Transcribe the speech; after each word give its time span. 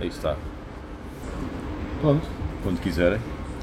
Aí 0.00 0.08
está. 0.08 0.36
Pronto, 2.00 2.26
quando 2.62 2.80
quiserem. 2.80 3.18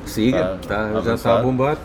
Siga, 0.05 0.57
Está 0.61 0.75
tá- 0.91 0.97
a 0.97 1.01
já 1.01 1.13
está 1.15 1.39
a 1.39 1.41
bombar. 1.41 1.77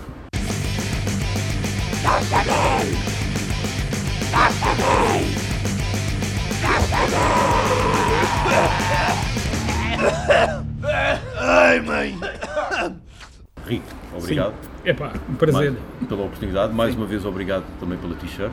Rico, 13.66 13.84
obrigado 14.16 14.54
Epá, 14.84 15.12
um 15.28 15.34
prazer. 15.34 15.72
mais- 15.72 16.08
pela 16.08 16.22
oportunidade. 16.22 16.72
Mais 16.72 16.94
uma 16.94 17.06
vez, 17.06 17.24
obrigado 17.24 17.64
também 17.78 17.98
pela 17.98 18.14
t-shirt. 18.14 18.52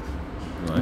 Não 0.67 0.75
é? 0.77 0.81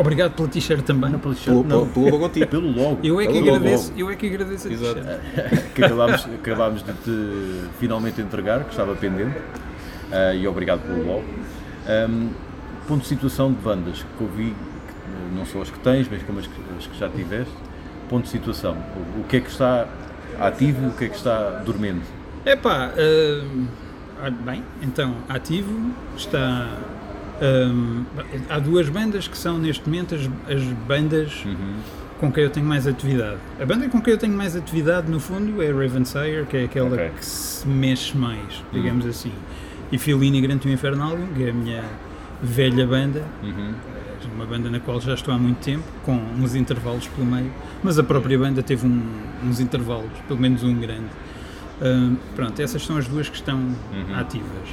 Obrigado 0.00 0.32
pela 0.34 0.48
t-shirt 0.48 0.82
também. 0.84 1.10
Não 1.10 1.18
pela 1.18 1.34
t-shirt, 1.34 1.56
Pelo, 1.56 1.64
não. 1.64 1.88
pelo 1.88 2.10
logotipo. 2.10 2.46
Pelo 2.50 2.70
logo. 2.70 2.98
Eu 3.02 3.20
é 3.20 3.26
que 3.26 3.32
Pelo 3.32 3.44
logo. 3.46 3.56
agradeço, 3.56 3.92
eu 3.96 4.10
é 4.10 4.16
que 4.16 4.26
agradeço 4.26 4.68
a 4.68 4.72
Exato. 4.72 5.00
t-shirt. 5.00 5.64
que 5.74 5.84
acabámos, 5.84 6.26
acabámos 6.26 6.82
de 6.82 6.92
te 6.92 7.68
finalmente 7.78 8.20
entregar, 8.20 8.64
que 8.64 8.70
estava 8.70 8.94
pendente. 8.94 9.36
Ah, 10.10 10.34
e 10.34 10.46
obrigado 10.48 10.80
pelo 10.82 11.06
logo. 11.06 11.24
Ahm, 11.86 12.28
ponto 12.86 13.02
de 13.02 13.08
situação 13.08 13.52
de 13.52 13.58
bandas 13.60 14.04
que 14.16 14.22
ouvi, 14.24 14.54
não 15.34 15.44
só 15.44 15.60
as 15.60 15.70
que 15.70 15.78
tens, 15.80 16.08
mas 16.10 16.22
como 16.22 16.38
as 16.38 16.46
que, 16.46 16.54
as 16.78 16.86
que 16.86 16.98
já 16.98 17.08
tiveste. 17.08 17.52
Ponto 18.08 18.24
de 18.24 18.30
situação. 18.30 18.76
O, 19.16 19.20
o 19.20 19.24
que 19.24 19.36
é 19.36 19.40
que 19.40 19.50
está 19.50 19.86
ativo 20.40 20.86
e 20.86 20.88
o 20.88 20.92
que 20.92 21.04
é 21.04 21.08
que 21.08 21.16
está 21.16 21.50
dormente? 21.64 22.06
Epá, 22.46 22.90
hum, 22.96 23.66
ah, 24.22 24.30
bem, 24.30 24.62
então, 24.82 25.14
ativo 25.28 25.90
está. 26.16 26.66
Hum, 27.42 28.04
há 28.48 28.58
duas 28.58 28.88
bandas 28.88 29.28
que 29.28 29.36
são 29.38 29.58
neste 29.58 29.84
momento 29.88 30.14
as, 30.14 30.22
as 30.52 30.62
bandas 30.86 31.44
com 32.18 32.32
quem 32.32 32.44
eu 32.44 32.50
tenho 32.50 32.66
mais 32.66 32.86
atividade. 32.86 33.38
A 33.60 33.64
banda 33.66 33.88
com 33.88 34.00
quem 34.00 34.12
eu 34.12 34.18
tenho 34.18 34.36
mais 34.36 34.56
atividade, 34.56 35.10
no 35.10 35.20
fundo, 35.20 35.62
é 35.62 35.70
Ravensire, 35.70 36.46
que 36.50 36.56
é 36.56 36.64
aquela 36.64 36.94
Ok. 36.94 37.10
que 37.16 37.24
se 37.24 37.66
mexe 37.68 38.16
mais, 38.16 38.62
digamos 38.72 39.06
assim. 39.06 39.32
E 39.92 39.98
Fioline 39.98 40.40
Grantum 40.40 40.68
Infernalium, 40.68 41.28
que 41.34 41.44
é 41.44 41.50
a 41.50 41.52
minha 41.52 41.84
velha 42.42 42.86
banda, 42.86 43.22
Uhum. 43.42 43.72
É 44.20 44.34
uma 44.34 44.44
banda 44.44 44.68
na 44.68 44.78
qual 44.78 45.00
já 45.00 45.14
estou 45.14 45.32
há 45.32 45.38
muito 45.38 45.58
tempo, 45.58 45.82
com 46.04 46.12
uns 46.38 46.54
intervalos 46.54 47.06
pelo 47.08 47.26
meio, 47.26 47.50
mas 47.82 47.98
a 47.98 48.02
própria 48.04 48.38
banda 48.38 48.62
teve 48.62 48.86
um- 48.86 49.02
uns 49.44 49.58
intervalos, 49.58 50.10
pelo 50.28 50.38
menos 50.38 50.62
um 50.62 50.74
grande. 50.78 51.06
Hum, 51.80 52.16
pronto, 52.36 52.60
essas 52.60 52.84
são 52.84 52.96
as 52.98 53.06
duas 53.08 53.28
que 53.28 53.36
estão 53.36 53.60
ativas. 54.16 54.68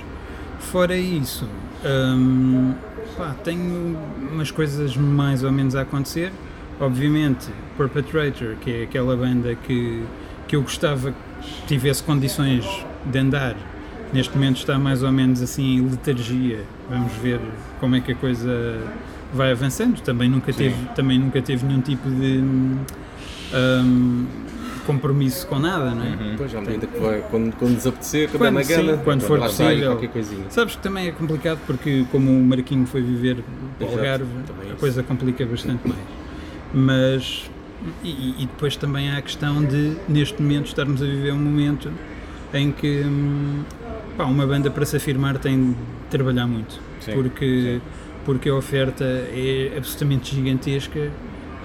Fora 0.59 0.95
isso, 0.97 1.47
hum, 1.85 2.73
pá, 3.17 3.35
tenho 3.43 3.97
umas 4.31 4.51
coisas 4.51 4.95
mais 4.97 5.43
ou 5.43 5.51
menos 5.51 5.75
a 5.75 5.81
acontecer. 5.81 6.31
Obviamente, 6.79 7.47
Perpetrator, 7.77 8.55
que 8.59 8.71
é 8.71 8.83
aquela 8.83 9.15
banda 9.15 9.55
que, 9.55 10.03
que 10.47 10.55
eu 10.55 10.61
gostava 10.61 11.11
que 11.11 11.67
tivesse 11.67 12.03
condições 12.03 12.65
de 13.05 13.17
andar, 13.17 13.55
neste 14.11 14.33
momento 14.33 14.57
está 14.57 14.77
mais 14.77 15.03
ou 15.03 15.11
menos 15.11 15.41
assim 15.41 15.77
em 15.77 15.89
letargia. 15.89 16.63
Vamos 16.89 17.13
ver 17.13 17.39
como 17.79 17.95
é 17.95 18.01
que 18.01 18.11
a 18.11 18.15
coisa 18.15 18.79
vai 19.33 19.51
avançando. 19.51 20.01
Também 20.01 20.29
nunca, 20.29 20.51
teve, 20.51 20.75
também 20.95 21.19
nunca 21.19 21.41
teve 21.41 21.65
nenhum 21.65 21.81
tipo 21.81 22.09
de 22.09 22.39
hum, 23.53 24.25
compromisso 24.85 25.45
com 25.47 25.59
nada, 25.59 25.91
não 25.91 26.03
é? 26.03 26.35
Pois, 26.37 26.53
à 26.55 26.61
medida 26.61 26.87
que 26.87 26.99
vai, 26.99 27.21
quando, 27.29 27.55
quando 27.55 27.75
desapetecer, 27.75 28.29
quando, 28.29 28.39
Quando 28.39 28.53
dá 28.53 28.59
na 28.59 28.63
sim, 28.63 28.75
gana, 28.75 28.97
quando 29.03 29.21
for 29.21 29.39
possível. 29.39 29.91
qualquer 29.91 30.09
coisinha. 30.09 30.45
Sabes 30.49 30.75
que 30.75 30.81
também 30.81 31.07
é 31.07 31.11
complicado 31.11 31.59
porque 31.65 32.05
como 32.11 32.31
o 32.31 32.43
Marquinho 32.43 32.85
foi 32.85 33.01
viver 33.01 33.43
para 33.77 33.87
o 33.87 33.91
Algarve, 33.91 34.25
também 34.45 34.63
a 34.63 34.69
isso. 34.69 34.75
coisa 34.79 35.03
complica 35.03 35.45
bastante 35.45 35.87
mais. 35.87 35.99
Mas 36.73 37.49
e, 38.03 38.35
e 38.43 38.45
depois 38.45 38.75
também 38.75 39.11
há 39.11 39.17
a 39.17 39.21
questão 39.21 39.63
de 39.63 39.95
neste 40.07 40.41
momento 40.41 40.67
estarmos 40.67 41.01
a 41.01 41.05
viver 41.05 41.33
um 41.33 41.37
momento 41.39 41.91
em 42.53 42.71
que 42.71 43.01
hum, 43.05 43.63
pá, 44.17 44.23
uma 44.25 44.45
banda 44.47 44.69
para 44.71 44.85
se 44.85 44.95
afirmar 44.97 45.37
tem 45.37 45.71
de 45.71 45.77
trabalhar 46.09 46.47
muito 46.47 46.79
Sim, 46.99 47.11
porque 47.13 47.79
porque 48.25 48.49
a 48.49 48.55
oferta 48.55 49.03
é 49.03 49.73
absolutamente 49.77 50.33
gigantesca 50.35 51.11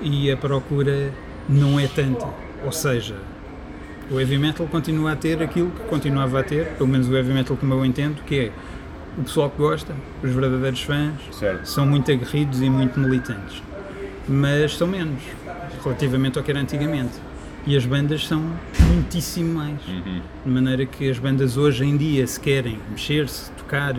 e 0.03 0.31
a 0.31 0.37
procura 0.37 1.11
não 1.49 1.81
é 1.81 1.87
tanta. 1.87 2.27
Ou 2.65 2.73
seja, 2.73 3.17
o 4.11 4.19
heavy 4.21 4.39
metal 4.39 4.67
continua 4.67 5.13
a 5.13 5.17
ter 5.17 5.43
aquilo 5.43 5.71
que 5.71 5.83
continuava 5.85 6.41
a 6.41 6.43
ter, 6.43 6.67
pelo 6.77 6.89
menos 6.89 7.09
o 7.09 7.17
heavy 7.17 7.33
metal 7.33 7.57
como 7.57 7.75
eu 7.75 7.85
entendo, 7.85 8.23
que 8.27 8.39
é 8.39 8.53
o 9.19 9.23
pessoal 9.23 9.51
que 9.51 9.59
gosta, 9.59 9.95
os 10.23 10.31
verdadeiros 10.31 10.83
fãs, 10.83 11.13
Certo. 11.33 11.65
são 11.67 11.87
muito 11.87 12.11
aguerridos 12.11 12.61
e 12.63 12.69
muito 12.71 12.99
militantes, 13.01 13.63
mas 14.29 14.77
são 14.77 14.87
menos 14.87 15.21
relativamente 15.83 16.39
ao 16.39 16.45
que 16.45 16.51
era 16.51 16.61
antigamente. 16.61 17.13
E 17.67 17.77
as 17.77 17.85
bandas 17.85 18.27
são 18.27 18.43
muitíssimo 18.89 19.55
mais. 19.55 19.79
De 20.45 20.51
maneira 20.51 20.87
que 20.87 21.11
as 21.11 21.19
bandas 21.19 21.59
hoje 21.59 21.85
em 21.85 21.95
dia, 21.95 22.27
se 22.27 22.41
querem 22.41 22.79
mexer-se, 22.91 23.51
tocar, 23.53 23.95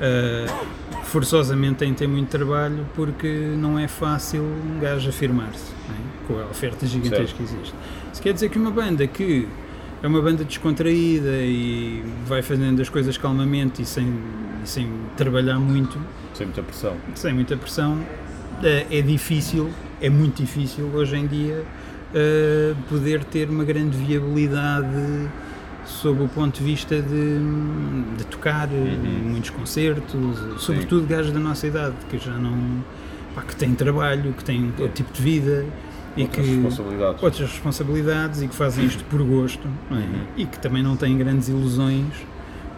ah, 0.00 0.64
forçosamente 1.04 1.76
têm 1.76 1.92
de 1.92 1.98
ter 1.98 2.06
muito 2.06 2.28
trabalho 2.28 2.86
porque 2.94 3.28
não 3.56 3.78
é 3.78 3.86
fácil 3.86 4.42
um 4.42 4.80
gajo 4.80 5.08
afirmar-se 5.08 5.72
é? 5.90 6.26
com 6.26 6.38
a 6.40 6.46
oferta 6.46 6.86
gigantesca 6.86 7.36
que 7.36 7.42
existe. 7.42 7.74
Se 8.12 8.22
quer 8.22 8.32
dizer 8.32 8.48
que 8.48 8.58
uma 8.58 8.70
banda 8.70 9.06
que 9.06 9.48
é 10.02 10.06
uma 10.06 10.20
banda 10.20 10.44
descontraída 10.44 11.30
e 11.38 12.02
vai 12.26 12.42
fazendo 12.42 12.80
as 12.82 12.88
coisas 12.88 13.16
calmamente 13.16 13.80
e 13.82 13.86
sem, 13.86 14.06
e 14.62 14.68
sem 14.68 14.88
trabalhar 15.16 15.58
muito, 15.58 15.98
Sem 16.34 16.46
muita 16.46 16.62
pressão. 16.62 16.96
sem 17.14 17.32
muita 17.32 17.56
pressão, 17.56 17.98
eh, 18.62 18.86
é 18.90 19.00
difícil, 19.00 19.70
é 20.00 20.10
muito 20.10 20.42
difícil 20.42 20.90
hoje 20.92 21.16
em 21.16 21.26
dia 21.26 21.64
eh, 22.14 22.74
poder 22.88 23.24
ter 23.24 23.48
uma 23.48 23.64
grande 23.64 23.96
viabilidade 23.96 24.86
sob 25.86 26.22
o 26.22 26.28
ponto 26.28 26.58
de 26.58 26.64
vista 26.64 27.00
de, 27.00 27.38
de 28.16 28.24
tocar 28.30 28.68
eh, 28.72 28.96
muitos 29.22 29.50
concertos, 29.50 30.14
sobretudo 30.62 31.06
gajos 31.06 31.32
da 31.32 31.40
nossa 31.40 31.66
idade, 31.66 31.94
que 32.08 32.18
já 32.18 32.32
não. 32.32 32.84
pá, 33.34 33.42
que 33.42 33.54
têm 33.56 33.74
trabalho, 33.74 34.32
que 34.32 34.44
têm 34.44 34.66
outro 34.78 34.88
tipo 34.88 35.12
de 35.12 35.22
vida 35.22 35.64
e 36.16 36.22
Outras 36.22 36.46
que 36.46 36.52
responsabilidades. 36.54 37.22
outras 37.22 37.50
responsabilidades 37.50 38.42
e 38.42 38.48
que 38.48 38.54
fazem 38.54 38.84
isto 38.86 39.02
por 39.04 39.20
gosto 39.22 39.66
é? 39.90 39.94
Uhum. 39.94 40.02
e 40.36 40.46
que 40.46 40.58
também 40.60 40.80
não 40.82 40.94
têm 40.96 41.18
grandes 41.18 41.48
ilusões 41.48 42.06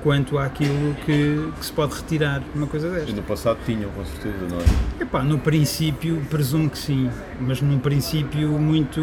quanto 0.02 0.38
àquilo 0.38 0.94
que, 1.04 1.50
que 1.58 1.66
se 1.66 1.72
pode 1.72 1.94
retirar 1.96 2.38
de 2.40 2.46
uma 2.54 2.66
coisa 2.66 2.86
E 2.86 2.90
desta. 2.92 3.12
no 3.12 3.22
passado 3.22 3.58
tinham, 3.66 3.90
com 3.90 4.04
certeza, 4.04 4.38
não 4.48 4.58
é? 4.58 5.02
Epá, 5.02 5.22
no 5.22 5.38
princípio, 5.38 6.22
presumo 6.30 6.70
que 6.70 6.78
sim, 6.78 7.10
mas 7.40 7.60
num 7.60 7.78
princípio 7.78 8.48
muito 8.50 9.00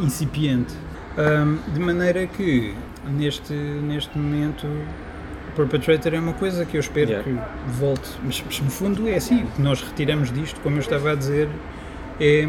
incipiente. 0.00 0.74
Ahm, 1.18 1.56
de 1.72 1.80
maneira 1.80 2.26
que, 2.26 2.74
neste, 3.04 3.52
neste 3.52 4.16
momento, 4.18 4.66
o 4.66 5.52
Perpetrator 5.56 6.14
é 6.14 6.18
uma 6.18 6.32
coisa 6.32 6.64
que 6.64 6.76
eu 6.76 6.80
espero 6.80 7.10
Yeah. 7.10 7.28
que 7.28 7.70
volte. 7.72 8.08
Mas, 8.22 8.42
mas, 8.44 8.60
no 8.60 8.70
fundo 8.70 9.08
é 9.08 9.16
assim, 9.16 9.44
o 9.44 9.46
que 9.48 9.62
nós 9.62 9.82
retiramos 9.82 10.32
disto, 10.32 10.60
como 10.60 10.76
eu 10.76 10.80
estava 10.80 11.12
a 11.12 11.14
dizer, 11.14 11.48
é, 12.20 12.46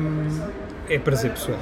é 0.89 0.99
prazer 0.99 1.31
pessoal. 1.31 1.59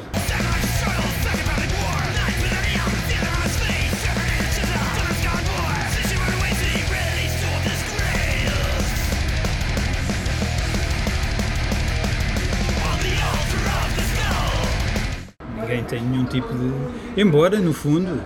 Ninguém 15.61 15.83
tem 15.83 16.01
nenhum 16.01 16.25
tipo 16.25 16.47
de. 16.53 17.21
Embora, 17.21 17.59
no 17.59 17.73
fundo, 17.73 18.19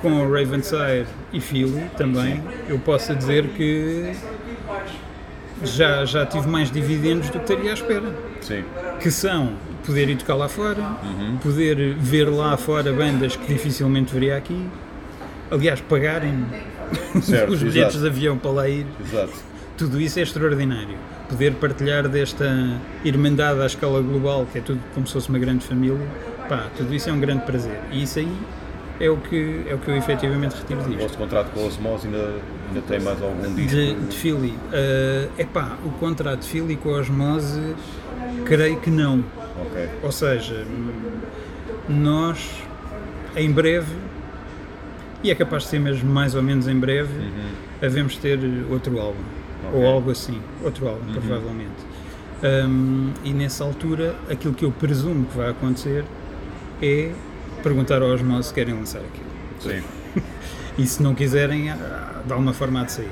com 0.00 0.12
o 0.12 0.32
Ravensire 0.32 1.06
e 1.32 1.40
Philly 1.40 1.84
também, 1.96 2.42
eu 2.68 2.78
possa 2.78 3.14
dizer 3.14 3.48
que 3.48 4.12
já, 5.62 6.04
já 6.04 6.24
tive 6.26 6.48
mais 6.48 6.70
dividendos 6.70 7.28
do 7.28 7.38
que 7.38 7.52
estaria 7.52 7.70
à 7.70 7.74
espera. 7.74 8.14
Sim. 8.40 8.64
Que 9.00 9.10
são 9.10 9.54
poder 9.84 10.08
ir 10.08 10.16
tocar 10.16 10.34
lá 10.34 10.48
fora, 10.48 10.82
poder 11.42 11.94
ver 11.94 12.28
lá 12.28 12.56
fora 12.56 12.92
bandas 12.92 13.36
que 13.36 13.52
dificilmente 13.52 14.12
veria 14.12 14.36
aqui, 14.36 14.66
aliás, 15.50 15.80
pagarem 15.80 16.46
Certo, 17.22 17.50
os 17.52 17.62
bilhetes 17.62 17.96
exato. 17.96 17.98
de 18.00 18.06
avião 18.06 18.38
para 18.38 18.50
lá 18.50 18.68
ir. 18.68 18.86
Exato. 19.00 19.32
Tudo 19.76 20.00
isso 20.00 20.18
é 20.18 20.22
extraordinário. 20.22 20.96
Poder 21.28 21.54
partilhar 21.54 22.08
desta 22.08 22.76
irmandade 23.04 23.60
à 23.60 23.66
escala 23.66 24.02
global, 24.02 24.46
que 24.50 24.58
é 24.58 24.60
tudo 24.60 24.80
como 24.94 25.06
se 25.06 25.12
fosse 25.12 25.28
uma 25.28 25.38
grande 25.38 25.64
família, 25.64 26.06
pá, 26.48 26.66
tudo 26.76 26.92
isso 26.94 27.08
é 27.08 27.12
um 27.12 27.20
grande 27.20 27.44
prazer. 27.44 27.78
E 27.92 28.02
isso 28.02 28.18
aí 28.18 28.36
é 29.00 29.08
o 29.10 29.16
que, 29.16 29.64
é 29.68 29.74
o 29.74 29.78
que 29.78 29.88
eu 29.88 29.96
efetivamente 29.96 30.54
retiro 30.56 30.80
O 30.80 30.84
disto. 30.84 30.98
vosso 31.00 31.16
contrato 31.18 31.50
com 31.52 31.60
a 31.60 31.64
Osmose 31.66 32.06
ainda, 32.06 32.34
ainda 32.68 32.80
tem 32.86 33.00
mais 33.00 33.20
algum 33.22 33.54
disco? 33.54 33.70
De, 33.76 33.94
de 33.94 34.16
Philly, 34.16 34.54
é 34.72 35.28
epá, 35.38 35.78
o 35.84 35.90
contrato 35.92 36.40
de 36.40 36.46
Philly 36.48 36.76
com 36.76 36.90
a 36.94 36.98
Osmose, 37.00 37.74
creio 38.44 38.78
que 38.80 38.90
não. 38.90 39.24
Ok. 39.60 39.88
Ou 40.02 40.12
seja, 40.12 40.64
nós, 41.88 42.62
em 43.36 43.50
breve, 43.50 43.94
e 45.22 45.30
é 45.30 45.34
capaz 45.34 45.64
de 45.64 45.68
ser 45.70 45.80
mesmo 45.80 46.10
mais 46.10 46.34
ou 46.34 46.42
menos 46.42 46.66
em 46.68 46.78
breve, 46.78 47.12
havemos 47.82 48.16
ter 48.16 48.38
outro 48.70 48.98
álbum. 49.00 49.18
Ou 49.72 49.80
Ok. 49.80 49.86
algo 49.92 50.10
assim, 50.10 50.40
outro 50.62 50.88
álbum, 50.88 51.12
provavelmente. 51.12 51.70
Um, 52.42 53.10
e 53.22 53.32
nessa 53.34 53.62
altura, 53.64 54.14
aquilo 54.30 54.54
que 54.54 54.64
eu 54.64 54.70
presumo 54.70 55.26
que 55.26 55.36
vai 55.36 55.50
acontecer 55.50 56.04
é 56.80 57.10
perguntar 57.60 58.02
aos 58.02 58.14
osmose 58.20 58.48
se 58.48 58.54
querem 58.54 58.74
lançar 58.74 59.00
aquilo. 59.00 59.30
Sim. 59.60 59.82
E 60.78 60.86
se 60.86 61.02
não 61.02 61.14
quiserem, 61.14 61.68
ah, 61.68 62.22
de 62.24 62.32
alguma 62.32 62.54
forma 62.54 62.82
de 62.84 62.92
sair. 62.92 63.10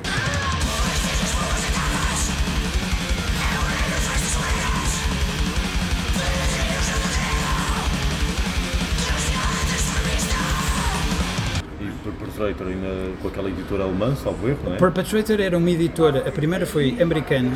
E 11.80 11.90
Perpetrator 12.02 12.66
ainda 12.68 13.12
com 13.20 13.28
aquela 13.28 13.50
editora 13.50 13.84
alemã, 13.84 14.14
salvo 14.16 14.48
erro, 14.48 14.58
não 14.64 14.74
é? 14.74 14.76
Perpetrator 14.78 15.40
era 15.40 15.58
uma 15.58 15.70
editora, 15.70 16.26
a 16.26 16.32
primeira 16.32 16.64
foi 16.64 16.96
americana, 17.02 17.52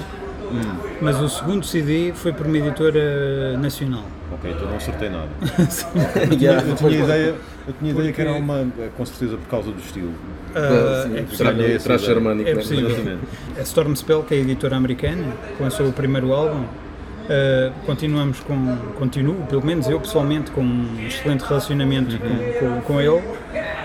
mas 1.00 1.20
o 1.20 1.28
segundo 1.28 1.64
CD 1.64 2.12
foi 2.14 2.32
por 2.32 2.46
uma 2.46 2.56
editora 2.58 3.56
nacional. 3.58 4.04
Ok, 4.32 4.50
então 4.50 4.68
não 4.68 4.76
acertei 4.76 5.10
nada. 5.10 5.28
Yeah, 6.40 6.66
Eu 6.66 6.74
tinha 6.76 7.04
ideia, 7.04 7.34
eu 7.68 7.74
tinha 7.78 7.90
ideia 7.92 8.12
que 8.12 8.20
era 8.20 8.32
uma, 8.32 8.66
com 8.96 9.04
certeza 9.06 9.36
por 9.36 9.48
causa 9.48 9.70
do 9.70 9.78
estilo. 9.78 10.12
Sim, 11.04 11.36
tra- 11.36 11.52
ganhei 11.52 11.74
essa 11.76 11.84
traje 11.84 12.04
ideia. 12.04 12.14
germânico, 12.18 12.48
É 12.48 12.54
né? 12.54 12.60
possível. 12.60 13.18
A 13.58 13.60
Stormspell, 13.62 14.22
que 14.22 14.34
é 14.34 14.38
a 14.38 14.40
editora 14.40 14.76
americana, 14.76 15.24
lançou 15.60 15.86
o 15.88 15.92
primeiro 15.92 16.32
álbum, 16.32 16.60
uh, 16.62 17.72
continuamos 17.86 18.40
com, 18.40 18.76
continuo, 18.98 19.34
pelo 19.48 19.64
menos 19.64 19.88
eu 19.88 20.00
pessoalmente, 20.00 20.50
com 20.50 20.62
um 20.62 21.06
excelente 21.06 21.42
relacionamento 21.42 22.18
com, 22.18 22.58
com, 22.58 22.80
com 22.82 23.00
ele, 23.00 23.22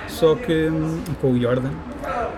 só 0.07 0.35
que 0.35 0.67
hum, 0.69 1.01
com 1.21 1.31
o 1.33 1.39
Jordan. 1.41 1.71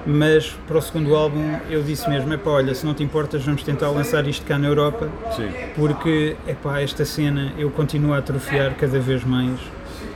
Mas 0.06 0.50
para 0.68 0.77
o 0.77 0.81
segundo 0.81 1.16
álbum 1.16 1.57
eu 1.69 1.83
disse 1.83 2.10
mesmo: 2.10 2.33
epá, 2.33 2.51
olha, 2.51 2.74
se 2.74 2.86
não 2.86 2.94
te 2.94 3.04
importas, 3.04 3.44
vamos 3.44 3.63
tentar 3.63 3.89
lançar 3.89 4.25
isto 4.27 4.45
cá 4.45 4.57
na 4.57 4.68
Europa, 4.68 5.10
Sim. 5.36 5.50
porque 5.75 6.36
epá, 6.48 6.81
esta 6.81 7.06
cena 7.06 7.54
eu 7.57 7.69
continuo 7.69 8.13
a 8.13 8.18
atrofiar 8.18 8.75
cada 8.75 9.00
vez 9.00 9.24
mais 9.24 9.60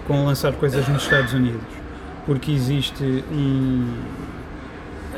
com 0.07 0.25
lançar 0.25 0.53
coisas 0.53 0.87
nos 0.87 1.03
Estados 1.03 1.33
Unidos, 1.33 1.61
porque 2.25 2.51
existe 2.51 3.03
um, 3.31 3.87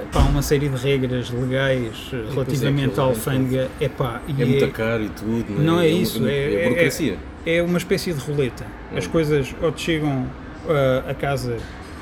epá, 0.01 0.19
uma 0.21 0.41
série 0.41 0.67
de 0.69 0.75
regras 0.77 1.29
legais 1.29 2.11
relativamente 2.33 2.99
à 2.99 3.03
é 3.03 3.05
alfândega, 3.05 3.69
epá, 3.79 4.21
e 4.27 4.41
É 4.41 4.45
muito 4.45 4.67
caro 4.71 5.03
e 5.03 5.09
tudo, 5.09 5.53
né? 5.53 5.63
Não 5.63 5.75
é 5.79 5.87
uma- 5.87 5.87
isso, 5.87 6.25
é- 6.27 6.31
é, 6.31 6.53
é- 6.61 6.63
burocracia. 6.69 7.17
é 7.45 7.61
uma 7.61 7.77
espécie 7.77 8.11
de 8.13 8.19
roleta. 8.19 8.65
As 8.95 9.07
coisas 9.07 9.55
ou 9.61 9.71
te 9.71 9.81
chegam 9.81 10.25
ah, 10.67 11.03
a 11.09 11.13
casa 11.13 11.57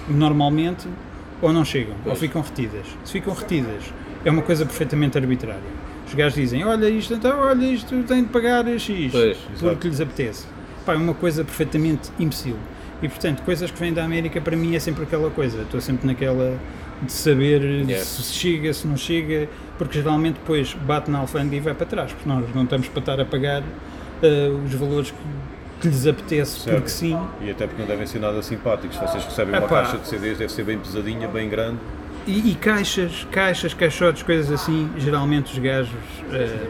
normalmente 0.08 0.88
ou 1.42 1.52
não 1.52 1.66
chegam, 1.66 1.94
ou 2.00 2.04
Pois. 2.06 2.20
ficam 2.20 2.42
retidas. 2.42 2.86
Se 3.04 3.12
ficam 3.14 3.34
retidas, 3.34 3.84
é 4.24 4.32
uma 4.32 4.42
coisa 4.42 4.66
perfeitamente 4.66 5.18
arbitrária. 5.18 5.62
Os 6.08 6.14
gajos 6.14 6.36
dizem, 6.36 6.64
olha 6.64 6.90
isto, 6.90 7.14
então, 7.14 7.40
olha 7.40 7.66
isto, 7.66 8.04
tem 8.04 8.24
de 8.24 8.30
pagar 8.30 8.66
X, 8.80 9.12
Pois, 9.12 9.38
porque 9.60 9.88
lhes 9.88 10.00
apetece. 10.00 10.46
Pá, 10.86 10.94
é 10.94 10.98
uma 10.98 11.14
coisa 11.14 11.44
perfeitamente 11.44 12.12
imbecil. 12.20 12.56
E 13.02 13.08
portanto, 13.10 13.42
coisas 13.44 13.70
que 13.72 13.80
vêm 13.80 13.92
da 13.94 14.04
América 14.06 14.40
para 14.40 14.56
mim 14.56 14.76
é 14.76 14.80
sempre 14.80 15.04
aquela 15.04 15.30
coisa. 15.30 15.62
Estou 15.64 15.82
sempre 15.82 16.08
naquela 16.08 16.58
de 17.02 17.12
saber 17.12 17.62
Yeah. 17.62 17.98
se 18.06 18.24
chega, 18.34 18.74
se 18.74 18.88
não 18.88 18.96
chega, 18.96 19.50
porque 19.78 20.00
geralmente 20.00 20.36
depois 20.36 20.74
bate 20.74 21.12
na 21.12 21.20
alfândega 21.20 21.56
e 21.58 21.60
vai 21.60 21.74
para 21.74 21.86
trás, 21.86 22.14
porque 22.14 22.30
nós 22.30 22.46
não 22.56 22.64
estamos 22.64 22.88
para 22.88 23.00
estar 23.00 23.20
a 23.20 23.26
pagar 23.26 23.62
ah, 23.62 24.66
os 24.66 24.74
valores 24.74 25.12
que, 25.12 25.18
que 25.84 25.90
lhes 25.90 26.08
apetece, 26.08 26.62
Certo. 26.62 26.78
porque 26.78 26.90
sim. 26.90 27.20
E 27.42 27.52
até 27.52 27.68
porque 27.68 27.82
não 27.82 27.88
devem 27.88 28.08
ser 28.08 28.20
nada 28.20 28.42
simpáticos. 28.42 28.96
Vocês 28.98 29.26
recebem 29.26 29.54
uma 29.54 29.66
Epá. 29.66 29.82
caixa 29.84 29.98
de 29.98 30.08
CDs, 30.08 30.38
deve 30.38 30.52
ser 30.52 30.64
bem 30.64 30.80
pesadinha, 30.80 31.28
bem 31.28 31.50
grande. 31.50 31.78
E, 32.26 32.52
e 32.52 32.56
caixas, 32.56 33.28
caixas, 33.30 33.74
caixotes, 33.74 34.24
coisas 34.24 34.50
assim, 34.50 34.90
geralmente 34.98 35.52
os 35.52 35.60
gajos 35.60 35.92
ah, 36.32 36.68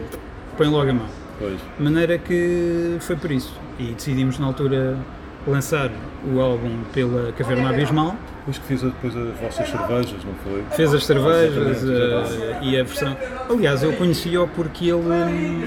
põem 0.56 0.68
logo 0.68 0.90
a 0.90 0.94
mão. 0.94 1.06
Pois. 1.38 1.60
De 1.78 1.82
maneira 1.84 2.18
que 2.18 2.96
foi 3.00 3.14
por 3.14 3.30
isso. 3.30 3.54
E 3.78 3.92
decidimos 3.92 4.36
na 4.40 4.46
altura 4.46 4.98
lançar 5.46 5.90
o 6.32 6.40
álbum 6.40 6.82
pela 6.92 7.30
Caverna 7.32 7.70
Abismal. 7.70 8.16
Depois 8.40 8.58
que 8.58 8.66
fiz 8.66 8.82
depois 8.82 9.16
as 9.16 9.38
vossas 9.38 9.68
cervejas, 9.68 10.24
não 10.24 10.34
foi? 10.42 10.64
Fez 10.72 10.92
as 10.92 11.06
cervejas 11.06 11.82
eh, 11.88 12.58
e 12.62 12.78
a 12.78 12.82
versão. 12.82 13.16
Aliás, 13.48 13.82
eu 13.82 13.92
conheci-o 13.94 14.46
porque 14.48 14.90
ele, 14.90 15.00
hum, 15.00 15.66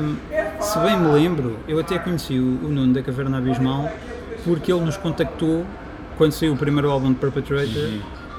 hum, 0.00 0.16
se 0.60 0.78
bem 0.80 0.98
me 0.98 1.08
lembro, 1.12 1.56
eu 1.68 1.78
até 1.78 1.98
conheci 1.98 2.38
o, 2.38 2.42
o 2.64 2.68
Nuno 2.68 2.92
da 2.94 3.02
Caverna 3.02 3.38
Abismal 3.38 3.90
porque 4.44 4.72
ele 4.72 4.82
nos 4.84 4.96
contactou 4.96 5.64
quando 6.16 6.32
saiu 6.32 6.54
o 6.54 6.56
primeiro 6.56 6.90
álbum 6.90 7.12
de 7.12 7.18
Perpetrator 7.18 7.90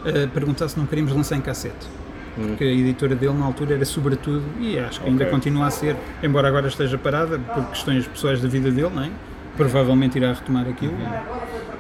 a 0.06 0.28
perguntar 0.28 0.68
se 0.70 0.78
não 0.78 0.86
queríamos 0.86 1.14
lançar 1.14 1.36
em 1.36 1.42
cassete. 1.42 1.88
Porque 2.36 2.64
a 2.64 2.68
editora 2.68 3.16
dele 3.16 3.34
na 3.34 3.46
altura 3.46 3.76
era 3.76 3.84
sobretudo, 3.86 4.44
e 4.60 4.80
acho 4.80 5.02
que 5.02 5.08
ainda 5.08 5.24
Ok. 5.24 5.34
continua 5.34 5.68
a 5.68 5.72
ser, 5.72 5.96
embora 6.24 6.48
agora 6.48 6.68
esteja 6.68 6.98
parada 6.98 7.38
por 7.38 7.66
questões 7.66 8.08
pessoais 8.08 8.42
da 8.42 8.48
vida 8.48 8.72
dele, 8.72 8.92
não 8.94 9.04
é? 9.04 9.10
provavelmente 9.58 10.18
irá 10.18 10.32
retomar 10.32 10.66
aquilo. 10.70 10.94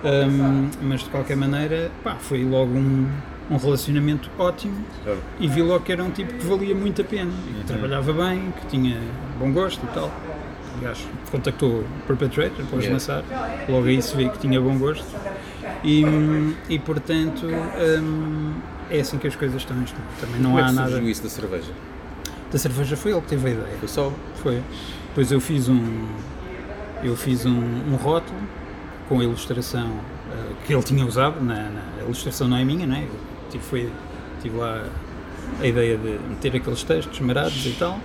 Hum, 0.03 0.69
mas 0.81 1.01
de 1.01 1.09
qualquer 1.09 1.38
maneira, 1.38 1.89
pá, 2.03 2.15
foi 2.19 2.44
logo 2.44 2.74
um, 2.74 3.07
um 3.50 3.56
relacionamento 3.57 4.30
ótimo 4.38 4.75
Certo. 5.03 5.21
e 5.39 5.47
vi 5.47 5.62
logo 5.62 5.83
que 5.86 5.91
era 5.94 6.03
um 6.03 6.09
tipo 6.09 6.33
que 6.33 6.45
valia 6.45 6.75
muito 6.75 7.01
a 7.01 7.06
pena, 7.06 7.31
que 7.59 7.63
trabalhava 7.65 8.12
bem, 8.12 8.53
que 8.59 8.68
tinha 8.68 8.97
bom 9.39 9.51
gosto 9.53 9.81
e 9.86 9.94
tal. 9.94 10.12
Aliás, 10.80 11.06
contactou 11.31 11.80
o 11.81 11.86
Perpetrator 12.08 12.58
depois 12.58 12.84
de 12.84 12.90
Yeah. 12.90 12.94
lançar, 12.94 13.24
logo 13.70 13.86
aí 13.88 14.02
se 14.02 14.16
vê 14.16 14.30
que 14.30 14.38
tinha 14.40 14.60
bom 14.62 14.78
gosto. 14.78 15.06
E, 15.84 16.04
e 16.70 16.80
portanto, 16.80 17.46
hum, 17.46 18.54
é 18.90 19.00
assim 19.00 19.18
que 19.18 19.28
as 19.28 19.36
coisas 19.36 19.62
estão. 19.62 19.81
Isto 19.84 19.98
Também 20.20 20.40
não 20.42 20.52
Como 20.52 20.60
é 20.60 20.64
há 20.64 20.70
que 20.70 20.74
nada. 20.74 21.00
isso 21.02 21.24
da 21.24 21.30
cerveja? 21.30 21.72
Da 22.52 22.58
cerveja 22.58 22.96
foi 22.98 23.12
ele 23.12 23.22
que 23.22 23.28
teve 23.28 23.48
a 23.48 23.52
ideia. 23.52 23.78
Foi 23.80 23.88
só 23.88 24.12
Foi. 24.42 24.62
Depois 25.10 25.31
eu 25.31 25.40
fiz 25.42 25.68
um. 25.70 26.08
Eu 27.04 27.16
fiz 27.16 27.46
um, 27.46 27.52
um 27.92 27.96
rótulo 27.96 28.38
com 29.08 29.20
a 29.20 29.24
ilustração 29.24 29.90
eh, 30.32 30.54
que 30.66 30.74
ele 30.74 30.84
tinha 30.84 31.06
usado. 31.06 31.42
Na, 31.42 31.56
na- 31.70 31.84
a 32.00 32.04
ilustração 32.04 32.48
não 32.48 32.58
é 32.58 32.64
minha, 32.66 32.86
não 32.86 32.96
é? 32.96 33.04
Eu 33.04 33.10
tive, 33.50 33.64
foi, 33.64 33.90
tive 34.42 34.58
lá 34.58 34.84
a 35.62 35.66
ideia 35.66 35.98
de 35.98 36.20
meter 36.30 36.56
aqueles 36.56 36.84
textos 36.84 37.20
marados 37.22 37.66
e 37.66 37.72
tal. 37.80 38.00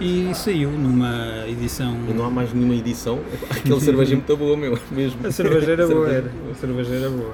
E 0.00 0.30
saiu 0.34 0.70
numa 0.70 1.44
edição. 1.46 1.94
E 2.08 2.12
não 2.14 2.24
há 2.26 2.30
mais 2.30 2.52
nenhuma 2.52 2.74
edição. 2.74 3.20
Aquele 3.50 3.80
cerveja 3.80 4.12
é 4.14 4.16
muito 4.16 4.36
boa, 4.36 4.56
meu, 4.56 4.78
mesmo. 4.90 5.26
A 5.26 5.30
cerveja 5.30 5.72
era 5.72 5.86
boa, 5.86 6.08
era. 6.10 6.30
A 6.50 6.54
cerveja 6.54 6.94
era 6.94 7.10
boa. 7.10 7.32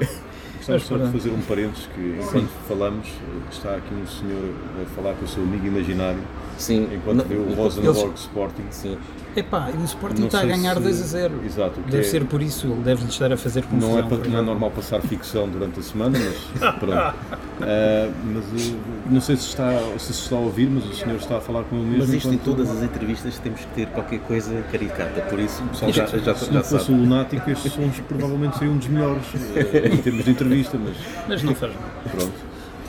Gostava 0.56 0.78
só 0.80 0.96
de 0.96 1.12
fazer 1.12 1.30
um 1.30 1.40
parênteses 1.42 1.88
que 1.94 2.18
enquanto 2.20 2.48
falamos, 2.66 3.06
está 3.52 3.76
aqui 3.76 3.94
um 3.94 4.04
senhor 4.06 4.52
a 4.82 4.86
falar 4.96 5.14
com 5.14 5.24
o 5.24 5.28
seu 5.28 5.42
amigo 5.44 5.64
imaginário 5.64 6.18
Sim. 6.58 6.88
enquanto 6.92 7.18
Não- 7.18 7.24
vê 7.24 7.36
o 7.36 7.42
eles- 7.42 7.56
Rosenborg 7.56 8.14
Sporting. 8.16 8.64
Sim. 8.70 8.98
Epá, 9.36 9.70
e 9.70 9.76
o 9.76 9.84
Sporting 9.84 10.20
Não 10.20 10.26
está 10.28 10.40
a 10.40 10.44
ganhar 10.46 10.74
se- 10.76 10.80
2 10.82 11.02
a 11.02 11.06
0. 11.06 11.34
Exato, 11.44 11.80
Deve 11.82 11.98
é- 11.98 12.02
ser 12.02 12.24
por 12.24 12.40
isso, 12.40 12.66
ele 12.66 12.82
deve-lhe 12.82 13.08
estar 13.10 13.30
a 13.30 13.36
fazer 13.36 13.62
confusão. 13.64 13.90
Não 13.90 13.98
é, 13.98 14.02
pa- 14.02 14.28
não 14.28 14.38
é 14.38 14.42
normal 14.42 14.70
passar 14.70 15.00
ficção 15.02 15.46
durante 15.48 15.78
a 15.78 15.82
semana, 15.82 16.18
mas 16.18 16.74
pronto. 16.80 16.92
Ah, 16.94 17.14
mas 17.60 18.44
eh, 18.62 18.74
não 19.10 19.20
sei 19.20 19.36
se 19.36 19.48
está, 19.48 19.70
se 19.98 20.12
se 20.14 20.22
está 20.22 20.36
a 20.36 20.38
ouvir, 20.40 20.70
mas 20.70 20.84
o 20.86 20.94
senhor 20.94 21.16
está 21.16 21.36
a 21.36 21.40
falar 21.40 21.64
com 21.64 21.76
ele 21.76 21.84
mesmo. 21.84 21.98
Mas 22.06 22.14
isto 22.14 22.32
em 22.32 22.38
todas 22.38 22.70
as 22.70 22.82
entrevistas 22.82 23.38
temos 23.38 23.60
que 23.60 23.66
ter 23.74 23.86
qualquer 23.88 24.20
coisa 24.20 24.62
caricata, 24.72 25.20
por 25.22 25.38
isso 25.38 25.62
o 25.62 25.68
pessoal 25.68 25.92
já, 25.92 26.06
Se 26.06 26.18
já, 26.20 26.34
se 26.34 26.46
já 26.46 26.52
não 26.52 26.64
fosse 26.64 26.90
o 26.90 26.96
lunático, 26.96 27.50
estes 27.50 27.72
sons 27.72 28.00
provavelmente 28.08 28.56
seriam 28.56 28.74
um 28.74 28.78
dos 28.78 28.88
melhores 28.88 29.22
eh, 29.54 29.88
em 29.92 29.96
termos 29.98 30.24
de 30.24 30.30
entrevista, 30.30 30.78
mas 30.82 30.96
Mas 31.28 31.42
não 31.42 31.54
faz 31.54 31.72
mal. 31.74 31.82
pronto. 32.10 32.32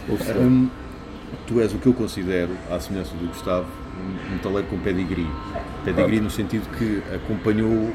Ouve-se 0.09 0.31
Hum, 0.31 0.69
tu 1.45 1.59
és 1.59 1.73
o 1.73 1.77
que 1.77 1.87
eu 1.87 1.93
considero, 1.93 2.51
à 2.71 2.79
semelhança 2.79 3.11
do 3.15 3.27
Gustavo, 3.27 3.65
um, 4.31 4.35
um 4.35 4.63
com 4.63 4.77
pedigree. 4.79 5.27
Pedigree 5.83 6.19
no 6.19 6.29
sentido 6.29 6.67
que 6.77 7.01
acompanhou 7.13 7.69
o, 7.69 7.93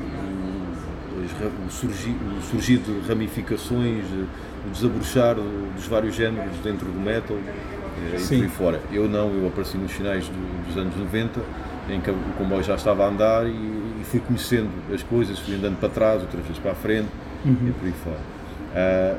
o 1.18 1.24
o 1.68 2.42
surgir 2.42 2.78
de 2.78 3.00
ramificações, 3.08 4.04
o 4.66 4.70
desabrochar 4.70 5.36
dos 5.74 5.86
vários 5.86 6.14
géneros 6.14 6.56
dentro 6.62 6.86
do 6.86 6.98
metal 7.00 7.36
eh, 7.36 8.16
e 8.16 8.20
Sim. 8.20 8.36
por 8.38 8.42
aí 8.44 8.50
fora. 8.50 8.80
Eu 8.92 9.08
não, 9.08 9.30
eu 9.32 9.46
apareci 9.48 9.76
nos 9.76 9.92
finais 9.92 10.26
do- 10.28 10.66
dos 10.66 10.76
anos 10.76 10.96
90, 10.96 11.40
em 11.90 12.00
que 12.00 12.10
o 12.10 12.14
comboio 12.38 12.62
já 12.62 12.74
estava 12.74 13.04
a 13.04 13.08
andar 13.08 13.46
e, 13.46 13.50
e 13.50 14.02
fui 14.04 14.20
conhecendo 14.20 14.70
as 14.94 15.02
coisas, 15.02 15.38
fui 15.38 15.54
andando 15.54 15.78
para 15.78 15.88
trás, 15.88 16.22
outras 16.22 16.42
vezes 16.42 16.58
para 16.58 16.72
a 16.72 16.74
frente 16.76 17.08
e 17.44 17.72
por 17.72 17.86
aí 17.86 17.92
fora. 18.04 18.20
Ah, 18.74 19.16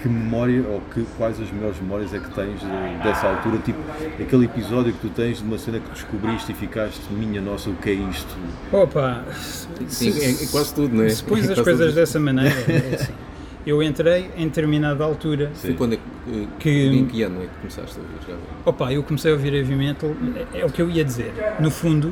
que 0.00 0.08
memória 0.08 0.64
ou 0.68 0.80
que, 0.92 1.04
quais 1.16 1.40
as 1.40 1.50
melhores 1.50 1.78
memórias 1.80 2.12
é 2.14 2.18
que 2.18 2.30
tens 2.30 2.60
de- 2.60 3.02
dessa 3.02 3.26
altura? 3.28 3.58
Tipo, 3.58 3.78
aquele 4.22 4.44
episódio 4.46 4.92
que 4.92 5.00
tu 5.00 5.08
tens 5.10 5.38
de 5.38 5.44
uma 5.44 5.58
cena 5.58 5.78
que 5.80 5.90
descobriste 5.90 6.52
e 6.52 6.54
ficaste, 6.54 7.00
minha 7.10 7.40
nossa, 7.40 7.70
o 7.70 7.74
que 7.76 7.90
é 7.90 7.94
isto? 7.94 8.36
Opa, 8.72 9.24
Sim, 9.88 10.18
é, 10.20 10.30
é 10.30 10.46
quase 10.50 10.74
tudo, 10.74 10.94
não 10.96 11.04
é? 11.04 11.08
Se 11.10 11.22
pões 11.24 11.46
É 11.50 11.52
as 11.52 11.60
coisas 11.60 11.86
tudo. 11.88 11.94
dessa 11.94 12.18
maneira, 12.20 12.54
é 12.68 12.94
assim. 12.94 13.12
Eu 13.66 13.82
entrei 13.82 14.30
em 14.38 14.46
determinada 14.46 15.04
altura. 15.04 15.50
Foi 15.54 15.74
quando 15.74 15.92
é 15.92 15.96
que, 15.98 16.48
Que- 16.58 16.86
Em 16.96 17.04
que 17.06 17.22
ano 17.22 17.42
é 17.42 17.46
que 17.46 17.54
começaste 17.60 17.98
a 17.98 18.00
ouvir 18.02 18.14
já? 18.26 18.34
Opa, 18.64 18.90
eu 18.90 19.02
comecei 19.02 19.30
a 19.30 19.34
ouvir 19.34 19.52
heavy 19.52 19.74
metal, 19.74 20.16
é, 20.54 20.60
é 20.60 20.64
o 20.64 20.70
que 20.70 20.80
eu 20.80 20.88
ia 20.90 21.04
dizer. 21.04 21.30
No 21.60 21.70
fundo, 21.70 22.10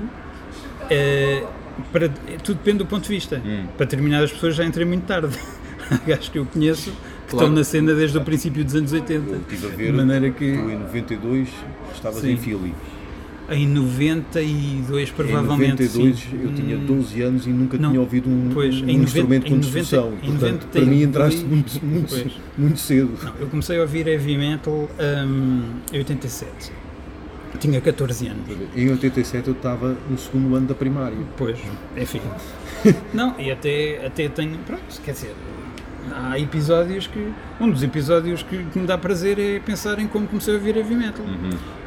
é, 0.91 1.43
para, 1.91 2.05
é, 2.07 2.37
tudo 2.43 2.59
depende 2.59 2.79
do 2.79 2.87
ponto 2.87 3.05
de 3.05 3.09
vista. 3.09 3.41
Para 3.79 3.87
determinadas 3.87 4.31
pessoas 4.31 4.55
já 4.57 4.65
entrei 4.65 4.85
muito 4.85 5.07
tarde. 5.07 5.39
Há 5.91 5.97
gajos 6.07 6.29
que 6.29 6.39
eu 6.39 6.45
conheço 6.45 6.93
que 7.29 7.33
Claro. 7.33 7.47
estão 7.47 7.51
na 7.51 7.65
cena 7.65 7.95
desde 7.95 8.17
o 8.17 8.23
princípio 8.23 8.65
dos 8.65 8.75
anos 8.75 8.93
80. 8.93 9.31
Eu 9.31 9.41
estive 9.41 9.67
a 9.67 9.71
De 9.71 9.77
ver, 9.77 9.93
maneira 9.93 10.31
que. 10.31 10.53
tu 10.53 10.71
em 10.71 10.79
92 10.79 11.49
estavas 11.95 12.21
Sim. 12.21 12.33
em 12.33 12.37
Philly. 12.39 12.75
Em 13.51 13.67
92, 13.67 15.09
Em 15.09 15.13
provavelmente. 15.13 15.83
92 15.83 16.17
sim. 16.19 16.41
eu 16.43 16.53
tinha 16.55 16.77
Hum, 16.77 16.85
12 16.87 17.23
anos 17.23 17.47
e 17.47 17.51
nunca 17.51 17.79
Não. 17.79 17.91
tinha 17.91 18.01
ouvido 18.01 18.29
um, 18.29 18.51
Pois, 18.53 18.75
um 18.75 18.79
em 18.81 18.99
90 18.99 19.03
instrumento 19.05 19.43
com 19.45 19.49
em 19.55 19.57
90 19.57 19.79
distorção. 19.81 20.13
em 20.23 20.31
Portanto, 20.33 20.67
para 20.71 20.81
mim 20.83 21.07
92, 21.07 21.09
entraste 21.09 21.45
muito, 21.45 21.85
muito, 21.85 22.41
muito 22.59 22.79
cedo. 22.81 23.11
Não, 23.23 23.33
eu 23.41 23.47
comecei 23.47 23.79
a 23.79 23.83
ouvir 23.83 24.07
heavy 24.07 24.37
metal 24.37 24.89
hum, 25.27 25.63
em 25.93 25.99
87. 25.99 26.73
Tinha 27.59 27.81
14 27.81 28.29
anos. 28.29 28.45
Em 28.77 28.91
87 28.91 29.49
eu 29.49 29.55
estava 29.55 29.97
no 30.09 30.19
segundo 30.19 30.55
ano 30.55 30.67
da 30.67 30.75
primária. 30.75 31.17
Pois, 31.37 31.59
enfim. 31.97 32.21
Não, 33.13 33.35
e 33.41 33.51
até, 33.51 34.07
até 34.07 34.29
tenho. 34.29 34.59
Pronto, 34.59 34.83
quer 35.05 35.13
dizer, 35.13 35.35
há 36.15 36.39
episódios 36.39 37.07
que. 37.07 37.33
Um 37.61 37.71
dos 37.71 37.83
episódios 37.83 38.43
que, 38.43 38.65
que 38.65 38.79
me 38.79 38.87
dá 38.87 38.97
prazer 38.99 39.39
é 39.39 39.59
pensar 39.61 39.99
em 39.99 40.07
como 40.07 40.27
comecei 40.27 40.55
a 40.55 40.57
ouvir 40.59 40.77
heavy 40.77 40.95
metal. 40.95 41.25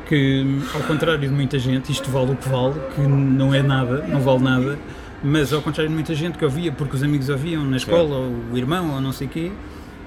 Que, 0.07 0.45
ao 0.73 0.81
contrário 0.81 1.21
de 1.21 1.29
muita 1.29 1.57
gente, 1.57 1.91
isto 1.91 2.09
vale 2.11 2.31
o 2.31 2.35
que 2.35 2.49
vale, 2.49 2.75
que 2.95 3.01
não 3.01 3.53
é 3.53 3.61
nada, 3.63 4.05
não 4.07 4.19
vale 4.19 4.39
nada, 4.43 4.77
mas 5.23 5.53
ao 5.53 5.61
contrário 5.61 5.89
de 5.89 5.95
muita 5.95 6.13
gente 6.13 6.37
que 6.37 6.43
ouvia 6.43 6.71
porque 6.71 6.95
os 6.95 7.03
amigos 7.03 7.29
ouviam 7.29 7.63
na 7.63 7.77
escola, 7.77 8.15
ou 8.17 8.33
o 8.51 8.57
irmão, 8.57 8.93
ou 8.95 8.99
não 9.01 9.13
sei 9.13 9.27
o 9.27 9.29
quê, 9.29 9.51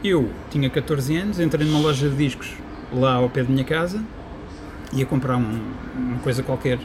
eu 0.04 0.28
tinha 0.50 0.68
14 0.68 1.16
anos, 1.16 1.40
entrei 1.40 1.66
numa 1.66 1.78
loja 1.80 2.06
de 2.08 2.16
discos 2.16 2.52
lá 2.92 3.14
ao 3.14 3.30
pé 3.30 3.42
da 3.44 3.48
minha 3.50 3.64
casa, 3.64 4.02
ia 4.92 5.06
comprar 5.06 5.36
um- 5.38 5.60
uma 5.96 6.18
coisa 6.18 6.42
qualquer, 6.42 6.78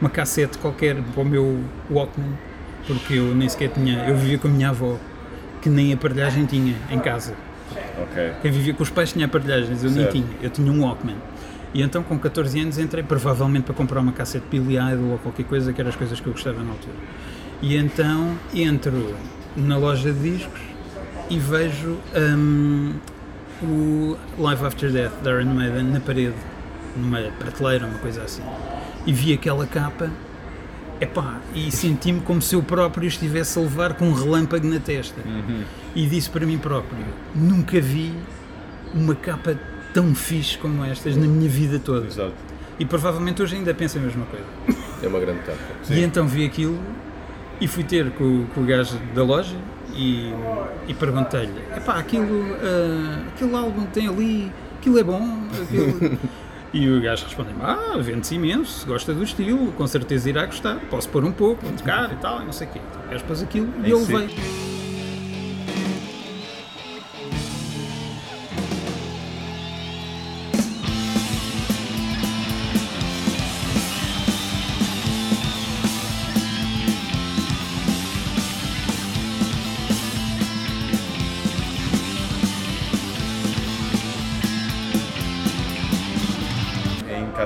uma 0.00 0.10
cassete 0.10 0.58
qualquer 0.58 0.96
para 0.96 1.22
o 1.22 1.24
meu 1.24 1.60
Walkman, 1.88 2.32
porque 2.88 3.14
eu 3.14 3.34
nem 3.36 3.48
sequer 3.48 3.68
tinha, 3.70 4.04
eu 4.08 4.16
vivia 4.16 4.36
com 4.38 4.48
a 4.48 4.50
minha 4.50 4.70
avó, 4.70 4.98
que 5.64 5.70
nem 5.70 5.94
aparelhagem 5.94 6.44
tinha 6.44 6.76
em 6.90 6.98
casa. 6.98 7.32
Ok. 8.02 8.32
Quem 8.42 8.50
vivia 8.52 8.74
com 8.74 8.82
os 8.82 8.90
pais 8.90 9.10
tinha 9.14 9.24
aparelhagens, 9.24 9.82
eu 9.82 9.90
nem 9.90 10.00
Certo. 10.00 10.12
tinha, 10.12 10.26
eu 10.42 10.50
tinha 10.50 10.70
um 10.70 10.82
Walkman. 10.84 11.16
E 11.72 11.80
então 11.80 12.02
com 12.02 12.18
14 12.18 12.60
anos 12.60 12.76
entrei 12.78 13.02
provavelmente 13.02 13.64
para 13.64 13.74
comprar 13.74 14.00
uma 14.00 14.12
cassete 14.12 14.44
de 14.50 14.60
Billy 14.60 14.76
Idol 14.76 15.12
ou 15.12 15.18
qualquer 15.18 15.44
coisa, 15.46 15.72
que 15.72 15.80
eram 15.80 15.88
as 15.88 15.96
coisas 15.96 16.20
que 16.20 16.26
eu 16.26 16.34
gostava 16.34 16.62
na 16.62 16.70
altura. 16.70 16.94
E 17.62 17.74
então 17.78 18.36
entro 18.54 19.14
na 19.56 19.78
loja 19.78 20.12
de 20.12 20.32
discos 20.36 20.60
e 21.30 21.38
vejo 21.38 21.96
hum, 22.14 22.92
o 23.62 24.16
Live 24.38 24.66
After 24.66 24.92
Death 24.92 25.22
da 25.22 25.30
Iron 25.30 25.54
Maiden 25.54 25.84
na 25.84 26.00
parede, 26.00 26.34
numa 26.94 27.20
prateleira, 27.38 27.86
uma 27.86 27.98
coisa 28.00 28.22
assim. 28.22 28.42
E 29.06 29.12
vi 29.14 29.32
aquela 29.32 29.66
capa 29.66 30.10
epá, 31.00 31.40
e 31.54 31.70
senti-me 31.70 32.20
como 32.20 32.40
se 32.40 32.54
eu 32.54 32.62
próprio 32.62 33.06
estivesse 33.06 33.58
a 33.58 33.62
levar 33.62 33.94
com 33.94 34.06
um 34.06 34.12
relâmpago 34.12 34.66
na 34.66 34.80
testa. 34.80 35.20
E 35.94 36.06
disse 36.06 36.30
para 36.30 36.46
mim 36.46 36.58
próprio: 36.58 36.98
nunca 37.34 37.80
vi 37.80 38.12
uma 38.94 39.14
capa 39.14 39.58
tão 39.92 40.14
fixe 40.14 40.58
como 40.58 40.84
estas 40.84 41.16
na 41.16 41.26
minha 41.26 41.48
vida 41.48 41.78
toda. 41.78 42.06
Exato. 42.06 42.34
E 42.78 42.84
provavelmente 42.84 43.42
hoje 43.42 43.56
ainda 43.56 43.72
penso 43.72 43.98
a 43.98 44.00
mesma 44.00 44.26
coisa. 44.26 44.44
É 45.02 45.08
uma 45.08 45.20
grande 45.20 45.40
capa. 45.40 45.58
E 45.90 46.02
então 46.02 46.26
vi 46.26 46.44
aquilo 46.44 46.78
e 47.60 47.68
fui 47.68 47.84
ter 47.84 48.10
com, 48.12 48.46
com 48.46 48.62
o 48.62 48.64
gajo 48.64 48.98
da 49.14 49.22
loja 49.22 49.56
e, 49.94 50.32
e 50.88 50.94
perguntei-lhe: 50.94 51.60
epá, 51.76 51.94
aquilo, 51.98 52.44
ah, 52.62 53.22
aquele 53.28 53.54
álbum 53.54 53.86
que 53.86 53.92
tem 53.92 54.08
ali, 54.08 54.52
aquilo 54.78 54.98
é 54.98 55.04
bom? 55.04 55.40
Aquilo... 55.62 56.18
E 56.74 56.90
o 56.90 57.00
gajo 57.00 57.24
respondeu-me: 57.24 57.62
Ah, 57.62 57.96
vende-se 58.00 58.34
imenso, 58.34 58.84
gosta 58.86 59.14
do 59.14 59.22
estilo, 59.22 59.70
com 59.72 59.86
certeza 59.86 60.28
irá 60.28 60.44
gostar. 60.44 60.76
Posso 60.90 61.08
pôr 61.08 61.24
um 61.24 61.30
pouco, 61.32 61.64
tocar 61.72 62.12
e 62.12 62.16
tal, 62.16 62.42
e 62.42 62.44
não 62.44 62.52
sei 62.52 62.66
o 62.66 62.70
quê. 62.70 62.80
Então, 62.90 63.02
o 63.06 63.10
gajo 63.10 63.24
pôs 63.24 63.42
aquilo 63.42 63.72
e 63.84 63.86
Em 63.86 63.90
eu 63.90 63.98
si. 64.00 64.12
levei. 64.12 64.73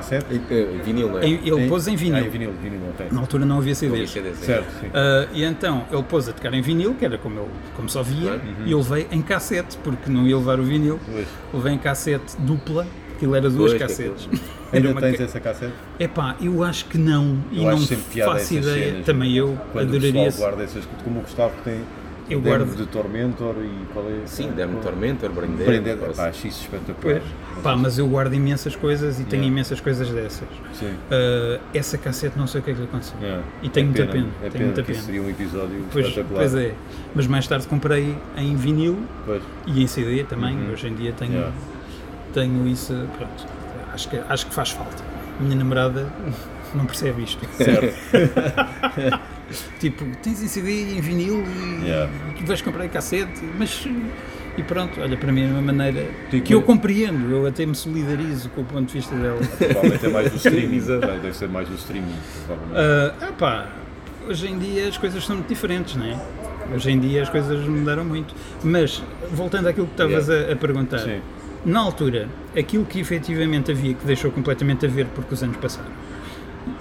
Cassete? 0.01 0.41
Eh, 0.49 0.67
vinil, 0.83 1.09
não 1.09 1.19
é? 1.19 1.25
Ele 1.27 1.67
pôs 1.67 1.87
em 1.87 1.91
Ah, 1.91 1.93
em 1.93 1.97
vinil. 1.97 2.29
vinil, 2.31 2.53
vinil, 2.61 2.79
ok. 2.93 3.07
Na 3.11 3.19
altura 3.21 3.45
não 3.45 3.57
havia 3.57 3.73
Não 3.81 3.93
havia 3.93 4.07
CDs. 4.07 4.09
CDs, 4.09 4.41
é. 4.43 4.45
Certo, 4.45 4.71
sim. 4.81 4.87
Ah, 4.93 5.27
e 5.33 5.43
então 5.43 5.85
ele 5.91 6.03
pôs 6.03 6.27
a 6.29 6.33
tocar 6.33 6.53
em 6.53 6.61
vinil, 6.61 6.93
que 6.95 7.05
era 7.05 7.17
como, 7.17 7.39
ele, 7.39 7.49
como 7.75 7.89
só 7.89 8.01
via, 8.03 8.31
Uhum. 8.33 8.39
e 8.65 8.71
eu 8.71 8.77
levei 8.79 9.07
em 9.11 9.21
cassete, 9.21 9.77
porque 9.83 10.09
não 10.09 10.27
ia 10.27 10.37
levar 10.37 10.59
o 10.59 10.63
vinil. 10.63 10.99
Pois. 11.11 11.27
Levei 11.53 11.73
em 11.73 11.77
cassete 11.77 12.35
dupla, 12.39 12.85
aquilo 13.15 13.35
era 13.35 13.49
duas 13.49 13.71
Pois, 13.71 13.73
que 13.73 13.79
cassetes. 13.79 14.29
Era 14.71 14.77
Ainda 14.87 14.91
uma 14.91 15.01
tens 15.01 15.17
ca- 15.17 15.23
essa 15.23 15.39
cassete? 15.39 15.73
Epá, 15.99 16.35
eu 16.39 16.63
acho 16.63 16.85
que 16.85 16.95
não, 16.99 17.39
e 17.51 17.57
Eu 17.63 17.69
acho 17.69 17.79
não 17.79 17.87
sempre 17.87 18.03
piada 18.13 18.31
faço 18.33 18.53
essas 18.53 18.67
ideia. 18.71 18.89
cenas, 18.91 19.05
Também 19.07 19.35
eu 19.35 19.57
Quando 19.73 19.85
o 19.93 19.95
adoraria. 19.95 20.25
pessoal 20.25 20.49
guarda 20.51 20.63
essas 20.63 20.83
como 21.03 21.17
o 21.17 21.21
Gustavo 21.23 21.53
tem 21.63 21.81
Eu 22.29 22.39
Demo 22.41 22.57
guardo. 22.57 22.75
de 22.77 22.85
Tormentor 22.85 23.55
e 23.63 23.85
qual 23.93 24.05
é? 24.07 24.25
Sim, 24.25 24.51
Damn 24.55 24.75
Tormentor, 24.81 25.31
Brain 25.31 25.51
Dead. 25.55 25.65
Prender, 25.65 25.97
quase. 25.97 26.13
pá, 26.15 26.27
acho 26.27 26.47
isso 26.47 26.61
espetacular. 26.61 27.21
Pois. 27.21 27.63
Pá, 27.63 27.75
mas 27.75 27.97
eu 27.97 28.07
guardo 28.07 28.33
imensas 28.33 28.75
coisas 28.75 29.19
e 29.19 29.23
tenho 29.23 29.41
Yeah. 29.41 29.47
imensas 29.51 29.79
coisas 29.81 30.07
dessas. 30.09 30.47
Sim. 30.73 30.93
Ah, 31.09 31.59
essa 31.73 31.97
cassete 31.97 32.37
não 32.37 32.45
sei 32.47 32.61
o 32.61 32.63
que 32.63 32.71
é 32.71 32.73
que 32.75 32.79
lhe 32.81 32.85
aconteceu. 32.85 33.17
Yeah. 33.19 33.43
E 33.63 33.69
tenho 33.69 33.85
É 33.85 33.89
muita 33.89 34.05
pena, 34.11 34.27
É 34.27 34.39
tenho 34.41 34.51
pena, 34.51 34.65
muita 34.65 34.83
pena. 34.83 34.99
seria 35.01 35.21
um 35.21 35.29
episódio 35.29 35.83
Pois, 35.91 36.05
espetacular. 36.07 36.39
pois 36.41 36.55
é. 36.55 36.73
Mas 37.15 37.27
mais 37.27 37.47
tarde 37.47 37.67
comprei 37.67 38.15
em 38.37 38.55
vinil 38.55 38.99
Pois. 39.25 39.41
e 39.65 39.81
em 39.83 39.87
CD 39.87 40.23
também. 40.23 40.55
Uhum. 40.55 40.71
Hoje 40.71 40.87
em 40.87 40.95
dia 40.95 41.11
tenho, 41.13 41.31
Yeah. 41.33 41.53
tenho 42.33 42.67
isso. 42.67 42.93
Pronto, 43.17 43.45
acho 43.93 44.07
que, 44.09 44.17
acho 44.29 44.45
que 44.45 44.53
faz 44.53 44.69
falta. 44.69 45.03
Minha 45.39 45.55
namorada 45.55 46.05
não 46.75 46.85
percebe 46.85 47.23
isto. 47.23 47.43
Certo. 47.57 47.95
Tipo, 49.79 50.05
tens 50.21 50.41
em 50.43 50.47
CD 50.47 50.97
em 50.97 51.01
vinil 51.01 51.43
e, 51.43 51.85
Yeah. 51.85 52.11
vais 52.45 52.61
comprar 52.61 52.85
em 52.85 52.89
cassete, 52.89 53.41
mas. 53.57 53.87
E 54.57 54.63
pronto, 54.63 54.99
olha, 54.99 55.15
para 55.15 55.31
mim 55.31 55.43
é 55.43 55.47
uma 55.47 55.61
maneira 55.61 56.05
Tu 56.29 56.41
que 56.41 56.53
eu 56.53 56.61
compreendo, 56.61 57.31
eu 57.31 57.45
até 57.45 57.65
me 57.65 57.73
solidarizo 57.75 58.49
com 58.49 58.61
o 58.61 58.65
ponto 58.65 58.87
de 58.87 58.93
vista 58.93 59.15
dela. 59.15 59.39
Provavelmente 59.57 60.05
é 60.05 60.09
mais 60.09 60.31
do 60.31 60.35
streaming. 60.37 60.79
Deve 61.21 61.33
ser 61.33 61.47
mais 61.47 61.67
do 61.69 61.75
streaming, 61.75 62.15
provavelmente. 62.45 63.23
Epá, 63.29 63.69
hoje 64.27 64.47
em 64.47 64.57
dia 64.59 64.87
as 64.89 64.97
coisas 64.97 65.25
são 65.25 65.37
muito 65.37 65.47
diferentes, 65.47 65.95
não 65.95 66.05
é? 66.05 66.19
Hoje 66.73 66.91
em 66.91 66.99
dia 66.99 67.23
as 67.23 67.29
coisas 67.29 67.65
mudaram 67.67 68.03
muito. 68.03 68.33
Mas, 68.63 69.01
voltando 69.31 69.67
àquilo 69.67 69.87
que 69.87 69.93
estavas 69.93 70.29
a, 70.29 70.51
a 70.51 70.55
perguntar, 70.55 70.99
Sim. 70.99 71.21
na 71.65 71.79
altura, 71.79 72.27
aquilo 72.57 72.85
que 72.85 72.99
efetivamente 72.99 73.71
havia 73.71 73.93
que 73.93 74.05
deixou 74.05 74.29
completamente 74.29 74.85
a 74.85 74.89
ver 74.89 75.05
porque 75.15 75.33
os 75.33 75.41
anos 75.41 75.57
passaram 75.57 75.89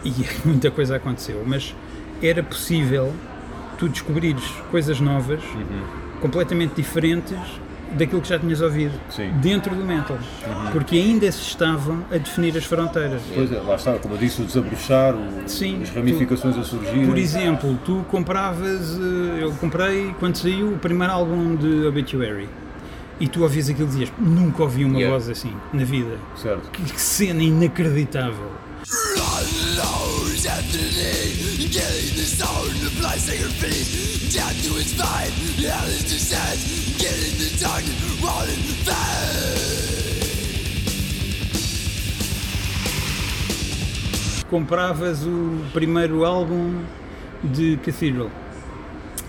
e 0.04 0.12
muita 0.44 0.70
coisa 0.70 0.96
aconteceu, 0.96 1.42
mas 1.46 1.75
era 2.22 2.42
possível 2.42 3.12
tu 3.78 3.88
descobrires 3.88 4.44
coisas 4.70 5.00
novas, 5.00 5.40
completamente 6.20 6.75
diferentes 6.75 7.38
daquilo 7.92 8.20
que 8.20 8.28
já 8.28 8.38
tinhas 8.38 8.60
ouvido 8.60 8.92
Sim. 9.08 9.30
dentro 9.40 9.75
do 9.75 9.82
metal, 9.82 10.18
porque 10.72 10.96
ainda 10.96 11.30
se 11.32 11.40
estavam 11.40 12.04
a 12.12 12.18
definir 12.18 12.54
as 12.56 12.64
fronteiras. 12.64 13.22
Pois 13.34 13.50
é, 13.50 13.58
lá 13.60 13.76
está, 13.76 13.94
como 13.94 14.14
eu 14.14 14.18
disse, 14.18 14.42
o 14.42 14.44
desabrochar, 14.44 15.14
o- 15.14 15.48
Sim, 15.48 15.80
as 15.82 15.88
ramificações 15.90 16.58
a 16.58 16.64
surgir. 16.64 17.06
Por 17.06 17.16
exemplo, 17.16 17.78
tu 17.87 18.04
compravas, 18.10 18.98
eh, 18.98 19.42
eu 19.44 19.52
comprei 19.52 20.14
quando 20.18 20.37
saiu 20.37 20.75
o 20.75 20.78
primeiro 20.78 21.12
álbum 21.14 21.56
de 21.56 21.87
Obituary 21.87 22.48
e 23.18 23.26
tu 23.26 23.42
ouvias 23.42 23.70
aquilo 23.70 23.87
e 23.87 23.90
dizias, 23.90 24.12
nunca 24.18 24.64
ouvi 24.64 24.84
uma 24.84 24.98
Yeah. 24.98 25.16
voz 25.16 25.30
assim 25.30 25.54
na 25.72 25.84
vida. 25.84 26.16
Certo. 26.37 26.68
Que 26.70 26.82
que 26.82 27.00
cena 27.00 27.42
inacreditável. 27.42 28.50
The 30.40 32.25
sound 32.25 32.71
to 32.80 32.90
placing 33.00 33.40
your 33.40 33.50
feet 33.50 34.33
down 34.33 34.54
to 34.54 34.78
its. 34.78 34.92
Hell 35.00 35.88
is 35.88 36.04
descent. 36.04 36.59
Getting 36.97 37.38
the 37.38 37.59
tongue 37.59 37.90
rolling. 38.23 39.68
Compravas 44.50 45.25
o 45.26 45.61
primeiro 45.73 46.25
álbum 46.25 46.80
de 47.42 47.76
Cathedral. 47.78 48.30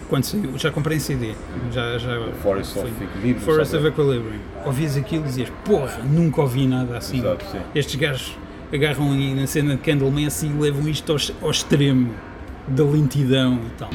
Quando 0.07 0.23
saiu, 0.23 0.57
já 0.57 0.71
comprei 0.71 0.97
em 0.97 0.99
CD. 0.99 1.35
Já, 1.71 1.97
já 1.97 2.09
Forest 2.41 2.79
of 2.79 2.89
foi- 2.91 3.05
Equilibrium, 3.05 3.39
Forest 3.41 3.75
of 3.75 3.87
Equilibrium. 3.87 4.39
Ouvias 4.65 4.97
aquilo 4.97 5.25
e 5.25 5.27
dizias, 5.27 5.49
porra, 5.65 5.99
nunca 6.03 6.41
ouvi 6.41 6.65
nada 6.65 6.97
assim. 6.97 7.19
Exato. 7.19 7.45
Estes 7.75 7.95
gajos 7.95 8.35
agarram 8.73 9.11
aí 9.11 9.33
na 9.33 9.47
cena 9.47 9.75
de 9.75 9.81
Candlemass 9.81 10.43
e 10.43 10.47
levam 10.47 10.87
isto 10.87 11.11
ao, 11.11 11.17
ao 11.41 11.51
extremo 11.51 12.13
da 12.67 12.83
lentidão 12.83 13.59
e 13.65 13.69
tal. 13.77 13.89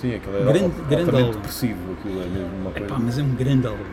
Sim, 0.00 0.14
aquilo 0.14 0.36
era 0.36 0.52
Grande- 0.52 0.74
grande 0.88 1.10
álbum. 1.10 1.30
depressivo, 1.32 1.92
aquilo 1.98 2.22
é 2.22 2.26
mesmo 2.26 2.56
uma 2.62 2.70
coisa. 2.70 2.86
Epá, 2.86 2.98
mas 2.98 3.18
é 3.18 3.22
um 3.22 3.34
grande 3.34 3.66
álbum. 3.66 3.84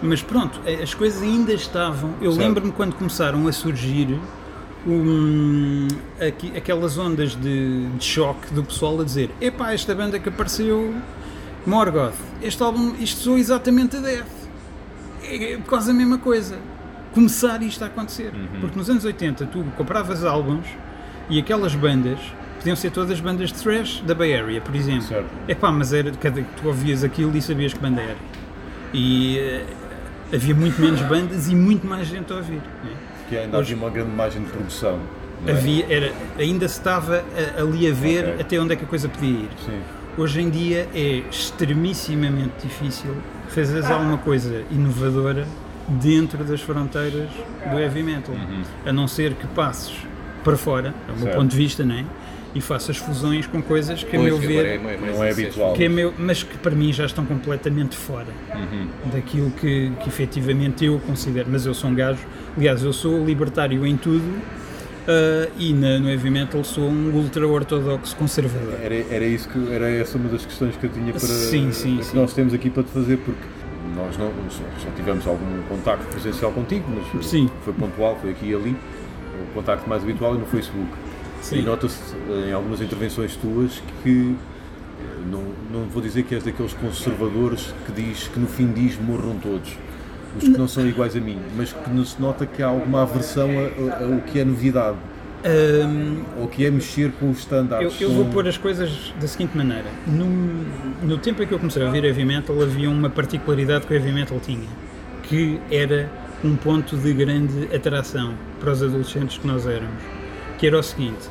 Mas 0.00 0.22
pronto, 0.22 0.60
as 0.82 0.94
coisas 0.94 1.22
ainda 1.22 1.52
estavam. 1.52 2.14
Eu 2.20 2.32
lembro-me 2.32 2.72
quando 2.72 2.94
começaram 2.94 3.46
a 3.46 3.52
surgir 3.52 4.18
um, 4.86 5.88
aqui- 6.20 6.52
aquelas 6.56 6.98
ondas 6.98 7.34
de, 7.36 7.86
de 7.90 8.04
choque 8.04 8.52
do 8.52 8.62
pessoal 8.64 9.00
a 9.00 9.04
dizer: 9.04 9.30
epá, 9.40 9.72
esta 9.72 9.94
banda 9.94 10.18
que 10.18 10.28
apareceu, 10.28 10.94
Morgoth, 11.66 12.14
este 12.42 12.62
álbum, 12.62 12.94
isto 12.98 13.20
soa 13.20 13.38
exatamente 13.38 13.96
a 13.96 14.00
Death. 14.00 14.26
É 15.24 15.58
quase 15.66 15.90
a 15.90 15.94
mesma 15.94 16.18
coisa. 16.18 16.58
Começar 17.14 17.62
isto 17.62 17.82
a 17.84 17.86
acontecer. 17.86 18.32
Porque 18.60 18.76
nos 18.76 18.88
anos 18.90 19.04
80 19.04 19.46
tu 19.46 19.64
compravas 19.76 20.24
álbuns 20.24 20.66
e 21.28 21.38
aquelas 21.38 21.74
bandas 21.74 22.18
podiam 22.58 22.74
ser 22.74 22.90
todas 22.90 23.20
bandas 23.20 23.52
de 23.52 23.58
thrash 23.62 24.02
da 24.06 24.14
Bay 24.14 24.34
Area, 24.34 24.60
por 24.60 24.74
exemplo. 24.74 25.02
Certo. 25.06 25.26
Epá, 25.46 25.70
mas 25.70 25.92
era, 25.92 26.10
cada, 26.12 26.42
tu 26.42 26.66
ouvias 26.68 27.04
aquilo 27.04 27.36
e 27.36 27.42
sabias 27.42 27.72
que 27.74 27.78
banda 27.80 28.00
era. 28.00 28.16
E 28.92 29.38
eh, 29.38 29.64
havia 30.32 30.54
muito 30.54 30.80
menos 30.80 31.00
bandas 31.02 31.48
e 31.48 31.54
muito 31.54 31.86
mais 31.86 32.08
gente 32.08 32.32
a 32.32 32.36
ouvir. 32.36 32.60
não 32.84 32.90
é? 32.90 32.94
Que 33.32 33.38
ainda 33.38 33.58
havia 33.58 33.76
uma 33.76 33.88
grande 33.88 34.10
margem 34.10 34.42
de 34.42 34.50
produção. 34.50 35.00
é? 35.46 35.52
Havia, 35.52 35.86
era, 35.88 36.12
ainda 36.38 36.68
se 36.68 36.78
estava 36.78 37.24
a- 37.56 37.60
ali 37.62 37.90
a 37.90 37.94
ver 37.94 38.24
Ok. 38.28 38.40
até 38.42 38.60
onde 38.60 38.74
é 38.74 38.76
que 38.76 38.84
a 38.84 38.86
coisa 38.86 39.08
podia 39.08 39.30
ir. 39.30 39.48
Sim. 39.64 39.80
Hoje 40.18 40.42
em 40.42 40.50
dia 40.50 40.86
é 40.94 41.22
extremissimamente 41.30 42.52
difícil 42.62 43.16
fazeres 43.48 43.90
alguma 43.90 44.18
coisa 44.18 44.62
inovadora 44.70 45.46
dentro 45.88 46.44
das 46.44 46.60
fronteiras 46.60 47.30
do 47.70 47.78
heavy 47.78 48.02
metal. 48.02 48.34
A 48.84 48.92
não 48.92 49.08
ser 49.08 49.32
que 49.34 49.46
passes 49.48 49.94
para 50.44 50.56
fora, 50.56 50.94
é 51.08 51.12
o 51.12 51.24
meu 51.24 51.32
ponto 51.34 51.50
de 51.50 51.56
vista, 51.56 51.82
não 51.84 51.94
é? 51.94 52.04
E 52.54 52.60
faças 52.60 52.98
fusões 52.98 53.46
com 53.46 53.62
coisas 53.62 54.04
que, 54.04 54.14
a 54.14 54.18
Pois, 54.18 54.30
meu 54.32 54.38
ver, 54.38 54.66
é 54.66 54.78
não 54.78 55.24
é 55.24 55.30
habitual. 55.30 55.72
que 55.72 55.84
é 55.84 55.88
meu, 55.88 56.12
mas 56.18 56.42
que 56.42 56.58
para 56.58 56.74
mim 56.74 56.92
já 56.92 57.06
estão 57.06 57.24
completamente 57.24 57.96
fora 57.96 58.26
daquilo 59.12 59.50
que, 59.52 59.90
que 60.00 60.08
efetivamente 60.08 60.84
eu 60.84 60.98
considero. 61.06 61.48
Mas 61.50 61.64
eu 61.64 61.72
sou 61.72 61.88
um 61.88 61.94
gajo, 61.94 62.20
aliás, 62.56 62.82
eu 62.84 62.92
sou 62.92 63.24
libertário 63.24 63.86
em 63.86 63.96
tudo 63.96 64.22
ah, 65.08 65.48
e 65.58 65.72
na, 65.72 65.98
no 65.98 66.08
heavy 66.10 66.30
metal 66.30 66.62
sou 66.62 66.84
um 66.84 67.10
ultra-ortodoxo 67.14 68.14
conservador. 68.16 68.74
Era, 68.82 68.94
era 69.10 69.24
isso 69.24 69.48
que 69.48 69.72
era 69.72 69.88
essa 69.88 70.16
uma 70.18 70.28
das 70.28 70.44
questões 70.44 70.76
que 70.76 70.84
eu 70.84 70.90
tinha 70.90 71.10
para 71.12 71.20
Sim, 71.20 71.72
sim, 71.72 71.96
que 71.98 72.04
sim. 72.04 72.16
nós 72.16 72.32
temos 72.34 72.54
aqui 72.54 72.70
para 72.70 72.82
te 72.82 72.90
fazer 72.90 73.16
porque 73.18 73.40
nós 73.96 74.16
não 74.16 74.30
só 74.50 74.90
tivemos 74.96 75.26
algum 75.26 75.62
contacto 75.68 76.06
presencial 76.06 76.52
contigo, 76.52 76.84
mas 77.14 77.26
Sim. 77.26 77.50
foi 77.64 77.72
pontual, 77.72 78.16
foi 78.20 78.30
aqui 78.30 78.50
e 78.50 78.54
ali. 78.54 78.76
O 79.50 79.54
contacto 79.54 79.88
mais 79.88 80.02
habitual 80.02 80.34
é 80.34 80.38
no 80.38 80.46
Facebook. 80.46 80.88
Sim. 81.42 81.58
E 81.58 81.62
nota-se 81.62 81.98
eh, 82.30 82.48
em 82.48 82.52
algumas 82.52 82.80
intervenções 82.80 83.36
tuas 83.36 83.82
que 84.02 84.34
eh, 84.34 85.04
não, 85.30 85.42
não 85.70 85.86
vou 85.88 86.00
dizer 86.02 86.22
que 86.22 86.34
és 86.34 86.42
daqueles 86.44 86.72
conservadores 86.74 87.74
que 87.84 87.92
diz 87.92 88.28
que 88.28 88.38
no 88.40 88.46
fim 88.46 88.72
diz 88.72 88.98
morram 88.98 89.36
todos. 89.38 89.76
Os 90.38 90.44
que 90.44 90.56
não 90.56 90.66
são 90.66 90.86
iguais 90.86 91.14
a 91.14 91.20
mim, 91.20 91.38
mas 91.56 91.74
que 91.74 92.04
se 92.06 92.18
nota 92.22 92.46
que 92.46 92.62
há 92.62 92.66
alguma 92.68 93.02
aversão 93.02 93.50
ao 93.50 94.20
que 94.22 94.38
é 94.40 94.44
novidade, 94.44 94.96
Ahm, 95.44 96.22
ou 96.40 96.46
que 96.46 96.64
é 96.64 96.70
mexer 96.70 97.10
com 97.18 97.26
os 97.28 97.36
eu, 97.38 97.42
standards. 97.42 98.00
eu 98.00 98.10
vou 98.12 98.24
com- 98.24 98.30
pôr 98.30 98.46
as 98.48 98.56
coisas 98.56 99.12
da 99.20 99.26
seguinte 99.26 99.56
maneira. 99.56 99.86
No, 100.06 100.24
no 101.02 101.18
tempo 101.18 101.42
em 101.42 101.46
que 101.48 101.52
eu 101.52 101.58
comecei 101.58 101.82
a 101.82 101.86
ouvir 101.86 102.04
heavy 102.04 102.24
metal, 102.24 102.62
havia 102.62 102.88
uma 102.88 103.10
particularidade 103.10 103.84
que 103.86 103.92
o 103.92 103.96
heavy 103.96 104.12
metal 104.12 104.38
tinha, 104.40 104.68
que 105.24 105.60
era 105.70 106.08
um 106.44 106.54
ponto 106.56 106.96
de 106.96 107.12
grande 107.12 107.68
atração 107.74 108.34
para 108.60 108.70
os 108.72 108.82
adolescentes 108.84 109.36
que 109.36 109.46
nós 109.46 109.66
éramos, 109.66 110.00
que 110.62 110.66
era 110.68 110.78
o 110.78 110.82
seguinte, 110.82 111.28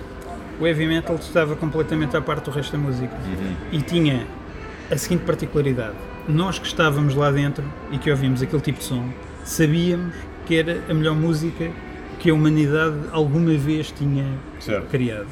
o 0.59 0.67
heavy 0.67 0.85
metal 0.85 1.15
estava 1.15 1.55
completamente 1.55 2.17
à 2.17 2.21
parte 2.21 2.43
do 2.43 2.51
resto 2.51 2.73
da 2.73 2.77
música 2.79 3.15
e 3.71 3.81
tinha 3.81 4.27
a 4.91 4.97
seguinte 4.97 5.23
particularidade, 5.23 5.95
nós 6.27 6.59
que 6.59 6.67
estávamos 6.67 7.15
lá 7.15 7.31
dentro 7.31 7.63
e 7.93 7.97
que 7.97 8.11
ouvíamos 8.11 8.41
aquele 8.41 8.61
tipo 8.61 8.79
de 8.79 8.83
som, 8.83 9.07
sabíamos 9.45 10.13
que 10.45 10.57
era 10.57 10.81
a 10.89 10.93
melhor 10.93 11.15
música 11.15 11.71
que 12.19 12.29
a 12.29 12.33
humanidade 12.33 12.97
alguma 13.13 13.53
vez 13.53 13.89
tinha 13.89 14.25
Certo. 14.59 14.87
criado. 14.89 15.27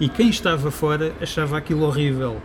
E 0.00 0.08
quem 0.08 0.30
estava 0.30 0.70
fora 0.70 1.12
achava 1.20 1.58
aquilo 1.58 1.82
horrível. 1.82 2.38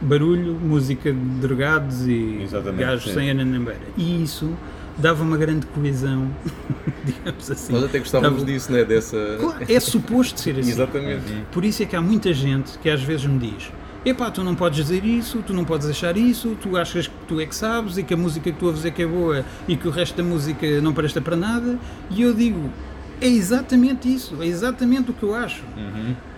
Barulho, 0.00 0.54
música 0.54 1.12
de 1.12 1.18
drogados 1.18 2.06
e 2.06 2.40
Exatamente, 2.42 2.80
gajos 2.82 3.04
sim. 3.04 3.12
sem 3.14 3.30
ananambeira. 3.30 3.80
E 3.94 4.22
isso 4.22 4.54
dava 4.98 5.22
uma 5.22 5.36
grande 5.36 5.66
coesão, 5.66 6.30
digamos 7.04 7.50
assim. 7.50 7.72
Nós 7.72 7.84
até 7.84 7.98
gostávamos 7.98 8.40
Dava- 8.40 8.52
disso, 8.52 8.72
né? 8.72 8.84
Dessa. 8.84 9.36
Claro, 9.38 9.64
é 9.68 9.80
suposto 9.80 10.40
ser 10.40 10.58
assim. 10.58 10.70
Exatamente. 10.70 11.44
Por 11.52 11.64
isso 11.64 11.82
é 11.82 11.86
que 11.86 11.96
há 11.96 12.00
muita 12.00 12.32
gente 12.32 12.78
que 12.78 12.88
às 12.88 13.02
vezes 13.02 13.26
me 13.26 13.38
diz 13.38 13.70
epá, 14.08 14.30
tu 14.30 14.44
não 14.44 14.54
podes 14.54 14.78
dizer 14.86 15.04
isso, 15.04 15.42
tu 15.44 15.52
não 15.52 15.64
podes 15.64 15.88
achar 15.90 16.16
isso, 16.16 16.56
tu 16.62 16.76
achas 16.76 17.08
que 17.08 17.14
tu 17.26 17.40
é 17.40 17.46
que 17.46 17.54
sabes 17.56 17.98
e 17.98 18.04
que 18.04 18.14
a 18.14 18.16
música 18.16 18.52
que 18.52 18.56
tu 18.56 18.66
ouves 18.66 18.84
é 18.84 18.90
que 18.92 19.02
é 19.02 19.06
boa 19.06 19.44
e 19.66 19.76
que 19.76 19.88
o 19.88 19.90
resto 19.90 20.16
da 20.16 20.22
música 20.22 20.80
não 20.80 20.92
presta 20.92 21.20
para 21.20 21.34
nada. 21.34 21.76
E 22.08 22.22
eu 22.22 22.32
digo, 22.32 22.70
é 23.20 23.26
exatamente 23.26 24.12
isso, 24.12 24.40
é 24.40 24.46
exatamente 24.46 25.10
o 25.10 25.12
que 25.14 25.24
eu 25.24 25.34
acho. 25.34 25.64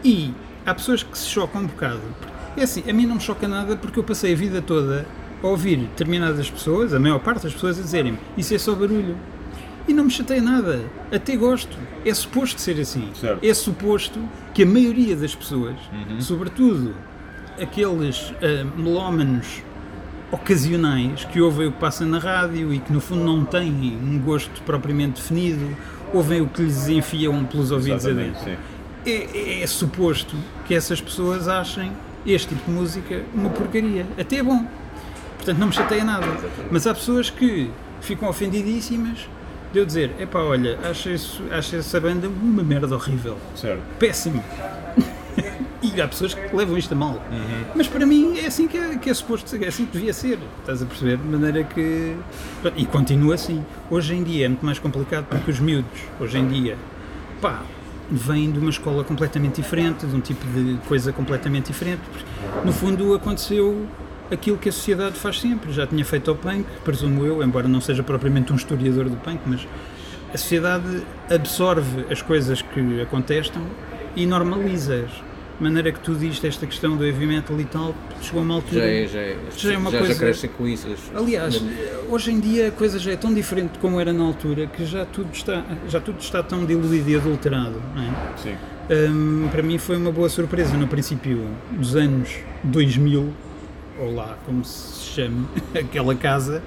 E 0.02 0.32
há 0.64 0.74
pessoas 0.74 1.02
que 1.02 1.16
se 1.18 1.26
chocam 1.26 1.60
um 1.60 1.66
bocado. 1.66 2.00
É 2.56 2.62
assim, 2.62 2.82
a 2.88 2.92
mim 2.92 3.04
não 3.04 3.16
me 3.16 3.20
choca 3.20 3.46
nada 3.46 3.76
porque 3.76 3.98
eu 3.98 4.04
passei 4.04 4.32
a 4.32 4.36
vida 4.36 4.62
toda 4.62 5.04
ouvir 5.42 5.76
determinadas 5.76 6.50
pessoas, 6.50 6.92
a 6.92 6.98
maior 7.00 7.18
parte 7.18 7.44
das 7.44 7.52
pessoas, 7.52 7.78
a 7.78 7.82
dizerem-me 7.82 8.18
isso 8.36 8.54
é 8.54 8.58
só 8.58 8.74
barulho. 8.74 9.16
E 9.86 9.92
não 9.94 10.04
me 10.04 10.10
chateia 10.10 10.42
nada, 10.42 10.84
até 11.10 11.34
gosto. 11.34 11.78
É 12.04 12.12
suposto 12.12 12.60
ser 12.60 12.78
assim. 12.78 13.08
Certo. 13.14 13.42
É 13.42 13.54
suposto 13.54 14.20
que 14.52 14.62
a 14.62 14.66
maioria 14.66 15.16
das 15.16 15.34
pessoas, 15.34 15.76
sobretudo 16.20 16.94
aqueles 17.60 18.34
ah, 18.42 18.66
melómanos 18.76 19.62
ocasionais 20.30 21.24
que 21.24 21.40
ouvem 21.40 21.68
o 21.68 21.72
que 21.72 21.78
passa 21.78 22.04
na 22.04 22.18
rádio 22.18 22.72
e 22.72 22.80
que 22.80 22.92
no 22.92 23.00
fundo 23.00 23.24
não 23.24 23.46
têm 23.46 23.98
um 24.02 24.18
gosto 24.18 24.60
propriamente 24.62 25.22
definido, 25.22 25.74
ouvem 26.12 26.42
o 26.42 26.46
que 26.46 26.62
lhes 26.62 26.86
enfiam 26.88 27.44
pelos 27.46 27.70
ouvidos 27.70 28.04
Exatamente, 28.04 28.38
adentro. 28.42 28.58
sim. 29.04 29.10
É, 29.10 29.62
é 29.62 29.66
suposto 29.66 30.36
que 30.66 30.74
essas 30.74 31.00
pessoas 31.00 31.48
achem 31.48 31.92
este 32.26 32.48
tipo 32.48 32.66
de 32.66 32.76
música 32.76 33.22
uma 33.34 33.48
porcaria. 33.48 34.06
Até 34.18 34.36
é 34.36 34.42
bom. 34.42 34.66
Portanto, 35.38 35.58
não 35.58 35.68
me 35.68 35.72
chateia 35.72 36.04
nada. 36.04 36.26
Mas 36.70 36.86
há 36.86 36.94
pessoas 36.94 37.30
que 37.30 37.70
ficam 38.00 38.28
ofendidíssimas 38.28 39.26
de 39.72 39.78
eu 39.78 39.86
dizer: 39.86 40.14
epá, 40.18 40.40
olha, 40.40 40.78
acho, 40.84 41.08
isso, 41.08 41.42
acho 41.50 41.76
essa 41.76 42.00
banda 42.00 42.28
uma 42.28 42.62
merda 42.62 42.94
horrível. 42.94 43.38
Certo. 43.54 43.80
Péssimo. 43.98 44.44
e 45.82 46.00
há 46.00 46.08
pessoas 46.08 46.34
que 46.34 46.54
levam 46.54 46.76
isto 46.76 46.92
a 46.92 46.96
mal. 46.96 47.22
Mas 47.74 47.86
para 47.86 48.04
mim 48.04 48.38
é 48.38 48.46
assim 48.46 48.66
que 48.66 48.76
é, 48.76 48.96
que 48.96 49.10
é 49.10 49.14
suposto 49.14 49.48
ser, 49.48 49.62
é 49.62 49.68
assim 49.68 49.86
que 49.86 49.92
devia 49.92 50.12
ser. 50.12 50.38
Estás 50.60 50.82
a 50.82 50.86
perceber? 50.86 51.16
De 51.16 51.28
maneira 51.28 51.64
que. 51.64 52.16
E 52.76 52.86
continua 52.86 53.34
assim. 53.34 53.64
Hoje 53.90 54.14
em 54.14 54.22
dia 54.22 54.46
é 54.46 54.48
muito 54.48 54.64
mais 54.64 54.78
complicado 54.78 55.26
porque 55.26 55.50
os 55.50 55.60
miúdos, 55.60 56.00
hoje 56.20 56.38
em 56.38 56.48
dia, 56.48 56.76
pá, 57.40 57.62
vêm 58.10 58.50
de 58.50 58.58
uma 58.58 58.70
escola 58.70 59.04
completamente 59.04 59.56
diferente, 59.60 60.06
de 60.06 60.14
um 60.14 60.20
tipo 60.20 60.44
de 60.46 60.78
coisa 60.88 61.12
completamente 61.12 61.66
diferente. 61.66 62.02
No 62.64 62.72
fundo, 62.72 63.14
aconteceu 63.14 63.86
aquilo 64.30 64.56
que 64.58 64.68
a 64.68 64.72
sociedade 64.72 65.16
faz 65.18 65.40
sempre. 65.40 65.72
Já 65.72 65.86
tinha 65.86 66.04
feito 66.04 66.30
ao 66.30 66.36
punk, 66.36 66.64
presumo 66.84 67.24
eu, 67.24 67.42
embora 67.42 67.66
não 67.68 67.80
seja 67.80 68.02
propriamente 68.02 68.52
um 68.52 68.56
historiador 68.56 69.08
do 69.08 69.16
punk, 69.16 69.40
mas 69.46 69.66
a 70.32 70.36
sociedade 70.38 71.02
absorve 71.30 72.04
as 72.10 72.20
coisas 72.22 72.60
que 72.62 73.00
acontecem 73.00 73.62
e 74.16 74.26
normaliza-as. 74.26 75.10
De 75.58 75.64
maneira 75.64 75.90
que 75.90 75.98
tu 75.98 76.14
dizes 76.14 76.44
esta 76.44 76.66
questão 76.68 76.96
do 76.96 77.04
heavy 77.04 77.26
metal 77.26 77.58
e 77.60 77.64
tal, 77.64 77.92
chegou 78.22 78.42
a 78.42 78.44
uma 78.44 78.54
altura. 78.54 78.80
Já 78.80 78.86
é, 78.86 79.06
já 79.08 79.18
é. 79.18 79.36
Já 79.56 79.72
é 79.72 79.76
uma 79.76 79.90
já, 79.90 79.98
coisa- 79.98 80.14
já 80.14 80.20
crescem 80.20 80.50
com 80.50 80.68
isso. 80.68 80.86
as- 80.86 81.16
Aliás, 81.20 81.60
hoje 82.08 82.30
em 82.30 82.38
dia 82.38 82.68
a 82.68 82.70
coisa 82.70 82.96
já 82.96 83.10
é 83.10 83.16
tão 83.16 83.34
diferente 83.34 83.72
de 83.72 83.78
como 83.80 83.98
era 83.98 84.12
na 84.12 84.22
altura 84.22 84.68
que 84.68 84.84
já 84.86 85.04
tudo 85.04 85.30
está, 85.32 85.64
já 85.88 86.00
tudo 86.00 86.20
está 86.20 86.44
tão 86.44 86.64
diluído 86.64 87.10
e 87.10 87.16
adulterado. 87.16 87.82
Não 87.92 88.02
é? 88.02 88.10
Sim. 88.36 88.54
Hum, 89.10 89.48
para 89.50 89.62
mim 89.64 89.78
foi 89.78 89.96
uma 89.96 90.12
boa 90.12 90.28
surpresa 90.28 90.76
no 90.76 90.86
princípio 90.86 91.44
dos 91.72 91.96
anos 91.96 92.30
2000, 92.62 93.32
ou 94.00 94.14
lá 94.14 94.36
como 94.46 94.64
se 94.64 95.10
chame 95.10 95.46
aquela 95.74 96.14
casa, 96.14 96.62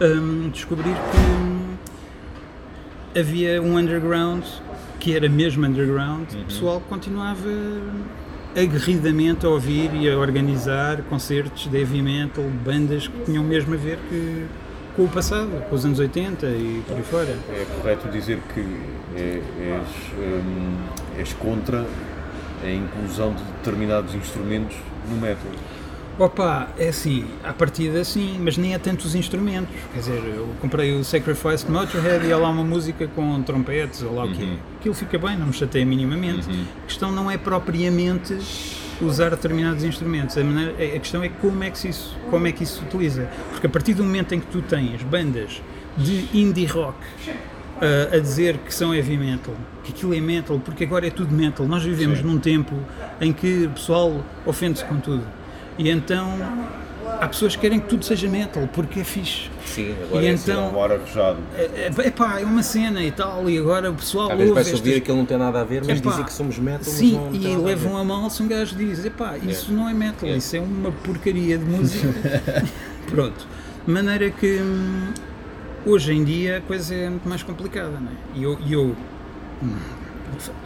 hum, 0.00 0.50
descobrir 0.52 0.94
que 3.12 3.18
havia 3.18 3.60
um 3.62 3.76
underground 3.78 4.44
que 5.00 5.14
era 5.14 5.28
mesmo 5.28 5.66
underground, 5.66 6.26
o 6.32 6.44
pessoal 6.46 6.80
continuava 6.88 7.48
aguerridamente 8.56 9.44
a 9.44 9.48
ouvir 9.48 9.92
e 9.94 10.10
a 10.10 10.16
organizar 10.16 11.02
concertos 11.02 11.66
de 11.68 11.76
heavy 11.78 12.00
metal, 12.00 12.44
bandas 12.64 13.06
que 13.08 13.24
tinham 13.24 13.42
mesmo 13.44 13.74
a 13.74 13.76
ver 13.76 13.98
que, 14.08 14.46
com 14.96 15.04
o 15.04 15.08
passado, 15.08 15.50
com 15.68 15.74
os 15.74 15.84
anos 15.84 15.98
80 15.98 16.46
e 16.46 16.82
por 16.86 16.96
aí 16.96 17.02
fora. 17.02 17.36
É 17.50 17.66
correto 17.76 18.08
dizer 18.08 18.38
que 18.54 18.60
é- 19.16 19.42
és, 19.58 19.88
hum, 20.18 20.76
és 21.18 21.32
contra 21.34 21.84
a 22.64 22.70
inclusão 22.70 23.34
de 23.34 23.42
determinados 23.42 24.14
instrumentos 24.14 24.76
no 25.10 25.16
metal. 25.20 25.50
Opa, 26.16 26.68
é 26.78 26.88
assim, 26.90 27.24
à 27.42 27.52
partida 27.52 28.04
sim, 28.04 28.38
mas 28.40 28.56
nem 28.56 28.72
há 28.72 28.78
tantos 28.78 29.16
instrumentos. 29.16 29.74
Quer 29.92 29.98
dizer, 29.98 30.22
eu 30.36 30.48
comprei 30.60 30.94
o 30.94 31.02
Sacrifice 31.02 31.66
de 31.66 31.72
Motorhead 31.72 32.24
e 32.24 32.32
há 32.32 32.36
lá 32.38 32.50
uma 32.50 32.62
música 32.62 33.08
com 33.08 33.42
trompetes 33.42 34.00
ou 34.02 34.14
lá 34.14 34.24
o 34.24 34.32
quê. 34.32 34.46
Aquilo 34.78 34.94
fica 34.94 35.18
bem, 35.18 35.36
não 35.36 35.46
me 35.48 35.52
chateia 35.52 35.84
minimamente. 35.84 36.48
A 36.82 36.86
questão 36.86 37.10
não 37.10 37.28
é 37.28 37.36
propriamente 37.36 38.38
usar 39.00 39.30
determinados 39.30 39.82
instrumentos. 39.82 40.38
A, 40.38 40.44
maneira- 40.44 40.72
a 40.96 40.98
questão 41.00 41.20
é 41.20 41.28
como 41.28 41.64
é, 41.64 41.70
que 41.70 41.88
isso, 41.88 42.16
como 42.30 42.46
é 42.46 42.52
que 42.52 42.62
isso 42.62 42.78
se 42.78 42.84
utiliza. 42.84 43.28
Porque 43.50 43.66
a 43.66 43.70
partir 43.70 43.94
do 43.94 44.04
momento 44.04 44.36
em 44.36 44.40
que 44.40 44.46
tu 44.46 44.62
tens 44.62 45.02
bandas 45.02 45.60
de 45.96 46.28
indie 46.32 46.66
rock 46.66 46.96
uh, 47.82 48.14
a 48.14 48.18
dizer 48.20 48.58
que 48.58 48.72
são 48.72 48.94
heavy 48.94 49.16
metal, 49.16 49.54
que 49.82 49.90
aquilo 49.90 50.14
é 50.14 50.20
metal, 50.20 50.60
porque 50.64 50.84
agora 50.84 51.08
é 51.08 51.10
tudo 51.10 51.34
metal. 51.34 51.66
Nós 51.66 51.82
vivemos 51.82 52.18
Sim. 52.20 52.24
num 52.24 52.38
tempo 52.38 52.72
em 53.20 53.32
que 53.32 53.64
o 53.64 53.70
pessoal 53.70 54.24
ofende-se 54.46 54.84
com 54.84 55.00
tudo. 55.00 55.24
E 55.78 55.90
então 55.90 56.38
há 57.20 57.26
pessoas 57.28 57.54
que 57.54 57.62
querem 57.62 57.80
que 57.80 57.88
tudo 57.88 58.04
seja 58.04 58.28
metal, 58.28 58.68
porque 58.72 59.00
é 59.00 59.04
fixe. 59.04 59.50
Sim, 59.64 59.94
agora 60.04 60.22
E 60.24 60.26
é 60.28 60.32
então- 60.32 60.72
Um 60.74 60.82
ar 60.82 60.92
arrojado. 60.92 61.38
É, 61.56 61.90
é, 62.02 62.06
epá, 62.06 62.40
é 62.40 62.44
uma 62.44 62.62
cena 62.62 63.02
e 63.02 63.10
tal, 63.10 63.48
e 63.50 63.58
agora 63.58 63.90
o 63.90 63.94
pessoal 63.94 64.30
Às 64.30 64.38
vezes 64.38 64.50
ouvir 64.56 64.60
estas... 64.74 64.96
aquilo 64.96 65.16
não 65.18 65.26
tem 65.26 65.36
nada 65.36 65.60
a 65.60 65.64
ver, 65.64 65.82
mas 65.86 65.98
Epá, 65.98 66.10
dizem 66.10 66.24
que 66.24 66.32
somos 66.32 66.58
metal, 66.58 66.84
Sim, 66.84 67.20
mas 67.30 67.42
não, 67.42 67.50
e 67.50 67.54
a 67.54 67.58
levam 67.58 67.92
ver. 67.94 68.00
a 68.00 68.04
mal 68.04 68.30
se 68.30 68.42
um 68.42 68.48
gajo 68.48 68.76
diz, 68.76 69.04
epá, 69.04 69.36
isso 69.38 69.72
não 69.72 69.88
é 69.88 69.94
metal, 69.94 70.28
É. 70.28 70.36
isso 70.36 70.56
é 70.56 70.60
uma 70.60 70.92
porcaria 70.92 71.58
de 71.58 71.64
música. 71.64 72.08
Pronto. 73.10 73.46
De 73.86 73.92
maneira 73.92 74.30
que 74.30 74.60
hum, 74.62 75.08
hoje 75.84 76.12
em 76.12 76.24
dia 76.24 76.58
a 76.58 76.60
coisa 76.60 76.94
é 76.94 77.10
muito 77.10 77.28
mais 77.28 77.42
complicada, 77.42 77.98
não 78.00 78.08
é? 78.08 78.38
E 78.38 78.42
eu, 78.44 78.58
eu 78.70 78.96
hum, 79.62 79.76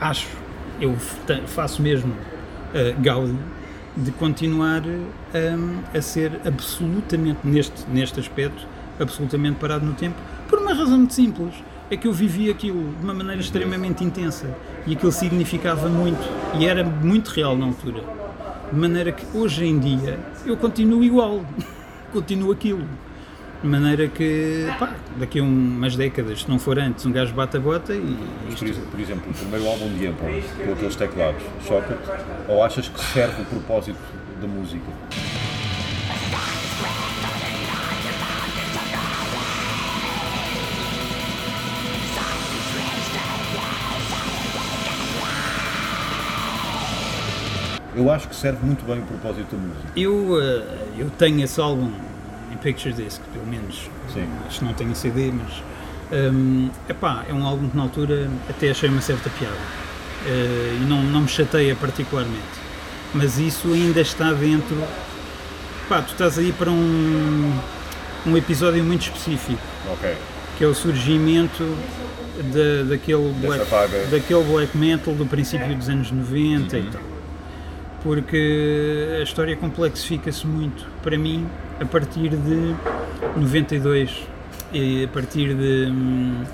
acho, 0.00 0.28
eu 0.80 0.94
fa- 0.96 1.40
faço 1.46 1.82
mesmo 1.82 2.12
uh, 2.12 3.00
de 3.98 4.12
continuar 4.12 4.82
hum, 4.86 5.80
a 5.92 6.00
ser 6.00 6.40
absolutamente, 6.44 7.40
neste, 7.44 7.88
neste 7.90 8.20
aspecto, 8.20 8.66
absolutamente 8.98 9.58
parado 9.58 9.84
no 9.84 9.94
tempo, 9.94 10.16
por 10.48 10.60
uma 10.60 10.72
razão 10.72 10.98
muito 10.98 11.14
simples. 11.14 11.54
É 11.90 11.96
que 11.96 12.06
eu 12.06 12.12
vivi 12.12 12.50
aquilo 12.50 12.94
de 12.98 13.02
uma 13.02 13.14
maneira 13.14 13.40
extremamente 13.40 14.04
intensa 14.04 14.54
e 14.86 14.92
aquilo 14.92 15.10
significava 15.10 15.88
muito 15.88 16.20
e 16.58 16.66
era 16.66 16.84
muito 16.84 17.28
real 17.28 17.56
na 17.56 17.64
altura. 17.64 18.02
De 18.70 18.78
maneira 18.78 19.10
que 19.10 19.24
hoje 19.34 19.64
em 19.64 19.78
dia 19.78 20.18
eu 20.44 20.54
continuo 20.54 21.02
igual, 21.02 21.42
continuo 22.12 22.52
aquilo. 22.52 22.84
De 23.62 23.66
maneira 23.66 24.06
que, 24.06 24.66
pá, 24.78 24.94
daqui 25.16 25.40
a 25.40 25.42
um- 25.42 25.46
umas 25.48 25.96
décadas, 25.96 26.42
se 26.42 26.48
não 26.48 26.60
for 26.60 26.78
antes, 26.78 27.04
um 27.04 27.10
gajo 27.10 27.34
bate 27.34 27.56
a 27.56 27.60
bota 27.60 27.92
e 27.92 28.16
Mas, 28.46 28.54
por, 28.54 28.68
ex- 28.68 28.78
por 28.78 29.00
exemplo, 29.00 29.28
o 29.30 29.34
primeiro 29.34 29.66
álbum 29.66 29.88
de 29.94 30.06
Emperor, 30.06 30.40
com 30.64 30.72
aqueles 30.74 30.94
teclados, 30.94 31.42
choca-te? 31.66 32.08
Ou 32.48 32.62
achas 32.62 32.88
que 32.88 33.00
serve 33.00 33.42
o 33.42 33.44
propósito 33.46 33.98
da 34.40 34.46
música? 34.46 34.86
Eu 47.94 48.10
acho 48.10 48.28
que 48.28 48.36
serve 48.36 48.64
muito 48.64 48.84
bem 48.84 49.00
o 49.00 49.02
propósito 49.02 49.56
da 49.56 49.58
música. 49.62 49.88
Eu, 49.96 50.40
eh, 50.40 50.62
eu 50.98 51.10
tenho 51.10 51.42
esse 51.42 51.60
álbum 51.60 51.90
Picture 52.62 52.92
Disc, 52.94 53.20
pelo 53.32 53.46
menos. 53.46 53.88
Sim. 54.12 54.26
Acho 54.46 54.58
que 54.60 54.64
não 54.64 54.74
tenho 54.74 54.94
CD, 54.94 55.32
mas. 55.32 55.62
hum, 56.32 56.70
epá, 56.88 57.24
é 57.28 57.32
um 57.32 57.46
álbum 57.46 57.68
que 57.68 57.76
na 57.76 57.82
altura 57.84 58.30
até 58.48 58.70
achei 58.70 58.88
uma 58.88 59.00
certa 59.00 59.30
piada. 59.30 59.56
Eh, 60.26 60.78
e 60.82 60.84
não, 60.84 61.02
não 61.02 61.20
me 61.22 61.28
chateia 61.28 61.74
particularmente. 61.76 62.42
Mas 63.14 63.38
isso 63.38 63.72
ainda 63.72 64.00
está 64.00 64.32
dentro. 64.32 64.76
Pá, 65.88 66.02
tu 66.02 66.12
estás 66.12 66.38
aí 66.38 66.52
para 66.52 66.70
um, 66.70 67.52
um 68.26 68.36
episódio 68.36 68.84
muito 68.84 69.02
específico, 69.02 69.58
que 70.58 70.64
é 70.64 70.66
o 70.66 70.74
surgimento 70.74 71.64
da, 72.52 72.90
daquele, 72.90 73.32
black, 73.40 73.64
daquele 74.10 74.44
black 74.44 74.76
metal 74.76 75.14
do 75.14 75.24
princípio 75.24 75.74
dos 75.74 75.88
anos 75.88 76.10
90 76.10 76.76
Uhum. 76.76 76.82
e 76.82 76.90
tal 76.90 77.00
porque 78.02 79.16
a 79.18 79.22
história 79.22 79.56
complexifica-se 79.56 80.46
muito 80.46 80.86
para 81.02 81.18
mim 81.18 81.46
a 81.80 81.84
partir 81.84 82.30
de 82.30 82.74
92 83.36 84.26
e 84.72 85.04
a 85.04 85.08
partir 85.08 85.54
de 85.54 85.90
hum, 85.90 86.44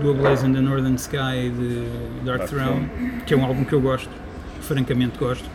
do 0.00 0.10
A 0.10 0.14
Blaze 0.14 0.46
in 0.46 0.52
the 0.52 0.60
Northern 0.60 0.94
Sky 0.96 1.50
de 1.50 2.24
Dark 2.24 2.40
Dark 2.40 2.50
Throne, 2.50 2.88
que 3.26 3.34
é 3.34 3.36
um 3.36 3.44
álbum 3.44 3.64
que 3.64 3.72
eu 3.72 3.80
gosto, 3.80 4.10
francamente 4.60 5.18
gosto. 5.18 5.48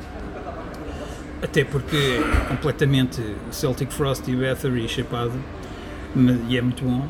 Até 1.41 1.63
porque 1.63 1.97
é 1.97 2.45
completamente 2.47 3.21
Celtic 3.51 3.91
Frost 3.91 4.27
e 4.27 4.35
Bathory 4.35 4.87
chapado 4.87 5.33
e 6.47 6.57
é 6.57 6.61
muito 6.61 6.83
bom. 6.83 7.05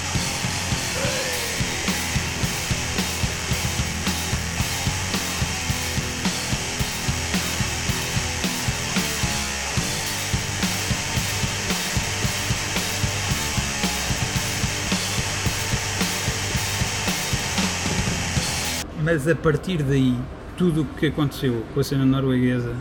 Mas 19.14 19.28
a 19.28 19.36
partir 19.36 19.84
daí, 19.84 20.16
tudo 20.58 20.82
o 20.82 20.86
que 20.86 21.06
aconteceu 21.06 21.62
com 21.72 21.80
a 21.80 21.84
cena 21.84 22.04
norueguesa, 22.04 22.74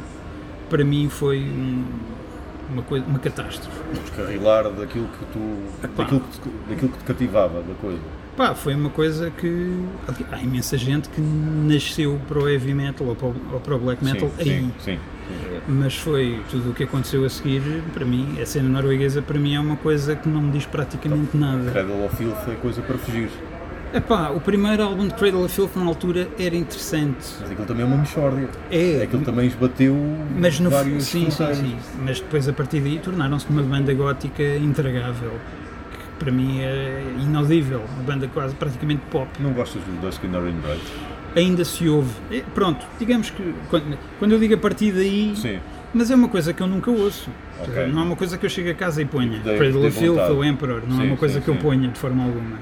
para 0.70 0.82
mim 0.82 1.10
foi 1.10 1.40
um- 1.40 1.84
uma, 2.72 2.82
coisa, 2.82 3.04
uma 3.04 3.18
catástrofe. 3.18 3.78
Descarrilar 4.00 4.70
daquilo 4.70 5.08
que 5.08 5.26
tu. 5.26 5.88
daquilo 5.94 6.20
que, 6.20 6.40
te, 6.40 6.48
daquilo 6.70 6.90
que 6.92 6.98
te 6.98 7.04
cativava 7.04 7.60
da 7.60 7.74
coisa. 7.74 8.00
Pá, 8.34 8.54
foi 8.54 8.74
uma 8.74 8.88
coisa 8.88 9.30
que. 9.30 9.76
Há 10.30 10.40
imensa 10.42 10.78
gente 10.78 11.10
que 11.10 11.20
nasceu 11.20 12.18
para 12.26 12.38
o 12.38 12.48
heavy 12.48 12.72
metal 12.72 13.08
ou 13.08 13.14
para 13.14 13.26
o, 13.26 13.34
ou 13.52 13.60
para 13.60 13.74
o 13.74 13.78
black 13.78 14.02
metal 14.02 14.30
sim, 14.38 14.40
aí. 14.40 14.46
sim, 14.48 14.72
sim. 14.78 14.98
Mas 15.68 15.94
foi 15.98 16.40
tudo 16.50 16.70
o 16.70 16.72
que 16.72 16.84
aconteceu 16.84 17.26
a 17.26 17.28
seguir, 17.28 17.60
para 17.92 18.06
mim, 18.06 18.38
a 18.40 18.46
cena 18.46 18.70
norueguesa 18.70 19.20
para 19.20 19.38
mim 19.38 19.54
é 19.54 19.60
uma 19.60 19.76
coisa 19.76 20.16
que 20.16 20.30
não 20.30 20.40
me 20.40 20.50
diz 20.52 20.64
praticamente 20.64 21.36
nada. 21.36 21.70
Cradle 21.70 22.06
of 22.06 22.16
Filth 22.16 22.48
é 22.48 22.54
coisa 22.54 22.80
para 22.80 22.96
fugir. 22.96 23.28
Epá, 23.94 24.31
o 24.31 24.40
primeiro 24.40 24.83
álbum 24.83 25.07
de 25.07 25.14
Cradle 25.14 25.44
of 25.44 25.55
Filth 25.55 25.76
na 25.76 25.85
altura 25.85 26.26
era 26.38 26.57
interessante. 26.57 27.26
Mas 27.40 27.50
aquilo 27.50 27.66
também 27.66 27.83
é 27.83 27.87
uma 27.87 27.98
mexórdia. 27.98 28.48
É, 28.70 29.02
Aquilo 29.02 29.22
também 29.22 29.46
esbateu 29.46 29.94
Mas 30.35 30.59
no 30.61 30.70
vários 30.70 31.05
sim, 31.05 31.31
sim, 31.31 31.55
sim. 31.55 31.76
Mas 32.02 32.18
depois 32.20 32.48
a 32.48 32.55
partir 32.55 32.81
daí 32.81 32.98
tornaram-se 32.98 33.46
uma 33.50 33.62
banda 33.62 33.92
gótica 33.92 34.42
intragável. 34.42 35.33
Que 35.92 36.24
para 36.24 36.33
mim 36.33 36.61
é 36.61 37.02
inaudível. 37.20 37.83
Uma 37.94 38.02
banda 38.05 38.26
quase 38.33 38.55
praticamente 38.55 39.02
pop. 39.11 39.28
Não 39.38 39.52
gostas 39.52 39.83
do 39.83 40.00
Dusk 40.00 40.24
in 40.24 40.35
Orange 40.35 40.59
Bright? 40.59 40.83
Ainda 41.37 41.64
se 41.64 41.87
ouve. 41.87 42.14
É, 42.31 42.42
pronto, 42.55 42.87
digamos 42.98 43.28
que 43.28 43.55
quando, 43.68 43.98
quando 44.18 44.33
eu 44.33 44.38
digo 44.38 44.55
a 44.55 44.59
partir 44.59 44.92
daí. 44.92 45.35
Sim. 45.37 45.59
Mas 45.92 46.11
é 46.11 46.14
uma 46.14 46.28
coisa 46.28 46.55
que 46.55 46.62
eu 46.62 46.66
nunca 46.66 46.90
ouço. 46.90 47.28
Ok. 47.68 47.87
Não 47.92 48.01
é 48.01 48.05
uma 48.05 48.16
coisa 48.16 48.37
que 48.38 48.46
eu 48.46 48.51
chego 48.51 48.70
a 48.70 48.75
casa 48.75 49.01
e 49.03 49.05
ponha. 49.05 49.40
Cradle 49.40 49.87
of 49.87 49.98
Filth 49.98 50.31
ou 50.31 50.44
Emperor. 50.44 50.83
Não 50.87 50.96
Sim, 50.96 51.03
é 51.03 51.07
uma 51.07 51.16
coisa 51.16 51.35
sim, 51.38 51.40
que 51.40 51.48
eu. 51.48 51.55
Uhum. 51.55 51.61
ponha 51.61 51.88
de 51.88 51.98
forma 51.98 52.25
alguma. 52.25 52.59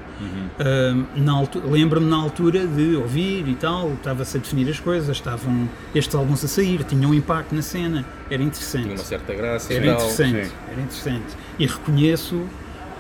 Na 1.17 1.33
altu- 1.33 1.63
Lembro-me 1.67 2.09
na 2.09 2.17
altura 2.17 2.67
de 2.67 2.97
ouvir 2.97 3.49
e 3.49 3.55
tal, 3.55 3.93
estava-se 3.95 4.37
a 4.37 4.41
definir 4.41 4.69
as 4.69 4.79
coisas, 4.81 5.17
estavam 5.17 5.69
estes 5.95 6.15
álbuns 6.15 6.45
a 6.45 6.49
sair, 6.49 6.85
tinham 6.85 7.11
um 7.11 7.15
impacto 7.15 7.55
na 7.55 7.63
cena, 7.63 8.05
era 8.31 8.43
interessante. 8.43 8.83
Tinha 8.85 8.95
uma 8.97 9.05
certa 9.05 9.35
graça 9.35 9.73
Era 9.73 9.87
e 9.87 9.89
interessante, 9.91 10.47
sim. 10.47 10.53
era 10.71 10.81
interessante. 10.81 11.37
E 11.59 11.67
reconheço 11.67 12.43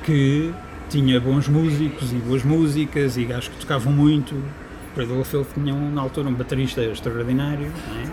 que 0.04 0.52
tinha 0.88 1.20
bons 1.20 1.46
músicos 1.48 2.10
e 2.12 2.16
boas 2.16 2.42
músicas 2.42 3.16
e 3.16 3.24
gajos 3.24 3.48
que 3.48 3.56
tocavam 3.58 3.92
muito. 3.92 4.34
Cradle 4.94 5.20
of 5.20 5.30
Filth 5.30 5.48
tinha 5.54 5.72
um, 5.74 5.92
na 5.92 6.00
altura 6.00 6.28
um 6.28 6.34
baterista 6.34 6.82
extraordinário, 6.82 7.66
é? 7.66 8.06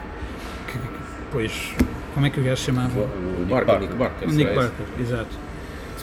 que, 0.71 0.77
que 0.77 0.85
depois, 1.25 1.71
como 2.17 2.25
é 2.25 2.31
que 2.31 2.39
o 2.39 2.43
gajo 2.43 2.57
se 2.57 2.63
chamava? 2.63 3.01
O 3.01 3.45
Nick 3.45 3.51
Barker. 3.51 3.79
Nick 3.79 3.93
Barker. 3.93 4.27
O 4.27 4.31
Nick 4.31 4.49
será 4.49 4.61
Barker, 4.61 4.85
exato. 4.99 5.37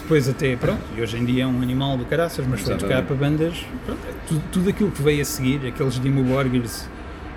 Depois 0.01 0.29
até, 0.29 0.55
pronto, 0.55 0.81
e 0.95 1.01
hoje 1.01 1.17
em 1.17 1.25
dia 1.25 1.43
é 1.43 1.45
um 1.45 1.61
animal 1.61 1.97
do 1.97 2.05
caraças, 2.05 2.45
mas 2.47 2.61
foi 2.61 2.77
tocar 2.77 3.03
para 3.03 3.15
bandas, 3.17 3.65
pronto, 3.85 3.99
é 4.07 4.13
tudo, 4.25 4.43
tudo 4.49 4.69
aquilo 4.69 4.91
que 4.91 5.01
veio 5.01 5.21
a 5.21 5.25
seguir, 5.25 5.67
aqueles 5.67 5.99
Dimo 5.99 6.23
Borgers 6.23 6.87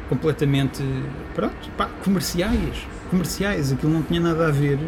completamente, 0.09 0.81
pronto, 1.35 1.57
pá, 1.77 1.89
comerciais, 2.05 2.87
comerciais, 3.11 3.73
aquilo 3.73 3.93
não 3.93 4.03
tinha 4.03 4.21
nada 4.21 4.47
a 4.47 4.51
ver 4.53 4.79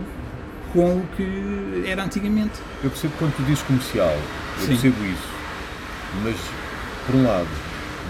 com 0.72 0.98
o 0.98 1.06
que 1.16 1.82
era 1.84 2.04
antigamente. 2.04 2.60
Eu 2.84 2.90
percebo 2.90 3.14
quando 3.18 3.34
tu 3.34 3.42
dizes 3.42 3.62
comercial, 3.64 4.14
eu 4.14 4.60
Sim. 4.60 4.68
percebo 4.68 5.04
isso. 5.04 5.28
Mas, 6.22 6.36
por 7.06 7.16
um 7.16 7.24
lado, 7.26 7.48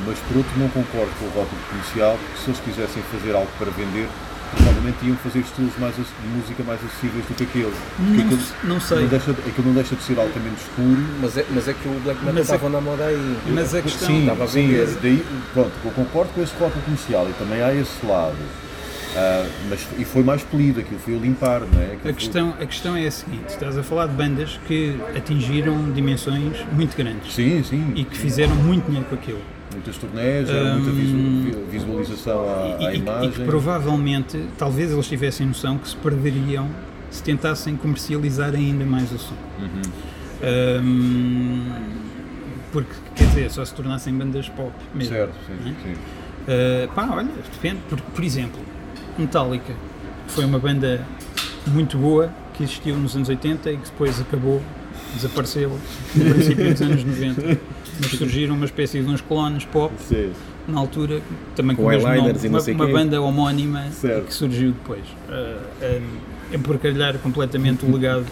mas 0.07 0.19
por 0.19 0.37
outro 0.37 0.53
não 0.59 0.69
concordo 0.69 1.11
com 1.19 1.25
o 1.25 1.29
rótulo 1.29 1.63
comercial, 1.71 2.19
porque 2.19 2.43
se 2.43 2.51
eles 2.51 2.61
quisessem 2.61 3.03
fazer 3.05 3.35
algo 3.35 3.49
para 3.59 3.71
vender, 3.71 4.09
provavelmente 4.51 4.97
iam 5.07 5.17
fazer 5.17 5.41
estilos 5.41 5.73
mais, 5.79 5.95
de 5.97 6.03
música 6.37 6.63
mais 6.65 6.81
acessíveis 6.85 7.25
do 7.27 7.35
que 7.35 7.43
aquele. 7.45 7.73
Não, 7.99 8.25
aquilo, 8.25 8.41
não 8.65 8.81
sei, 8.81 9.01
não 9.01 9.09
deixa, 9.09 9.31
aquilo 9.31 9.67
não 9.67 9.75
deixa 9.75 9.97
de 9.97 10.03
ser 10.03 10.19
altamente 10.19 10.57
escuro. 10.63 11.03
Mas 11.21 11.37
é, 11.37 11.47
mas 11.51 11.69
é 11.69 11.73
que 11.75 11.89
o 11.89 11.93
black 12.01 12.19
metal 12.21 12.35
Mas 12.35 12.51
é- 12.51 12.55
estava 12.55 12.69
na 12.71 12.81
moda 12.81 13.05
aí. 13.05 13.37
mas 13.55 13.75
a 13.75 13.83
questão... 13.83 14.09
Sim, 14.09 14.21
estava 14.23 14.45
a 14.45 14.49
sim, 14.49 14.67
vender. 14.69 14.99
daí, 15.03 15.27
pronto, 15.53 15.73
eu 15.85 15.91
concordo 15.93 16.33
com 16.33 16.43
esse 16.43 16.53
rótulo 16.59 16.83
comercial 16.85 17.29
e 17.29 17.33
também 17.35 17.63
há 17.63 17.75
esse 17.75 18.05
lado. 18.07 18.37
Ah, 19.17 19.45
mas, 19.69 19.81
e 19.99 20.05
foi 20.05 20.23
mais 20.23 20.41
polido, 20.45 20.79
aquilo 20.79 21.01
foi 21.01 21.15
o 21.15 21.19
limpar, 21.19 21.63
não 21.63 21.81
é? 21.81 21.87
Aquilo 21.87 21.99
A 21.99 22.03
foi- 22.03 22.13
questão, 22.15 22.51
a 22.61 22.65
questão 22.67 22.95
é 22.97 23.07
a 23.09 23.11
seguinte, 23.11 23.49
estás 23.49 23.77
a 23.77 23.83
falar 23.83 24.07
de 24.07 24.15
bandas 24.15 24.61
que 24.69 24.97
atingiram 25.17 25.91
dimensões 25.91 26.57
muito 26.73 26.97
grandes 26.97 27.35
Sim, 27.35 27.61
sim. 27.65 27.93
e 27.97 28.05
que 28.05 28.17
fizeram 28.17 28.55
muito 28.55 28.87
dinheiro 28.87 29.07
com 29.09 29.17
aquilo. 29.17 29.41
Muitas 29.73 29.97
turnés, 29.99 30.49
era 30.49 30.75
muita 30.75 30.91
visu- 30.91 31.65
visualização 31.71 32.41
à, 32.43 32.77
e, 32.83 32.87
à 32.87 32.93
e- 32.95 32.99
imagem. 32.99 33.29
e 33.29 33.33
que 33.33 33.45
provavelmente, 33.45 34.45
talvez 34.59 34.91
eles 34.91 35.07
tivessem 35.07 35.47
noção 35.47 35.79
que 35.79 35.89
se 35.89 35.97
perderiam 35.97 36.69
se 37.11 37.23
tentassem 37.23 37.77
comercializar 37.77 38.55
ainda 38.55 38.85
mais 38.85 39.11
o 39.13 39.19
som. 39.19 39.35
Uhum. 39.59 39.83
Hum, 40.83 41.73
porque, 42.73 42.93
quer 43.17 43.25
dizer, 43.27 43.51
só 43.51 43.65
se 43.65 43.75
tornassem 43.75 44.15
bandas 44.15 44.49
pop 44.49 44.73
mesmo. 44.95 45.13
Certo, 45.15 45.35
sim, 45.47 45.71
é? 45.71 45.75
sim. 45.83 45.93
Uh, 45.95 46.89
pá, 46.95 47.09
olha, 47.13 47.29
depende. 47.53 47.81
Por, 47.89 48.01
por 48.01 48.25
exemplo, 48.25 48.61
Metallica 49.19 49.73
foi 50.29 50.45
uma 50.45 50.59
banda 50.59 51.05
muito 51.67 51.99
boa 51.99 52.33
que 52.55 52.63
existiu 52.63 52.97
nos 52.97 53.15
anos 53.17 53.29
80 53.29 53.71
e 53.73 53.77
que 53.77 53.85
depois 53.91 54.21
acabou, 54.21 54.63
desapareceu 55.17 55.79
no 56.15 56.35
princípio 56.35 56.71
dos 56.73 56.83
anos 56.83 57.05
90. 57.05 57.59
Mas 58.01 58.11
surgiram 58.13 58.55
uma 58.55 58.65
espécie 58.65 59.01
de 59.01 59.09
uns 59.09 59.21
clones 59.21 59.65
pop 59.65 59.93
Sim. 59.99 60.33
na 60.67 60.81
altura, 60.81 61.21
também 61.55 61.77
com, 61.77 61.83
Com 61.83 61.89
o 61.89 61.91
mesmo 61.91 62.09
nome, 62.09 62.49
uma, 62.49 62.61
uma 62.61 62.87
banda 62.87 63.21
homónima 63.21 63.91
Certo. 63.91 64.27
que 64.27 64.35
surgiu 64.35 64.73
depois. 64.73 65.05
Uh, 65.29 66.03
um, 66.03 66.57
emporcalhar 66.57 67.17
completamente 67.19 67.85
o 67.85 67.93
legado 67.93 68.27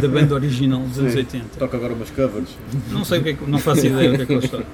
da 0.00 0.08
banda 0.08 0.34
original 0.34 0.80
dos 0.80 0.98
anos 0.98 1.12
Sim. 1.12 1.18
80. 1.18 1.44
Toca 1.58 1.76
agora 1.76 1.94
umas 1.94 2.10
covers. 2.10 2.50
Não 2.90 3.04
sei 3.04 3.20
o 3.20 3.22
que 3.22 3.28
é 3.30 3.32
que, 3.34 3.50
não 3.50 3.58
faço 3.58 3.86
ideia 3.86 4.10
do 4.10 4.16
que 4.16 4.22
é 4.22 4.26
que 4.26 4.32
eles 4.32 4.50
tocam. 4.50 4.66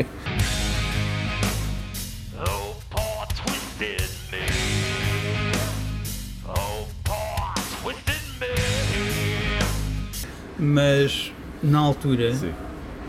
Mas 10.62 11.32
na 11.62 11.78
altura, 11.78 12.34
Sim. 12.34 12.52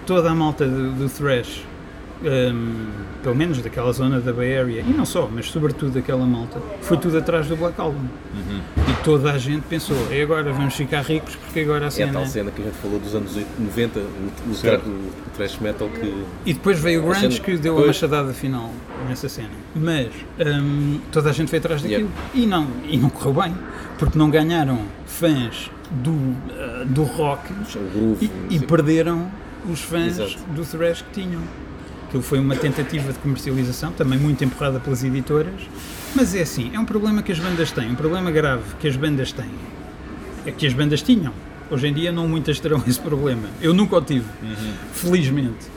toda 0.06 0.30
a 0.32 0.36
malta 0.36 0.68
do, 0.68 0.92
do 0.94 1.10
thrash, 1.10 1.64
hum, 2.24 2.88
pelo 3.24 3.36
menos 3.36 3.62
daquela 3.62 3.92
zona 3.94 4.20
da 4.20 4.34
Bay 4.34 4.58
Area, 4.58 4.82
e 4.88 4.92
não 4.94 5.06
só, 5.06 5.30
mas 5.32 5.48
sobretudo 5.50 5.92
daquela 5.94 6.26
malta, 6.26 6.60
foi 6.82 6.98
tudo 6.98 7.18
atrás 7.18 7.48
do 7.48 7.56
Black 7.56 7.80
Album. 7.80 8.06
E 8.90 9.04
toda 9.04 9.32
a 9.32 9.38
gente 9.38 9.64
pensou, 9.68 9.96
e 10.12 10.22
agora 10.22 10.52
vamos 10.52 10.74
ficar 10.76 11.02
ricos 11.02 11.36
porque 11.36 11.62
agora 11.62 11.82
a 11.82 11.86
É 11.86 11.88
a 11.88 11.92
cena... 11.92 12.14
tal 12.14 12.26
cena 12.28 12.52
que 12.52 12.62
a 12.62 12.66
gente 12.66 12.78
falou 12.78 13.00
dos 13.00 13.16
anos 13.16 13.36
90, 13.58 14.00
o, 14.00 14.04
o, 14.52 14.54
Certo. 14.54 14.84
tra- 14.84 14.92
o 14.92 15.30
thrash 15.36 15.58
metal 15.60 15.88
que. 15.90 16.24
E 16.46 16.54
depois 16.54 16.80
veio 16.80 17.02
o 17.02 17.04
grunge 17.06 17.22
cena- 17.34 17.40
que 17.40 17.58
deu 17.58 17.78
a 17.82 17.88
machadada 17.88 18.34
final 18.34 18.70
nessa 19.08 19.30
cena. 19.30 19.50
Mas 19.76 20.10
hum, 20.40 21.00
toda 21.12 21.30
a 21.30 21.34
gente 21.34 21.50
foi 21.50 21.60
atrás 21.60 21.82
daquilo. 21.82 22.10
E, 22.34 22.46
não, 22.46 22.68
e 22.88 22.98
não 22.98 23.10
correu 23.10 23.42
bem, 23.42 23.56
porque 23.98 24.18
não 24.18 24.30
ganharam 24.30 24.80
fãs 25.06 25.70
do, 25.92 26.36
ah, 26.52 26.84
do 26.86 27.04
rock 27.04 27.54
groove. 27.94 28.32
e, 28.50 28.56
e 28.56 28.60
perderam 28.60 29.30
os 29.70 29.82
fãs 29.82 30.20
Exato. 30.20 30.44
do 30.56 30.66
thrash 30.66 31.02
que 31.02 31.22
tinham. 31.22 31.42
Aquilo 32.08 32.24
foi 32.24 32.40
uma 32.40 32.56
tentativa 32.56 33.14
de 33.14 33.20
comercialização, 33.20 33.92
também 33.94 34.20
muito 34.20 34.44
empurrada 34.44 34.80
pelas 34.80 35.04
editoras, 35.04 35.62
mas 36.14 36.36
é 36.36 36.42
assim, 36.42 36.72
é 36.74 36.80
um 36.80 36.84
problema 36.84 37.24
que 37.24 37.32
as 37.32 37.40
bandas 37.40 37.72
têm, 37.72 37.90
um 37.90 37.96
problema 37.96 38.30
grave 38.32 38.76
que 38.80 38.88
as 38.88 38.98
bandas 38.98 39.32
têm, 39.32 39.52
é 40.46 40.52
que 40.52 40.68
as 40.68 40.74
bandas 40.74 41.02
tinham. 41.02 41.34
Hoje 41.70 41.88
em 41.88 41.94
dia 41.94 42.12
não 42.12 42.28
muitas 42.28 42.60
terão 42.60 42.84
esse 42.86 43.00
problema. 43.00 43.48
Eu 43.62 43.74
nunca 43.74 43.96
o 43.96 44.02
tive, 44.02 44.26
felizmente. 44.92 45.68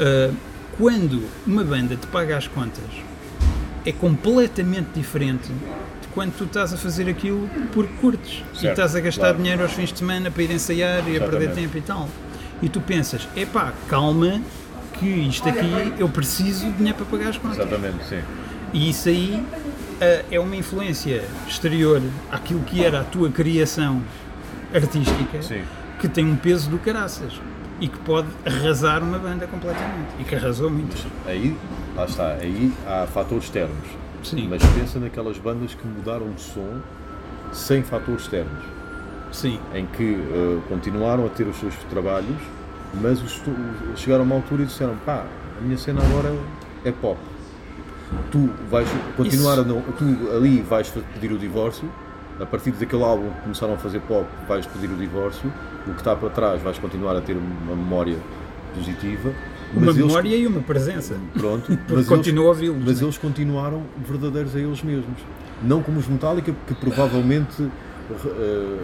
Uh, 0.00 0.34
quando 0.76 1.22
uma 1.46 1.62
banda 1.62 1.94
te 1.94 2.08
paga 2.08 2.36
as 2.36 2.48
contas, 2.48 2.82
é 3.86 3.92
completamente 3.92 4.88
diferente 4.94 5.48
quando 6.14 6.32
tu 6.36 6.44
estás 6.44 6.72
a 6.72 6.76
fazer 6.76 7.08
aquilo 7.08 7.48
porque 7.72 7.92
curtes 7.94 8.42
e 8.54 8.58
Certo, 8.58 8.70
estás 8.70 8.94
a 8.94 9.00
gastar 9.00 9.22
claro. 9.22 9.38
dinheiro 9.38 9.62
aos 9.62 9.72
fins 9.72 9.92
de 9.92 9.98
semana 9.98 10.30
para 10.30 10.42
ir 10.42 10.50
ensaiar 10.50 11.08
e 11.08 11.16
a 11.16 11.20
perder 11.20 11.52
tempo 11.52 11.76
e 11.76 11.80
tal. 11.80 12.08
E 12.62 12.68
tu 12.68 12.80
pensas, 12.80 13.28
epá, 13.36 13.72
calma, 13.88 14.40
que 14.94 15.06
isto 15.06 15.48
aqui 15.48 15.94
eu 15.98 16.08
preciso 16.08 16.66
de 16.66 16.72
dinheiro 16.72 16.96
para 16.96 17.06
pagar 17.06 17.30
as 17.30 17.36
contas. 17.36 17.58
Exatamente, 17.58 18.04
sim. 18.08 18.22
E 18.72 18.90
isso 18.90 19.08
aí 19.08 19.44
ah, 20.00 20.24
é 20.30 20.40
uma 20.40 20.56
influência 20.56 21.24
exterior 21.46 22.02
àquilo 22.30 22.60
que 22.60 22.84
era 22.84 23.00
a 23.00 23.04
tua 23.04 23.30
criação 23.30 24.02
artística 24.72 25.40
Sim. 25.40 25.62
que 26.00 26.08
tem 26.08 26.24
um 26.24 26.36
peso 26.36 26.68
do 26.68 26.78
caraças 26.78 27.40
e 27.80 27.88
que 27.88 27.98
pode 27.98 28.28
arrasar 28.44 29.02
uma 29.02 29.18
banda 29.18 29.46
completamente 29.46 30.08
e 30.18 30.24
que 30.24 30.34
arrasou 30.34 30.70
muito. 30.70 30.96
Aí, 31.26 31.56
lá 31.94 32.04
está, 32.04 32.32
aí 32.32 32.72
há 32.86 33.06
fatores 33.06 33.44
externos. 33.44 34.03
Sim, 34.24 34.48
Mas 34.48 34.62
pensa 34.64 34.98
naquelas 34.98 35.38
bandas 35.38 35.74
que 35.74 35.86
mudaram 35.86 36.30
de 36.32 36.40
som 36.40 36.80
sem 37.52 37.82
fatores 37.82 38.22
externos. 38.22 38.64
sim, 39.30 39.60
em 39.74 39.86
que 39.86 40.14
eh, 40.14 40.60
continuaram 40.68 41.26
a 41.26 41.28
ter 41.28 41.46
os 41.46 41.56
seus 41.56 41.74
trabalhos, 41.90 42.36
mas 43.00 43.20
os 43.22 43.40
chegaram 43.96 44.22
a 44.22 44.26
uma 44.26 44.34
altura 44.36 44.62
e 44.62 44.66
disseram: 44.66 44.96
pá, 45.04 45.24
a 45.58 45.60
minha 45.60 45.76
cena 45.76 46.00
agora 46.02 46.34
é 46.84 46.90
pop. 46.92 47.18
Tu 48.30 48.50
vais 48.70 48.88
continuar 49.16 49.54
Isso. 49.54 49.62
a 49.62 49.64
não, 49.64 49.82
tu 49.82 50.04
ali 50.36 50.60
vais 50.62 50.88
pedir 50.88 51.32
o 51.32 51.38
divórcio. 51.38 51.90
A 52.40 52.44
partir 52.46 52.72
daquele 52.72 53.02
álbum 53.04 53.30
que 53.30 53.40
começaram 53.42 53.74
a 53.74 53.76
fazer 53.76 54.00
pop, 54.00 54.26
vais 54.48 54.66
pedir 54.66 54.90
o 54.90 54.96
divórcio. 54.96 55.52
O 55.86 55.92
que 55.92 55.98
está 56.00 56.16
para 56.16 56.30
trás 56.30 56.60
vais 56.62 56.78
continuar 56.78 57.16
a 57.16 57.20
ter 57.20 57.36
uma 57.36 57.76
memória 57.76 58.16
positiva. 58.74 59.32
Uma 59.76 59.86
mas 59.86 59.96
eles- 59.96 60.06
memória 60.08 60.36
e 60.36 60.46
uma 60.46 60.60
presença. 60.60 61.16
Pronto, 61.32 61.70
mas 61.88 62.08
a 62.10 62.14
eles, 62.16 62.38
ouvi-los. 62.38 62.84
mas 62.84 63.00
né? 63.00 63.06
eles 63.06 63.18
continuaram 63.18 63.82
verdadeiros 64.06 64.54
a 64.56 64.58
eles 64.60 64.82
mesmos. 64.82 65.18
Não 65.62 65.82
como 65.82 65.98
os 65.98 66.06
Metallica, 66.08 66.54
que 66.66 66.74
provavelmente 66.74 67.62
eh, 68.26 68.76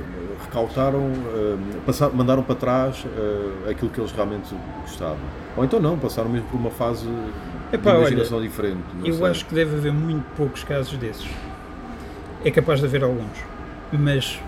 recautaram, 0.45 1.11
eh, 1.35 1.57
passaram- 1.85 2.15
mandaram 2.15 2.43
para 2.43 2.55
trás 2.55 3.05
eh, 3.17 3.71
aquilo 3.71 3.91
que 3.91 4.01
eles 4.01 4.13
realmente 4.13 4.55
gostavam. 4.83 5.19
Ou 5.57 5.65
então 5.65 5.79
não, 5.81 5.99
passaram 5.99 6.31
mesmo 6.31 6.49
por 6.49 6.57
uma 6.59 6.71
fase 6.71 7.07
Epá, 7.73 7.91
de 7.91 7.97
olha, 7.97 7.99
imaginação 8.09 8.41
diferente. 8.41 8.79
não 8.99 9.07
Eu 9.07 9.15
sei. 9.15 9.27
acho 9.27 9.45
que 9.47 9.55
deve 9.55 9.77
haver 9.77 9.93
muito 9.93 10.25
poucos 10.37 10.65
casos 10.65 10.97
desses. 10.97 11.27
É 12.45 12.51
capaz 12.51 12.81
de 12.81 12.87
haver 12.87 13.05
alguns. 13.05 13.37
Mas 13.93 14.41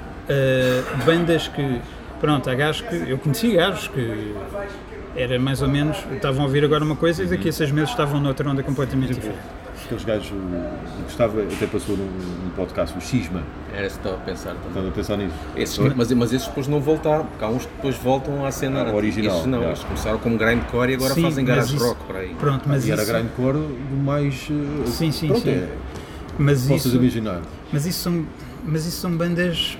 bandas 1.05 1.48
que. 1.48 1.81
Pronto, 2.20 2.48
há 2.48 2.55
gajos 2.55 2.81
que. 2.88 2.94
Eu 3.11 3.18
conheci 3.18 3.52
gajos 3.52 3.88
que. 3.88 4.35
Era 5.14 5.38
mais 5.38 5.61
ou 5.62 5.68
menos. 5.68 5.96
Estavam 6.12 6.42
a 6.42 6.46
ouvir 6.46 6.64
agora 6.64 6.85
uma 6.85 6.96
coisa 6.96 7.22
e 7.22 7.27
daqui 7.27 7.48
a 7.48 7.53
seis 7.53 7.70
meses 7.70 7.90
estavam 7.90 8.20
noutra 8.20 8.48
onda 8.51 8.62
completamente 8.62 9.14
diferente. 9.14 9.38
Aqueles 9.85 10.05
gajos, 10.05 10.33
Gustavo 11.05 11.42
até 11.42 11.66
passou 11.66 11.96
num, 11.96 12.05
num 12.07 12.51
podcast, 12.57 12.96
o 12.96 13.01
Xisma, 13.01 13.42
Era 13.75 13.87
isso 13.87 13.96
que 13.98 14.07
estava 14.07 14.22
a 14.22 14.25
pensar 14.25 14.51
também. 14.55 14.68
estás 14.68 14.87
a 14.87 14.90
pensar 14.92 15.16
nisso? 15.18 15.35
Esses, 15.57 15.79
mas, 15.79 16.12
mas 16.12 16.33
esses 16.33 16.48
depois 16.48 16.66
não 16.68 16.81
voltaram, 16.81 17.27
porque 17.27 17.44
há 17.44 17.48
uns 17.48 17.66
que 17.66 17.72
depois 17.77 17.96
voltam 17.98 18.46
à 18.46 18.51
cena 18.51 18.88
Ao 18.88 18.94
original, 18.94 19.35
Esses 19.37 19.46
não, 19.46 19.61
já. 19.62 19.72
estes 19.72 19.85
começaram 19.88 20.18
como 20.18 20.38
grindcore 20.38 20.92
e 20.92 20.94
agora 20.94 21.12
Sim, 21.14 21.22
fazem 21.22 21.44
garage 21.44 21.75
isso- 21.77 21.85
rock 21.85 22.05
para 22.05 22.20
aí. 22.20 22.35
Pronto, 22.38 22.66
mas 22.66 22.87
e 22.87 22.92
era 22.92 23.03
isso. 23.03 23.12
grindcore 23.12 23.59
do 23.59 23.96
mais. 24.03 24.48
eh, 24.51 24.87
Sim, 24.87 25.12
sim, 25.12 25.27
pronto, 25.29 25.42
sim. 25.42 25.51
É, 25.51 25.68
Mas 26.38 26.62
possas 26.66 26.87
isso, 26.87 26.96
imaginar. 26.96 27.40
mas 27.70 27.85
isso 27.85 27.98
são. 27.98 28.25
Mas 28.64 28.87
isso 28.87 29.01
são 29.01 29.11
bandas 29.14 29.77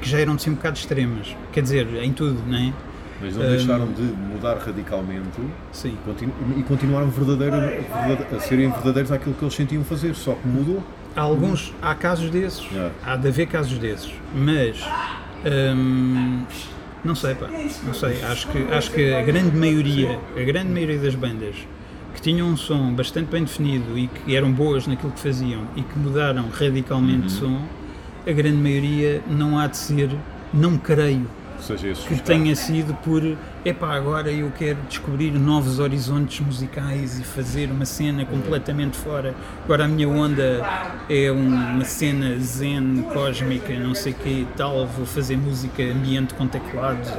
que 0.00 0.08
já 0.08 0.18
eram 0.18 0.32
assim 0.32 0.50
um 0.50 0.54
bocado 0.54 0.78
extremas. 0.78 1.36
Quer 1.52 1.62
dizer, 1.62 1.86
em 2.02 2.12
tudo, 2.12 2.40
não 2.48 2.56
é? 2.58 2.72
Mas 3.20 3.34
não 3.36 3.44
Hum. 3.44 3.48
deixaram 3.48 3.86
de 3.92 4.02
mudar 4.02 4.58
radicalmente 4.58 5.40
Sim. 5.72 5.96
continu- 6.04 6.34
e 6.56 6.62
continuaram 6.62 7.08
verdadeiro, 7.08 7.56
verdade- 7.56 8.36
a 8.36 8.40
serem 8.40 8.70
verdadeiros 8.70 9.10
àquilo 9.10 9.34
que 9.34 9.42
eles 9.44 9.54
sentiam 9.54 9.82
fazer, 9.84 10.14
só 10.14 10.34
que 10.34 10.46
mudou. 10.46 10.82
Há 11.16 11.22
alguns, 11.22 11.72
há 11.80 11.94
casos 11.94 12.28
desses, 12.30 12.70
Yeah. 12.70 12.92
há 13.04 13.16
de 13.16 13.28
haver 13.28 13.46
casos 13.46 13.78
desses, 13.78 14.12
mas 14.34 14.84
hum, 15.74 16.42
não 17.04 17.14
sei, 17.14 17.34
pá, 17.34 17.46
não 17.84 17.94
sei, 17.94 18.22
acho 18.22 18.48
que, 18.48 18.58
acho 18.72 18.90
que 18.90 19.14
a 19.14 19.22
grande 19.22 19.56
maioria, 19.56 20.18
a 20.36 20.42
grande 20.42 20.68
maioria 20.70 20.98
das 20.98 21.14
bandas 21.14 21.54
que 22.14 22.20
tinham 22.20 22.48
um 22.48 22.56
som 22.56 22.92
bastante 22.94 23.30
bem 23.30 23.44
definido 23.44 23.96
e 23.98 24.08
que 24.08 24.34
eram 24.36 24.50
boas 24.52 24.86
naquilo 24.86 25.12
que 25.12 25.20
faziam 25.20 25.62
e 25.76 25.82
que 25.82 25.98
mudaram 25.98 26.48
radicalmente 26.52 27.26
de 27.26 27.32
som, 27.32 27.62
a 28.26 28.32
grande 28.32 28.56
maioria 28.58 29.22
não 29.28 29.58
há 29.58 29.66
de 29.68 29.76
ser, 29.76 30.10
não 30.52 30.76
creio 30.76 31.26
seja 31.60 31.88
esse 31.88 32.06
que 32.06 32.20
tenha 32.22 32.54
sido 32.54 32.94
por 33.02 33.22
epá, 33.64 33.94
agora 33.94 34.30
eu 34.30 34.50
quero 34.56 34.78
descobrir 34.88 35.30
novos 35.32 35.78
horizontes 35.78 36.44
musicais 36.44 37.18
e 37.18 37.24
fazer 37.24 37.70
uma 37.70 37.84
cena 37.84 38.24
completamente 38.24 38.96
fora. 38.96 39.34
Agora 39.64 39.84
a 39.84 39.88
minha 39.88 40.08
onda 40.08 40.64
é 41.08 41.30
um- 41.32 41.54
uma 41.74 41.84
cena 41.84 42.38
zen, 42.38 43.04
cósmica, 43.12 43.72
não 43.78 43.94
sei 43.94 44.12
o 44.12 44.14
que 44.16 44.28
e 44.28 44.48
tal, 44.56 44.86
vou 44.86 45.06
fazer 45.06 45.36
música 45.36 45.82
ambiente 45.82 46.34
com 46.34 46.46
teclados. 46.46 47.10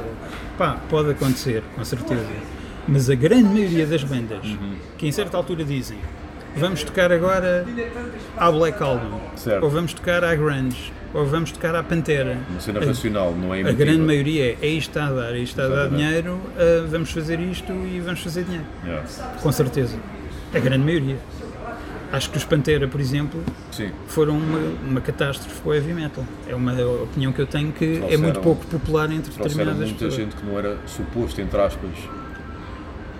Pá, 0.56 0.76
pode 0.88 1.10
acontecer, 1.10 1.62
com 1.76 1.84
certeza. 1.84 2.26
Mas 2.86 3.10
a 3.10 3.14
grande 3.14 3.44
maioria 3.44 3.86
das 3.86 4.02
bandas 4.02 4.46
que 4.96 5.06
em 5.06 5.12
certa 5.12 5.36
altura 5.36 5.62
dizem 5.64 5.98
vamos 6.56 6.82
tocar 6.82 7.12
agora 7.12 7.64
à 8.36 8.50
Black 8.50 8.82
Album, 8.82 9.20
Certo. 9.36 9.62
ou 9.62 9.70
vamos 9.70 9.92
tocar 9.92 10.24
à 10.24 10.34
Grunge, 10.34 10.92
ou 11.14 11.24
vamos 11.26 11.52
tocar 11.52 11.74
à 11.74 11.82
Pantera. 11.82 12.38
Uma 12.50 12.60
cena 12.60 12.80
racional, 12.80 13.32
não 13.34 13.52
é 13.54 13.58
A 13.58 13.60
emotiva. 13.60 13.84
grande 13.84 14.02
maioria 14.02 14.44
é, 14.52 14.58
é 14.62 14.66
isto 14.68 14.90
está 14.90 15.06
a 15.06 15.12
dar, 15.12 15.34
é 15.34 15.38
isto 15.38 15.60
está 15.60 15.64
a 15.64 15.68
dar 15.68 15.88
dinheiro, 15.90 16.40
ah, 16.56 16.86
vamos 16.90 17.10
fazer 17.10 17.40
isto 17.40 17.72
e 17.72 18.00
vamos 18.00 18.20
fazer 18.20 18.44
dinheiro. 18.44 18.66
Yeah. 18.84 19.06
Com 19.42 19.52
certeza. 19.52 19.96
A 20.54 20.58
grande 20.58 20.84
maioria. 20.84 21.16
Acho 22.10 22.30
que 22.30 22.38
os 22.38 22.44
Pantera, 22.44 22.88
por 22.88 23.00
exemplo, 23.02 23.42
Sim, 23.70 23.90
foram 24.06 24.38
uma, 24.38 24.58
uma 24.88 25.00
catástrofe 25.02 25.60
com 25.60 25.68
o 25.70 25.74
heavy 25.74 25.92
metal. 25.92 26.24
É 26.48 26.54
uma 26.54 26.72
opinião 27.02 27.32
que 27.34 27.38
eu 27.40 27.46
tenho 27.46 27.70
que 27.70 27.84
é 27.84 27.96
Trouxeram- 27.98 28.22
muito 28.22 28.40
pouco 28.40 28.64
popular 28.66 29.12
entre 29.12 29.30
determinadas 29.30 29.76
muita 29.76 29.92
pessoas. 30.06 30.14
gente 30.14 30.34
que 30.36 30.46
não 30.46 30.58
era 30.58 30.78
suposto, 30.86 31.38
entre 31.40 31.60
aspas, 31.60 31.90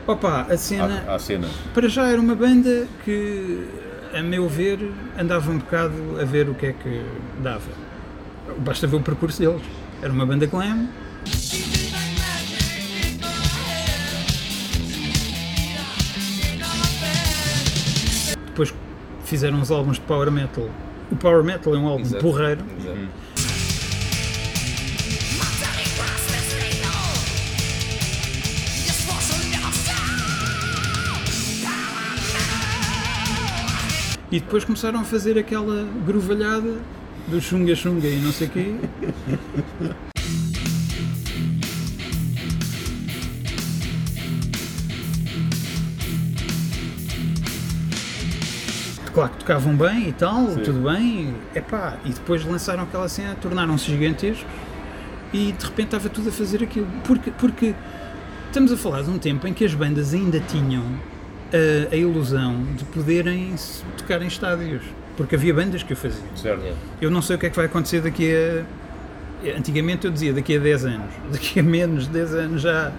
Opa, 0.06 0.46
a 0.48 0.56
cena, 0.56 1.04
à 1.06 1.18
cena. 1.18 1.46
para 1.74 1.86
já 1.86 2.06
era 2.08 2.18
uma 2.18 2.34
banda 2.34 2.86
que, 3.04 3.62
a 4.12 4.22
meu 4.22 4.48
ver, 4.48 4.78
andava 5.18 5.50
um 5.50 5.58
bocado 5.58 6.20
a 6.20 6.24
ver 6.24 6.48
o 6.48 6.54
que 6.54 6.66
é 6.66 6.72
que 6.72 7.02
dava. 7.42 7.70
Basta 8.58 8.86
ver 8.86 8.96
o 8.96 9.00
percurso 9.00 9.38
deles. 9.38 9.62
Era 10.02 10.12
uma 10.12 10.24
banda 10.24 10.46
glam. 10.46 10.88
Depois 18.46 18.74
fizeram 19.24 19.58
uns 19.58 19.70
álbuns 19.70 19.96
de 19.96 20.02
power 20.02 20.30
metal. 20.30 20.68
O 21.10 21.16
power 21.16 21.44
metal 21.44 21.74
é 21.74 21.78
um 21.78 21.86
álbum 21.86 22.02
Exato. 22.02 22.22
porreiro. 22.22 22.64
Exato. 22.78 23.27
E 34.30 34.40
depois 34.40 34.64
começaram 34.64 35.00
a 35.00 35.04
fazer 35.04 35.38
aquela 35.38 35.86
grovalhada 36.06 36.76
do 37.28 37.40
chunga 37.40 37.74
chunga 37.74 38.06
e 38.06 38.16
não 38.16 38.32
sei 38.32 38.46
o 38.46 38.50
quê. 38.50 38.74
Claro 49.12 49.32
que 49.32 49.38
tocavam 49.38 49.74
bem 49.74 50.10
e 50.10 50.12
tal, 50.12 50.46
tudo 50.62 50.88
bem, 50.88 51.34
epá, 51.52 51.98
e 52.04 52.10
depois 52.10 52.44
lançaram 52.44 52.84
aquela 52.84 53.08
cena, 53.08 53.34
tornaram-se 53.34 53.86
gigantescos 53.86 54.46
e 55.32 55.52
de 55.52 55.64
repente 55.64 55.86
estava 55.86 56.08
tudo 56.08 56.28
a 56.28 56.32
fazer 56.32 56.62
aquilo. 56.62 56.86
Porque, 57.02 57.32
porque 57.32 57.74
estamos 58.46 58.70
a 58.70 58.76
falar 58.76 59.02
de 59.02 59.10
um 59.10 59.18
tempo 59.18 59.46
em 59.48 59.52
que 59.52 59.64
as 59.64 59.74
bandas 59.74 60.14
ainda 60.14 60.38
tinham 60.38 60.84
a, 61.52 61.94
a 61.94 61.96
ilusão 61.96 62.62
de 62.76 62.84
poderem 62.84 63.54
tocar 63.96 64.20
em 64.22 64.26
estádios, 64.26 64.82
porque 65.16 65.34
havia 65.34 65.52
bandas 65.54 65.82
que 65.82 65.92
o 65.92 65.96
faziam. 65.96 66.24
Certo. 66.36 66.62
Eu 67.00 67.10
não 67.10 67.22
sei 67.22 67.36
o 67.36 67.38
que 67.38 67.46
é 67.46 67.50
que 67.50 67.56
vai 67.56 67.66
acontecer 67.66 68.00
daqui 68.00 68.30
a. 68.34 68.64
Antigamente 69.56 70.04
eu 70.04 70.10
dizia 70.10 70.32
daqui 70.32 70.56
a 70.56 70.60
10 70.60 70.84
anos, 70.86 71.10
daqui 71.32 71.60
a 71.60 71.62
menos 71.62 72.04
de 72.06 72.10
10 72.10 72.34
anos 72.34 72.62
já. 72.62 72.92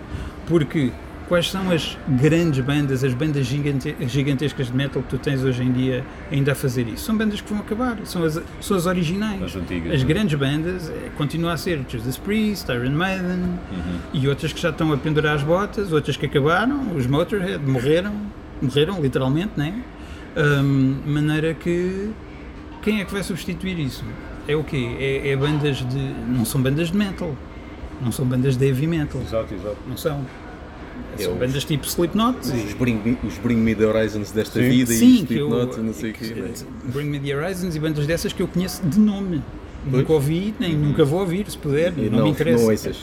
Porque 0.47 0.91
quais 1.27 1.51
são 1.51 1.69
as 1.69 1.95
grandes 2.07 2.59
bandas, 2.65 3.03
as 3.03 3.13
bandas 3.13 3.45
gigante- 3.45 3.95
gigantescas 4.07 4.67
de 4.67 4.73
metal 4.75 5.03
que 5.03 5.09
tu 5.09 5.17
tens 5.19 5.43
hoje 5.43 5.61
em 5.61 5.71
dia 5.71 6.03
ainda 6.31 6.53
a 6.53 6.55
fazer 6.55 6.87
isso? 6.87 7.03
São 7.05 7.15
bandas 7.15 7.39
que 7.41 7.49
vão 7.49 7.59
acabar, 7.59 7.97
são 8.05 8.23
as, 8.23 8.41
são 8.61 8.75
as 8.77 8.85
originais. 8.87 9.43
As 9.43 9.55
antigas, 9.55 9.93
As 9.93 10.01
não 10.01 10.09
é? 10.09 10.13
grandes 10.13 10.39
bandas 10.39 10.89
eh, 10.89 11.09
continuam 11.17 11.53
a 11.53 11.57
ser 11.57 11.81
Judas 11.87 12.17
Priest, 12.17 12.67
Iron 12.71 12.89
Maiden 12.91 13.41
Uhum. 13.71 13.99
e 14.13 14.27
outras 14.27 14.51
que 14.53 14.59
já 14.59 14.69
estão 14.71 14.91
a 14.91 14.97
pendurar 14.97 15.35
as 15.35 15.43
botas, 15.43 15.91
outras 15.91 16.17
que 16.17 16.25
acabaram, 16.25 16.95
os 16.95 17.05
Motorhead 17.05 17.63
morreram, 17.63 18.13
morreram 18.61 19.01
literalmente, 19.01 19.51
né? 19.57 19.81
Hum, 20.37 20.97
maneira 21.05 21.53
que 21.53 22.11
quem 22.81 23.01
é 23.01 23.05
que 23.05 23.11
vai 23.11 23.23
substituir 23.23 23.79
isso? 23.79 24.03
É 24.47 24.55
o 24.55 24.63
quê? 24.63 24.95
É, 24.99 25.29
é 25.29 25.35
bandas 25.35 25.77
de. 25.77 25.97
Não 26.27 26.45
são 26.45 26.61
bandas 26.61 26.91
de 26.91 26.97
metal. 26.97 27.35
Não 28.01 28.11
são 28.11 28.25
bandas 28.25 28.55
de 28.55 28.65
heavy 28.65 28.87
metal. 28.87 29.21
Exato, 29.21 29.53
exato. 29.53 29.77
Não 29.87 29.97
são. 29.97 30.25
São 31.17 31.33
os- 31.33 31.39
bandas 31.39 31.65
tipo 31.65 31.85
Slipknot. 31.85 32.39
Os 32.39 32.49
e- 32.71 32.75
Bring, 32.75 32.95
Me, 33.03 33.17
os 33.27 33.37
Bring 33.39 33.55
Me 33.57 33.75
the 33.75 33.85
Horizons 33.85 34.31
desta 34.31 34.59
Sim. 34.61 34.69
vida 34.69 34.93
Sim, 34.93 35.23
e 35.23 35.25
que 35.25 35.35
eu, 35.35 35.47
Slipknot 35.49 35.79
e 35.79 35.83
não 35.83 35.93
sei 35.93 36.11
o 36.11 36.13
quê. 36.13 36.25
que- 36.33 36.91
Bring 36.91 37.05
Me 37.05 37.19
the 37.19 37.35
Horizons 37.35 37.75
e 37.75 37.79
bandas 37.79 38.07
dessas 38.07 38.31
que 38.31 38.41
eu 38.41 38.47
conheço 38.47 38.81
de 38.85 38.99
nome. 38.99 39.41
Nunca 39.85 40.11
ouvi, 40.13 40.53
nem 40.59 40.75
nunca 40.75 41.05
vou 41.05 41.21
ouvir, 41.21 41.49
se 41.49 41.57
puder, 41.57 41.93
E 41.97 42.09
não, 42.09 42.25
me 42.25 42.29
interessa. 42.31 42.63
Não 42.63 42.69
ouças. 42.69 42.97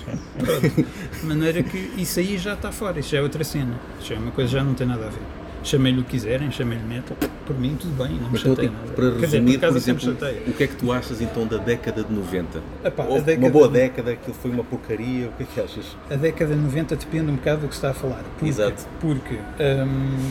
De 1.20 1.26
maneira 1.26 1.62
que 1.62 1.90
isso 1.96 2.20
aí 2.20 2.36
já 2.38 2.52
está 2.54 2.70
fora, 2.70 3.00
isso 3.00 3.10
já 3.10 3.18
é 3.18 3.22
outra 3.22 3.42
cena. 3.44 3.74
Isso 3.98 4.08
já 4.10 4.14
é 4.14 4.18
uma 4.18 4.30
coisa 4.30 4.50
que 4.50 4.56
já 4.56 4.62
não 4.64 4.74
tem 4.74 4.86
nada 4.86 5.06
a 5.06 5.08
ver. 5.08 5.18
Chamei-lhe 5.66 6.00
o 6.00 6.04
que 6.04 6.10
quiserem, 6.12 6.48
chamei-lhe 6.52 6.84
metal, 6.84 7.16
por 7.44 7.58
mim 7.58 7.76
tudo 7.80 7.92
bem, 7.96 8.12
não 8.20 8.30
me 8.30 8.38
então, 8.38 8.54
chateia 8.54 8.68
tipo, 8.68 8.80
nada. 8.80 8.92
para 8.94 9.10
por 9.10 9.20
resumir, 9.20 9.58
por 9.58 9.80
sempre 9.80 10.06
exemplo, 10.10 10.28
o 10.46 10.52
que 10.52 10.62
é 10.62 10.66
que 10.68 10.76
tu 10.76 10.92
achas 10.92 11.20
então 11.20 11.44
da 11.44 11.56
década 11.56 12.04
de 12.04 12.12
90? 12.12 12.62
Epá, 12.84 13.02
década 13.04 13.36
uma 13.38 13.50
boa 13.50 13.66
de- 13.66 13.72
década, 13.74 14.12
aquilo 14.12 14.34
foi 14.34 14.50
uma 14.52 14.62
porcaria, 14.62 15.26
o 15.28 15.32
que 15.32 15.42
é 15.42 15.46
que 15.52 15.60
achas? 15.60 15.96
A 16.08 16.14
década 16.14 16.54
de 16.54 16.60
90 16.60 16.94
depende 16.94 17.32
um 17.32 17.34
bocado 17.34 17.62
do 17.62 17.68
que 17.68 17.74
se 17.74 17.78
está 17.78 17.90
a 17.90 17.94
falar. 17.94 18.22
Porque, 18.38 18.46
Exato. 18.48 18.86
Porque, 19.00 19.34
hum, 19.34 20.30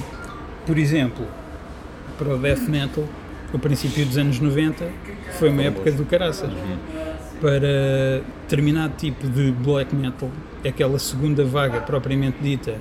por 0.65 0.77
exemplo, 0.77 1.25
para 2.17 2.29
o 2.33 2.37
death 2.37 2.67
metal, 2.69 3.03
o 3.53 3.59
princípio 3.59 4.05
dos 4.05 4.17
anos 4.17 4.39
90 4.39 4.85
foi 5.37 5.49
uma 5.49 5.63
época 5.63 5.91
do 5.91 6.05
caraças. 6.05 6.49
Para 7.41 8.23
determinado 8.43 8.93
tipo 8.97 9.27
de 9.27 9.51
black 9.51 9.93
metal, 9.93 10.31
aquela 10.65 10.97
segunda 10.97 11.43
vaga 11.43 11.81
propriamente 11.81 12.37
dita, 12.41 12.75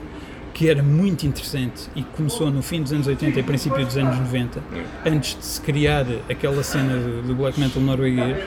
que 0.54 0.70
era 0.70 0.82
muito 0.82 1.26
interessante 1.26 1.90
e 1.96 2.04
começou 2.04 2.48
no 2.48 2.62
fim 2.62 2.80
dos 2.80 2.92
anos 2.92 3.08
80 3.08 3.40
e 3.40 3.42
princípio 3.42 3.84
dos 3.84 3.96
anos 3.96 4.16
90, 4.20 4.62
antes 5.04 5.36
de 5.36 5.44
se 5.44 5.60
criar 5.60 6.06
aquela 6.30 6.62
cena 6.62 6.96
do, 6.96 7.34
black 7.34 7.58
metal 7.58 7.82
norueguês, 7.82 8.38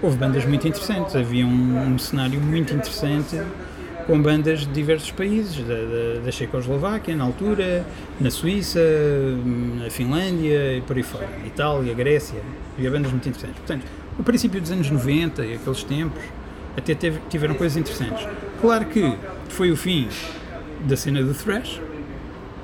houve 0.00 0.16
bandas 0.16 0.44
muito 0.46 0.66
interessantes. 0.66 1.16
Havia 1.16 1.44
um, 1.44 1.94
um 1.94 1.98
cenário 1.98 2.40
muito 2.40 2.72
interessante 2.72 3.42
com 4.06 4.22
bandas 4.22 4.60
de 4.60 4.66
diversos 4.66 5.10
países, 5.10 5.56
da, 5.66 5.74
da, 5.74 6.24
da 6.24 6.30
Checoslováquia 6.30 7.16
na 7.16 7.24
altura, 7.24 7.84
na 8.20 8.30
Suíça, 8.30 8.80
na 9.82 9.90
Finlândia 9.90 10.76
e 10.76 10.80
por 10.82 10.96
aí 10.96 11.02
fora, 11.02 11.28
Itália, 11.44 11.92
Grécia, 11.92 12.40
havia 12.78 12.92
bandas 12.92 13.10
muito 13.10 13.28
interessantes. 13.28 13.58
Portanto, 13.58 13.84
o 14.16 14.22
princípio 14.22 14.60
dos 14.60 14.70
anos 14.70 14.88
90 14.88 15.44
e 15.44 15.54
aqueles 15.54 15.82
tempos 15.82 16.22
até 16.76 16.94
tiveram 17.28 17.56
coisas 17.56 17.76
interessantes. 17.76 18.24
Claro 18.60 18.84
que 18.84 19.16
foi 19.48 19.72
o 19.72 19.76
fim 19.76 20.08
da 20.84 20.96
cena 20.96 21.22
do 21.22 21.34
thrash, 21.34 21.80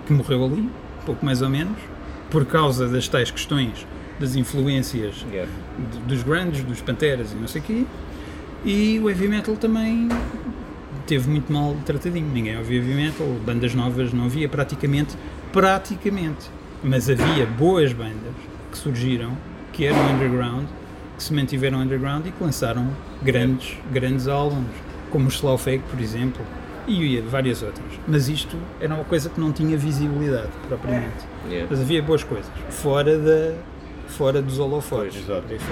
que 0.06 0.12
morreu 0.12 0.44
ali, 0.44 0.68
pouco 1.06 1.24
mais 1.24 1.42
ou 1.42 1.48
menos, 1.48 1.76
por 2.30 2.44
causa 2.44 2.88
das 2.88 3.08
tais 3.08 3.30
questões 3.30 3.86
das 4.18 4.36
influências 4.36 5.26
Yeah. 5.30 5.50
dos 6.06 6.22
grandes, 6.22 6.62
dos 6.62 6.80
panteras 6.80 7.32
e 7.32 7.34
não 7.34 7.48
sei 7.48 7.60
o 7.60 7.64
quê. 7.64 7.84
E 8.64 9.00
o 9.02 9.10
heavy 9.10 9.26
metal 9.26 9.56
também 9.56 10.08
teve 11.06 11.28
muito 11.28 11.52
mal 11.52 11.76
tratadinho. 11.84 12.28
Ninguém 12.32 12.56
ouvia 12.56 12.78
heavy 12.78 12.94
metal, 12.94 13.26
bandas 13.44 13.74
novas 13.74 14.12
não 14.12 14.26
havia 14.26 14.48
praticamente, 14.48 15.16
praticamente. 15.52 16.50
Mas 16.84 17.10
havia 17.10 17.46
boas 17.46 17.92
bandas 17.92 18.34
que 18.70 18.78
surgiram, 18.78 19.36
que 19.72 19.84
eram 19.84 20.14
underground, 20.14 20.66
que 21.16 21.22
se 21.22 21.32
mantiveram 21.32 21.80
underground 21.80 22.26
e 22.26 22.30
que 22.30 22.42
lançaram 22.42 22.88
grandes, 23.22 23.76
grandes 23.92 24.28
álbuns, 24.28 24.70
como 25.10 25.28
os 25.28 25.34
Slowfake, 25.34 25.82
por 25.90 26.00
exemplo, 26.00 26.44
e 26.86 27.20
várias 27.20 27.62
outras. 27.62 27.86
Mas 28.06 28.28
isto 28.28 28.56
era 28.80 28.94
uma 28.94 29.04
coisa 29.04 29.28
que 29.28 29.40
não 29.40 29.52
tinha 29.52 29.76
visibilidade, 29.76 30.50
propriamente. 30.68 31.26
Yeah. 31.48 31.68
Mas 31.70 31.80
havia 31.80 32.02
boas 32.02 32.24
coisas, 32.24 32.50
fora, 32.70 33.18
da, 33.18 33.54
fora 34.08 34.42
dos 34.42 34.58
holofotes. 34.58 35.24
Pois. 35.26 35.62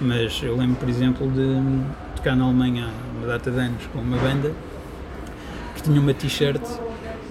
Mas 0.00 0.42
eu 0.42 0.56
lembro, 0.56 0.76
por 0.76 0.88
exemplo, 0.88 1.30
de 1.30 2.16
tocar 2.16 2.34
na 2.34 2.44
Alemanha 2.44 2.86
há 2.86 3.18
uma 3.18 3.26
data 3.26 3.50
de 3.50 3.58
anos 3.58 3.86
com 3.92 4.00
uma 4.00 4.16
banda 4.18 4.52
que 5.74 5.82
tinha 5.82 6.00
uma 6.00 6.14
t-shirt 6.14 6.62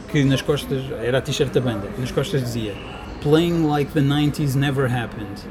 que 0.10 0.24
nas 0.24 0.42
costas, 0.42 0.84
era 1.02 1.18
a 1.18 1.22
t-shirt 1.22 1.52
da 1.52 1.62
banda, 1.62 1.88
que 1.88 2.02
nas 2.02 2.12
costas 2.12 2.42
dizia 2.42 2.74
Playing 3.22 3.68
like 3.68 3.94
the 3.94 4.02
90s 4.02 4.56
never 4.56 4.88
happened. 4.88 5.42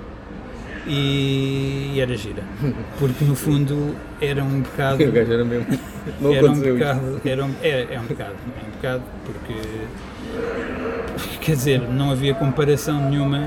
E, 0.87 1.99
era 2.01 2.17
gira. 2.17 2.43
Porque 2.99 3.25
no 3.25 3.35
fundo 3.35 3.95
era 4.21 4.43
um 4.43 4.61
bocado. 4.61 5.05
O 5.11 5.13
gajo 5.13 5.33
era 5.33 5.45
mesmo. 5.45 5.67
Não 6.21 6.33
Era 6.35 6.51
um 6.51 6.61
bocado, 6.61 7.21
era 7.25 7.45
um, 7.45 7.55
é, 7.63 7.95
é 7.95 8.01
um 8.01 8.05
bocado, 8.05 8.35
é 8.35 8.67
um 8.67 8.71
bocado, 8.71 9.03
porque 9.25 9.55
quer 11.41 11.53
dizer, 11.53 11.81
não 11.81 12.11
havia 12.11 12.35
comparação 12.35 13.11
nenhuma 13.11 13.47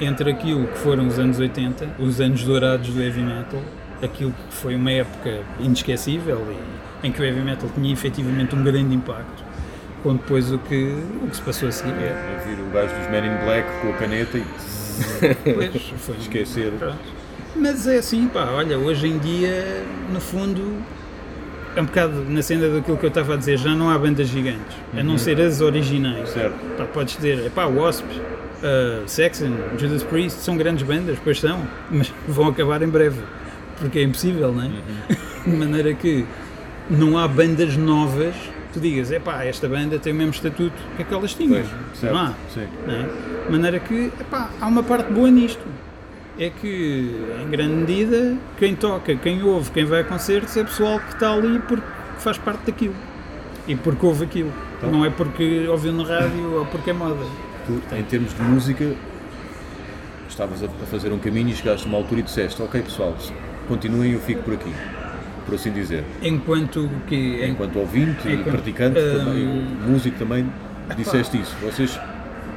entre 0.00 0.30
aquilo 0.30 0.66
que 0.66 0.78
foram 0.78 1.06
os 1.06 1.18
anos 1.18 1.38
80, 1.38 1.88
os 1.98 2.20
anos 2.20 2.42
dourados 2.42 2.88
do 2.88 3.00
heavy 3.00 3.22
metal, 3.22 3.62
aquilo 4.02 4.32
que 4.32 4.54
foi 4.54 4.74
uma 4.74 4.90
época 4.90 5.40
inesquecível 5.60 6.44
e 6.50 7.06
em 7.06 7.12
que 7.12 7.20
o 7.20 7.24
heavy 7.24 7.40
metal 7.42 7.68
tinha 7.74 7.92
efetivamente 7.92 8.54
um 8.54 8.64
grande 8.64 8.94
impacto, 8.94 9.44
com 10.02 10.16
depois 10.16 10.50
o 10.50 10.58
que, 10.58 10.96
o 11.22 11.28
que 11.28 11.36
se 11.36 11.42
passou 11.42 11.68
a 11.68 11.72
seguir. 11.72 11.92
É, 11.92 12.44
vir 12.46 12.60
o 12.60 12.70
gajo 12.72 12.94
dos 12.94 13.10
Men 13.10 13.26
in 13.26 13.44
Black 13.44 13.68
com 13.80 13.90
a 13.90 13.92
caneta 13.92 14.38
e 14.38 14.44
Pois, 15.42 15.82
foi 15.98 16.16
esquecer. 16.16 16.72
Pronto. 16.78 16.98
Mas 17.56 17.86
é 17.86 17.98
assim, 17.98 18.26
pá, 18.28 18.50
olha, 18.50 18.78
hoje 18.78 19.06
em 19.06 19.18
dia, 19.18 19.84
no 20.12 20.20
fundo, 20.20 20.82
é 21.76 21.80
um 21.80 21.84
bocado 21.84 22.24
na 22.28 22.42
cena 22.42 22.68
daquilo 22.68 22.96
que 22.96 23.04
eu 23.04 23.08
estava 23.08 23.34
a 23.34 23.36
dizer, 23.36 23.58
já 23.58 23.74
não 23.74 23.90
há 23.90 23.98
bandas 23.98 24.28
gigantes, 24.28 24.76
a 24.96 25.02
não 25.02 25.16
ser 25.16 25.40
as 25.40 25.60
originais. 25.60 26.30
Certo. 26.30 26.54
Pá, 26.76 26.84
podes 26.84 27.16
dizer, 27.16 27.50
pá, 27.50 27.66
Wasp, 27.66 28.04
uh, 28.04 29.08
Saxon, 29.08 29.52
Judas 29.78 30.02
Priest, 30.02 30.40
são 30.40 30.56
grandes 30.56 30.84
bandas, 30.84 31.16
pois 31.22 31.38
são, 31.40 31.62
mas 31.90 32.12
vão 32.26 32.48
acabar 32.48 32.82
em 32.82 32.88
breve, 32.88 33.20
porque 33.78 34.00
é 34.00 34.02
impossível, 34.02 34.52
não 34.52 34.64
é? 34.64 34.70
De 35.48 35.56
maneira 35.56 35.92
que 35.94 36.24
não 36.88 37.18
há 37.18 37.28
bandas 37.28 37.76
novas, 37.76 38.34
tu 38.74 38.80
digas, 38.80 39.12
é 39.12 39.20
pá, 39.20 39.44
esta 39.44 39.68
banda 39.68 39.98
tem 39.98 40.12
o 40.12 40.16
mesmo 40.16 40.32
estatuto 40.32 40.74
que 40.96 41.02
aquelas. 41.02 41.32
Certo. 41.32 42.12
Não 42.12 42.20
há. 42.20 42.34
Sim. 42.52 42.66
Não 42.86 42.94
é? 42.94 43.08
De 43.46 43.52
maneira 43.52 43.78
que, 43.78 44.12
epá, 44.20 44.50
há 44.60 44.66
uma 44.66 44.82
parte 44.82 45.12
boa 45.12 45.30
nisto. 45.30 45.62
É 46.36 46.50
que, 46.50 47.14
em 47.44 47.48
grande 47.48 47.74
medida, 47.74 48.36
quem 48.58 48.74
toca, 48.74 49.14
quem 49.14 49.40
ouve, 49.44 49.70
quem 49.70 49.84
vai 49.84 50.00
a 50.00 50.04
concertos 50.04 50.56
é 50.56 50.64
pessoal 50.64 50.98
que 50.98 51.14
está 51.14 51.32
ali 51.32 51.60
porque 51.60 51.86
faz 52.18 52.36
parte 52.36 52.66
daquilo. 52.66 52.94
E 53.68 53.76
porque 53.76 54.04
ouve 54.04 54.24
aquilo. 54.24 54.52
Não 54.82 55.04
é 55.04 55.10
porque 55.10 55.66
ouviu 55.68 55.92
na 55.92 56.02
rádio 56.02 56.58
ou 56.58 56.66
porque 56.66 56.90
é 56.90 56.92
moda. 56.92 57.24
Tu, 57.66 57.80
em 57.94 58.02
termos 58.02 58.34
de 58.34 58.42
música, 58.42 58.92
estavas 60.28 60.62
a, 60.62 60.68
fazer 60.86 61.12
um 61.12 61.18
caminho 61.18 61.50
e 61.50 61.54
chegaste 61.54 61.86
a 61.86 61.88
uma 61.88 61.98
altura 61.98 62.20
e 62.20 62.22
disseste: 62.24 62.60
Ok, 62.60 62.82
pessoal, 62.82 63.16
continuem, 63.68 64.12
eu 64.12 64.20
fico 64.20 64.42
por 64.42 64.54
aqui. 64.54 64.72
Por 65.44 65.54
assim 65.54 65.70
dizer. 65.72 66.04
Enquanto 66.22 66.88
que. 67.06 67.44
Enquanto 67.44 67.78
ouvinte 67.78 68.26
e 68.28 68.32
Enquanto- 68.34 68.52
praticante, 68.52 68.98
hum, 68.98 69.18
também, 69.18 69.46
músico 69.88 70.18
também, 70.18 70.46
disseste 70.96 71.38
isso. 71.40 71.54
Vocês 71.62 71.98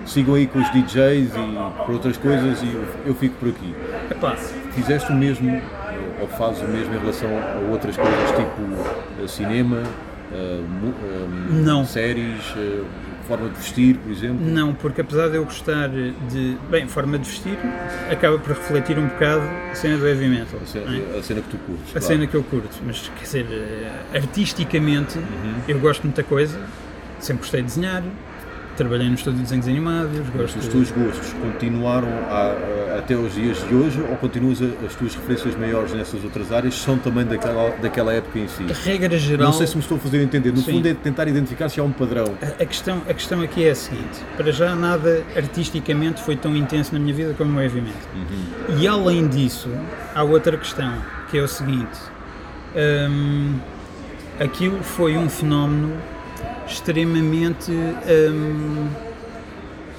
sigam 0.06 0.36
aí 0.36 0.48
com 0.48 0.60
os 0.60 0.70
DJs 0.72 1.32
e 1.36 1.84
por 1.86 1.94
outras 1.96 2.16
coisas 2.18 2.62
e 2.64 2.78
eu, 3.06 3.14
fico 3.16 3.36
por 3.36 3.50
aqui. 3.50 3.76
Epá, 4.10 4.36
Fizeste 4.72 5.12
o 5.12 5.16
mesmo, 5.16 5.62
ou 6.22 6.28
fazes 6.28 6.62
o 6.62 6.68
mesmo 6.68 6.94
em 6.96 7.00
relação 7.00 7.28
a 7.30 7.72
outras 7.72 7.98
coisas, 7.98 8.32
tipo 8.32 8.62
eh, 9.24 9.28
cinema, 9.28 9.82
Não. 11.50 11.84
séries, 11.86 12.54
eh, 12.56 12.82
forma 13.28 13.50
de 13.50 13.56
vestir, 13.56 13.98
por 13.98 14.12
exemplo? 14.12 14.46
Não, 14.46 14.74
porque 14.74 15.02
apesar 15.02 15.28
de 15.28 15.36
eu 15.36 15.44
gostar 15.44 15.90
de. 15.90 16.58
Bem, 16.70 16.88
forma 16.88 17.20
de 17.20 17.28
vestir, 17.28 17.58
acaba 18.10 18.40
por 18.40 18.50
refletir 18.50 18.98
um 18.98 19.08
bocado 19.08 19.44
a 19.72 19.76
cena 19.76 19.98
do 19.98 20.08
heavy 20.08 20.28
metal. 20.28 20.60
A 20.64 20.66
cena, 20.66 20.98
é? 20.98 21.20
a 21.20 21.24
cena 21.24 21.42
que 21.42 21.50
tu 21.50 21.58
curtes. 21.58 21.90
A 21.90 21.92
claro. 21.92 22.06
cena 22.06 22.28
que 22.28 22.36
eu 22.36 22.44
curto, 22.44 22.78
mas 22.86 23.12
quer 23.16 23.24
dizer, 23.24 23.46
eh, 23.52 24.18
artisticamente 24.18 25.20
eu 25.68 25.80
gosto 25.80 26.02
de 26.02 26.08
muita 26.08 26.24
coisa, 26.24 26.60
sempre 27.20 27.42
gostei 27.42 27.62
de 27.62 27.68
desenhar, 27.68 28.04
trabalhei 28.78 29.08
no 29.10 29.16
estúdio 29.16 29.40
de 29.40 29.44
desenhos 29.44 29.68
animados, 29.68 30.30
gosto 30.30 30.60
Os 30.60 30.68
teus 30.68 30.92
gostos 30.92 31.34
continuaram 31.42 32.08
a- 32.30 32.98
até 33.00 33.16
os 33.16 33.34
dias 33.34 33.58
de 33.68 33.74
hoje 33.76 34.00
ou 34.02 34.16
continuas 34.18 34.62
as 34.86 34.96
tuas 34.96 35.14
referências 35.16 35.56
maiores 35.56 35.94
nessas 35.94 36.24
outras 36.24 36.52
áreas 36.52 36.76
são 36.76 36.98
também 36.98 37.26
daquela, 37.26 37.72
daquela 37.82 38.14
época 38.14 38.40
em 38.40 38.48
si? 38.48 38.64
regra 38.86 39.18
geral. 39.18 39.48
Não 39.48 39.54
sei 39.54 39.68
se 39.68 39.76
me 39.76 39.82
estou 39.82 39.98
a 39.98 40.00
fazer 40.00 40.22
entender. 40.22 40.52
No 40.52 40.58
Sim. 40.60 40.74
fundo 40.74 40.88
é 40.88 40.94
tentar 40.94 41.28
identificar 41.28 41.68
se 41.70 41.80
há 41.80 41.84
um 41.84 41.92
padrão. 41.92 42.36
A, 42.42 42.64
a 42.64 42.66
questão, 42.66 43.02
a 43.10 43.14
questão 43.14 43.42
aqui 43.42 43.66
é 43.66 43.72
a 43.72 43.76
seguinte: 43.76 44.22
para 44.38 44.52
já 44.52 44.76
nada 44.76 45.24
artisticamente 45.36 46.22
foi 46.22 46.36
tão 46.36 46.56
intenso 46.56 46.94
na 46.94 47.00
minha 47.00 47.14
vida 47.14 47.34
como 47.38 47.58
o 47.58 47.62
heavy 47.62 47.82
metal. 47.82 48.00
E 48.80 48.88
além 48.88 49.28
disso, 49.28 49.70
há 50.16 50.24
outra 50.24 50.56
questão, 50.58 50.94
que 51.32 51.38
é 51.38 51.42
o 51.42 51.48
seguinte: 51.48 51.98
hum, 53.10 53.56
aquilo 54.40 54.82
foi 54.84 55.18
um 55.18 55.30
fenómeno 55.30 55.94
extremamente 56.68 57.72
hum, 57.72 58.88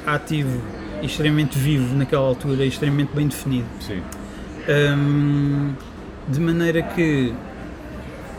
ativo, 0.06 0.60
extremamente 1.02 1.58
vivo 1.58 1.94
naquela 1.96 2.26
altura, 2.26 2.64
extremamente 2.64 3.10
bem 3.14 3.26
definido. 3.26 3.66
Sim. 3.80 4.02
Hum, 4.68 5.72
de 6.28 6.40
maneira 6.40 6.82
que 6.82 7.34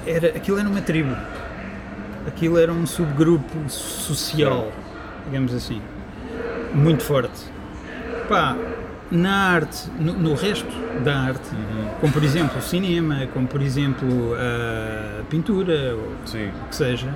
era, 0.05 0.27
aquilo 0.29 0.59
era 0.59 0.69
uma 0.69 0.81
tribo, 0.81 1.15
aquilo 2.27 2.57
era 2.57 2.71
um 2.71 2.85
subgrupo 2.85 3.69
social, 3.69 4.71
digamos 5.25 5.53
assim, 5.53 5.81
muito 6.73 7.03
forte. 7.03 7.39
Pá, 8.27 8.55
na 9.11 9.33
arte, 9.33 9.89
no, 9.99 10.13
no 10.13 10.35
resto 10.35 10.71
da 11.03 11.17
arte, 11.19 11.49
como 11.99 12.13
por 12.13 12.23
exemplo 12.23 12.59
o 12.59 12.61
cinema, 12.61 13.27
como 13.33 13.47
por 13.47 13.61
exemplo 13.61 14.35
a 14.35 15.23
pintura, 15.29 15.95
ou 15.95 16.11
Sim. 16.25 16.49
o 16.49 16.69
que 16.69 16.75
seja, 16.75 17.11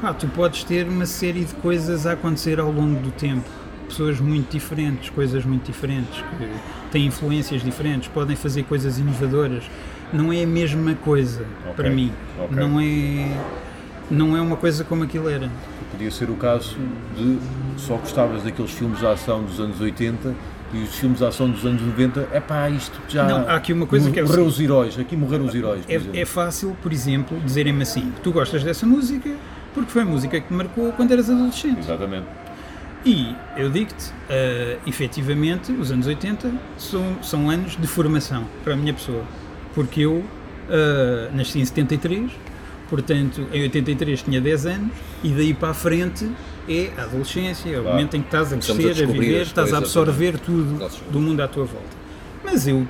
pá, 0.00 0.12
tu 0.12 0.26
podes 0.28 0.64
ter 0.64 0.86
uma 0.86 1.06
série 1.06 1.44
de 1.44 1.54
coisas 1.54 2.06
a 2.06 2.12
acontecer 2.12 2.60
ao 2.60 2.70
longo 2.70 3.00
do 3.00 3.10
tempo. 3.10 3.48
Pessoas 3.88 4.18
muito 4.18 4.50
diferentes, 4.50 5.10
coisas 5.10 5.44
muito 5.44 5.66
diferentes, 5.66 6.22
que 6.38 6.90
têm 6.90 7.06
influências 7.06 7.62
diferentes, 7.62 8.08
podem 8.08 8.34
fazer 8.34 8.64
coisas 8.64 8.98
inovadoras. 8.98 9.64
Não 10.12 10.32
é 10.32 10.42
a 10.42 10.46
mesma 10.46 10.94
coisa 10.94 11.44
Ok, 11.64 11.74
para 11.76 11.90
mim. 11.90 12.12
ok. 12.38 12.56
Não 12.56 12.80
é 12.80 13.36
não 14.10 14.36
é 14.36 14.40
uma 14.40 14.56
coisa 14.56 14.84
como 14.84 15.02
aquilo 15.04 15.28
era. 15.28 15.50
Podia 15.90 16.10
ser 16.10 16.28
o 16.30 16.34
caso 16.34 16.76
de 17.16 17.38
só 17.76 17.96
gostavas 17.96 18.42
daqueles 18.42 18.70
filmes 18.70 18.98
de 18.98 19.06
ação 19.06 19.42
dos 19.42 19.58
anos 19.60 19.80
80 19.80 20.34
e 20.72 20.78
os 20.82 20.94
filmes 20.96 21.18
de 21.18 21.24
ação 21.24 21.48
dos 21.48 21.64
anos 21.64 21.80
90, 21.80 22.28
é 22.32 22.40
pá, 22.40 22.68
isto 22.68 23.00
já. 23.08 23.24
Não, 23.24 23.48
há 23.48 23.54
aqui 23.54 23.72
uma 23.72 23.86
coisa 23.86 24.10
que 24.10 24.18
é 24.18 24.22
Morreram 24.22 24.46
os 24.46 24.58
heróis, 24.60 24.98
aqui 24.98 25.16
morreram 25.16 25.44
os 25.46 25.54
heróis. 25.54 25.84
É, 25.88 26.20
é 26.20 26.24
fácil, 26.24 26.76
por 26.82 26.92
exemplo, 26.92 27.38
dizerem-me 27.44 27.82
assim: 27.82 28.12
tu 28.22 28.32
gostas 28.32 28.62
dessa 28.64 28.84
música 28.84 29.30
porque 29.74 29.90
foi 29.90 30.02
a 30.02 30.04
música 30.04 30.40
que 30.40 30.46
te 30.48 30.54
marcou 30.54 30.92
quando 30.92 31.12
eras 31.12 31.28
adolescente. 31.28 31.80
Exatamente. 31.80 32.26
E 33.04 33.34
eu 33.56 33.68
digo-te, 33.68 34.12
eh, 34.30 34.78
efetivamente, 34.86 35.70
os 35.72 35.90
anos 35.90 36.06
80 36.06 36.50
são, 36.78 37.16
são 37.22 37.50
anos 37.50 37.76
de 37.76 37.86
formação 37.86 38.44
para 38.62 38.72
a 38.72 38.76
minha 38.76 38.94
pessoa. 38.94 39.22
Porque 39.74 40.00
eu 40.00 40.24
eh, 40.70 41.28
nasci 41.34 41.60
em 41.60 41.64
73, 41.64 42.30
portanto, 42.88 43.46
em 43.52 43.62
83 43.62 44.22
tinha 44.22 44.40
10 44.40 44.66
anos, 44.66 44.90
e 45.22 45.28
daí 45.30 45.52
para 45.52 45.70
a 45.70 45.74
frente 45.74 46.30
é 46.66 46.90
a 46.96 47.02
adolescência, 47.02 47.68
é 47.68 47.78
o 47.78 47.82
Claro. 47.82 47.96
momento 47.96 48.16
em 48.16 48.20
que 48.22 48.28
estás 48.28 48.52
a 48.52 48.56
a 48.56 48.58
crescer, 48.58 48.72
a, 48.72 48.92
descobrir 48.94 49.20
viver, 49.20 49.42
estás 49.42 49.74
a 49.74 49.78
absorver 49.78 50.38
tudo 50.38 50.88
do 51.10 51.20
mundo 51.20 51.42
à 51.42 51.48
tua 51.48 51.64
volta. 51.66 52.04
Mas 52.42 52.66
eu, 52.66 52.86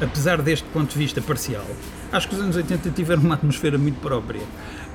apesar 0.00 0.42
deste 0.42 0.66
ponto 0.72 0.90
de 0.92 0.98
vista 0.98 1.20
parcial, 1.20 1.64
acho 2.10 2.28
que 2.28 2.34
os 2.34 2.40
anos 2.40 2.56
80 2.56 2.90
tiveram 2.90 3.22
uma 3.22 3.34
atmosfera 3.36 3.78
muito 3.78 4.00
própria. 4.00 4.42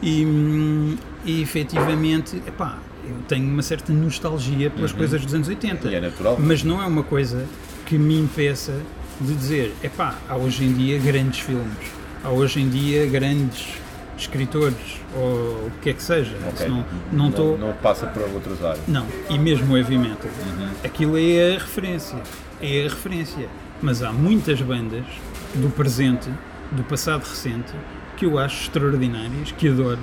E, 0.04 0.26
hum, 0.26 0.98
e 1.24 1.42
efetivamente, 1.42 2.36
epá, 2.46 2.78
eu 3.08 3.16
tenho 3.28 3.48
uma 3.48 3.62
certa 3.62 3.94
nostalgia 3.94 4.70
pelas 4.70 4.92
coisas 4.92 5.22
dos 5.24 5.34
anos 5.34 5.48
80. 5.48 5.88
E 5.88 5.96
é 5.96 6.02
natural. 6.02 6.38
Mas 6.38 6.62
não 6.62 6.84
é 6.84 6.86
uma 6.86 7.04
coisa 7.04 7.46
que 7.86 7.98
me 7.98 8.20
impeça 8.20 8.78
de 9.22 9.34
dizer, 9.34 9.74
epá, 9.82 10.18
há 10.28 10.36
hoje 10.36 10.66
em 10.66 10.74
dia 10.74 11.00
grandes 11.00 11.40
filmes, 11.40 11.78
há 12.22 12.30
hoje 12.30 12.60
em 12.60 12.70
dia 12.70 13.06
grandes 13.06 13.78
escritores, 14.18 15.00
ou 15.16 15.68
o 15.68 15.72
que 15.82 15.90
é 15.90 15.94
que 15.94 16.04
seja. 16.04 16.36
Ok. 16.50 16.68
Não 16.68 16.86
não 17.12 17.30
estou... 17.30 17.58
não 17.58 17.74
passa 17.74 18.06
para 18.06 18.24
outras 18.26 18.62
áreas. 18.64 18.86
Não, 18.88 19.06
e 19.30 19.40
mesmo 19.40 19.74
o 19.74 19.78
heavy 19.78 19.98
metal. 19.98 20.30
Aquilo 20.84 21.18
é 21.18 21.56
a 21.56 21.60
referência. 21.60 22.18
É 22.62 22.86
a 22.86 22.90
referência. 22.90 23.48
Mas 23.82 24.04
há 24.04 24.12
muitas 24.12 24.62
bandas 24.62 25.06
do 25.56 25.70
presente, 25.70 26.30
do 26.72 26.84
passado 26.84 27.24
recente, 27.24 27.74
que 28.18 28.26
eu 28.26 28.38
acho 28.38 28.64
extraordinárias, 28.64 29.52
que 29.52 29.68
adoro, 29.68 30.00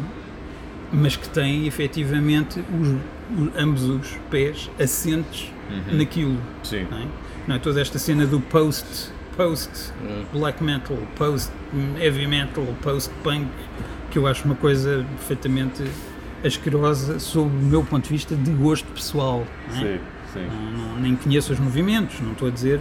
mas 0.92 1.16
que 1.16 1.28
têm 1.28 1.66
efetivamente 1.66 2.60
os, 2.80 2.88
os- 2.88 3.50
ambos 3.56 3.84
os 3.84 4.08
pés 4.30 4.70
assentes 4.80 5.52
naquilo. 5.96 6.36
Sim. 6.64 6.86
Não 6.90 6.98
é? 6.98 7.04
Não 7.46 7.56
é? 7.56 7.58
Toda 7.58 7.80
esta 7.80 7.98
cena 7.98 8.26
do 8.26 8.40
post, 8.40 9.10
post 9.36 9.92
black 10.32 10.62
metal, 10.62 10.98
post 11.16 11.50
heavy 12.00 12.26
metal, 12.26 12.66
post 12.82 13.10
punk, 13.22 13.46
que 14.10 14.18
eu 14.18 14.26
acho 14.26 14.44
uma 14.44 14.56
coisa 14.56 15.04
perfeitamente 15.16 15.84
asquerosa 16.44 17.18
sob 17.18 17.48
o 17.54 17.58
meu 17.60 17.84
ponto 17.84 18.04
de 18.04 18.10
vista 18.10 18.34
de 18.34 18.50
gosto 18.52 18.86
pessoal. 18.92 19.46
não 19.68 19.76
é? 19.76 19.78
Sim, 19.80 19.98
sim. 20.32 20.46
Não- 20.46 20.72
não- 20.94 21.00
nem 21.00 21.14
conheço 21.14 21.52
os 21.52 21.60
movimentos, 21.60 22.20
não 22.20 22.32
estou 22.32 22.48
a 22.48 22.50
dizer 22.50 22.80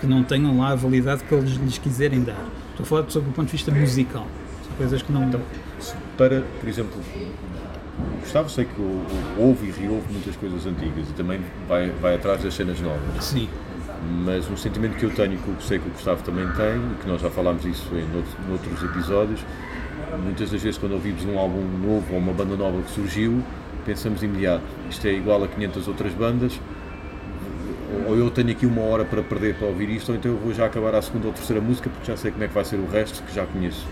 que 0.00 0.06
não 0.06 0.22
tenham 0.22 0.56
lá 0.58 0.70
a 0.70 0.74
validade 0.74 1.24
que 1.24 1.34
eles 1.34 1.54
lhes 1.56 1.78
quiserem 1.78 2.22
dar. 2.22 2.36
Estou 2.70 2.84
a 2.84 2.86
falar 2.86 3.10
sob 3.10 3.28
o 3.28 3.32
ponto 3.32 3.46
de 3.46 3.52
vista 3.52 3.70
musical. 3.72 4.26
Coisas 4.80 5.02
que 5.02 5.12
não. 5.12 5.30
Se 5.78 5.94
Para, 6.16 6.40
por 6.58 6.66
exemplo, 6.66 6.98
o 6.98 8.20
Gustavo 8.20 8.48
sei 8.48 8.64
que 8.64 8.80
ouve 9.36 9.68
e 9.68 9.70
reouve 9.70 10.10
muitas 10.10 10.34
coisas 10.36 10.64
antigas 10.64 11.06
e 11.10 11.12
também 11.12 11.38
vai, 11.68 11.90
vai 12.00 12.14
atrás 12.14 12.42
das 12.42 12.54
cenas 12.54 12.80
novas. 12.80 13.22
Sim. 13.22 13.46
Mas 14.24 14.50
um 14.50 14.56
sentimento 14.56 14.96
que 14.96 15.04
eu 15.04 15.10
tenho, 15.10 15.36
que 15.36 15.62
sei 15.62 15.78
que 15.78 15.86
o 15.86 15.90
Gustavo 15.90 16.22
também 16.22 16.46
tem, 16.52 16.76
e 16.76 16.94
que 17.02 17.06
nós 17.06 17.20
já 17.20 17.28
falámos 17.28 17.62
isso 17.66 17.90
em 17.92 18.16
outros, 18.16 18.34
noutros 18.48 18.82
episódios, 18.82 19.44
muitas 20.24 20.50
das 20.50 20.62
vezes 20.62 20.78
quando 20.78 20.92
ouvimos 20.92 21.26
um 21.26 21.38
álbum 21.38 21.60
novo 21.60 22.14
ou 22.14 22.18
uma 22.18 22.32
banda 22.32 22.56
nova 22.56 22.80
que 22.80 22.90
surgiu, 22.90 23.42
pensamos 23.84 24.22
imediato, 24.22 24.64
isto 24.88 25.06
é 25.06 25.12
igual 25.12 25.44
a 25.44 25.48
500 25.48 25.88
outras 25.88 26.14
bandas, 26.14 26.58
ou 28.08 28.16
eu 28.16 28.30
tenho 28.30 28.50
aqui 28.50 28.64
uma 28.64 28.80
hora 28.80 29.04
para 29.04 29.22
perder 29.22 29.56
para 29.56 29.66
ouvir 29.66 29.90
isto, 29.90 30.08
ou 30.10 30.16
então 30.16 30.32
eu 30.32 30.38
vou 30.38 30.54
já 30.54 30.64
acabar 30.64 30.94
a 30.94 31.02
segunda 31.02 31.26
ou 31.26 31.34
terceira 31.34 31.60
música 31.60 31.90
porque 31.90 32.10
já 32.10 32.16
sei 32.16 32.30
como 32.30 32.44
é 32.44 32.48
que 32.48 32.54
vai 32.54 32.64
ser 32.64 32.76
o 32.76 32.86
resto, 32.86 33.22
que 33.24 33.34
já 33.34 33.44
conheço. 33.44 33.86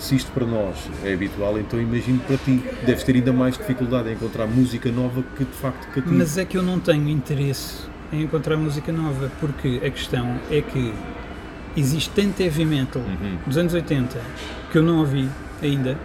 Se 0.00 0.16
isto 0.16 0.30
para 0.32 0.46
nós 0.46 0.76
é 1.04 1.12
habitual, 1.12 1.58
então 1.58 1.78
imagino 1.80 2.18
para 2.20 2.38
ti, 2.38 2.62
deves 2.86 3.04
ter 3.04 3.14
ainda 3.16 3.32
mais 3.34 3.56
dificuldade 3.58 4.08
em 4.08 4.12
encontrar 4.14 4.46
música 4.46 4.90
nova 4.90 5.22
que 5.36 5.44
de 5.44 5.52
facto 5.52 5.86
cativa. 5.88 6.06
Mas 6.10 6.38
é 6.38 6.44
que 6.46 6.56
eu 6.56 6.62
não 6.62 6.80
tenho 6.80 7.08
interesse 7.10 7.82
em 8.10 8.22
encontrar 8.22 8.56
música 8.56 8.90
nova, 8.90 9.30
porque 9.38 9.80
a 9.84 9.90
questão 9.90 10.40
é 10.50 10.62
que 10.62 10.92
existe 11.76 12.10
tanto 12.10 12.40
heavy 12.42 12.64
metal 12.64 13.02
dos 13.46 13.58
anos 13.58 13.74
80 13.74 14.18
que 14.72 14.78
eu 14.78 14.82
não 14.82 15.00
ouvi 15.00 15.28
ainda 15.62 15.96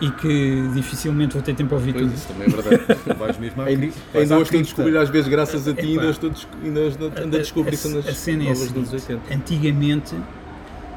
e 0.00 0.10
que 0.12 0.68
dificilmente 0.74 1.34
vou 1.34 1.42
ter 1.42 1.54
tempo 1.56 1.74
a 1.74 1.78
ouvir 1.78 1.92
Pois, 1.92 2.04
tudo. 2.06 2.14
isso 2.14 2.28
também 2.28 2.46
é 2.46 2.50
verdade. 2.50 3.18
Vais 3.18 3.38
mesmo 3.38 3.62
à 3.62 3.64
Ainda, 3.64 3.88
ainda 4.14 4.34
hoje 4.36 4.42
estou 4.44 4.60
a 4.60 4.62
descobrir, 4.62 4.96
às 4.96 5.08
vezes, 5.10 5.28
graças 5.28 5.66
a 5.66 5.74
ti, 5.74 5.80
Epá. 5.92 6.02
ainda 6.02 6.10
estou 6.10 6.32
ainda 6.62 6.80
ando 7.20 7.36
a 7.36 7.40
descobrir 7.40 7.74
a, 7.74 7.78
cenas 7.78 8.06
a 8.06 8.14
cena 8.14 8.44
é 8.44 8.46
a 8.46 8.52
dos 8.52 8.60
seguinte, 8.62 8.94
80. 8.94 9.34
antigamente 9.34 10.14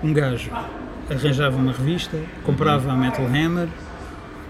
um 0.03 0.13
gajo 0.13 0.51
arranjava 1.11 1.57
uma 1.57 1.71
revista, 1.71 2.17
comprava 2.43 2.91
a 2.91 2.95
Metal 2.95 3.25
Hammer 3.25 3.67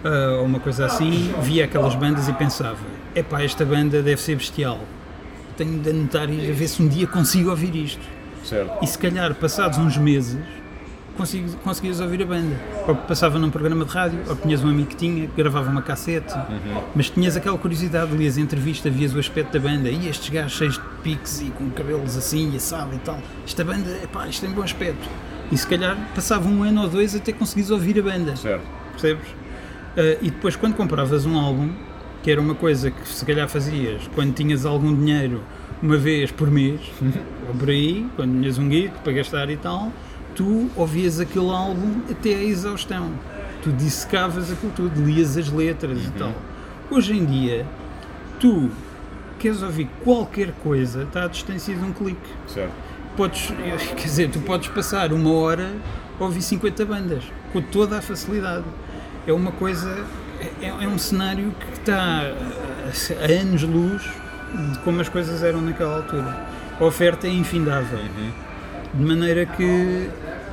ah, 0.04 0.38
ou 0.40 0.46
uma 0.46 0.60
coisa 0.60 0.86
assim, 0.86 1.34
via 1.42 1.66
aquelas 1.66 1.96
bandas 1.96 2.28
e 2.28 2.34
pensava 2.34 3.02
epá, 3.16 3.44
esta 3.44 3.66
banda 3.66 4.02
deve 4.02 4.22
ser 4.22 4.36
bestial. 4.36 4.80
Tenho 5.58 5.80
de 5.80 5.90
anotar 5.90 6.30
e 6.30 6.50
a 6.50 6.54
ver 6.54 6.68
se 6.68 6.82
um 6.82 6.88
dia 6.88 7.08
consigo 7.08 7.50
ouvir 7.50 7.76
isto. 7.76 8.22
Certo. 8.44 8.84
e 8.84 8.88
se 8.88 8.98
calhar 8.98 9.36
passados 9.36 9.78
uns 9.78 9.96
meses 9.98 10.40
consigo, 11.16 11.56
conseguias 11.58 12.00
ouvir 12.00 12.24
a 12.24 12.26
banda. 12.26 12.60
Ou 12.88 12.96
passava 12.96 13.38
num 13.38 13.52
programa 13.52 13.86
de 13.86 13.92
rádio 13.92 14.20
ou 14.28 14.36
tinhas 14.36 14.64
um 14.64 14.70
amigo 14.70 14.90
que 14.90 14.96
tinha, 14.96 15.28
que 15.28 15.36
gravava 15.36 15.70
uma 15.70 15.84
cassete 15.84 16.34
mas 16.96 17.12
tinhas 17.12 17.38
aquela 17.38 17.58
curiosidade, 17.60 18.12
lias 18.16 18.40
a 18.40 18.42
entrevista 18.42 18.90
vias 18.90 19.14
o 19.14 19.20
aspecto 19.20 19.54
da 19.54 19.60
banda, 19.60 19.90
e 19.90 20.10
estes 20.10 20.30
gajos 20.30 20.54
cheios 20.54 20.74
de 20.74 20.82
piques 21.04 21.42
e 21.42 21.52
com 21.52 21.70
cabelos 21.70 22.18
assim, 22.18 22.52
e 22.52 22.58
assado 22.58 22.96
e 22.96 23.00
tal. 23.00 23.20
Esta 23.46 23.64
banda, 23.64 23.92
epá, 24.04 24.28
isto 24.28 24.44
tem 24.44 24.50
bom 24.56 24.64
aspecto 24.64 25.08
e 25.52 25.58
se 25.58 25.68
calhar 25.68 25.98
passava 26.16 26.48
um 26.48 26.64
ano 26.64 26.82
ou 26.84 26.90
dois 26.90 27.16
até 27.16 27.32
conseguires 27.32 27.70
ouvir 27.72 28.00
a 28.00 28.04
banda 28.04 28.36
Certo. 28.36 28.64
percebes? 28.92 29.28
Ah, 29.98 30.18
e 30.22 30.30
depois 30.30 30.56
quando 30.56 30.76
compravas 30.76 31.26
um 31.26 31.38
álbum 31.38 31.72
que 32.24 32.32
era 32.32 32.40
uma 32.40 32.56
coisa 32.56 32.92
que 32.92 33.08
se 33.08 33.26
calhar 33.26 33.48
fazias 33.50 34.08
quando 34.16 34.34
tinhas 34.34 34.66
algum 34.66 34.96
dinheiro 34.96 35.42
uma 35.82 35.98
vez 35.98 36.32
por 36.32 36.50
mês, 36.52 36.80
ou 37.48 37.56
por 37.56 37.70
aí, 37.70 38.06
quando 38.16 38.40
tinhas 38.40 38.58
um 38.58 38.70
guito 38.70 39.00
para 39.00 39.14
gastar 39.14 39.50
e 39.50 39.58
tal, 39.58 39.92
tu 40.36 40.70
ouvias 40.76 41.20
aquele 41.20 41.50
álbum 41.50 42.02
até 42.10 42.36
à 42.36 42.44
exaustão. 42.44 43.12
Tu 43.64 43.72
dissecavas 43.72 44.52
aquilo 44.52 44.72
tudo, 44.76 45.04
lias 45.04 45.38
as 45.38 45.50
letras 45.50 46.06
e 46.06 46.12
tal. 46.12 46.34
Hoje 46.90 47.16
em 47.16 47.26
dia, 47.26 47.66
tu 48.40 48.70
queres 49.40 49.62
ouvir 49.62 49.90
qualquer 50.04 50.52
coisa, 50.64 51.04
está 51.04 51.26
à 51.26 51.28
distância 51.28 51.76
de 51.76 51.84
um 51.84 51.92
clique. 51.92 52.30
Certo. 52.48 52.74
Podes, 53.16 53.52
quer 53.96 54.04
dizer, 54.04 54.30
tu 54.30 54.40
podes 54.40 54.70
passar 54.70 55.12
uma 55.14 55.32
hora 55.34 55.74
a 56.20 56.24
ouvir 56.24 56.42
50 56.42 56.86
bandas, 56.86 57.24
com 57.52 57.62
toda 57.62 57.98
a 57.98 58.02
facilidade. 58.02 58.66
É 59.26 59.34
uma 59.34 59.52
coisa, 59.52 60.06
é, 60.62 60.68
é 60.68 60.88
um 60.88 60.98
cenário 60.98 61.54
que 61.60 61.80
está 61.80 62.24
a, 62.24 63.42
anos-luz 63.42 64.04
de 64.04 64.80
como 64.80 65.02
as 65.02 65.10
coisas 65.10 65.44
eram 65.44 65.62
naquela 65.62 65.98
altura. 65.98 66.48
A 66.80 66.84
oferta 66.84 67.28
é 67.28 67.30
infindável. 67.30 68.00
De 68.94 69.04
maneira 69.04 69.46
que, 69.46 70.10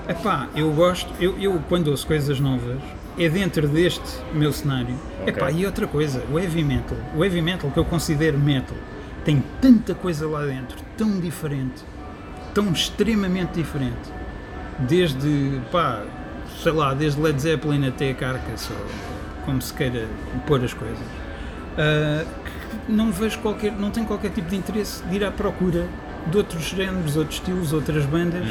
epá, 0.09 0.49
eu 0.55 0.71
gosto, 0.73 1.13
eu, 1.21 1.39
eu 1.39 1.61
quando 1.69 1.89
ouço 1.89 2.07
coisas 2.07 2.39
novas, 2.39 2.79
é 3.19 3.29
dentro 3.29 3.67
deste 3.67 4.19
meu 4.33 4.53
cenário. 4.53 4.95
Ok. 5.23 5.33
Epá, 5.33 5.51
e 5.51 5.67
outra 5.67 5.87
coisa, 5.87 6.23
o 6.31 6.39
heavy 6.39 6.63
metal, 6.63 6.97
o 7.17 7.25
heavy 7.25 7.43
metal 7.43 7.71
que 7.71 7.79
eu 7.79 7.85
considero 7.85 8.39
metal, 8.39 8.77
tem 9.25 9.43
tanta 9.61 9.95
coisa 9.95 10.29
lá 10.29 10.45
dentro, 10.45 10.79
tão 10.97 11.19
diferente, 11.19 11.83
tão 12.59 12.73
extremamente 12.73 13.53
diferente. 13.53 14.13
Desde, 14.81 15.61
pá, 15.71 16.03
sei 16.61 16.73
lá, 16.73 16.93
desde 16.93 17.21
Led 17.21 17.41
Zeppelin 17.41 17.87
até 17.87 18.13
Carcass, 18.13 18.69
ou 18.69 18.87
como 19.45 19.63
se 19.63 19.73
queira 19.73 20.09
pôr 20.45 20.65
as 20.65 20.75
coisas. 20.75 20.99
Ah, 21.77 22.25
que 22.85 22.93
não 22.93 23.13
vejo 23.13 23.39
qualquer, 23.39 23.71
não 23.71 23.93
tenho 23.93 24.07
qualquer 24.07 24.33
tipo 24.33 24.51
de 24.51 24.57
interesse 24.57 25.05
de 25.05 25.15
ir 25.15 25.25
à 25.25 25.31
procura 25.31 25.87
de 26.27 26.37
outros 26.37 26.65
géneros, 26.65 27.17
outros 27.17 27.37
estilos, 27.37 27.73
outras 27.73 28.05
bandas 28.07 28.45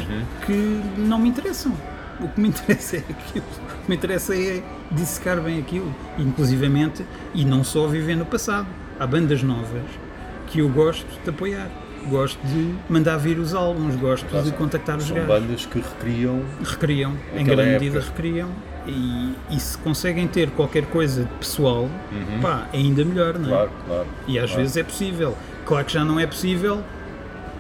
que 0.46 0.54
não 0.98 1.20
me 1.20 1.28
interessam. 1.28 1.74
O 2.22 2.30
que 2.30 2.40
me 2.40 2.48
interessa 2.48 2.96
é 2.96 3.00
aquilo. 3.00 3.46
O 3.46 3.84
que 3.84 3.90
me 3.90 3.96
interessa 3.98 4.34
é 4.34 4.64
dissecar 4.90 5.42
bem 5.42 5.60
aquilo. 5.60 5.94
Inclusivamente, 6.18 7.06
e 7.34 7.44
não 7.44 7.62
só 7.62 7.88
viver 7.88 8.16
no 8.16 8.26
passado. 8.26 8.68
Há 8.98 9.06
bandas 9.06 9.44
novas 9.44 9.84
que 10.48 10.60
eu 10.60 10.70
gosto 10.70 11.06
de 11.26 11.30
apoiar. 11.30 11.70
Gosto 12.10 12.40
de 12.46 12.74
mandar 12.90 13.18
vir 13.18 13.38
os 13.40 13.54
álbuns, 13.54 13.96
gosto 13.96 14.42
de 14.42 14.52
contactar 14.52 14.98
os 14.98 15.06
São 15.06 15.16
gajos 15.16 15.30
bandas 15.30 15.66
que 15.66 15.80
recriam. 15.80 16.42
recriam, 16.64 17.14
em 17.36 17.44
grande 17.44 17.62
época. 17.62 17.80
medida 17.80 18.00
recriam 18.00 18.50
e, 18.88 19.34
e 19.50 19.60
se 19.60 19.78
conseguem 19.80 20.28
ter 20.28 20.50
qualquer 20.52 20.86
coisa 20.86 21.24
de 21.24 21.34
pessoal, 21.36 21.90
pá, 22.42 22.68
ainda 22.74 23.04
melhor, 23.04 23.38
não 23.38 23.50
é? 23.50 23.52
Uhum. 23.52 23.56
Claro, 23.56 23.72
claro. 23.86 24.08
E 24.28 24.40
às 24.40 24.46
claro. 24.46 24.62
vezes 24.62 24.78
é 24.78 24.84
possível. 24.84 25.38
Claro 25.66 25.86
que 25.86 25.94
já 25.94 26.06
não 26.06 26.20
é 26.20 26.26
possível 26.26 26.82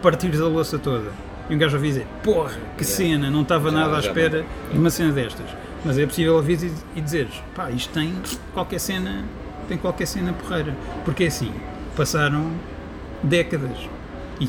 partires 0.01 0.39
a 0.39 0.45
louça 0.45 0.79
toda. 0.79 1.11
E 1.49 1.55
um 1.55 1.57
gajo 1.57 1.75
ouvi 1.75 1.89
dizer, 1.89 2.07
porra, 2.23 2.57
que 2.77 2.83
cena, 2.83 3.29
não 3.29 3.41
estava 3.41 3.71
nada 3.71 3.95
à 3.95 3.99
espera 3.99 4.45
de 4.71 4.77
uma 4.77 4.89
cena 4.89 5.11
destas. 5.11 5.45
Mas 5.83 5.97
é 5.97 6.05
possível 6.05 6.35
ouvir 6.35 6.61
e, 6.63 6.71
e 6.95 7.01
dizeres, 7.01 7.41
pá, 7.55 7.69
isto 7.71 7.93
tem 7.93 8.13
qualquer 8.53 8.79
cena, 8.79 9.23
tem 9.67 9.77
qualquer 9.77 10.05
cena 10.05 10.33
porreira. 10.33 10.75
Porque 11.05 11.25
é 11.25 11.27
assim, 11.27 11.51
passaram 11.95 12.51
décadas. 13.23 13.77
E 14.39 14.47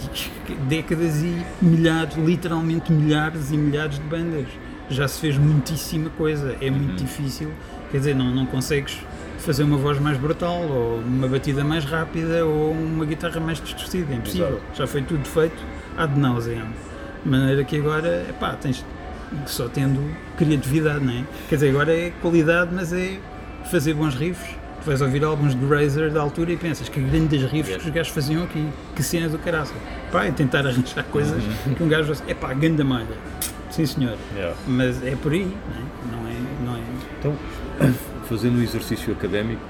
décadas 0.69 1.23
e 1.23 1.43
milhares, 1.63 2.17
literalmente 2.17 2.93
milhares 2.93 3.51
e 3.51 3.57
milhares 3.57 3.97
de 3.97 4.05
bandas. 4.05 4.47
Já 4.91 5.07
se 5.09 5.21
fez 5.21 5.37
muitíssima 5.37 6.11
coisa. 6.11 6.57
É 6.61 6.71
muito 6.71 6.97
difícil. 6.97 7.51
Quer 7.91 7.99
dizer, 7.99 8.15
não, 8.15 8.31
não 8.35 8.47
consegues 8.47 8.99
fazer 9.39 9.63
uma 9.63 9.77
voz 9.77 9.99
mais 9.99 10.19
brutal, 10.19 10.63
ou 10.63 10.99
uma 10.99 11.29
batida 11.29 11.65
mais 11.65 11.85
rápida, 11.85 12.45
ou 12.45 12.73
uma 12.73 13.05
guitarra 13.05 13.41
mais 13.41 13.61
distorcida. 13.61 14.13
É 14.13 14.17
impossível. 14.17 14.49
Exato. 14.49 14.63
Já 14.75 14.87
foi 14.87 15.03
tudo 15.03 15.25
feito 15.27 15.57
ad 15.97 16.19
nauseam. 16.19 16.69
De 17.25 17.31
maneira 17.31 17.65
que 17.65 17.77
agora, 17.79 18.27
epá, 18.29 18.55
tens 18.55 18.85
só 19.47 19.69
tendo 19.69 20.01
criatividade, 20.37 21.05
não 21.05 21.13
é? 21.13 21.25
Quer 21.49 21.57
dizer, 21.57 21.71
agora 21.71 21.95
é 21.95 22.13
qualidade, 22.23 22.75
mas 22.75 22.93
é 22.93 23.19
fazer 23.71 23.95
bons 23.95 24.15
riffs. 24.15 24.58
Tu 24.83 24.87
vais 24.87 25.01
ouvir 25.01 25.25
álbuns 25.25 25.55
de 25.55 25.67
Razer 25.67 26.11
da 26.11 26.21
altura 26.21 26.53
e 26.53 26.57
pensas 26.57 26.89
que 26.89 27.01
grandes 27.01 27.43
riffs 27.51 27.77
que 27.77 27.89
os 27.89 27.95
gajos 27.95 28.13
faziam 28.13 28.45
aqui, 28.45 28.67
que 28.95 29.03
cena 29.03 29.29
do 29.29 29.39
caraça. 29.39 29.75
Pá, 30.13 30.25
é 30.25 30.31
tentar 30.31 30.61
arranjar 30.67 31.05
coisas 31.11 31.43
que 31.77 31.83
um 31.83 31.89
gajo 31.89 32.15
vai 32.15 32.31
epá, 32.31 32.53
ganda 32.55 32.85
malha. 32.85 33.07
Sim 33.71 33.85
senhor. 33.87 34.17
Yeah. 34.35 34.57
Mas 34.67 35.05
é 35.05 35.15
por 35.17 35.33
aí, 35.33 35.45
não 35.45 35.77
é? 35.77 36.23
Não 36.23 36.29
é, 36.29 36.35
não 36.65 36.77
é 36.77 36.81
Então, 37.19 37.37
fazendo 38.29 38.59
um 38.59 38.63
exercício 38.63 39.13
académico, 39.13 39.61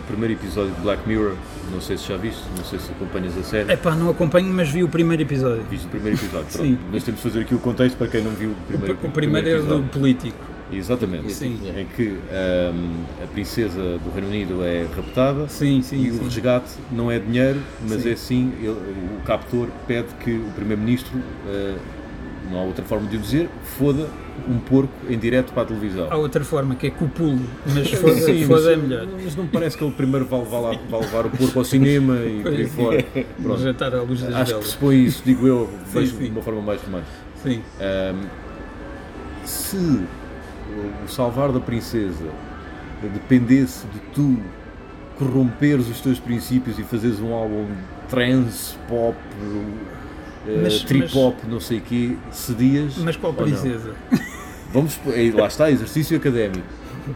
o 0.00 0.06
primeiro 0.06 0.34
episódio 0.34 0.72
de 0.72 0.80
Black 0.80 1.06
Mirror, 1.06 1.34
não 1.72 1.80
sei 1.80 1.98
se 1.98 2.08
já 2.08 2.16
viste, 2.16 2.42
não 2.56 2.64
sei 2.64 2.78
se 2.78 2.90
acompanhas 2.92 3.36
a 3.36 3.42
série. 3.42 3.72
Epá, 3.72 3.94
não 3.94 4.08
acompanho, 4.08 4.52
mas 4.52 4.68
vi 4.70 4.82
o 4.84 4.88
primeiro 4.88 5.22
episódio. 5.22 5.64
Viste 5.68 5.86
o 5.86 5.90
primeiro 5.90 6.16
episódio, 6.16 6.46
pronto. 6.52 6.66
Sim. 6.66 6.78
Mas 6.92 7.02
temos 7.02 7.20
de 7.20 7.28
fazer 7.28 7.40
aqui 7.42 7.54
o 7.54 7.58
contexto 7.58 7.96
para 7.96 8.06
quem 8.06 8.22
não 8.22 8.30
viu 8.30 8.50
o 8.50 8.54
primeiro, 8.68 8.98
O 9.02 9.10
primeiro 9.10 9.48
é 9.48 9.54
o 9.54 9.56
do 9.56 9.62
episódio. 9.64 9.88
político. 9.88 10.55
Exatamente. 10.72 11.32
Sim. 11.32 11.58
Em 11.76 11.86
que 11.86 12.18
ahm, 12.30 13.04
a 13.22 13.26
princesa 13.28 13.80
do 13.98 14.10
Reino 14.12 14.28
Unido 14.28 14.64
é 14.64 14.86
raptada 14.96 15.48
Sim, 15.48 15.80
sim, 15.82 16.02
e 16.04 16.10
o 16.10 16.24
resgate 16.24 16.70
não 16.90 17.10
é 17.10 17.18
dinheiro, 17.18 17.60
mas 17.88 18.04
é 18.04 18.16
sim, 18.16 18.52
ele- 18.60 18.70
o 18.70 19.22
captor 19.24 19.68
pede 19.86 20.08
que 20.24 20.32
o 20.32 20.50
primeiro-ministro, 20.56 21.12
ah, 21.48 21.76
não 22.50 22.58
há 22.60 22.62
outra 22.62 22.84
forma 22.84 23.08
de 23.08 23.16
o 23.16 23.20
dizer, 23.20 23.48
foda 23.78 24.08
um 24.48 24.58
porco 24.58 24.92
em 25.08 25.18
direto 25.18 25.52
para 25.52 25.62
a 25.62 25.66
televisão. 25.66 26.08
Há 26.10 26.16
outra 26.16 26.44
forma 26.44 26.74
que 26.74 26.88
é 26.88 26.90
com 26.90 27.04
o 27.06 27.08
pulo, 27.08 27.40
mas 27.72 27.90
foda, 27.92 28.14
Sim, 28.20 28.44
foda 28.44 28.60
mas, 28.62 28.66
é 28.72 28.76
melhor. 28.76 29.06
mas 29.22 29.36
não 29.36 29.44
me 29.44 29.50
parece 29.50 29.76
que 29.78 29.84
ele 29.84 29.92
primeiro 29.92 30.26
vai 30.26 30.40
levar, 30.40 30.60
vai 30.88 31.00
levar 31.00 31.26
o 31.26 31.30
porco 31.30 31.58
ao 31.60 31.64
cinema 31.64 32.16
e 32.24 32.42
por 32.42 32.52
aí 32.52 32.56
Pois, 32.58 32.72
fora. 32.72 33.04
Vamos 33.14 33.26
Pronto. 33.42 33.60
jantar 33.62 33.94
à 33.94 34.02
luz 34.02 34.20
das 34.20 34.34
Acho 34.34 34.44
que 34.44 34.50
velas. 34.50 34.66
se 34.68 34.76
põe 34.76 35.04
isso, 35.04 35.22
digo 35.24 35.46
eu, 35.46 35.70
vejo 35.92 36.16
de 36.16 36.28
uma 36.28 36.42
forma 36.42 36.60
mais 36.60 36.80
romântica. 36.82 37.10
Sim. 37.42 37.62
Ahm, 37.80 38.26
se 39.44 40.00
o- 41.04 41.08
salvar 41.08 41.52
da 41.52 41.60
princesa 41.60 42.24
dependesse 43.12 43.86
de 43.88 43.98
tu 44.14 44.38
corromperes 45.18 45.88
os 45.88 46.00
teus 46.00 46.18
princípios 46.18 46.78
e 46.78 46.82
fazeres 46.82 47.20
um 47.20 47.32
álbum 47.32 47.66
trance, 48.08 48.74
pop, 48.88 49.16
eh, 50.46 50.60
Mas- 50.62 50.82
trip 50.82 51.16
hop, 51.16 51.38
não 51.48 51.60
sei 51.60 51.78
o 51.78 51.80
quê, 51.82 52.16
cedias. 52.30 52.96
Mas 52.98 53.16
qual 53.16 53.32
princesa? 53.32 53.94
Vamos, 54.72 54.98
lá 55.34 55.46
está, 55.46 55.70
exercício 55.70 56.16
académico. 56.16 56.66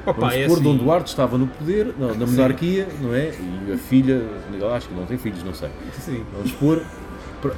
Opa, 0.07 0.13
Vamos 0.13 0.35
é 0.35 0.43
supor, 0.49 0.61
Dom 0.61 0.75
assim. 0.75 0.85
Duarte 0.85 1.09
estava 1.11 1.37
no 1.37 1.47
poder, 1.49 1.93
não, 1.99 2.15
na 2.15 2.25
monarquia, 2.27 2.87
não 3.03 3.13
é? 3.15 3.33
E 3.69 3.73
a 3.73 3.77
filha, 3.77 4.23
acho 4.75 4.89
que 4.89 4.95
não 4.95 5.05
tem 5.05 5.19
filhos, 5.19 5.43
não 5.43 5.53
sei. 5.53 5.69
Sim. 5.99 6.23
Vamos 6.33 6.51
supor, 6.53 6.83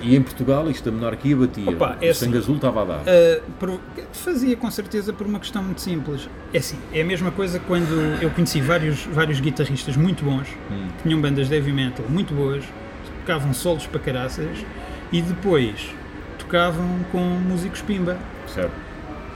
e 0.02 0.16
em 0.16 0.22
Portugal 0.22 0.70
isto 0.70 0.84
da 0.90 0.92
monarquia 0.96 1.36
batia. 1.36 1.70
Opa, 1.70 1.96
é 2.00 2.10
o 2.10 2.14
sangue 2.14 2.32
assim. 2.36 2.44
azul 2.44 2.56
estava 2.56 2.82
a 2.82 2.84
dar. 2.84 3.00
Uh, 3.00 3.42
por- 3.58 3.80
fazia 4.12 4.56
com 4.56 4.70
certeza 4.70 5.12
por 5.12 5.26
uma 5.26 5.38
questão 5.40 5.62
muito 5.62 5.80
simples. 5.80 6.28
É 6.52 6.58
assim, 6.58 6.78
é 6.92 7.00
a 7.00 7.04
mesma 7.04 7.30
coisa 7.30 7.58
quando 7.60 7.92
eu 8.22 8.30
conheci 8.30 8.60
vários, 8.60 9.04
vários 9.06 9.40
guitarristas 9.40 9.96
muito 9.96 10.24
bons, 10.24 10.48
Hum. 10.70 10.88
que 10.96 11.02
tinham 11.04 11.20
bandas 11.20 11.48
de 11.48 11.54
heavy 11.54 11.72
metal 11.72 12.04
muito 12.08 12.32
boas, 12.34 12.64
tocavam 13.20 13.52
solos 13.54 13.86
para 13.86 14.00
caraças 14.00 14.64
e 15.12 15.20
depois 15.22 15.90
tocavam 16.38 16.86
com 17.10 17.18
músicos 17.20 17.82
pimba. 17.82 18.16
Certo. 18.46 18.72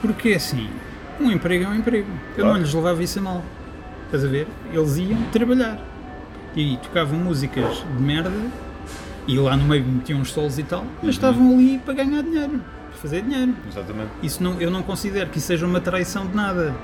Porque 0.01 0.31
assim, 0.31 0.69
um 1.21 1.31
emprego 1.31 1.65
é 1.65 1.69
um 1.69 1.75
emprego. 1.75 2.09
Eu 2.37 2.45
Claro. 2.45 2.53
não 2.55 2.61
lhes 2.61 2.73
levava 2.75 3.03
isso 3.03 3.19
a 3.19 3.23
mal. 3.23 3.45
Estás 4.07 4.25
a 4.25 4.29
ver? 4.29 4.47
Eles 4.73 4.97
iam 4.99 5.21
trabalhar 5.33 5.81
e 6.55 6.77
tocavam 6.79 7.19
músicas 7.19 7.85
de 7.97 8.03
merda 8.03 8.31
e 9.27 9.39
lá 9.39 9.57
no 9.57 9.65
meio 9.65 9.85
metiam 9.85 10.21
uns 10.21 10.33
solos 10.33 10.59
e 10.59 10.63
tal, 10.63 10.81
Uhum. 10.83 10.87
mas 11.03 11.11
estavam 11.15 11.53
ali 11.55 11.79
para 11.79 11.95
ganhar 11.95 12.23
dinheiro, 12.23 12.61
para 12.91 12.99
fazer 13.01 13.23
dinheiro. 13.23 13.55
Exatamente. 13.69 14.11
Isso 14.23 14.43
não, 14.43 14.61
eu 14.61 14.71
não 14.71 14.83
considero 14.83 15.31
que 15.31 15.39
isso 15.39 15.47
seja 15.49 15.67
uma 15.67 15.81
traição 15.81 16.27
de 16.27 16.35
nada. 16.37 16.75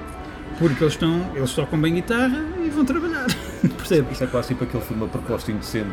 Porque 0.59 0.85
eles, 0.85 0.93
estão, 0.95 1.31
eles 1.35 1.51
tocam 1.55 1.81
bem 1.81 1.95
guitarra 1.95 2.45
e 2.65 2.69
vão 2.69 2.85
trabalhar. 2.85 3.27
Percebes? 3.77 4.13
Isso 4.13 4.25
é 4.25 4.27
quase 4.27 4.49
tipo 4.49 4.65
aquele 4.65 4.83
filme, 4.85 5.03
uma 5.03 5.09
proposta 5.09 5.51
indecente. 5.51 5.89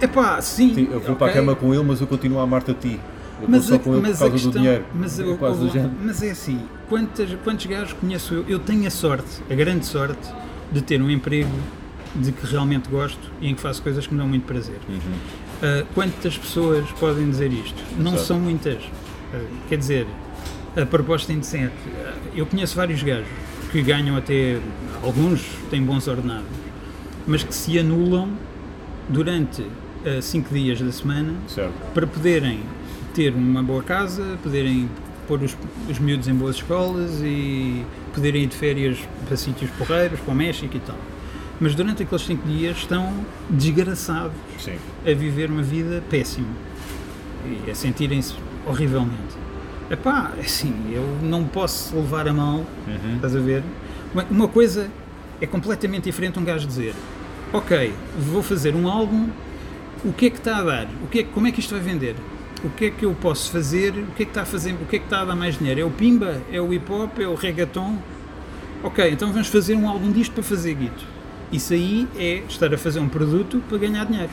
É 0.00 0.06
pá, 0.06 0.40
sim. 0.40 0.72
Sim, 0.74 0.88
eu 0.92 1.00
vou 1.00 1.16
para 1.16 1.30
a 1.30 1.34
cama 1.34 1.54
com 1.56 1.74
ele, 1.74 1.82
mas 1.82 2.00
eu 2.00 2.06
continuo 2.06 2.38
a 2.38 2.42
amar-te 2.44 2.70
a 2.70 2.74
ti. 2.74 3.00
Eu 3.42 3.48
Mas, 3.48 3.70
a, 3.70 3.78
com 3.78 3.92
ele 3.92 4.00
por 4.00 4.08
mas 4.08 4.16
a 4.16 4.18
causa 4.20 4.32
questão, 4.32 4.50
do 4.52 4.58
dinheiro. 4.58 4.84
Mas, 4.94 5.18
é 5.20 5.22
eu- 5.24 5.38
mas 6.02 6.22
é 6.22 6.30
assim, 6.30 6.60
quantas, 6.88 7.28
quantos 7.44 7.66
gajos 7.66 7.92
conheço 7.94 8.34
eu? 8.34 8.44
Eu 8.48 8.58
tenho 8.60 8.86
a 8.86 8.90
sorte, 8.90 9.42
a 9.50 9.54
grande 9.54 9.84
sorte, 9.84 10.28
de 10.72 10.80
ter 10.80 11.02
um 11.02 11.10
emprego 11.10 11.50
de 12.14 12.32
que 12.32 12.46
realmente 12.46 12.88
gosto 12.88 13.30
e 13.42 13.48
em 13.48 13.54
que 13.54 13.60
faço 13.60 13.82
coisas 13.82 14.06
que 14.06 14.12
me 14.14 14.18
dão 14.18 14.28
muito 14.28 14.44
prazer. 14.46 14.76
Uhum. 14.88 14.98
Ah, 15.62 15.84
quantas 15.94 16.36
pessoas 16.36 16.84
podem 17.00 17.30
dizer 17.30 17.52
isto? 17.52 17.82
Não 17.98 18.16
são 18.18 18.38
muitas. 18.40 18.78
Ah, 19.34 19.40
quer 19.68 19.78
dizer, 19.78 20.06
a 20.76 20.84
proposta 20.86 21.32
indecente. 21.32 21.72
ah, 22.04 22.14
Eu 22.34 22.46
conheço 22.46 22.76
vários 22.76 23.02
gajos 23.02 23.28
que 23.72 23.82
ganham 23.82 24.16
até. 24.16 24.58
Alguns 25.02 25.42
têm 25.70 25.82
bons 25.82 26.06
ordenados, 26.08 26.46
mas 27.26 27.42
que 27.42 27.54
se 27.54 27.78
anulam 27.78 28.30
durante 29.08 29.64
5 30.22 30.52
dias 30.54 30.80
da 30.80 30.90
semana 30.92 31.34
Certo. 31.48 31.72
para 31.92 32.06
poderem 32.06 32.60
ter 33.14 33.32
uma 33.34 33.62
boa 33.62 33.82
casa, 33.82 34.38
poderem 34.42 34.88
pôr 35.28 35.42
os, 35.42 35.56
os 35.90 35.98
miúdos 35.98 36.28
em 36.28 36.34
boas 36.34 36.56
escolas 36.56 37.20
e 37.22 37.84
poderem 38.14 38.44
ir 38.44 38.46
de 38.46 38.56
férias 38.56 38.98
para 39.26 39.36
sítios 39.36 39.70
porreiros, 39.72 40.18
para 40.20 40.32
o 40.32 40.36
México 40.36 40.76
e 40.76 40.80
tal. 40.80 40.96
Mas 41.60 41.74
durante 41.74 42.02
aqueles 42.02 42.24
5 42.24 42.46
dias 42.46 42.78
estão 42.78 43.12
desgraçados 43.48 44.36
Sim. 44.58 44.76
a 45.06 45.14
viver 45.14 45.50
uma 45.50 45.62
vida 45.62 46.02
péssima 46.10 46.48
e 47.44 47.70
a 47.70 47.74
sentirem-se 47.74 48.34
horrivelmente. 48.66 49.36
Epá, 49.90 50.32
assim, 50.40 50.74
eu 50.92 51.18
não 51.22 51.44
posso 51.44 51.94
levar 51.94 52.26
a 52.26 52.32
mal, 52.32 52.64
estás 53.14 53.36
a 53.36 53.40
ver? 53.40 53.62
Uma, 54.12 54.24
uma 54.30 54.48
coisa 54.48 54.90
é 55.40 55.46
completamente 55.46 56.04
diferente 56.04 56.38
um 56.38 56.44
gajo 56.44 56.66
dizer 56.66 56.94
ok, 57.52 57.92
vou 58.18 58.42
fazer 58.42 58.74
um 58.74 58.88
álbum, 58.88 59.28
o 60.04 60.12
que 60.12 60.26
é 60.26 60.30
que 60.30 60.38
está 60.38 60.58
a 60.58 60.62
dar? 60.62 60.88
O 61.02 61.06
que 61.06 61.20
é, 61.20 61.22
como 61.22 61.46
é 61.46 61.52
que 61.52 61.60
isto 61.60 61.74
vai 61.74 61.80
vender? 61.80 62.14
O 62.64 62.70
que 62.70 62.86
é 62.86 62.90
que 62.90 63.04
eu 63.04 63.14
posso 63.14 63.50
fazer? 63.50 63.90
O 63.90 64.06
que 64.16 64.22
é 64.22 64.26
que 64.26 64.30
está 64.30 64.42
a 64.42 64.46
fazer? 64.46 64.72
O 64.72 64.86
que 64.86 64.96
é 64.96 64.98
que 64.98 65.04
está 65.04 65.20
a 65.20 65.24
dar 65.24 65.36
mais 65.36 65.58
dinheiro? 65.58 65.80
É 65.80 65.84
o 65.84 65.90
pimba? 65.90 66.40
É 66.50 66.60
o 66.60 66.72
hip 66.72 66.90
hop? 66.90 67.18
É 67.18 67.28
o 67.28 67.34
reggaeton? 67.34 67.96
Ok, 68.82 69.10
então 69.10 69.32
vamos 69.32 69.48
fazer 69.48 69.74
um 69.74 69.88
álbum 69.88 70.10
disto 70.10 70.32
para 70.32 70.42
fazer 70.42 70.74
guito. 70.74 71.04
Isso 71.52 71.72
aí 71.72 72.08
é 72.16 72.42
estar 72.48 72.72
a 72.74 72.78
fazer 72.78 72.98
um 73.00 73.08
produto 73.08 73.62
para 73.68 73.78
ganhar 73.78 74.04
dinheiro. 74.06 74.30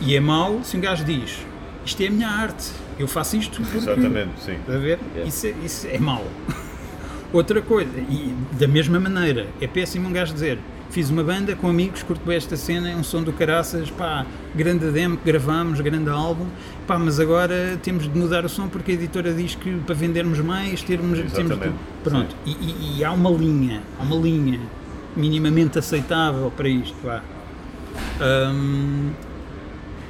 E 0.00 0.14
é 0.16 0.20
mau 0.20 0.60
se 0.64 0.76
um 0.76 0.80
gajo 0.80 1.04
diz 1.04 1.38
isto 1.84 2.02
é 2.02 2.08
a 2.08 2.10
minha 2.10 2.28
arte, 2.28 2.70
eu 2.98 3.08
faço 3.08 3.36
isto 3.38 3.60
porque... 3.62 3.78
Exatamente, 3.78 4.30
sim. 4.44 4.56
A 4.68 4.76
ver? 4.76 4.98
Isso, 5.26 5.46
é, 5.46 5.54
isso 5.64 5.86
é 5.90 5.98
mau. 5.98 6.24
Outra 7.32 7.62
coisa, 7.62 7.90
e 7.98 8.34
da 8.58 8.68
mesma 8.68 9.00
maneira, 9.00 9.46
é 9.60 9.66
péssimo 9.66 10.08
um 10.08 10.12
gajo 10.12 10.32
dizer 10.34 10.58
fiz 10.90 11.08
uma 11.08 11.22
banda 11.22 11.54
com 11.54 11.68
amigos, 11.68 12.02
curto 12.02 12.20
bem 12.26 12.36
esta 12.36 12.56
cena, 12.56 12.90
é 12.90 12.96
um 12.96 13.04
som 13.04 13.22
do 13.22 13.32
caraças, 13.32 13.88
pá, 13.90 14.26
grande 14.56 14.90
demo 14.90 15.16
que 15.16 15.24
gravámos, 15.24 15.80
grande 15.80 16.10
álbum, 16.10 16.46
pá, 16.86 16.98
mas 16.98 17.20
agora 17.20 17.78
temos 17.80 18.12
de 18.12 18.18
mudar 18.18 18.44
o 18.44 18.48
som 18.48 18.66
porque 18.68 18.90
a 18.90 18.94
editora 18.94 19.32
diz 19.32 19.54
que 19.54 19.70
para 19.86 19.94
vendermos 19.94 20.40
mais, 20.40 20.82
termos, 20.82 21.18
temos 21.32 21.56
de... 21.56 21.72
Pronto, 22.02 22.34
e, 22.44 22.50
e- 22.50 22.98
e 22.98 23.04
há 23.04 23.12
uma 23.12 23.30
linha, 23.30 23.82
há 23.98 24.02
uma 24.02 24.16
linha 24.16 24.58
minimamente 25.16 25.78
aceitável 25.78 26.52
para 26.56 26.68
isto, 26.68 26.96
vá. 27.02 27.22
Hum, 28.20 29.10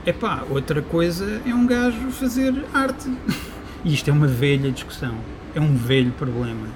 Epá, 0.07 0.45
outra 0.49 0.81
coisa 0.81 1.43
é 1.47 1.55
um 1.55 1.67
gajo 1.67 2.11
fazer 2.11 2.65
arte. 2.73 3.11
E 3.83 3.95
isto 3.95 4.11
é 4.11 4.13
uma 4.13 4.27
velha 4.27 4.71
discussão, 4.71 5.15
é 5.55 5.61
um 5.61 5.75
velho 5.75 6.13
problema. 6.13 6.67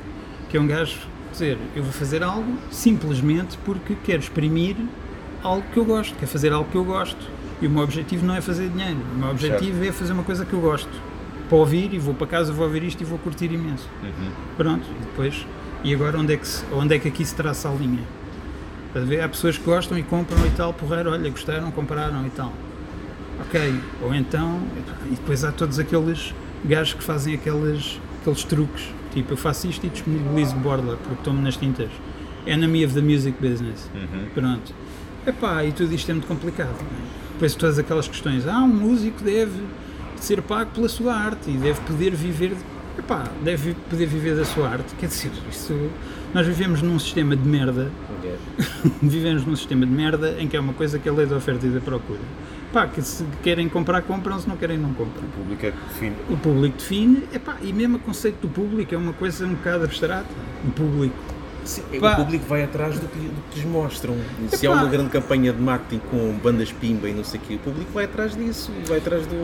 Que 0.48 0.56
é 0.56 0.60
um 0.60 0.66
gajo 0.66 1.00
dizer, 1.30 1.58
eu 1.76 1.82
vou 1.82 1.92
fazer 1.92 2.22
algo 2.22 2.56
simplesmente 2.70 3.58
porque 3.58 3.94
quero 4.02 4.20
exprimir 4.20 4.74
algo 5.42 5.62
que 5.70 5.78
eu 5.78 5.84
gosto, 5.84 6.14
quero 6.14 6.30
fazer 6.30 6.50
algo 6.50 6.66
que 6.70 6.76
eu 6.78 6.82
gosto. 6.82 7.20
E 7.60 7.66
o 7.66 7.70
meu 7.70 7.82
objetivo 7.82 8.24
não 8.24 8.34
é 8.34 8.40
fazer 8.40 8.70
dinheiro, 8.70 8.96
o 9.14 9.18
meu 9.18 9.28
objetivo 9.30 9.84
é 9.84 9.92
fazer 9.92 10.14
uma 10.14 10.22
coisa 10.22 10.46
que 10.46 10.54
eu 10.54 10.60
gosto. 10.62 10.88
Para 11.46 11.58
ouvir 11.58 11.92
e 11.92 11.98
vou 11.98 12.14
para 12.14 12.26
casa, 12.26 12.54
vou 12.54 12.64
ouvir 12.64 12.82
isto 12.84 13.02
e 13.02 13.04
vou 13.04 13.18
curtir 13.18 13.52
imenso. 13.52 13.86
Pronto, 14.56 14.86
e 14.90 15.04
depois. 15.04 15.46
E 15.84 15.92
agora 15.94 16.18
onde 16.18 16.32
é 16.32 16.36
que, 16.38 16.48
onde 16.72 16.94
é 16.94 16.98
que 16.98 17.08
aqui 17.08 17.22
se 17.22 17.34
traça 17.34 17.68
a 17.68 17.72
linha? 17.74 18.02
Estás 18.88 19.04
a 19.04 19.08
ver? 19.08 19.20
Há 19.20 19.28
pessoas 19.28 19.58
que 19.58 19.64
gostam 19.64 19.98
e 19.98 20.02
compram 20.02 20.44
e 20.46 20.50
tal, 20.50 20.72
porreiro, 20.72 21.10
olha, 21.10 21.28
gostaram, 21.28 21.70
compraram 21.70 22.26
e 22.26 22.30
tal. 22.30 22.54
Ok, 23.46 23.80
ou 24.00 24.14
então, 24.14 24.62
e 25.06 25.10
depois 25.10 25.44
há 25.44 25.52
todos 25.52 25.78
aqueles 25.78 26.32
gajos 26.64 26.94
que 26.94 27.04
fazem 27.04 27.34
aqueles, 27.34 28.00
aqueles 28.20 28.44
truques, 28.44 28.84
tipo 29.12 29.34
eu 29.34 29.36
faço 29.36 29.68
isto 29.68 29.84
e 29.84 29.90
disponibilizo 29.90 30.56
borla 30.56 30.96
porque 30.96 31.18
estou-me 31.18 31.42
nas 31.42 31.56
tintas. 31.58 31.90
Enemy 32.46 32.86
of 32.86 32.94
the 32.94 33.02
music 33.02 33.36
business. 33.38 33.90
Pronto. 34.32 34.72
Epá, 35.26 35.64
e 35.64 35.72
tudo 35.72 35.92
isto 35.94 36.10
é 36.10 36.14
muito 36.14 36.26
complicado. 36.26 36.76
É? 36.80 37.32
Depois 37.34 37.54
todas 37.54 37.78
aquelas 37.78 38.08
questões, 38.08 38.46
ah, 38.46 38.58
um 38.58 38.68
músico 38.68 39.22
deve 39.22 39.62
ser 40.16 40.40
pago 40.40 40.70
pela 40.70 40.88
sua 40.88 41.14
arte 41.14 41.50
e 41.50 41.54
deve 41.54 41.80
poder 41.80 42.14
viver, 42.14 42.52
epá, 42.98 43.24
deve 43.42 43.74
poder 43.90 44.06
viver 44.06 44.36
da 44.36 44.44
sua 44.44 44.68
arte. 44.68 44.94
Quer 44.96 45.06
dizer, 45.06 45.32
isso, 45.50 45.90
nós 46.32 46.46
vivemos 46.46 46.82
num 46.82 46.98
sistema 46.98 47.36
de 47.36 47.48
merda 47.48 47.90
vivemos 49.02 49.44
num 49.44 49.56
sistema 49.56 49.86
de 49.86 49.92
merda 49.92 50.36
em 50.38 50.48
que 50.48 50.56
é 50.56 50.60
uma 50.60 50.72
coisa 50.72 50.98
que 50.98 51.08
é 51.08 51.12
a 51.12 51.14
lei 51.14 51.26
da 51.26 51.36
oferta 51.36 51.66
e 51.66 51.70
da 51.70 51.80
procura. 51.80 52.20
Pá, 52.72 52.88
que 52.88 53.00
se 53.02 53.24
querem 53.42 53.68
comprar, 53.68 54.02
compram, 54.02 54.38
se 54.38 54.48
não 54.48 54.56
querem, 54.56 54.76
não 54.76 54.92
compram. 54.94 55.24
O 55.24 55.28
público 55.28 55.66
é 55.66 55.70
que 55.70 55.78
define. 55.88 56.16
O 56.28 56.36
público 56.36 56.76
define, 56.76 57.22
epá, 57.32 57.56
e 57.62 57.72
mesmo 57.72 57.96
o 57.96 58.00
conceito 58.00 58.40
do 58.40 58.48
público 58.48 58.94
é 58.94 58.98
uma 58.98 59.12
coisa 59.12 59.46
um 59.46 59.54
bocado 59.54 59.84
abstrata. 59.84 60.26
O 60.66 60.70
público. 60.72 61.33
Sim, 61.64 61.82
Pá. 61.98 62.12
o 62.12 62.16
público 62.16 62.44
vai 62.46 62.62
atrás 62.62 62.98
do 62.98 63.08
que, 63.08 63.18
do 63.18 63.42
que 63.50 63.60
lhes 63.60 63.64
mostram. 63.64 64.16
Se 64.48 64.66
há 64.66 64.70
uma 64.70 64.86
grande 64.86 65.08
campanha 65.08 65.52
de 65.52 65.60
marketing 65.60 66.00
com 66.10 66.32
bandas 66.42 66.70
pimba 66.70 67.08
e 67.08 67.14
não 67.14 67.24
sei 67.24 67.40
o 67.40 67.42
quê, 67.42 67.54
o 67.54 67.58
público 67.58 67.90
vai 67.92 68.04
atrás 68.04 68.36
disso, 68.36 68.70
vai 68.86 68.98
atrás 68.98 69.26
do. 69.26 69.34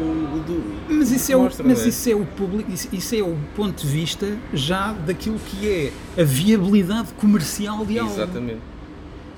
do 0.45 0.85
Mas 0.89 1.09
do 1.09 1.17
isso 1.17 1.27
que 1.27 1.33
é, 1.33 1.37
o, 1.37 1.43
mostra, 1.43 1.67
mas 1.67 1.85
é? 1.85 1.89
isso 1.89 2.11
é 2.11 2.15
o 2.15 2.27
público, 2.27 2.71
isso, 2.71 2.89
isso 2.93 3.15
é 3.15 3.23
o 3.23 3.37
ponto 3.57 3.83
de 3.83 3.89
vista 3.89 4.37
já 4.53 4.93
daquilo 4.93 5.39
que 5.39 5.69
é 5.69 6.21
a 6.21 6.25
viabilidade 6.25 7.09
comercial 7.15 7.85
de 7.87 7.99
algo. 7.99 8.13
Exatamente. 8.13 8.61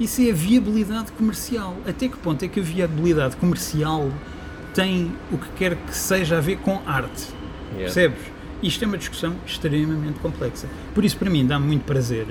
Isso 0.01 0.21
é 0.23 0.31
a 0.31 0.35
viabilidade 0.35 1.13
comercial. 1.13 1.77
Até 1.87 2.09
que 2.09 2.17
ponto 2.17 2.45
é 2.45 2.49
que 2.49 2.59
a 2.59 2.63
viabilidade 2.63 3.37
comercial 3.37 4.11
tem 4.75 5.13
o 5.31 5.39
que 5.39 5.49
quer 5.57 5.77
que 5.77 5.95
seja 5.95 6.39
a 6.39 6.41
ver 6.41 6.57
com 6.59 6.81
arte? 6.87 7.29
Yeah. 7.75 7.85
Percebes? 7.85 8.19
Isto 8.63 8.85
é 8.85 8.87
uma 8.87 8.99
discussão 8.99 9.35
extremamente 9.47 10.19
complexa. 10.21 10.69
Por 10.95 11.05
isso, 11.05 11.17
para 11.17 11.29
mim, 11.29 11.47
dá-me 11.47 11.67
muito 11.67 11.85
prazer 11.85 12.27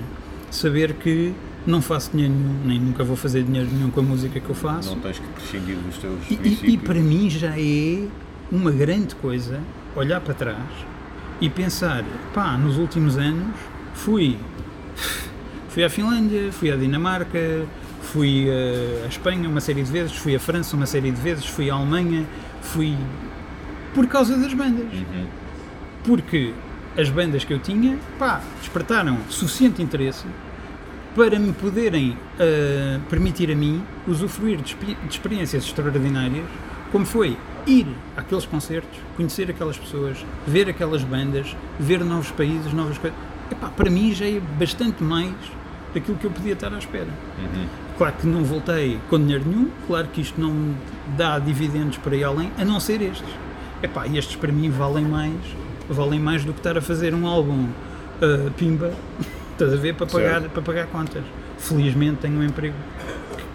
saber 0.51 0.93
que 0.93 1.33
não 1.65 1.81
faço 1.81 2.11
dinheiro 2.11 2.33
nenhum, 2.33 2.55
nem 2.65 2.79
nunca 2.79 3.03
vou 3.03 3.15
fazer 3.15 3.43
dinheiro 3.43 3.69
nenhum 3.71 3.89
com 3.89 3.99
a 3.99 4.03
música 4.03 4.39
que 4.39 4.49
eu 4.49 4.55
faço. 4.55 4.89
Não 4.95 4.99
tens 5.01 5.17
que 5.19 5.27
prescindir 5.27 5.75
dos 5.77 5.97
teus 5.97 6.19
E, 6.29 6.33
e- 6.33 6.37
princípios. 6.37 6.73
e 6.73 6.77
para 6.77 6.99
mim 6.99 7.29
já 7.29 7.57
é 7.57 8.07
uma 8.51 8.71
grande 8.71 9.15
coisa 9.15 9.59
olhar 9.95 10.19
para 10.21 10.33
trás 10.33 10.57
e 11.39 11.49
pensar, 11.49 12.03
pá, 12.33 12.57
nos 12.57 12.77
últimos 12.77 13.17
anos 13.17 13.55
fui, 13.93 14.37
fui 15.69 15.83
à 15.83 15.89
Finlândia, 15.89 16.51
fui 16.51 16.71
à 16.71 16.75
Dinamarca, 16.75 17.65
fui 18.01 18.47
eh, 18.49 19.03
à 19.05 19.07
Espanha 19.07 19.47
uma 19.47 19.61
série 19.61 19.83
de 19.83 19.91
vezes, 19.91 20.11
fui 20.13 20.35
à 20.35 20.39
França 20.39 20.75
uma 20.75 20.85
série 20.85 21.11
de 21.11 21.21
vezes, 21.21 21.45
fui 21.45 21.69
à 21.69 21.75
Alemanha, 21.75 22.25
fui 22.61 22.95
por 23.93 24.07
causa 24.07 24.35
das 24.37 24.53
bandas. 24.53 24.85
Porque 26.03 26.53
as 26.97 27.09
bandas 27.09 27.43
que 27.43 27.53
eu 27.53 27.59
tinha, 27.59 27.97
pá, 28.19 28.41
despertaram 28.59 29.17
suficiente 29.29 29.81
interesse 29.81 30.25
para 31.15 31.37
me 31.39 31.51
poderem 31.53 32.17
ah, 32.39 32.99
permitir 33.09 33.51
a 33.51 33.55
mim 33.55 33.83
usufruir 34.07 34.61
de, 34.61 34.75
de 34.75 34.95
experiências 35.09 35.65
extraordinárias, 35.65 36.45
como 36.91 37.05
foi 37.05 37.37
ir 37.65 37.87
àqueles 38.17 38.45
concertos, 38.45 38.99
conhecer 39.15 39.49
aquelas 39.49 39.77
pessoas, 39.77 40.17
ver 40.47 40.69
aquelas 40.69 41.03
bandas, 41.03 41.55
ver 41.79 42.03
novos 42.03 42.31
países, 42.31 42.73
novas 42.73 42.97
coisas. 42.97 43.17
Epá, 43.51 43.67
para 43.69 43.89
mim 43.89 44.13
já 44.13 44.25
é 44.25 44.39
bastante 44.57 45.03
mais 45.03 45.33
daquilo 45.93 46.17
que 46.17 46.25
eu 46.25 46.31
podia 46.31 46.53
estar 46.53 46.73
à 46.73 46.77
espera. 46.77 47.09
Claro 47.97 48.15
que 48.19 48.27
não 48.27 48.43
voltei 48.43 48.99
com 49.09 49.19
dinheiro 49.19 49.43
nenhum, 49.45 49.69
claro 49.85 50.07
que 50.07 50.21
isto 50.21 50.39
não 50.39 50.73
dá 51.17 51.37
dividendos 51.37 51.97
para 51.97 52.15
ir 52.15 52.23
além, 52.23 52.51
a 52.57 52.65
não 52.65 52.79
ser 52.79 53.01
estes. 53.01 53.29
Epá, 53.83 54.07
e 54.07 54.17
estes 54.17 54.35
para 54.35 54.51
mim 54.51 54.69
valem 54.69 55.05
mais, 55.05 55.35
valem 55.93 56.19
mais 56.19 56.43
do 56.43 56.53
que 56.53 56.59
estar 56.59 56.77
a 56.77 56.81
fazer 56.81 57.13
um 57.13 57.27
álbum 57.27 57.67
ah, 58.21 58.51
pimba, 58.57 58.91
estás 59.51 59.73
a 59.73 59.77
ver, 59.77 59.95
para 59.95 60.07
pagar, 60.07 60.41
para 60.49 60.61
pagar 60.61 60.87
contas. 60.87 61.23
Felizmente 61.57 62.17
tenho 62.21 62.39
um 62.39 62.43
emprego 62.43 62.75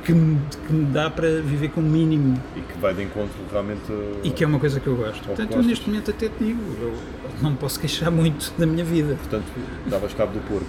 que 0.05 0.13
me, 0.13 0.41
que 0.67 0.73
me 0.73 0.85
dá 0.87 1.11
para 1.11 1.41
viver 1.43 1.71
com 1.71 1.81
o 1.81 1.85
mínimo 1.85 2.41
E 2.55 2.61
que 2.61 2.79
vai 2.79 2.95
de 2.95 3.03
encontro 3.03 3.37
realmente. 3.51 3.83
e 4.23 4.31
que 4.31 4.45
é 4.45 4.47
uma 4.47 4.61
coisa 4.61 4.79
que 4.79 4.87
eu 4.87 4.95
gosto. 4.95 5.25
Portanto, 5.25 5.53
eu 5.53 5.63
neste 5.63 5.89
momento 5.89 6.13
até 6.13 6.29
te 6.29 6.45
digo, 6.45 6.61
eu 6.81 6.95
não 7.43 7.57
posso 7.57 7.81
queixar 7.81 8.11
muito 8.11 8.53
da 8.57 8.67
minha 8.67 8.85
vida. 8.85 9.17
Portanto, 9.17 9.47
davas 9.87 10.15
cabo 10.15 10.33
do 10.33 10.41
porco. 10.49 10.67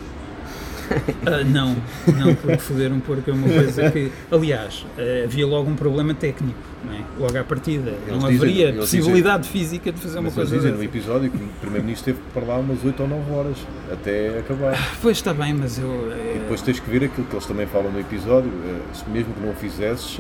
Ah, 1.26 1.44
não, 1.44 1.76
não, 2.18 2.34
porque 2.36 2.58
foder 2.58 2.92
um 2.92 3.00
porco 3.00 3.30
é 3.30 3.34
uma 3.34 3.48
coisa 3.48 3.92
que. 3.92 4.12
Aliás, 4.32 4.86
ah, 4.98 5.24
havia 5.26 5.46
logo 5.46 5.70
um 5.70 5.76
problema 5.76 6.14
técnico, 6.14 6.58
não 6.86 6.94
é? 6.94 7.02
logo 7.20 7.38
à 7.38 7.44
partida. 7.44 7.92
Eles 8.08 8.22
não 8.22 8.30
dizem- 8.30 8.36
haveria 8.38 8.74
possibilidade 8.74 9.50
física 9.50 9.92
de 9.92 10.00
fazer 10.00 10.20
uma 10.20 10.24
Mas 10.30 10.38
eles 10.38 10.50
coisa 10.50 10.64
dizem 10.68 10.78
no 10.78 10.84
episódio 10.84 11.30
que 11.30 11.38
o 11.38 11.48
Primeiro-Ministro 11.62 12.14
teve 12.14 12.20
que 12.26 12.32
para 12.34 12.46
lá 12.46 12.58
umas 12.60 12.84
8 12.84 13.04
ou 13.04 13.10
9 13.10 13.32
horas 13.34 13.58
até 13.92 14.40
acabar. 14.40 14.78
Pois 15.02 15.18
está 15.18 15.34
bem, 15.34 15.54
mas 15.54 15.78
eu. 15.78 16.12
eh, 16.12 16.34
E 16.36 16.40
depois 16.40 16.62
tens 16.62 16.80
que 16.80 16.90
ver 16.90 17.04
aquilo 17.06 17.26
que 17.28 17.34
eles 17.36 17.46
também 17.46 17.66
falam 17.68 17.92
no 17.92 18.00
episódio, 18.00 18.50
eh, 18.66 18.80
se 18.94 19.10
mesmo 19.10 19.34
que 19.34 19.42
não 19.42 19.50
o 19.52 19.56
fizesses, 19.56 20.20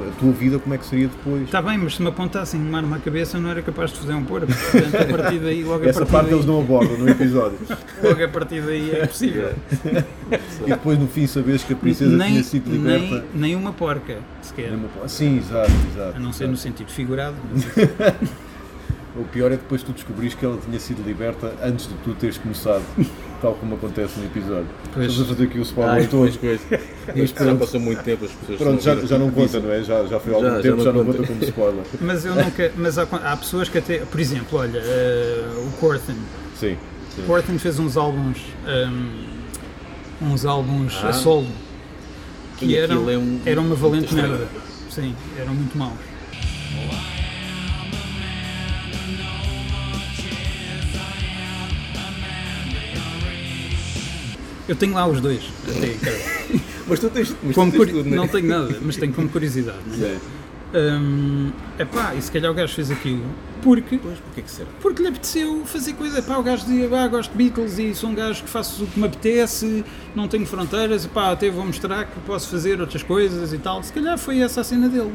a 0.00 0.20
tua 0.20 0.32
vida 0.32 0.58
como 0.58 0.74
é 0.74 0.78
que 0.78 0.86
seria 0.86 1.08
depois. 1.08 1.42
Está 1.44 1.60
bem, 1.62 1.78
mas 1.78 1.94
se 1.96 2.02
me 2.02 2.08
apontassem 2.08 2.60
uma 2.60 2.78
arma 2.78 2.96
à 2.96 2.98
cabeça, 2.98 3.36
eu 3.36 3.40
não 3.40 3.50
era 3.50 3.62
capaz 3.62 3.92
de 3.92 3.98
fazer 3.98 4.14
um 4.14 4.24
porco. 4.24 4.46
Portanto, 4.72 4.94
a 5.14 5.16
partir 5.18 5.38
daí, 5.38 5.62
logo 5.64 5.84
a 5.84 5.88
Essa 5.88 6.00
partir 6.00 6.12
parte 6.12 6.24
daí, 6.26 6.34
eles 6.34 6.46
não 6.46 6.60
abordam 6.60 6.98
no 6.98 7.08
episódio. 7.08 7.58
logo 8.02 8.24
a 8.24 8.28
partir 8.28 8.60
daí 8.62 8.90
é 8.90 9.04
impossível. 9.04 9.52
e 10.66 10.70
depois 10.70 10.98
no 10.98 11.06
fim 11.06 11.26
saberes 11.26 11.62
que 11.64 11.72
a 11.72 11.76
princesa 11.76 12.16
nem, 12.16 12.30
tinha 12.32 12.42
sido 12.44 12.70
liberta. 12.70 13.00
nem, 13.00 13.24
nem 13.34 13.56
uma 13.56 13.72
porca, 13.72 14.18
sequer. 14.42 14.70
Nem 14.70 14.80
uma- 14.80 15.08
Sim, 15.08 15.38
exato, 15.38 15.70
exato. 15.92 16.16
A 16.16 16.20
não 16.20 16.32
ser 16.32 16.44
exato. 16.44 16.50
no 16.50 16.56
sentido 16.56 16.90
figurado. 16.90 17.36
mas- 17.52 17.64
O 19.16 19.22
pior 19.22 19.52
é 19.52 19.56
depois 19.56 19.80
tu 19.80 19.92
descobrires 19.92 20.34
que 20.34 20.44
ela 20.44 20.58
tinha 20.58 20.80
sido 20.80 21.00
liberta 21.06 21.52
antes 21.62 21.86
de 21.86 21.94
tu 22.02 22.14
teres 22.14 22.36
começado, 22.36 22.82
tal 23.44 23.54
como 23.56 23.74
acontece 23.74 24.18
no 24.18 24.24
episódio. 24.24 24.66
Pois. 24.94 25.06
Estamos 25.10 25.30
a 25.30 25.34
fazer 25.34 25.44
aqui 25.48 25.58
o 25.58 25.62
spoiler 25.62 25.94
Ai, 25.94 26.06
todo. 26.06 26.26
Isto 27.14 27.44
já 27.44 27.54
passou 27.54 27.78
muito 27.80 28.02
tempo, 28.02 28.24
as 28.24 28.30
pessoas 28.30 28.58
Pronto, 28.58 28.82
já, 28.82 28.94
já 28.96 29.18
não 29.18 29.30
conta, 29.30 29.60
não 29.60 29.70
é? 29.70 29.82
Já, 29.82 30.04
já 30.06 30.18
foi 30.18 30.32
há 30.32 30.36
algum 30.36 30.48
Já- 30.48 30.56
já 30.56 30.62
tempo, 30.62 30.76
não 30.78 30.84
já 30.84 30.92
não 30.92 31.04
conta. 31.04 31.26
como 31.26 31.44
spoiler. 31.44 31.84
Mas 32.00 32.24
eu 32.24 32.34
nunca. 32.34 32.72
Mas 32.76 32.98
há, 32.98 33.02
há 33.02 33.36
pessoas 33.36 33.68
que 33.68 33.76
até. 33.78 33.98
Por 33.98 34.18
exemplo, 34.18 34.58
olha, 34.58 34.78
eh, 34.78 35.44
o 35.58 35.70
Corthan. 35.78 36.16
Sim. 36.58 36.76
Corthan 37.26 37.58
fez 37.58 37.78
uns 37.78 37.96
álbuns. 37.98 38.38
hum, 38.66 39.26
uns 40.22 40.46
álbuns 40.46 40.98
Ah. 41.02 41.08
a 41.08 41.12
solo. 41.12 41.46
que 42.56 42.76
eram, 42.76 43.10
é 43.10 43.18
um- 43.18 43.40
eram 43.44 43.64
uma 43.66 43.74
valente 43.74 44.14
merda. 44.14 44.46
Sim, 44.88 45.14
eram 45.38 45.52
muito 45.54 45.76
maus. 45.76 45.92
Eu 54.68 54.76
tenho 54.76 54.94
lá 54.94 55.06
os 55.06 55.20
dois, 55.20 55.42
até, 55.68 55.88
cara. 55.94 56.16
Mas 56.88 57.00
tu 57.00 57.08
tens, 57.10 57.30
mas 57.42 57.52
tu 57.52 57.54
Como 57.54 57.70
tens 57.70 57.78
curi- 57.78 57.92
tudo, 57.92 58.10
né? 58.10 58.16
Não 58.16 58.28
tenho 58.28 58.46
nada, 58.46 58.78
mas 58.82 58.96
tenho 58.96 59.12
como 59.14 59.26
curiosidade. 59.30 59.78
Não 59.86 60.06
é? 60.06 60.16
Hum, 60.76 61.50
epá, 61.78 62.14
e 62.14 62.20
se 62.20 62.30
calhar 62.30 62.50
o 62.50 62.54
gajo 62.54 62.74
fez 62.74 62.90
aquilo 62.90 63.22
porque 63.62 63.96
Pois, 63.96 64.18
porque 64.18 64.40
é 64.40 64.42
que 64.42 64.50
será? 64.50 64.68
porque 64.82 65.00
lhe 65.02 65.08
apeteceu 65.08 65.64
fazer 65.64 65.94
coisa. 65.94 66.20
Pá, 66.20 66.36
o 66.36 66.42
gajo 66.42 66.66
dizia, 66.66 66.88
ah, 66.98 67.08
gosto 67.08 67.30
de 67.30 67.36
Beatles 67.38 67.78
e 67.78 67.94
sou 67.94 68.10
um 68.10 68.14
gajo 68.14 68.42
que 68.44 68.50
faço 68.50 68.84
o 68.84 68.86
que 68.86 68.98
me 69.00 69.06
apetece, 69.06 69.82
não 70.14 70.28
tenho 70.28 70.44
fronteiras, 70.44 71.04
e 71.06 71.08
pá, 71.08 71.30
até 71.32 71.48
vou 71.48 71.64
mostrar 71.64 72.04
que 72.04 72.20
posso 72.26 72.50
fazer 72.50 72.78
outras 72.80 73.02
coisas 73.02 73.52
e 73.54 73.58
tal. 73.58 73.82
Se 73.82 73.92
calhar 73.92 74.18
foi 74.18 74.40
essa 74.40 74.60
a 74.60 74.64
cena 74.64 74.88
dele. 74.88 75.12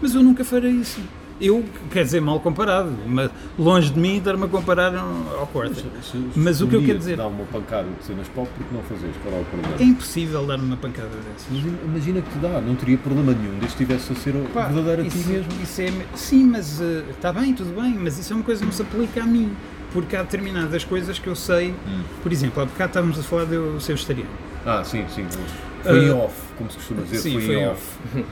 Mas 0.00 0.14
eu 0.14 0.22
nunca 0.22 0.44
farei 0.44 0.70
isso. 0.70 1.00
Eu, 1.40 1.64
quer 1.90 2.04
dizer, 2.04 2.20
mal 2.20 2.38
comparado, 2.38 2.92
mas 3.06 3.30
longe 3.58 3.90
de 3.90 3.98
mim 3.98 4.18
estar-me 4.18 4.44
a 4.44 4.48
comparar 4.48 4.94
ao 4.94 5.46
quarto. 5.46 5.74
Se- 6.02 6.18
Mas 6.36 6.58
se 6.58 6.64
o 6.64 6.68
que 6.68 6.76
eu 6.76 6.82
quero 6.84 6.98
dizer- 6.98 7.16
dá 7.16 7.26
uma 7.26 7.44
pancada 7.46 7.88
de 7.98 8.04
cenas 8.04 8.28
pop, 8.28 8.48
porque 8.58 8.74
não 8.74 8.82
fazes? 8.82 9.16
Qual 9.22 9.34
é 9.34 9.40
o 9.40 9.44
problema? 9.44 9.76
É 9.80 9.84
impossível 9.84 10.46
dar-me 10.46 10.64
uma 10.66 10.76
pancada 10.76 11.08
dessas. 11.08 11.46
Imagina, 11.50 11.78
imagina 11.84 12.20
que 12.22 12.30
te 12.30 12.38
dá, 12.38 12.60
não 12.60 12.74
teria 12.76 12.98
problema 12.98 13.32
nenhum, 13.32 13.58
desde 13.58 13.76
que 13.76 13.82
estivesse 13.84 14.12
a 14.12 14.16
ser 14.16 14.36
o 14.36 14.44
Pá, 14.52 14.66
verdadeiro 14.66 15.02
a 15.02 15.04
ti 15.08 15.18
mesmo. 15.26 15.48
isso 15.62 15.80
é, 15.80 15.92
sim, 16.14 16.44
mas 16.44 16.78
está 17.10 17.32
bem, 17.32 17.54
tudo 17.54 17.74
bem, 17.80 17.94
mas 17.98 18.18
isso 18.18 18.32
é 18.32 18.36
uma 18.36 18.44
coisa 18.44 18.60
que 18.60 18.66
não 18.66 18.72
se 18.72 18.82
aplica 18.82 19.22
a 19.22 19.26
mim. 19.26 19.50
Porque 19.94 20.14
há 20.14 20.22
determinadas 20.22 20.84
coisas 20.84 21.18
que 21.18 21.26
eu 21.26 21.34
sei, 21.34 21.70
Hum. 21.88 22.02
por 22.22 22.30
exemplo, 22.30 22.62
há 22.62 22.66
bocado 22.66 22.90
estávamos 22.90 23.18
a 23.18 23.22
falar 23.22 23.46
de 23.46 23.54
eu 23.54 23.80
ser 23.80 23.94
vegetariano. 23.94 24.30
Ah, 24.66 24.84
sim, 24.84 25.04
sim. 25.08 25.24
Foi 25.82 26.04
em 26.04 26.10
Ah, 26.10 26.14
off, 26.16 26.34
como 26.58 26.70
se 26.70 26.76
costuma 26.76 27.02
dizer, 27.02 27.18
Sim, 27.18 27.32
foi, 27.32 27.46
foi 27.46 27.54
em 27.56 27.66
off. 27.68 27.82
off. 28.14 28.24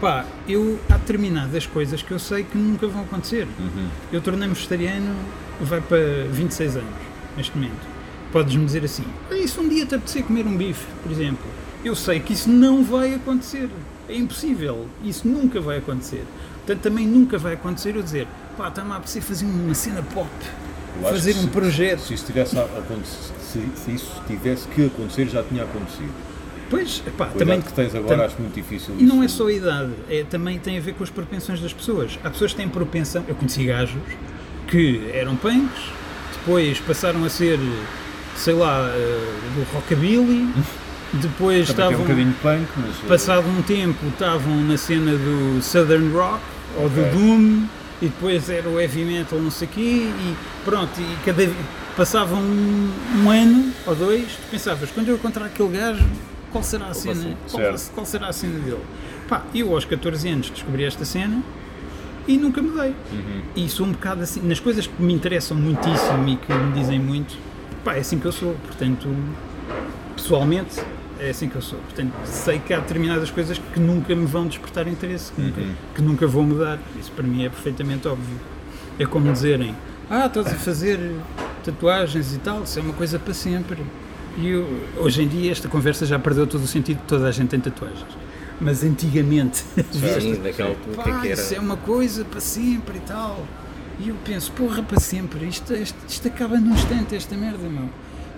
Pá, 0.00 0.24
eu 0.48 0.78
há 0.90 0.96
determinadas 0.96 1.66
coisas 1.66 2.02
que 2.02 2.10
eu 2.10 2.18
sei 2.18 2.42
que 2.44 2.58
nunca 2.58 2.86
vão 2.86 3.02
acontecer. 3.02 3.46
Uhum. 3.58 3.88
Eu 4.12 4.20
tornei-me 4.20 4.52
vegetariano, 4.54 5.14
vai 5.60 5.80
para 5.80 5.98
26 6.30 6.76
anos, 6.76 6.88
neste 7.36 7.56
momento. 7.56 7.96
Podes-me 8.32 8.64
dizer 8.66 8.84
assim, 8.84 9.04
"Ah, 9.30 9.36
e 9.36 9.46
se 9.48 9.58
um 9.58 9.68
dia 9.68 9.86
te 9.86 9.94
apetecer 9.94 10.24
comer 10.24 10.46
um 10.46 10.56
bife, 10.56 10.84
por 11.02 11.10
exemplo? 11.12 11.44
Eu 11.84 11.94
sei 11.94 12.20
que 12.20 12.32
isso 12.32 12.50
não 12.50 12.84
vai 12.84 13.14
acontecer. 13.14 13.70
É 14.08 14.16
impossível. 14.16 14.86
Isso 15.04 15.26
nunca 15.26 15.60
vai 15.60 15.78
acontecer. 15.78 16.24
Portanto, 16.64 16.82
também 16.82 17.06
nunca 17.06 17.38
vai 17.38 17.54
acontecer 17.54 17.96
eu 17.96 18.02
dizer, 18.02 18.26
pá, 18.56 18.68
está-me 18.68 18.90
a 18.92 18.96
apetecer 18.96 19.22
fazer 19.22 19.46
uma 19.46 19.74
cena 19.74 20.02
pop. 20.02 20.28
Fazer 21.02 21.32
um 21.36 21.42
se- 21.42 21.48
projeto. 21.48 22.00
Se 22.00 22.14
isso, 22.14 22.26
tivesse 22.26 22.58
a 22.58 22.66
se, 23.40 23.62
se 23.76 23.90
isso 23.92 24.22
tivesse 24.26 24.66
que 24.68 24.86
acontecer, 24.86 25.28
já 25.28 25.42
tinha 25.42 25.62
acontecido. 25.62 26.12
Pois, 26.68 27.02
pá, 27.16 27.26
A 27.26 27.28
também... 27.28 27.60
que 27.60 27.72
tens 27.72 27.94
agora 27.94 28.16
tam- 28.16 28.24
acho 28.24 28.40
muito 28.40 28.54
difícil. 28.54 28.94
E 28.98 29.04
não 29.04 29.22
é 29.22 29.28
só 29.28 29.46
a 29.46 29.52
idade, 29.52 29.92
é, 30.10 30.24
também 30.24 30.58
tem 30.58 30.76
a 30.78 30.80
ver 30.80 30.94
com 30.94 31.04
as 31.04 31.10
propensões 31.10 31.60
das 31.60 31.72
pessoas. 31.72 32.18
Há 32.24 32.30
pessoas 32.30 32.50
que 32.52 32.56
têm 32.56 32.68
propensão, 32.68 33.24
eu 33.28 33.34
conheci 33.36 33.64
gajos 33.64 33.96
que 34.66 35.08
eram 35.14 35.36
punks, 35.36 35.80
depois 36.38 36.80
passaram 36.80 37.24
a 37.24 37.28
ser, 37.28 37.58
sei 38.34 38.54
lá, 38.54 38.88
eh, 38.92 39.32
do 39.54 39.62
rockabilly, 39.72 40.48
depois 41.14 41.68
Também 41.68 41.96
um 41.96 42.00
estavam, 42.02 42.16
de 42.24 42.32
punk, 42.42 42.66
mas. 42.76 42.90
eh, 43.04 43.08
passado 43.08 43.46
um 43.48 43.62
tempo, 43.62 44.04
estavam 44.08 44.56
na 44.62 44.76
cena 44.76 45.12
do 45.12 45.62
southern 45.62 46.10
rock 46.12 46.40
ou 46.78 46.88
do 46.88 47.00
Ok. 47.00 47.10
doom, 47.12 47.64
e 48.02 48.06
depois 48.06 48.50
era 48.50 48.68
o 48.68 48.78
heavy 48.80 49.04
metal, 49.04 49.38
não 49.38 49.50
sei 49.52 49.68
o 49.68 49.70
quê, 49.70 49.80
e 49.80 50.34
pronto, 50.64 50.90
e 51.00 51.16
cada 51.24 51.48
passava 51.96 52.34
um, 52.34 52.90
um 53.24 53.30
ano 53.30 53.72
ou 53.86 53.94
dois, 53.94 54.24
tu 54.32 54.50
pensavas, 54.50 54.90
quando 54.90 55.08
eu 55.08 55.14
encontrar 55.14 55.46
aquele 55.46 55.70
gajo, 55.78 56.04
qual 56.56 56.62
será 56.62 56.86
a 56.86 56.94
cena? 56.94 57.36
Qual, 57.50 57.62
qual 57.94 58.06
será 58.06 58.28
a 58.28 58.32
cena 58.32 58.58
dele? 58.60 58.80
Pá, 59.28 59.44
eu 59.54 59.74
aos 59.74 59.84
14 59.84 60.28
anos 60.28 60.50
descobri 60.50 60.84
esta 60.84 61.04
cena 61.04 61.42
e 62.26 62.36
nunca 62.38 62.62
mudei. 62.62 62.94
Uhum. 63.12 63.42
E 63.54 63.68
sou 63.68 63.86
um 63.86 63.92
bocado 63.92 64.22
assim, 64.22 64.40
nas 64.40 64.58
coisas 64.58 64.86
que 64.86 65.02
me 65.02 65.12
interessam 65.12 65.56
muitíssimo 65.56 66.28
e 66.28 66.36
que 66.36 66.52
me 66.52 66.72
dizem 66.72 66.98
muito, 66.98 67.36
pá, 67.84 67.94
é 67.94 68.00
assim 68.00 68.18
que 68.18 68.26
eu 68.26 68.32
sou. 68.32 68.54
Portanto, 68.66 69.08
pessoalmente, 70.16 70.80
é 71.20 71.30
assim 71.30 71.48
que 71.48 71.56
eu 71.56 71.62
sou. 71.62 71.78
Portanto, 71.80 72.12
sei 72.24 72.58
que 72.58 72.72
há 72.72 72.80
determinadas 72.80 73.30
coisas 73.30 73.58
que 73.58 73.78
nunca 73.78 74.14
me 74.14 74.26
vão 74.26 74.46
despertar 74.46 74.88
interesse, 74.88 75.32
que, 75.32 75.40
nunca, 75.42 75.60
que 75.94 76.02
nunca 76.02 76.26
vou 76.26 76.42
mudar. 76.42 76.78
Isso 76.98 77.12
para 77.12 77.26
mim 77.26 77.44
é 77.44 77.50
perfeitamente 77.50 78.08
óbvio. 78.08 78.40
É 78.98 79.04
como 79.04 79.30
dizerem, 79.30 79.74
ah, 80.08 80.24
estás 80.24 80.46
a 80.46 80.54
fazer 80.54 80.98
tatuagens 81.62 82.34
e 82.34 82.38
tal, 82.38 82.62
isso 82.62 82.78
é 82.78 82.82
uma 82.82 82.94
coisa 82.94 83.18
para 83.18 83.34
sempre. 83.34 83.82
E 84.38 84.54
hoje 84.98 85.22
em 85.22 85.28
dia 85.28 85.50
esta 85.52 85.68
conversa 85.68 86.04
já 86.04 86.18
perdeu 86.18 86.46
todo 86.46 86.62
o 86.62 86.66
sentido, 86.66 87.00
toda 87.06 87.26
a 87.26 87.30
gente 87.30 87.48
tem 87.48 87.60
tatuagens. 87.60 88.06
Mas 88.60 88.82
antigamente, 88.82 89.58
Sim, 89.58 90.36
altura, 90.62 90.74
o 90.98 91.02
que 91.02 91.10
é 91.10 91.20
que 91.20 91.28
isso 91.28 91.52
é 91.52 91.56
era? 91.56 91.64
uma 91.64 91.76
coisa 91.76 92.24
para 92.24 92.40
sempre 92.40 92.98
e 92.98 93.00
tal. 93.00 93.46
E 93.98 94.08
eu 94.10 94.16
penso, 94.24 94.52
porra, 94.52 94.82
para 94.82 95.00
sempre, 95.00 95.46
isto, 95.46 95.72
isto, 95.74 95.96
isto 96.06 96.28
acaba 96.28 96.58
num 96.58 96.74
instante, 96.74 97.14
esta 97.14 97.34
merda, 97.34 97.66
meu. 97.68 97.88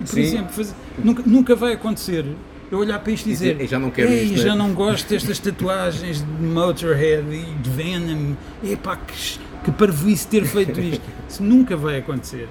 E, 0.00 0.04
por 0.04 0.08
Sim. 0.08 0.20
exemplo, 0.20 0.66
nunca, 1.02 1.22
nunca 1.26 1.56
vai 1.56 1.72
acontecer 1.72 2.24
eu 2.70 2.78
olhar 2.78 2.98
para 3.00 3.12
isto 3.12 3.26
e 3.26 3.32
dizer, 3.32 3.60
E 3.60 3.66
já 3.66 3.78
não 3.78 3.90
quero 3.90 4.12
isto, 4.12 4.36
já 4.38 4.52
né?" 4.52 4.56
não 4.56 4.74
gosto 4.74 5.08
destas 5.08 5.38
tatuagens 5.38 6.18
de 6.20 6.42
Motorhead 6.44 7.24
e 7.34 7.44
de 7.62 7.70
Venom, 7.70 8.34
epá, 8.62 8.96
que, 8.96 9.38
que 9.64 9.72
parvoíce 9.72 10.26
ter 10.28 10.44
feito 10.44 10.78
isto. 10.80 11.02
Isso 11.28 11.42
nunca 11.42 11.76
vai 11.76 11.98
acontecer. 11.98 12.48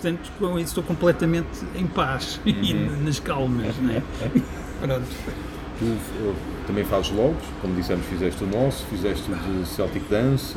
Portanto, 0.00 0.30
com 0.38 0.58
isso 0.58 0.68
estou 0.68 0.84
completamente 0.84 1.48
em 1.74 1.86
paz 1.86 2.40
e 2.46 2.52
Uhum. 2.74 3.04
nas 3.04 3.18
calmas, 3.20 3.74
não 3.80 3.90
é? 3.90 4.02
Pronto. 4.80 5.06
Tu 5.78 6.34
também 6.66 6.84
fazes 6.84 7.10
logos, 7.10 7.42
como 7.60 7.74
dissemos, 7.74 8.04
fizeste 8.06 8.42
o 8.44 8.46
nosso, 8.46 8.84
fizeste 8.86 9.30
o 9.30 9.34
de 9.62 9.68
Celtic 9.68 10.02
Dance? 10.08 10.54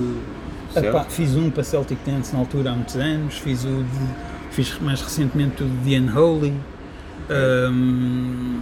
Epá, 0.75 1.03
fiz 1.05 1.35
um 1.35 1.49
para 1.49 1.63
Celtic 1.63 1.97
Dance 2.05 2.31
na 2.33 2.39
altura 2.39 2.71
há 2.71 2.75
muitos 2.75 2.95
anos, 2.95 3.37
fiz 3.37 3.63
o 3.65 3.83
de, 3.83 4.07
fiz 4.51 4.79
mais 4.79 5.01
recentemente 5.01 5.63
o 5.63 5.67
de 5.67 5.89
The 5.89 5.99
Unholy. 5.99 6.53
Hum, 7.29 8.61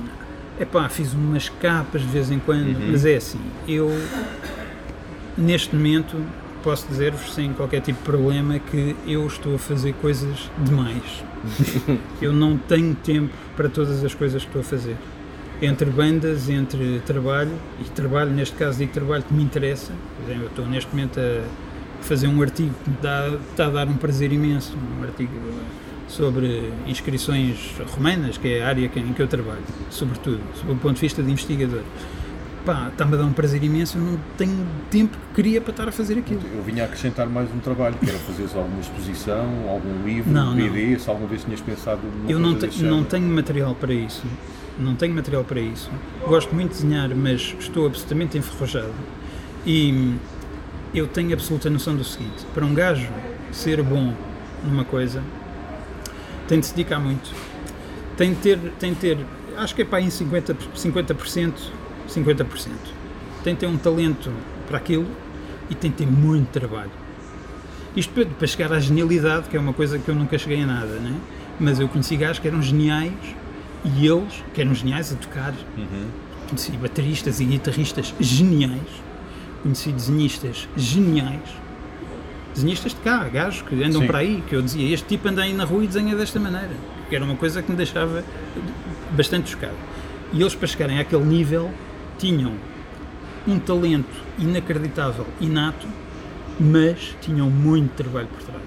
epá, 0.60 0.90
fiz 0.90 1.14
umas 1.14 1.50
capas 1.50 2.02
de 2.02 2.08
vez 2.08 2.32
em 2.32 2.40
quando, 2.40 2.76
mas 2.92 3.06
é 3.06 3.16
assim, 3.18 3.40
eu 3.68 3.90
neste 5.38 5.76
momento 5.76 6.18
posso 6.68 6.86
dizer-vos 6.90 7.34
sem 7.34 7.54
qualquer 7.54 7.80
tipo 7.80 7.98
de 8.00 8.04
problema 8.04 8.60
que 8.60 8.94
eu 9.08 9.26
estou 9.26 9.56
a 9.56 9.58
fazer 9.58 9.94
coisas 10.02 10.52
demais. 10.66 11.24
eu 12.22 12.34
não 12.34 12.58
tenho 12.58 12.94
tempo 12.94 13.34
para 13.56 13.70
todas 13.70 14.04
as 14.04 14.14
coisas 14.14 14.42
que 14.42 14.50
estou 14.50 14.60
a 14.60 14.66
fazer. 14.66 14.98
Entre 15.62 15.90
bandas, 15.90 16.50
entre 16.50 17.00
trabalho, 17.06 17.54
e 17.80 17.86
trabalho, 17.92 18.32
neste 18.32 18.54
caso 18.58 18.80
digo 18.80 18.92
trabalho 18.92 19.24
que 19.24 19.34
me 19.34 19.44
interessa, 19.44 19.94
eu 20.28 20.48
estou 20.48 20.66
neste 20.66 20.94
momento 20.94 21.22
a 21.22 21.42
fazer 22.04 22.28
um 22.28 22.42
artigo 22.42 22.76
que 22.84 22.90
me 22.90 22.98
dá, 23.02 23.30
está 23.50 23.68
a 23.68 23.70
dar 23.70 23.88
um 23.88 23.96
prazer 23.96 24.34
imenso, 24.34 24.78
um 25.00 25.04
artigo 25.04 25.32
sobre 26.10 26.74
inscrições 26.86 27.76
romanas, 27.96 28.38
que 28.38 28.56
é 28.56 28.64
a 28.64 28.68
área 28.68 28.92
em 28.94 29.14
que 29.14 29.22
eu 29.22 29.28
trabalho, 29.30 29.64
sobretudo, 29.90 30.42
sob 30.54 30.74
o 30.74 30.76
ponto 30.76 30.96
de 30.96 31.02
vista 31.02 31.24
de 31.24 31.32
investigador. 31.32 31.84
Pá, 32.66 32.90
está-me 32.92 33.14
a 33.14 33.18
dar 33.18 33.24
um 33.24 33.32
prazer 33.32 33.64
imenso, 33.64 33.98
eu 33.98 34.02
não 34.04 34.20
tenho 34.38 34.66
tempo 34.92 35.18
que 35.30 35.36
queria 35.36 35.62
para 35.62 35.72
estar 35.72 35.88
a 35.88 35.92
fazer 35.92 36.18
aquilo. 36.18 36.42
Eu 36.54 36.62
vinha 36.64 36.84
a 36.84 36.86
acrescentar 36.86 37.28
mais 37.30 37.50
um 37.54 37.60
trabalho, 37.60 37.96
que 37.96 38.10
era 38.10 38.20
fazeres 38.20 38.54
alguma 38.56 38.82
exposição, 38.82 39.48
algum 39.70 40.04
livro, 40.06 40.30
Não, 40.32 40.54
não. 40.54 40.56
BD, 40.56 41.00
se 41.00 41.10
alguma 41.10 41.30
vez 41.30 41.44
tinhas 41.46 41.62
pensado 41.62 42.02
numa 42.06 42.30
Eu 42.30 42.40
não, 42.40 42.56
te- 42.56 42.84
não 42.84 43.04
tenho 43.06 43.28
material 43.28 43.74
para 43.74 43.94
isso. 43.94 44.24
Não 44.78 44.96
tenho 44.96 45.16
material 45.16 45.44
para 45.46 45.62
isso. 45.62 45.90
Gosto 46.28 46.54
muito 46.54 46.72
de 46.74 46.84
desenhar, 46.84 47.10
mas 47.16 47.56
estou 47.60 47.86
absolutamente 47.88 48.38
enferrujado. 48.38 48.94
E 49.66 50.16
eu 50.94 51.08
tenho 51.08 51.34
absoluta 51.34 51.70
noção 51.70 51.96
do 51.96 52.04
seguinte: 52.04 52.46
para 52.54 52.66
um 52.66 52.74
gajo 52.74 53.08
ser 53.52 53.82
bom 53.82 54.14
numa 54.64 54.84
coisa, 54.84 55.24
tem 56.50 56.60
de 56.60 56.66
se 56.66 56.76
dedicar 56.76 57.00
muito. 57.00 57.32
Tem 58.18 58.34
de 58.34 58.40
ter, 58.40 58.60
tem 58.80 58.94
de 58.94 59.00
ter 59.00 59.18
acho 59.58 59.74
que 59.74 59.82
é 59.82 59.86
para 59.86 59.98
aí 60.00 60.06
em 60.06 60.10
50%, 60.10 60.56
50%, 60.76 61.54
50%. 62.10 62.70
Tem 63.44 63.54
de 63.54 63.60
ter 63.60 63.68
um 63.68 63.78
talento 63.78 64.32
para 64.68 64.78
aquilo 64.78 65.08
e 65.70 65.76
tem 65.76 65.92
de 65.92 65.98
ter 65.98 66.08
muito 66.08 66.50
trabalho. 66.50 66.92
Isto 67.96 68.14
para, 68.14 68.26
para 68.26 68.48
chegar 68.48 68.72
à 68.74 68.80
genialidade, 68.80 69.50
que 69.50 69.58
é 69.58 69.60
uma 69.60 69.74
coisa 69.74 69.98
que 69.98 70.10
eu 70.10 70.16
nunca 70.16 70.38
cheguei 70.38 70.62
a 70.62 70.66
nada, 70.66 71.00
né? 71.00 71.16
mas 71.60 71.80
eu 71.80 71.88
conheci 71.88 72.16
gajos 72.16 72.40
que 72.40 72.48
eram 72.48 72.62
geniais 72.62 73.14
e 73.84 74.06
eles, 74.06 74.44
que 74.54 74.62
eram 74.62 74.74
geniais 74.74 75.12
a 75.12 75.16
tocar, 75.16 75.54
conheci 76.48 76.72
bateristas 76.74 77.40
e 77.40 77.46
guitarristas 77.46 78.14
geniais, 78.20 78.82
conheci 79.64 79.92
desenhistas 79.92 80.68
geniais, 80.76 81.50
desenhistas 82.54 82.94
de 82.94 83.00
cá, 83.00 83.24
gajos 83.28 83.62
que 83.64 83.84
andam 83.84 84.02
Sim. 84.02 84.08
para 84.08 84.20
aí, 84.20 84.44
que 84.48 84.56
eu 84.56 84.62
dizia, 84.62 84.94
este 84.94 85.08
tipo 85.08 85.28
anda 85.28 85.42
aí 85.42 85.54
na 85.54 85.64
rua 85.64 85.84
e 85.84 85.88
desenha 85.88 86.16
desta 86.16 86.40
maneira, 86.40 86.76
que 87.10 87.16
era 87.16 87.26
uma 87.26 87.36
coisa 87.36 87.62
que 87.62 87.72
me 87.72 87.78
deixava 87.78 88.24
bastante 89.12 89.50
chocado. 89.50 89.76
E 90.34 90.42
eles, 90.42 90.54
para 90.54 90.68
chegarem 90.68 91.00
àquele 91.00 91.24
nível, 91.24 91.72
tinham 92.18 92.54
um 93.48 93.60
talento 93.60 94.24
inacreditável, 94.38 95.26
inato, 95.40 95.88
mas 96.60 97.16
tinham 97.22 97.50
muito 97.50 97.92
trabalho 97.96 98.28
por 98.28 98.44
trás. 98.44 98.62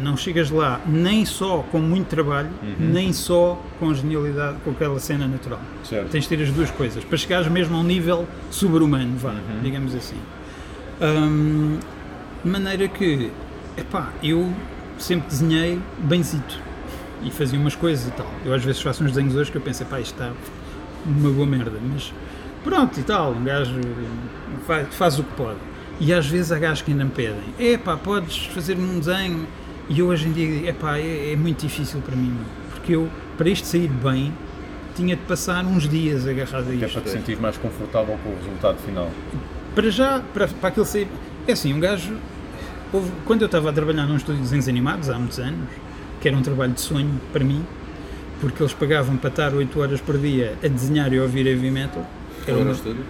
não 0.00 0.16
chegas 0.16 0.50
lá 0.50 0.80
nem 0.86 1.24
só 1.24 1.64
com 1.70 1.78
muito 1.78 2.08
trabalho, 2.08 2.50
nem 2.78 3.12
só 3.12 3.60
com 3.78 3.94
genialidade, 3.94 4.58
com 4.64 4.70
aquela 4.72 4.98
cena 4.98 5.26
natural. 5.26 5.60
Certo. 5.84 6.10
Tens 6.10 6.24
de 6.24 6.36
ter 6.36 6.42
as 6.42 6.50
duas 6.50 6.70
coisas, 6.70 7.04
para 7.04 7.16
chegares 7.16 7.48
mesmo 7.48 7.76
a 7.76 7.80
um 7.80 7.84
nível 7.84 8.26
sobre-humano, 8.50 9.16
vá, 9.16 9.34
digamos 9.62 9.94
assim. 9.94 10.18
Hum, 11.00 11.78
de 12.42 12.50
maneira 12.50 12.88
que, 12.88 13.30
epá, 13.76 14.12
eu 14.22 14.52
sempre 14.98 15.28
desenhei 15.28 15.80
benzito 15.98 16.58
e 17.22 17.30
fazia 17.30 17.58
umas 17.58 17.74
coisas 17.74 18.08
e 18.08 18.10
tal. 18.10 18.30
Eu 18.44 18.52
às 18.52 18.64
vezes 18.64 18.82
faço 18.82 19.02
uns 19.04 19.12
desenhos 19.12 19.34
hoje 19.36 19.50
que 19.50 19.56
eu 19.56 19.62
penso, 19.62 19.82
epá, 19.82 20.00
isto 20.00 20.12
está 20.12 20.32
uma 21.06 21.30
boa 21.30 21.46
merda, 21.46 21.78
mas 21.92 22.12
pronto 22.64 22.98
e 22.98 23.02
tal, 23.02 23.32
um 23.32 23.44
gajo 23.44 23.74
faz, 24.66 24.94
faz 24.94 25.18
o 25.18 25.22
que 25.22 25.32
pode. 25.34 25.58
E 26.00 26.12
às 26.12 26.26
vezes 26.26 26.50
há 26.50 26.58
gajos 26.58 26.82
que 26.82 26.90
ainda 26.90 27.04
me 27.04 27.10
pedem, 27.12 27.38
epá, 27.58 27.96
podes 27.96 28.46
fazer 28.46 28.76
um 28.76 28.98
desenho? 28.98 29.46
E 29.88 29.98
eu 30.00 30.06
hoje 30.08 30.26
em 30.28 30.32
dia 30.32 30.70
epá, 30.70 30.98
é, 30.98 31.32
é 31.32 31.36
muito 31.36 31.60
difícil 31.60 32.00
para 32.00 32.16
mim, 32.16 32.34
porque 32.70 32.94
eu, 32.96 33.08
para 33.38 33.48
isto 33.48 33.66
sair 33.66 33.88
bem, 33.88 34.32
tinha 34.96 35.14
de 35.14 35.22
passar 35.22 35.64
uns 35.64 35.88
dias 35.88 36.26
agarrado 36.26 36.62
a 36.70 36.76
Que 36.76 36.84
é 36.84 36.86
isto. 36.86 36.92
para 36.94 37.02
te 37.02 37.10
sentir 37.10 37.38
mais 37.40 37.56
confortável 37.58 38.18
com 38.22 38.30
o 38.30 38.36
resultado 38.36 38.78
final. 38.78 39.10
Para 39.74 39.90
já, 39.90 40.22
para, 40.32 40.46
para 40.48 40.68
aquele 40.68 40.86
sair. 40.86 41.08
É 41.46 41.52
assim, 41.52 41.72
um 41.74 41.80
gajo. 41.80 42.16
houve- 42.92 43.10
quando 43.26 43.42
eu 43.42 43.46
estava 43.46 43.70
a 43.70 43.72
trabalhar 43.72 44.06
num 44.06 44.16
estúdio 44.16 44.36
de 44.36 44.42
desenhos 44.44 44.68
animados, 44.68 45.10
há 45.10 45.18
muitos 45.18 45.38
anos, 45.40 45.68
que 46.20 46.28
era 46.28 46.36
um 46.36 46.42
trabalho 46.42 46.72
de 46.72 46.80
sonho 46.80 47.20
para 47.32 47.44
mim, 47.44 47.64
porque 48.40 48.62
eles 48.62 48.72
pagavam 48.72 49.16
para 49.16 49.30
estar 49.30 49.52
8 49.52 49.80
horas 49.80 50.00
por 50.00 50.16
dia 50.16 50.56
a 50.64 50.68
desenhar 50.68 51.12
e 51.12 51.18
a 51.18 51.22
ouvir 51.22 51.46
heavy 51.46 51.70
metal. 51.70 52.08
Era, 52.46 52.56
Qual 52.56 52.60
era 52.60 52.64
o 52.64 52.68
uma- 52.68 52.72
estúdio? 52.72 53.04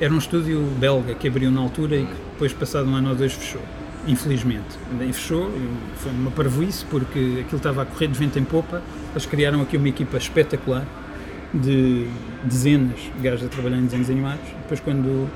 era 0.00 0.14
um 0.14 0.18
estúdio 0.18 0.60
belga 0.78 1.14
que 1.14 1.26
abriu 1.28 1.50
na 1.50 1.60
altura 1.60 1.96
e 1.96 2.04
que 2.06 2.12
depois, 2.32 2.52
passado 2.52 2.88
um 2.88 2.94
ano 2.94 3.10
ou 3.10 3.14
dois, 3.14 3.32
fechou. 3.32 3.62
Infelizmente. 4.06 4.78
E 5.00 5.12
fechou, 5.12 5.50
foi 5.96 6.12
uma 6.12 6.30
parvoíce, 6.30 6.84
porque 6.84 7.38
aquilo 7.40 7.56
estava 7.56 7.82
a 7.82 7.86
correr 7.86 8.06
de 8.08 8.18
vento 8.18 8.38
em 8.38 8.44
popa. 8.44 8.80
Eles 9.12 9.26
criaram 9.26 9.60
aqui 9.62 9.76
uma 9.76 9.88
equipa 9.88 10.16
espetacular 10.16 10.84
de 11.52 12.06
dezenas 12.44 12.98
de 13.16 13.22
gajos 13.22 13.46
a 13.46 13.48
trabalhar 13.48 13.78
em 13.78 13.84
desenhos 13.84 14.08
animados. 14.10 14.44
Depois, 14.62 14.78
quando, 14.80 15.28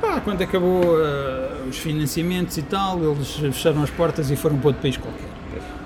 pá, 0.00 0.20
quando 0.20 0.40
acabou 0.42 0.96
ah, 0.96 1.66
os 1.68 1.76
financiamentos 1.76 2.56
e 2.56 2.62
tal, 2.62 3.02
eles 3.02 3.34
fecharam 3.36 3.82
as 3.82 3.90
portas 3.90 4.30
e 4.30 4.36
foram 4.36 4.56
para 4.58 4.68
outro 4.68 4.82
país 4.82 4.96
qualquer. 4.96 5.28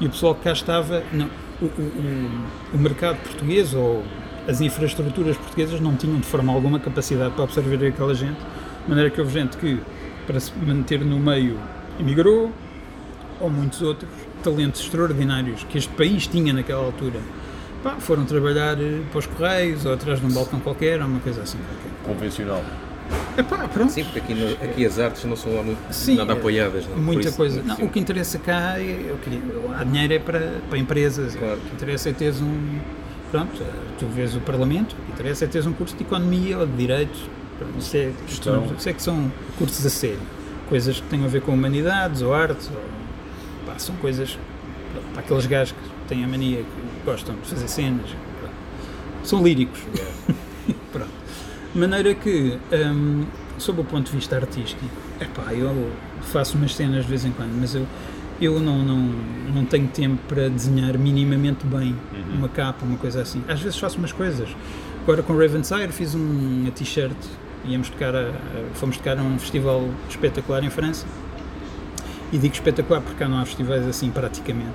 E 0.00 0.06
o 0.06 0.10
pessoal 0.10 0.34
que 0.36 0.42
cá 0.44 0.52
estava, 0.52 1.02
não, 1.12 1.26
o, 1.60 1.64
o- 1.64 1.68
o- 1.68 2.76
o 2.76 2.78
mercado 2.78 3.16
português 3.24 3.74
ou 3.74 4.04
as 4.48 4.60
infraestruturas 4.60 5.36
portuguesas 5.36 5.80
não 5.80 5.96
tinham 5.96 6.18
de 6.18 6.26
forma 6.26 6.52
alguma 6.52 6.78
capacidade 6.78 7.34
para 7.34 7.44
absorver 7.44 7.86
aquela 7.86 8.14
gente, 8.14 8.36
de 8.38 8.88
maneira 8.88 9.10
que 9.10 9.20
houve 9.20 9.32
gente 9.32 9.56
que, 9.56 9.80
para 10.26 10.38
se 10.40 10.52
manter 10.58 11.00
no 11.00 11.18
meio, 11.18 11.58
emigrou, 11.98 12.52
ou 13.40 13.50
muitos 13.50 13.80
outros 13.82 14.08
talentos 14.42 14.80
extraordinários 14.82 15.64
que 15.64 15.78
este 15.78 15.90
país 15.94 16.26
tinha 16.26 16.52
naquela 16.52 16.84
altura, 16.84 17.20
pá, 17.82 17.96
foram 17.98 18.24
trabalhar 18.24 18.80
eh, 18.80 19.00
para 19.10 19.18
os 19.18 19.26
Correios 19.26 19.86
ou 19.86 19.92
atrás 19.94 20.20
de 20.20 20.26
um 20.26 20.30
balcão 20.30 20.60
qualquer, 20.60 21.00
ou 21.00 21.06
uma 21.08 21.20
coisa 21.20 21.42
assim 21.42 21.58
qualquer. 21.58 22.14
Convencional. 22.14 22.62
Epá, 23.36 23.66
pronto. 23.68 23.92
Sim, 23.92 24.04
porque 24.04 24.18
aqui, 24.20 24.34
no- 24.34 24.52
aqui 24.64 24.86
as 24.86 24.98
artes 24.98 25.24
não 25.24 25.36
são 25.36 25.54
lá 25.56 25.62
muito, 25.62 25.78
Sim, 25.90 26.16
nada 26.16 26.32
é, 26.32 26.36
apoiadas. 26.36 26.84
Não? 26.86 26.94
Por 26.94 27.02
Muita 27.02 27.28
isso, 27.28 27.36
coisa. 27.36 27.62
Não, 27.62 27.76
o 27.76 27.88
que 27.88 27.98
interessa 27.98 28.38
cá 28.38 28.78
é. 28.78 29.06
eu 29.08 29.16
queria- 29.22 29.40
há 29.78 29.84
dinheiro 29.84 30.14
é 30.14 30.18
para, 30.18 30.60
para 30.68 30.78
empresas. 30.78 31.34
Claro. 31.34 31.56
O 31.56 31.60
que 31.60 31.74
interessa 31.74 32.10
é 32.10 32.12
teres 32.12 32.40
um. 32.40 32.78
Pronto, 33.34 33.64
tu 33.98 34.06
vês 34.06 34.36
o 34.36 34.40
Parlamento, 34.40 34.92
o 34.92 35.06
que 35.06 35.10
interessa 35.10 35.44
é 35.44 35.48
teres 35.48 35.66
um 35.66 35.72
curso 35.72 35.96
de 35.96 36.04
economia 36.04 36.56
ou 36.56 36.64
de 36.68 36.76
direito. 36.76 37.18
Pronto, 37.58 37.74
Isso 37.80 37.96
é, 37.96 38.12
Gestão. 38.28 38.72
isso 38.78 38.88
é 38.88 38.92
que 38.92 39.02
são 39.02 39.32
cursos 39.58 39.84
a 39.84 39.90
sério. 39.90 40.20
Coisas 40.68 41.00
que 41.00 41.08
têm 41.08 41.24
a 41.24 41.26
ver 41.26 41.42
com 41.42 41.52
humanidades 41.52 42.22
ou 42.22 42.32
artes. 42.32 42.70
Ou, 42.72 42.80
pá, 43.66 43.76
são 43.76 43.96
coisas 43.96 44.38
pronto, 44.92 45.06
para 45.14 45.20
aqueles 45.22 45.46
gajos 45.46 45.72
que 45.72 46.08
têm 46.08 46.22
a 46.22 46.28
mania, 46.28 46.58
que 46.58 47.04
gostam 47.04 47.34
de 47.34 47.48
fazer 47.48 47.66
cenas. 47.66 48.06
pronto. 48.38 48.54
São 49.24 49.42
líricos. 49.42 49.80
Pronto. 50.92 51.10
De 51.72 51.80
maneira 51.80 52.14
que, 52.14 52.56
hum, 52.72 53.24
sob 53.58 53.80
o 53.80 53.84
ponto 53.84 54.12
de 54.12 54.16
vista 54.16 54.36
artístico, 54.36 54.84
epá, 55.20 55.52
eu 55.52 55.90
faço 56.22 56.56
umas 56.56 56.72
cenas 56.76 57.02
de 57.02 57.08
vez 57.10 57.24
em 57.24 57.32
quando, 57.32 57.50
mas 57.60 57.74
eu, 57.74 57.84
eu 58.40 58.58
não, 58.60 58.78
não, 58.84 59.10
não 59.54 59.64
tenho 59.64 59.86
tempo 59.88 60.18
para 60.28 60.48
desenhar 60.48 60.98
minimamente 60.98 61.64
bem 61.66 61.94
uma 62.36 62.48
capa, 62.48 62.84
uma 62.84 62.96
coisa 62.98 63.22
assim. 63.22 63.42
Às 63.48 63.60
vezes 63.60 63.78
faço 63.78 63.98
umas 63.98 64.12
coisas. 64.12 64.48
Agora 65.02 65.22
com 65.22 65.36
Ravensire 65.36 65.92
fiz 65.92 66.14
um- 66.14 66.60
uma 66.62 66.70
t-shirt, 66.70 67.16
íamos 67.64 67.88
tocar 67.90 68.14
a, 68.14 68.20
a- 68.30 68.32
fomos 68.74 68.96
tocar 68.96 69.18
a 69.18 69.22
um 69.22 69.38
festival 69.38 69.88
espetacular 70.08 70.64
em 70.64 70.70
França. 70.70 71.06
E 72.32 72.38
digo 72.38 72.54
espetacular 72.54 73.00
porque 73.00 73.18
cá 73.18 73.28
não 73.28 73.38
há 73.38 73.44
festivais 73.44 73.86
assim 73.86 74.10
praticamente. 74.10 74.74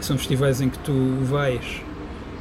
São 0.00 0.16
festivais 0.16 0.60
em 0.60 0.68
que 0.68 0.78
tu 0.78 0.92
vais 1.22 1.82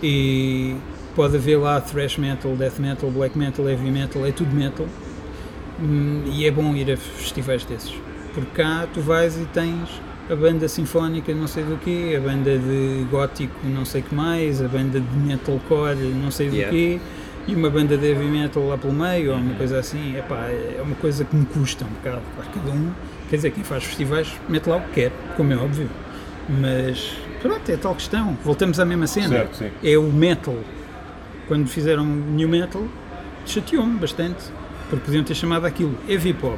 e 0.01 0.75
pode 1.15 1.35
haver 1.35 1.57
lá 1.57 1.81
thrash 1.81 2.17
metal, 2.17 2.55
death 2.55 2.77
metal, 2.79 3.09
black 3.09 3.37
metal, 3.37 3.67
heavy 3.67 3.89
metal, 3.89 4.25
é 4.25 4.31
tudo 4.31 4.55
metal. 4.55 4.85
Hum, 5.81 6.23
E 6.33 6.45
é 6.45 6.51
bom 6.51 6.75
ir 6.75 6.91
a 6.91 6.97
festivais 6.97 7.65
desses. 7.65 7.93
Porque 8.33 8.51
cá 8.51 8.87
tu 8.93 9.01
vais 9.01 9.35
e 9.35 9.45
tens 9.45 9.89
a 10.29 10.35
banda 10.35 10.67
sinfónica 10.67 11.33
não 11.33 11.47
sei 11.47 11.63
do 11.63 11.77
quê, 11.77 12.15
a 12.17 12.21
banda 12.21 12.57
de 12.57 13.05
gótico 13.09 13.55
não 13.65 13.85
sei 13.85 14.01
que 14.01 14.13
mais, 14.13 14.61
a 14.61 14.67
banda 14.67 14.99
de 14.99 15.17
metalcore 15.17 15.95
não 16.21 16.31
sei 16.31 16.49
do 16.49 16.55
Yeah. 16.55 16.75
quê, 16.75 16.99
e 17.47 17.55
uma 17.55 17.69
banda 17.69 17.97
de 17.97 18.05
heavy 18.05 18.25
metal 18.25 18.67
lá 18.67 18.77
pelo 18.77 18.93
meio, 18.93 19.31
ou 19.31 19.37
uma 19.37 19.55
coisa 19.55 19.79
assim. 19.79 20.17
Epá, 20.17 20.47
é 20.49 20.81
uma 20.83 20.95
coisa 20.95 21.23
que 21.23 21.35
me 21.35 21.45
custa 21.45 21.85
um 21.85 21.87
bocado. 21.87 22.21
Claro, 22.35 22.49
cada 22.53 22.71
um, 22.71 22.91
quer 23.29 23.37
dizer, 23.37 23.51
quem 23.51 23.63
faz 23.63 23.85
festivais 23.85 24.33
mete 24.49 24.67
lá 24.67 24.77
o 24.77 24.81
que 24.81 24.91
quer, 24.91 25.11
como 25.37 25.53
é 25.53 25.55
óbvio. 25.55 25.89
Mas 26.49 27.13
pronto, 27.41 27.69
é 27.71 27.77
tal 27.77 27.95
questão. 27.95 28.37
Voltamos 28.43 28.79
à 28.79 28.85
mesma 28.85 29.07
cena. 29.07 29.47
Certo. 29.53 29.63
É 29.83 29.97
o 29.97 30.11
metal. 30.11 30.57
Quando 31.47 31.67
fizeram 31.67 32.05
new 32.05 32.49
metal, 32.49 32.83
chateou-me 33.45 33.97
bastante. 33.97 34.43
Porque 34.89 35.05
podiam 35.05 35.23
ter 35.23 35.35
chamado 35.35 35.65
aquilo 35.65 35.97
heavy 36.07 36.33
pop. 36.33 36.57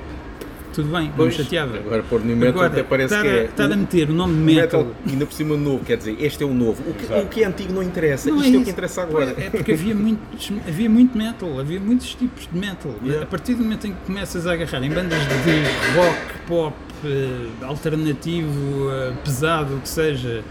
Tudo 0.74 0.90
bem, 0.90 1.02
não 1.02 1.08
me 1.08 1.14
Pois, 1.16 1.34
chateava. 1.36 1.78
Agora 1.78 2.04
pôr 2.04 2.20
no 2.22 2.36
metal 2.36 2.50
Agora, 2.50 2.68
até 2.68 2.84
parece 2.84 3.14
estar 3.14 3.24
que 3.26 3.28
é. 3.36 3.44
estar 3.46 3.66
a 3.72 3.76
o- 3.76 3.78
meter 3.78 4.10
o 4.10 4.14
nome 4.14 4.34
o 4.34 4.38
metal. 4.38 4.88
ainda 5.08 5.26
por 5.26 5.34
cima 5.34 5.58
novo, 5.58 5.84
quer 5.84 5.98
dizer, 5.98 6.16
este 6.20 6.44
é 6.44 6.46
o 6.46 6.54
novo. 6.54 6.84
O 6.90 6.94
que, 6.94 7.12
o 7.14 7.26
que 7.28 7.44
é 7.44 7.48
antigo 7.48 7.74
não 7.74 7.82
interessa, 7.84 8.30
Não 8.30 8.38
isto 8.38 8.46
é, 8.46 8.50
o 8.50 8.54
isso. 8.56 8.64
que 8.66 8.70
interessa 8.72 9.02
agora. 9.02 9.34
É 9.38 9.50
porque 9.50 9.72
havia, 9.72 9.96
muitos, 9.96 10.52
havia 10.68 10.90
muito 10.90 11.18
metal, 11.18 11.60
havia 11.60 11.80
muitos 11.80 12.14
tipos 12.16 12.48
de 12.52 12.58
metal. 12.58 12.94
Yeah. 13.04 13.24
A 13.24 13.26
partir 13.26 13.56
do 13.56 13.64
momento 13.64 13.88
em 13.88 13.92
que 13.94 14.00
começas 14.06 14.46
a 14.46 14.54
agarrar 14.54 14.84
em 14.84 14.90
bandas 14.90 15.20
de 15.20 15.96
rock, 15.98 16.18
pop, 16.48 16.76
eh, 17.04 17.48
alternativo, 17.64 18.90
eh, 18.92 19.14
pesado, 19.24 19.76
o 19.76 19.80
que 19.80 19.90
seja, 19.90 20.44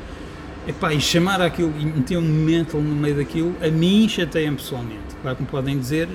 epá, 0.66 0.92
e 0.92 1.00
chamar 1.00 1.40
aquilo 1.40 1.72
e 1.78 1.84
meter 1.86 2.16
um 2.18 2.22
metal 2.22 2.80
no 2.80 2.94
meio 2.96 3.16
daquilo, 3.16 3.54
a 3.62 3.68
mim 3.68 4.08
chateia-me 4.08 4.56
pessoalmente. 4.56 5.14
Claro 5.22 5.36
que 5.36 5.42
me 5.42 5.48
podem 5.48 5.78
dizer, 5.78 6.08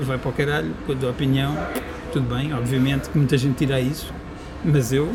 vai 0.00 0.18
para 0.18 0.28
o 0.30 0.32
caralho, 0.32 0.70
com 0.86 0.92
a 1.06 1.10
opinião, 1.10 1.56
tudo 2.12 2.34
bem, 2.34 2.52
obviamente 2.52 3.08
que 3.08 3.16
muita 3.18 3.36
gente 3.38 3.56
tira 3.56 3.80
isso, 3.80 4.12
mas 4.64 4.92
eu, 4.92 5.10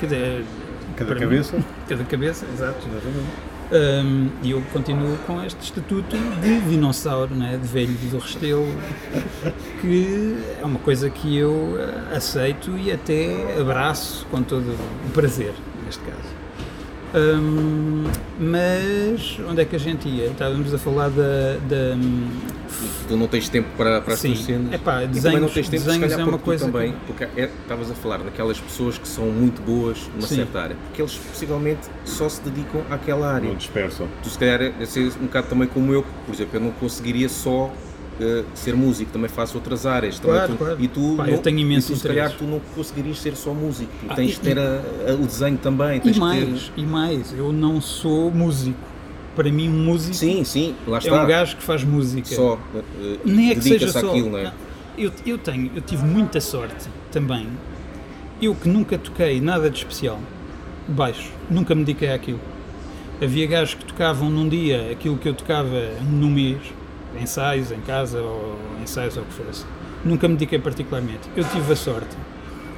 quer 0.00 0.06
dizer, 0.06 0.44
Cada 0.96 1.10
para 1.10 1.20
cabeça. 1.20 1.56
mim, 1.56 1.64
cada 1.88 2.04
cabeça, 2.04 2.46
exato. 2.52 2.86
Um, 3.72 4.28
E 4.42 4.50
eu 4.50 4.62
continuo 4.72 5.16
com 5.26 5.42
este 5.42 5.62
estatuto 5.62 6.16
de 6.42 6.60
dinossauro, 6.68 7.34
né? 7.34 7.58
de 7.60 7.66
velho 7.68 7.92
do 8.10 8.18
Restelo, 8.18 8.66
que 9.80 10.36
é 10.60 10.64
uma 10.64 10.78
coisa 10.78 11.08
que 11.08 11.36
eu 11.36 11.76
eh, 11.78 12.16
aceito 12.16 12.76
e 12.76 12.92
até 12.92 13.58
abraço 13.58 14.26
com 14.30 14.42
todo 14.42 14.76
o 15.06 15.10
prazer, 15.12 15.54
neste 15.86 16.02
caso. 16.02 16.42
Um, 17.14 18.04
mas 18.38 19.38
onde 19.48 19.60
é 19.62 19.64
que 19.66 19.76
a 19.76 19.78
gente 19.78 20.08
ia? 20.08 20.26
Estávamos 20.26 20.72
a 20.72 20.78
falar 20.78 21.08
da. 21.10 21.56
da 21.68 21.96
Tu 23.08 23.16
não 23.16 23.26
tens 23.28 23.48
tempo 23.48 23.68
para, 23.76 24.00
para 24.00 24.14
as 24.14 24.20
Sim. 24.20 24.32
tuas 24.34 24.44
cenas. 24.44 24.72
Epá, 24.72 24.92
e 25.02 25.06
também 25.06 25.08
desenhos- 25.14 25.40
não 25.40 25.48
tens 25.48 25.68
tempo, 25.68 25.82
se 25.82 25.86
desenhos 25.88 26.10
calhar, 26.12 26.20
é 26.20 26.30
uma 26.30 26.38
coisa 26.38 26.64
que- 26.66 26.72
também, 26.72 26.94
porque 27.06 27.24
é- 27.24 27.50
estavas 27.62 27.90
a 27.90 27.94
falar 27.94 28.18
daquelas 28.18 28.58
pessoas 28.60 28.98
que 28.98 29.08
são 29.08 29.26
muito 29.26 29.60
boas 29.62 29.98
numa 30.14 30.26
Sim. 30.26 30.36
certa 30.36 30.60
área, 30.60 30.76
porque 30.86 31.02
eles 31.02 31.14
possivelmente 31.16 31.80
só 32.04 32.28
se 32.28 32.40
dedicam 32.42 32.82
àquela 32.90 33.32
área. 33.32 33.48
Não 33.48 33.56
dispersam. 33.56 34.06
Tu 34.22 34.30
se 34.30 34.38
calhar 34.38 34.60
é 34.62 34.84
ser 34.86 35.12
um 35.20 35.26
bocado 35.26 35.48
também 35.48 35.68
como 35.68 35.92
eu, 35.92 36.04
por 36.26 36.34
exemplo, 36.34 36.56
eu 36.56 36.60
não 36.60 36.70
conseguiria 36.72 37.28
só 37.28 37.72
eh, 38.20 38.44
ser 38.54 38.76
músico, 38.76 39.10
também 39.10 39.28
faço 39.28 39.56
outras 39.56 39.86
áreas. 39.86 40.20
Claro, 40.20 40.52
tu- 40.52 40.58
claro. 40.58 40.76
E 40.78 40.86
tu, 40.86 41.14
Pá, 41.16 41.26
eu 41.28 41.32
não- 41.36 41.42
tenho 41.42 41.58
imenso 41.58 41.90
e 41.92 41.94
tu, 41.96 42.00
se 42.02 42.06
calhar 42.06 42.30
tu 42.30 42.44
não 42.44 42.60
conseguirias 42.74 43.18
ser 43.18 43.34
só 43.34 43.52
músico, 43.54 43.90
Ah, 44.06 44.14
tens 44.14 44.32
de 44.32 44.40
ter 44.40 44.58
a- 44.58 44.80
a- 45.08 45.14
o 45.14 45.26
desenho 45.26 45.56
também, 45.56 45.98
tens 45.98 46.18
e 46.18 46.20
mais, 46.20 46.44
ter... 46.68 46.72
e 46.76 46.82
mais, 46.84 47.32
eu 47.32 47.52
não 47.52 47.80
sou 47.80 48.30
músico. 48.30 48.78
Para 49.34 49.50
mim, 49.50 49.68
um 49.68 49.84
músico 49.84 50.14
Sim, 50.14 50.44
sim, 50.44 50.74
lá 50.86 50.98
é 50.98 51.00
está. 51.00 51.22
um 51.22 51.26
gajo 51.26 51.56
que 51.56 51.62
faz 51.62 51.82
música. 51.84 52.26
só 52.34 52.58
eh, 52.74 53.16
Nem 53.24 53.50
é 53.50 53.54
que 53.54 53.62
seja 53.62 53.88
só. 53.88 53.98
àquilo, 54.10 54.30
não 54.30 54.38
é? 54.38 54.52
Eu, 54.98 55.10
eu 55.26 55.38
tenho, 55.38 55.70
eu 55.74 55.80
tive 55.80 56.04
muita 56.04 56.38
sorte 56.40 56.86
também. 57.10 57.46
Eu 58.42 58.54
que 58.54 58.68
nunca 58.68 58.98
toquei 58.98 59.40
nada 59.40 59.70
de 59.70 59.78
especial, 59.78 60.20
baixo, 60.86 61.30
nunca 61.48 61.74
me 61.74 61.82
dediquei 61.84 62.12
àquilo. 62.12 62.40
Havia 63.22 63.46
gajos 63.46 63.74
que 63.74 63.84
tocavam 63.86 64.28
num 64.28 64.48
dia 64.48 64.90
aquilo 64.90 65.16
que 65.16 65.28
eu 65.28 65.34
tocava 65.34 65.92
num 66.10 66.28
mês, 66.30 66.58
ensaios 67.20 67.70
em 67.70 67.80
casa 67.80 68.20
ou 68.20 68.58
ensaios 68.82 69.16
ou 69.16 69.22
o 69.22 69.26
que 69.26 69.32
fosse. 69.32 69.64
Nunca 70.04 70.26
me 70.28 70.34
dediquei 70.34 70.58
particularmente. 70.58 71.20
Eu 71.36 71.44
tive 71.44 71.72
a 71.72 71.76
sorte 71.76 72.16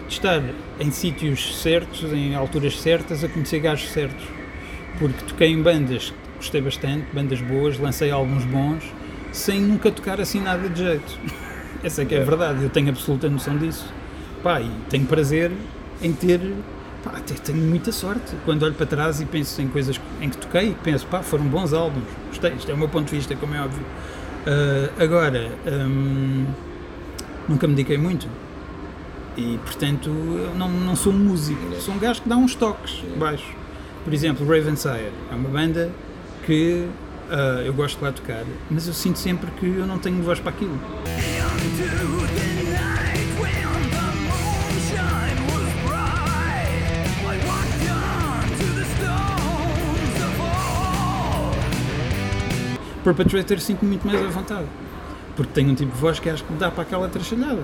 de 0.07 0.13
estar 0.15 0.41
em 0.79 0.91
sítios 0.91 1.57
certos, 1.57 2.05
em 2.13 2.35
alturas 2.35 2.79
certas, 2.79 3.25
a 3.25 3.29
conhecer 3.29 3.59
gajos 3.61 3.89
certos. 3.91 4.25
Porque 4.99 5.25
toquei 5.25 5.49
em 5.51 5.61
bandas 5.63 6.13
gostei 6.45 6.61
bastante, 6.61 7.07
bandas 7.13 7.41
boas, 7.41 7.79
lancei 7.79 8.11
álbuns 8.11 8.45
bons, 8.45 8.85
sem 9.33 9.61
nunca 9.61 9.91
tocar 9.91 10.21
assim 10.21 10.41
nada 10.41 10.69
de 10.69 10.79
jeito. 10.79 11.19
Essa 11.83 12.03
é 12.03 12.05
que 12.05 12.15
é 12.15 12.21
a 12.21 12.25
verdade, 12.25 12.63
eu 12.63 12.71
tenho 12.71 12.91
absoluta 12.91 13.29
noção 13.29 13.57
disso. 13.57 13.93
Pá, 14.43 14.61
e 14.61 14.71
tenho 14.89 15.07
prazer 15.07 15.51
em 16.03 16.13
ter. 16.13 16.41
Pá, 17.03 17.13
até 17.17 17.35
tenho 17.35 17.59
muita 17.59 17.93
sorte. 17.93 18.35
Quando 18.45 18.63
olho 18.63 18.75
para 18.75 18.87
trás 18.87 19.21
e 19.21 19.25
penso 19.25 19.61
em 19.61 19.69
coisas 19.69 20.01
em 20.21 20.29
que 20.29 20.37
toquei, 20.37 20.77
penso, 20.83 21.07
pá, 21.07 21.23
foram 21.23 21.45
bons 21.45 21.73
álbuns. 21.73 22.05
Gostei, 22.29 22.53
isto 22.53 22.71
é 22.71 22.75
o 22.75 22.79
meu 22.79 22.89
ponto 22.89 23.09
de 23.09 23.17
vista, 23.17 23.35
como 23.37 23.55
é 23.55 23.61
óbvio. 23.61 23.85
Ah, 24.47 25.03
agora, 25.03 25.51
hum, 25.67 26.47
nunca 27.49 27.67
me 27.67 27.75
dediquei 27.75 27.99
muito. 27.99 28.29
E, 29.37 29.59
portanto, 29.65 30.09
eu 30.09 30.55
não, 30.57 30.69
não 30.71 30.95
sou 30.95 31.13
um 31.13 31.19
músico. 31.19 31.75
Sou 31.81 31.95
um 31.95 31.99
gajo 31.99 32.23
que 32.23 32.29
dá 32.29 32.37
uns 32.37 32.55
toques 32.55 33.03
baixos. 33.19 33.51
Por 34.05 34.13
exemplo, 34.13 34.47
Ravensire 34.47 35.13
é 35.31 35.35
uma 35.35 35.49
banda 35.49 35.91
que 36.47 36.89
ah, 37.31 37.63
eu 37.65 37.73
gosto 37.73 37.99
de 37.99 38.05
lá 38.05 38.13
tocar, 38.13 38.45
mas 38.71 38.87
eu 38.87 38.93
sinto 38.93 39.19
sempre 39.19 39.51
que 39.53 39.67
eu 39.67 39.87
não 39.87 39.99
tenho 39.99 40.23
voz 40.23 40.39
para 40.39 40.51
aquilo. 40.51 40.79
Perpetrator 53.03 53.61
sinto 53.61 53.85
muito 53.85 54.07
mais 54.07 54.23
à 54.23 54.29
vontade, 54.29 54.67
porque 55.37 55.53
tenho 55.53 55.71
um 55.71 55.75
tipo 55.75 55.93
de 55.93 56.01
voz 56.01 56.19
que 56.19 56.29
acho 56.31 56.43
que 56.45 56.53
dá 56.55 56.71
para 56.71 56.83
aquela 56.83 57.09
trachalhada. 57.09 57.63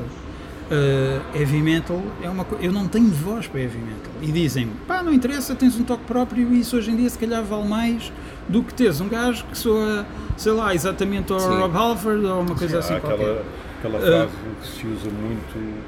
Uh, 0.71 1.37
heavy 1.37 1.61
metal 1.61 2.01
é 2.23 2.31
uma 2.31 2.45
coisa. 2.45 2.65
Eu 2.65 2.73
não 2.73 2.87
tenho 2.87 3.09
voz 3.09 3.47
para 3.47 3.61
heavy 3.61 3.79
metal. 3.79 4.13
E 4.23 4.31
dizem 4.31 4.69
pá, 4.87 5.03
não 5.03 5.13
interessa, 5.13 5.55
tens 5.55 5.77
um 5.77 5.83
toque 5.83 6.05
próprio 6.05 6.53
e 6.53 6.61
isso 6.61 6.77
hoje 6.77 6.91
em 6.91 6.97
dia 6.97 7.11
se 7.11 7.19
calhar 7.19 7.43
vale 7.43 7.67
mais 7.67 8.13
do 8.51 8.63
que 8.63 8.75
teres 8.75 9.01
um 9.01 9.09
gajo 9.09 9.45
que 9.47 9.57
soa, 9.57 10.07
sei 10.37 10.53
lá, 10.53 10.75
exatamente 10.75 11.33
ao 11.33 11.41
Sim. 11.41 11.59
Rob 11.59 11.77
Halford 11.77 12.27
ou 12.27 12.41
uma 12.41 12.55
coisa 12.55 12.77
Há 12.77 12.81
assim 12.81 12.99
qualquer. 12.99 13.15
aquela, 13.15 13.45
aquela 13.79 14.01
frase 14.01 14.33
que 14.61 14.67
se 14.69 14.87
usa 14.87 15.11
muito 15.11 15.85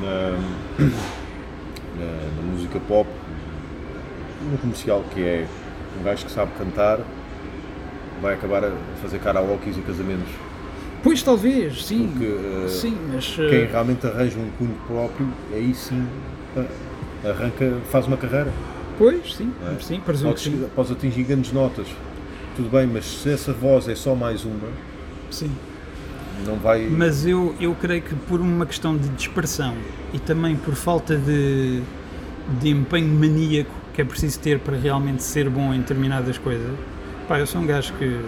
na, 0.00 0.38
na, 1.98 2.12
na 2.36 2.52
música 2.52 2.80
pop, 2.88 3.08
no 4.50 4.58
comercial, 4.58 5.04
que 5.14 5.20
é 5.22 5.46
um 6.00 6.02
gajo 6.02 6.26
que 6.26 6.32
sabe 6.32 6.50
cantar 6.58 6.98
vai 8.22 8.34
acabar 8.34 8.64
a 8.64 8.70
fazer 9.02 9.18
karaokes 9.18 9.76
e 9.76 9.80
casamentos. 9.80 10.32
Pois 11.02 11.20
talvez, 11.22 11.84
sim. 11.84 12.08
Porque 12.12 12.24
eh, 12.24 12.68
sim, 12.68 12.96
mas. 13.12 13.34
quem 13.34 13.64
uh, 13.64 13.68
realmente 13.72 14.06
arranja 14.06 14.38
um 14.38 14.48
cunho 14.56 14.76
próprio, 14.86 15.28
aí 15.52 15.74
sim 15.74 16.06
arranca, 17.24 17.78
faz 17.90 18.06
uma 18.06 18.16
carreira. 18.16 18.52
Pois, 19.02 19.34
sim, 19.34 19.52
é? 19.66 19.80
sim, 19.82 19.98
presumo 20.00 20.32
que 20.34 20.44
Podes, 20.44 20.60
sim. 20.60 20.68
podes 20.76 20.92
atingir 20.92 21.24
grandes 21.24 21.52
notas. 21.52 21.88
Tudo 22.54 22.68
bem, 22.70 22.86
mas 22.86 23.04
se 23.04 23.30
essa 23.32 23.52
voz 23.52 23.88
é 23.88 23.96
só 23.96 24.14
mais 24.14 24.44
uma, 24.44 24.68
sim. 25.28 25.50
não 26.46 26.54
vai. 26.56 26.86
Mas 26.86 27.26
eu, 27.26 27.52
eu 27.58 27.74
creio 27.74 28.02
que 28.02 28.14
por 28.14 28.40
uma 28.40 28.64
questão 28.64 28.96
de 28.96 29.08
dispersão 29.08 29.74
e 30.12 30.18
também 30.20 30.54
por 30.54 30.74
falta 30.76 31.16
de, 31.16 31.82
de 32.60 32.68
empenho 32.68 33.08
maníaco 33.08 33.70
que 33.92 34.02
é 34.02 34.04
preciso 34.04 34.38
ter 34.38 34.60
para 34.60 34.76
realmente 34.76 35.22
ser 35.24 35.50
bom 35.50 35.74
em 35.74 35.78
determinadas 35.80 36.38
coisas, 36.38 36.70
pá, 37.26 37.38
eu 37.40 37.46
sou 37.46 37.60
um 37.60 37.66
gajo 37.66 37.92
que 37.94 38.20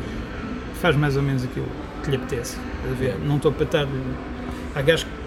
faz 0.80 0.96
mais 0.96 1.16
ou 1.16 1.22
menos 1.22 1.44
aquilo 1.44 1.68
que 2.02 2.10
lhe 2.10 2.16
apetece. 2.16 2.56
a 2.90 2.94
ver? 2.94 3.16
Não 3.24 3.36
estou 3.36 3.52
para 3.52 3.64
estar. 3.64 3.86
Há 4.74 4.82
gajos 4.82 5.04
que- 5.04 5.23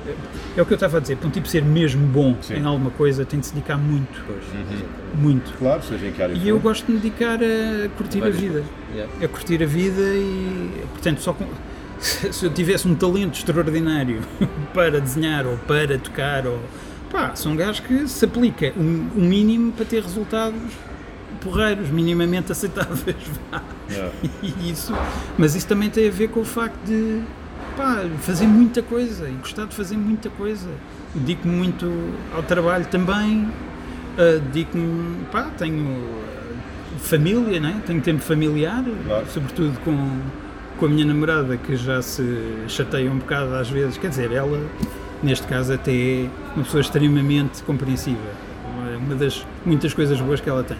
É 0.55 0.61
o 0.61 0.65
que 0.65 0.73
eu 0.73 0.75
estava 0.75 0.97
a 0.97 0.99
dizer, 0.99 1.17
para 1.17 1.27
um 1.27 1.31
tipo 1.31 1.47
ser 1.47 1.63
mesmo 1.63 2.05
bom 2.07 2.35
Sim. 2.41 2.55
em 2.55 2.65
alguma 2.65 2.89
coisa 2.91 3.25
tem 3.25 3.39
de 3.39 3.45
se 3.47 3.53
dedicar 3.53 3.77
muito, 3.77 4.23
Pois, 4.25 4.43
muito. 5.15 5.53
Claro, 5.57 5.83
seja 5.83 6.07
em 6.07 6.11
que 6.11 6.21
área 6.21 6.33
E 6.33 6.39
for. 6.39 6.47
eu 6.47 6.59
gosto 6.59 6.85
de 6.85 6.91
me 6.93 6.99
dedicar 6.99 7.39
a 7.41 7.89
curtir 7.97 8.17
a 8.17 8.21
Várias 8.21 8.39
vida. 8.39 8.63
Yeah. 8.93 9.13
A 9.23 9.27
curtir 9.27 9.63
a 9.63 9.65
vida 9.65 10.01
e, 10.01 10.83
portanto, 10.93 11.19
só 11.21 11.33
com, 11.33 11.45
se 11.99 12.45
eu 12.45 12.51
tivesse 12.53 12.87
um 12.87 12.95
talento 12.95 13.35
extraordinário 13.37 14.21
para 14.73 14.99
desenhar 15.01 15.45
ou 15.45 15.57
para 15.57 15.97
tocar, 15.97 16.45
ou, 16.47 16.59
pá, 17.11 17.35
sou 17.35 17.51
um 17.51 17.55
gajo 17.55 17.81
que 17.83 18.07
se 18.07 18.25
aplica 18.25 18.73
um, 18.77 19.09
um 19.15 19.23
mínimo 19.27 19.71
para 19.71 19.85
ter 19.85 20.01
resultados 20.03 20.59
porreiros, 21.41 21.89
minimamente 21.89 22.51
aceitáveis. 22.53 23.15
Yeah. 23.89 24.11
Isso, 24.65 24.93
mas 25.37 25.55
isso 25.55 25.67
também 25.67 25.89
tem 25.89 26.07
a 26.07 26.11
ver 26.11 26.29
com 26.29 26.41
o 26.41 26.45
facto 26.45 26.77
de 26.85 27.21
pá, 27.77 28.03
fazer 28.19 28.45
muita 28.47 28.81
coisa 28.81 29.29
e 29.29 29.33
gostar 29.33 29.65
de 29.65 29.75
fazer 29.75 29.95
muita 29.97 30.29
coisa. 30.31 30.67
Dedico-me 31.15 31.55
muito 31.55 31.89
ao 32.35 32.43
trabalho 32.43 32.85
também, 32.87 33.47
ah, 34.17 34.39
dedico-me, 34.51 35.23
pá, 35.31 35.43
tenho 35.57 35.85
ah, 35.95 36.99
família, 36.99 37.59
né? 37.59 37.81
tenho 37.85 38.01
tempo 38.01 38.21
familiar, 38.21 38.83
Claro. 39.05 39.25
sobretudo 39.33 39.79
com, 39.81 40.19
com 40.77 40.85
a 40.85 40.89
minha 40.89 41.05
namorada 41.05 41.55
que 41.57 41.75
já 41.75 42.01
se 42.01 42.23
chateia 42.67 43.09
um 43.11 43.17
bocado 43.19 43.53
às 43.55 43.69
vezes, 43.69 43.97
quer 43.97 44.09
dizer, 44.09 44.31
ela 44.31 44.59
neste 45.23 45.47
caso 45.47 45.73
até 45.73 45.91
é 45.91 46.29
uma 46.55 46.63
pessoa 46.63 46.81
extremamente 46.81 47.63
compreensiva, 47.63 48.17
uma- 48.75 48.97
uma 48.97 49.15
das 49.15 49.45
muitas 49.65 49.93
coisas 49.93 50.19
boas 50.19 50.39
que 50.41 50.49
ela 50.49 50.63
tem. 50.63 50.77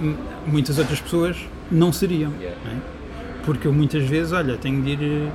M- 0.00 0.16
muitas 0.46 0.78
outras 0.78 1.00
pessoas 1.00 1.36
não 1.70 1.92
seriam, 1.92 2.32
Yeah. 2.40 2.58
não 2.64 2.72
é? 2.72 2.76
porque 3.46 3.66
eu 3.68 3.72
muitas 3.72 4.02
vezes, 4.04 4.32
olha, 4.32 4.56
tenho 4.56 4.80
de 4.82 4.90
ir, 4.90 5.28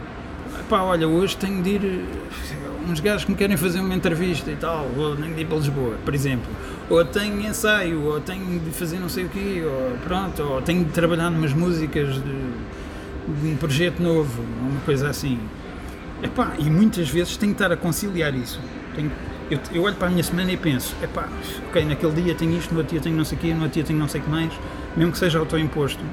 pá, 0.70 0.82
olha, 0.84 1.08
hoje 1.08 1.36
tenho 1.38 1.62
de 1.62 1.70
ir, 1.72 1.82
eh, 1.86 2.90
uns 2.90 3.00
gajos 3.00 3.26
que 3.26 3.32
me 3.32 3.38
querem 3.38 3.58
fazer 3.58 3.80
uma 3.80 3.94
entrevista 3.96 4.50
e 4.52 4.56
tal, 4.56 4.88
ou 4.98 5.16
tenho 5.16 5.34
de 5.36 5.42
ir 5.42 5.46
para 5.46 5.58
Lisboa, 5.58 5.96
por 6.06 6.14
exemplo, 6.14 6.48
ou 6.90 7.04
tenho 7.06 7.40
ensaio, 7.42 8.02
ou 8.04 8.20
tenho 8.22 8.60
de 8.60 8.70
fazer 8.72 9.00
não 9.00 9.10
sei 9.10 9.26
o 9.26 9.30
quê, 9.30 9.64
ou 9.66 9.98
pronto, 10.04 10.42
ou 10.44 10.62
tenho 10.62 10.84
de 10.86 10.92
trabalhar 10.92 11.30
numas 11.30 11.54
músicas 11.54 12.16
de, 12.16 12.22
de 13.42 13.48
um 13.48 13.56
projeto 13.58 14.00
novo, 14.02 14.42
uma 14.62 14.80
coisa 14.82 15.10
assim. 15.10 15.40
Epá, 16.24 16.54
e 16.60 16.70
muitas 16.70 17.10
vezes 17.10 17.38
tenho 17.38 17.54
de 17.54 17.56
estar 17.62 17.72
a 17.72 17.78
conciliar 17.78 18.34
isso. 18.36 18.60
Tenho- 18.96 19.12
eu, 19.50 19.60
eu 19.74 19.84
olho 19.84 19.96
para 19.96 20.08
a 20.08 20.12
minha 20.12 20.24
semana 20.24 20.52
e 20.52 20.58
penso, 20.58 20.96
epá, 21.02 21.28
ok, 21.70 21.84
naquele 21.86 22.22
dia 22.22 22.36
tenho 22.36 22.58
isto, 22.58 22.72
no 22.72 22.80
outro 22.82 22.94
dia 22.94 23.02
tenho 23.02 23.16
não 23.16 23.26
sei 23.26 23.38
o 23.38 23.42
quê, 23.42 23.48
no 23.54 23.62
outro 23.64 23.74
dia 23.74 23.84
tenho 23.84 23.98
não 24.00 24.08
sei 24.08 24.22
o 24.22 24.24
que 24.24 24.30
mais, 24.30 24.52
mesmo 24.96 25.12
que 25.12 25.18
seja 25.18 25.40
autoimposto. 25.40 26.04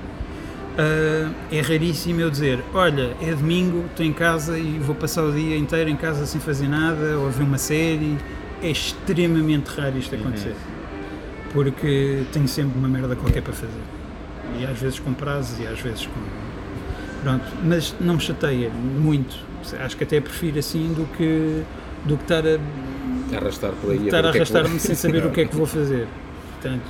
Ah, 0.79 1.31
é 1.51 1.61
raríssimo 1.61 2.21
eu 2.21 2.31
dizer, 2.31 2.63
olha, 2.75 3.17
é 3.23 3.35
domingo, 3.35 3.87
estou 3.91 4.05
em 4.05 4.13
casa 4.13 4.59
e 4.59 4.79
vou 4.79 4.95
passar 4.95 5.25
o 5.25 5.33
dia 5.33 5.57
inteiro 5.57 5.89
em 5.89 5.97
casa 5.97 6.27
sem 6.27 6.41
fazer 6.41 6.69
nada, 6.69 7.19
ou 7.19 7.31
ver 7.31 7.45
uma 7.45 7.59
série. 7.59 8.17
É 8.63 8.71
extremamente 8.71 9.69
raro 9.69 9.99
isto 9.99 10.15
acontecer. 10.15 10.55
Porque 11.53 12.25
tenho 12.33 12.49
sempre 12.49 12.79
uma 12.79 12.89
merda 12.89 13.15
qualquer 13.17 13.43
para 13.43 13.53
fazer. 13.53 13.73
E 14.59 14.65
às 14.65 14.79
vezes 14.79 14.99
com 14.99 15.13
prazos 15.13 15.59
e 15.61 15.67
às 15.67 15.79
vezes 15.81 16.07
com. 16.07 16.21
Pronto, 17.23 17.45
mas 17.65 17.95
não 18.01 18.15
me 18.15 18.21
chateia 18.21 18.71
muito. 18.71 19.37
Acho 19.81 19.97
que 19.97 20.05
até 20.05 20.21
prefiro 20.21 20.59
assim 20.59 20.93
do 20.95 21.07
que, 21.17 21.63
do 22.05 22.17
que 22.17 22.23
estar 22.23 22.45
a 22.47 22.59
Arrastar 23.37 23.73
por 23.73 23.91
aí. 23.91 24.05
estar 24.05 24.23
ver 24.23 24.29
a 24.29 24.33
que 24.33 24.39
é 24.39 24.45
que 24.45 24.53
arrastar-me 24.53 24.79
sem 24.81 24.95
saber 24.95 25.27
o 25.27 25.31
que 25.31 25.41
é 25.41 25.45
que 25.47 25.57
vou 25.57 25.67
fazer. 25.67 26.07
Portanto, 26.53 26.85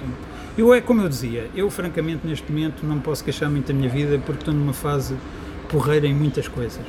eu 0.57 0.73
é 0.73 0.81
como 0.81 1.03
eu 1.03 1.09
dizia, 1.09 1.51
eu 1.55 1.71
francamente 1.71 2.27
neste 2.27 2.51
momento 2.51 2.85
não 2.85 2.99
posso 2.99 3.23
queixar 3.23 3.51
muito 3.51 3.67
da 3.69 3.75
minha 3.75 3.89
vida 3.89 4.19
porque 4.25 4.41
estou 4.41 4.55
numa 4.55 4.73
fase 4.73 5.15
porreira 5.69 6.07
em 6.07 6.15
muitas 6.15 6.49
coisas. 6.49 6.85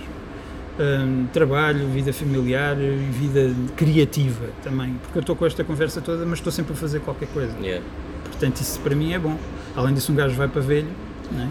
Hum, 0.80 1.26
trabalho, 1.34 1.88
vida 1.88 2.14
familiar 2.14 2.78
e 2.80 2.96
vida 3.12 3.54
criativa 3.76 4.46
também, 4.64 4.94
porque 5.02 5.18
eu 5.18 5.22
estou 5.22 5.36
com 5.36 5.46
esta 5.46 5.64
conversa 5.64 6.02
toda, 6.02 6.24
mas 6.24 6.40
estou 6.40 6.52
sempre 6.52 6.74
a 6.74 6.76
fazer 6.76 7.00
qualquer 7.00 7.28
coisa. 7.30 7.54
Yeah. 7.60 7.84
Portanto, 8.26 8.58
isso 8.62 8.80
para 8.82 8.96
mim 8.96 9.12
é 9.12 9.20
bom. 9.20 9.38
Além 9.76 9.96
disso, 9.96 10.12
um 10.12 10.16
gajo 10.16 10.36
vai 10.36 10.48
para 10.48 10.62
velho, 10.62 10.88
não 11.32 11.44
é? 11.44 11.48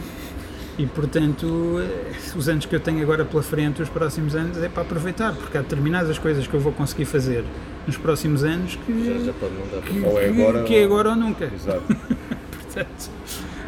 E 0.79 0.87
portanto, 0.87 1.81
eh, 1.81 2.12
os 2.37 2.49
anos 2.49 2.67
que 2.67 2.77
eu 2.77 2.81
tenho 2.81 3.03
agora 3.03 3.25
pela 3.25 3.43
frente, 3.43 3.83
os 3.83 3.89
próximos 3.89 4.35
anos, 4.37 4.62
é 4.62 4.69
para 4.69 4.83
aproveitar, 4.83 5.35
porque 5.35 5.57
há 5.59 5.62
determinadas 5.62 6.19
coisas 6.19 6.47
que 6.47 6.55
eu 6.55 6.61
vou 6.61 6.73
conseguir 6.73 7.07
fazer 7.07 7.45
nos 7.87 7.97
próximos 7.97 8.43
anos 8.45 8.76
que, 8.84 9.05
Já, 9.05 9.18
já 9.26 9.32
pode 9.32 9.55
não 9.55 9.66
dar 9.66 9.80
para 9.82 9.91
que, 9.93 10.01
Ou 10.01 10.20
é 10.20 10.28
agora 10.28 10.62
que 10.64 10.74
é 10.74 10.78
ou- 10.80 10.84
agora 10.87 11.09
ou 11.11 11.16
nunca. 11.16 11.51
Exato. 11.55 11.82
Portanto, 12.62 13.11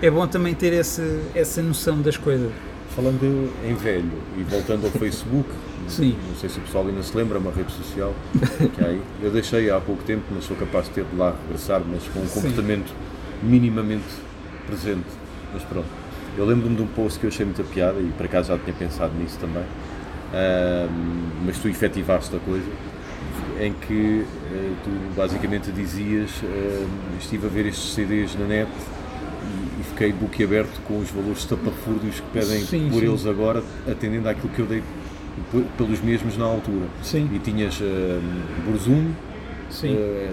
é 0.02 0.10
bom 0.10 0.26
também 0.26 0.54
ter 0.54 0.72
esse, 0.72 1.20
essa 1.34 1.62
noção 1.62 2.00
das 2.00 2.16
coisas. 2.16 2.50
Falando 2.94 3.52
em 3.64 3.74
velho 3.74 4.10
e 4.36 4.42
voltando 4.42 4.84
ao 4.86 4.90
Facebook, 4.90 5.48
Sim. 5.86 6.16
não 6.28 6.34
sei 6.34 6.48
se 6.48 6.58
o 6.58 6.62
pessoal 6.62 6.86
ainda 6.86 7.02
se 7.02 7.16
lembra, 7.16 7.38
é 7.38 7.40
uma 7.40 7.52
rede 7.52 7.70
social 7.72 8.12
que 8.74 8.84
aí. 8.84 9.00
Eu 9.22 9.30
deixei 9.30 9.70
há 9.70 9.78
pouco 9.80 10.02
tempo, 10.02 10.24
mas 10.34 10.44
sou 10.44 10.56
capaz 10.56 10.86
de 10.86 10.92
ter 10.94 11.04
de 11.04 11.16
lá 11.16 11.32
regressar, 11.42 11.80
mas 11.88 12.02
com 12.08 12.18
um 12.20 12.26
Sim. 12.26 12.40
comportamento 12.40 12.92
minimamente 13.42 14.04
presente. 14.66 15.06
Mas 15.54 15.62
pronto. 15.62 15.86
Eu 16.36 16.44
lembro-me 16.44 16.74
de 16.76 16.82
um 16.82 16.86
post 16.88 17.18
que 17.20 17.26
eu 17.26 17.28
achei 17.28 17.44
muita 17.46 17.62
piada 17.62 18.00
e 18.00 18.12
por 18.16 18.26
acaso 18.26 18.48
já 18.48 18.58
tinha 18.58 18.74
pensado 18.74 19.12
nisso 19.14 19.38
também. 19.38 19.62
Ahm, 20.34 21.44
mas 21.46 21.58
tu 21.58 21.68
efetivaste 21.68 22.34
a 22.36 22.38
coisa 22.40 22.66
em 23.61 23.72
que 23.72 24.24
eh, 24.52 24.72
tu 24.84 24.90
basicamente 25.16 25.70
dizias 25.72 26.30
ahm, 26.42 27.18
estive 27.18 27.46
a 27.46 27.50
ver 27.50 27.66
estes 27.66 27.94
CDs 27.94 28.34
na 28.38 28.46
net 28.46 28.70
e, 28.70 29.80
e 29.80 29.84
fiquei 29.84 30.12
boquiaberto 30.12 30.80
com 30.82 30.98
os 30.98 31.11
valores 31.11 31.38
estapafúrdios 31.38 32.20
que 32.20 32.26
pedem 32.32 32.61
Sim, 32.61 32.88
por 32.90 33.00
sim. 33.00 33.09
eles 33.09 33.26
agora, 33.26 33.62
atendendo 33.90 34.28
àquilo 34.28 34.48
que 34.50 34.61
eu 34.61 34.66
dei 34.66 34.82
pelos 35.76 36.00
mesmos 36.00 36.36
na 36.36 36.44
altura. 36.44 36.86
Sim. 37.00 37.30
E 37.32 37.38
tinhas 37.38 37.78
uh, 37.80 38.20
Burzum. 38.66 39.12
Eh, 39.84 40.32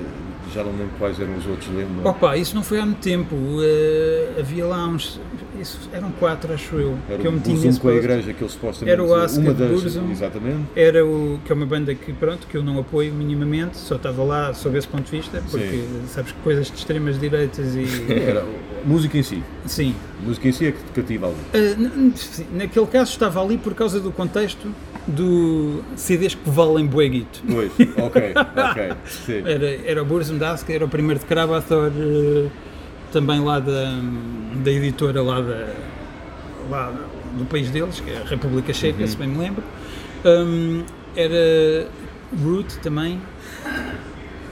já 0.51 0.63
não 0.63 0.71
lembro 0.71 0.93
quais 0.97 1.19
eram 1.19 1.35
os 1.35 1.45
outros, 1.45 1.67
lembro. 1.67 2.07
Opa, 2.07 2.37
isso 2.37 2.55
não 2.55 2.63
foi 2.63 2.79
há 2.79 2.85
muito 2.85 3.01
tempo. 3.01 3.35
havia 4.39 4.65
lá 4.65 4.87
uns. 4.87 5.19
Isso, 5.59 5.89
eram 5.93 6.11
quatro, 6.11 6.53
acho 6.53 6.75
eu. 6.75 6.97
Era 7.09 7.19
que 7.19 7.27
eu 7.27 7.31
meti 7.31 7.51
nesse 7.53 7.79
com 7.79 7.87
a 7.89 7.93
igreja 7.93 8.33
que 8.33 8.43
ele 8.43 8.51
supostamente. 8.51 8.91
Era 8.91 9.03
o 9.03 9.13
Asker 9.13 9.41
uma 9.43 9.53
das, 9.53 9.69
Burzum. 9.69 10.11
Exatamente. 10.11 10.61
Era 10.75 11.05
o 11.05 11.39
que 11.45 11.51
é 11.51 11.55
uma 11.55 11.65
banda 11.65 11.93
que 11.95 12.11
pronto 12.13 12.47
que 12.47 12.55
eu 12.57 12.63
não 12.63 12.79
apoio 12.79 13.13
minimamente, 13.13 13.77
só 13.77 13.95
estava 13.95 14.23
lá 14.23 14.53
sob 14.53 14.77
esse 14.77 14.87
ponto 14.87 15.05
de 15.09 15.11
vista, 15.17 15.41
porque 15.49 15.67
Sim. 15.67 16.01
sabes 16.07 16.31
que 16.31 16.39
coisas 16.39 16.67
de 16.67 16.77
extremas 16.77 17.19
direitas 17.19 17.75
e 17.75 17.85
Era 18.11 18.45
música 18.85 19.17
em 19.17 19.23
si. 19.23 19.43
sim. 19.65 19.95
Música 20.23 20.47
em 20.47 20.51
si 20.51 20.67
é 20.67 20.71
que 20.71 20.79
te 20.79 20.91
cativa 20.91 21.27
ali. 21.27 22.13
Sim, 22.15 22.45
naquele 22.53 22.87
caso 22.87 23.11
estava 23.11 23.41
ali 23.43 23.57
por 23.57 23.73
causa 23.73 23.99
do 23.99 24.11
contexto 24.11 24.67
do 25.07 25.83
CDs 25.95 26.33
que 26.35 26.49
valem 26.49 26.85
bueguito. 26.85 27.43
Pois, 27.47 27.71
ok, 27.97 28.33
ok. 28.71 28.93
Sim. 29.05 29.43
Era, 29.45 29.69
era 29.85 30.01
o 30.01 30.05
Burzum 30.05 30.37
Dask, 30.37 30.69
era 30.69 30.85
o 30.85 30.89
primeiro 30.89 31.19
de 31.19 31.25
Kravathor, 31.25 31.91
eh, 31.95 32.47
também 33.15 33.39
lá 33.39 33.59
da, 33.59 33.97
da 34.61 34.69
editora 34.71 35.21
lá, 35.21 35.39
da, 35.39 35.67
lá 36.69 36.93
do 37.37 37.45
país 37.45 37.69
deles, 37.69 38.01
que 38.01 38.11
é 38.11 38.17
a 38.17 38.25
República 38.25 38.73
Checa, 38.73 38.99
Uhum. 39.01 39.07
se 39.07 39.15
bem 39.15 39.27
me 39.29 39.37
lembro. 39.37 39.63
Hum, 40.25 40.83
era 41.15 41.87
Root 42.43 42.77
também, 42.79 43.21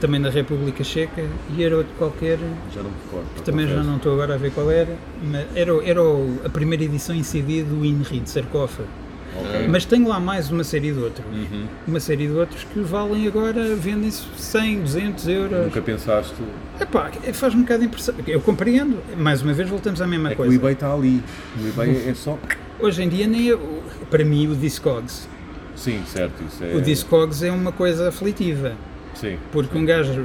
também 0.00 0.18
da 0.18 0.30
República 0.30 0.82
Checa, 0.82 1.22
e 1.54 1.62
era 1.62 1.76
outro 1.76 1.92
qualquer, 1.98 2.38
Já 2.74 2.82
não 2.82 2.88
me 2.90 2.96
recordo. 3.04 3.42
também 3.44 3.68
já 3.68 3.82
não 3.82 3.96
estou 3.96 4.14
agora 4.14 4.32
a 4.34 4.38
ver 4.38 4.50
qual 4.52 4.70
era, 4.70 4.96
mas 5.22 5.44
era, 5.54 5.72
era 5.84 6.00
a 6.46 6.48
primeira 6.48 6.84
edição 6.84 7.14
em 7.14 7.22
CD 7.22 7.62
do 7.64 7.84
Inri, 7.84 8.20
de 8.20 8.30
Sarcófago. 8.30 8.88
Ok. 9.36 9.68
Mas 9.68 9.84
tenho 9.84 10.06
lá 10.08 10.20
mais 10.20 10.50
uma 10.50 10.62
série 10.64 10.92
de 10.92 10.98
outros. 10.98 11.26
Uhum. 11.26 11.66
Uma 11.88 12.00
série 12.00 12.26
de 12.28 12.32
outros 12.32 12.64
que 12.64 12.80
valem 12.80 13.26
agora, 13.26 13.74
vendem-se 13.74 14.22
100, 14.36 14.80
200 14.82 15.28
euros. 15.28 15.64
Nunca 15.66 15.82
pensaste. 15.82 16.34
Epá, 16.80 17.10
faz 17.32 17.54
um 17.54 17.62
bocado 17.62 17.80
de 17.80 17.86
impressão. 17.86 18.14
Eu 18.26 18.40
compreendo, 18.40 18.98
mais 19.16 19.42
uma 19.42 19.52
vez 19.52 19.68
voltamos 19.68 20.00
à 20.00 20.06
mesma 20.06 20.32
É 20.32 20.34
coisa. 20.34 20.52
o 20.52 20.54
eBay 20.54 20.72
está 20.74 20.92
ali. 20.92 21.22
O 21.60 21.66
eBay 21.68 22.08
é 22.08 22.14
só. 22.14 22.38
Hoje 22.78 23.02
em 23.02 23.08
dia, 23.08 23.26
nem 23.26 23.46
eu- 23.46 23.82
para 24.10 24.24
mim, 24.24 24.46
o 24.46 24.54
Discogs. 24.54 25.28
Sim, 25.76 26.02
certo. 26.06 26.42
Isso 26.46 26.62
é. 26.64 26.74
O 26.74 26.80
Discogs 26.80 27.42
é 27.42 27.50
uma 27.50 27.72
coisa 27.72 28.08
aflitiva, 28.08 28.74
Sim. 29.14 29.36
porque 29.50 29.76
um 29.76 29.84
gajo, 29.84 30.24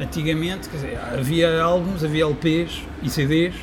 antigamente, 0.00 0.68
quer 0.68 0.76
dizer, 0.76 0.98
havia 1.18 1.62
álbuns, 1.62 2.02
havia 2.04 2.24
LPs 2.24 2.82
e 3.02 3.10
CDs 3.10 3.54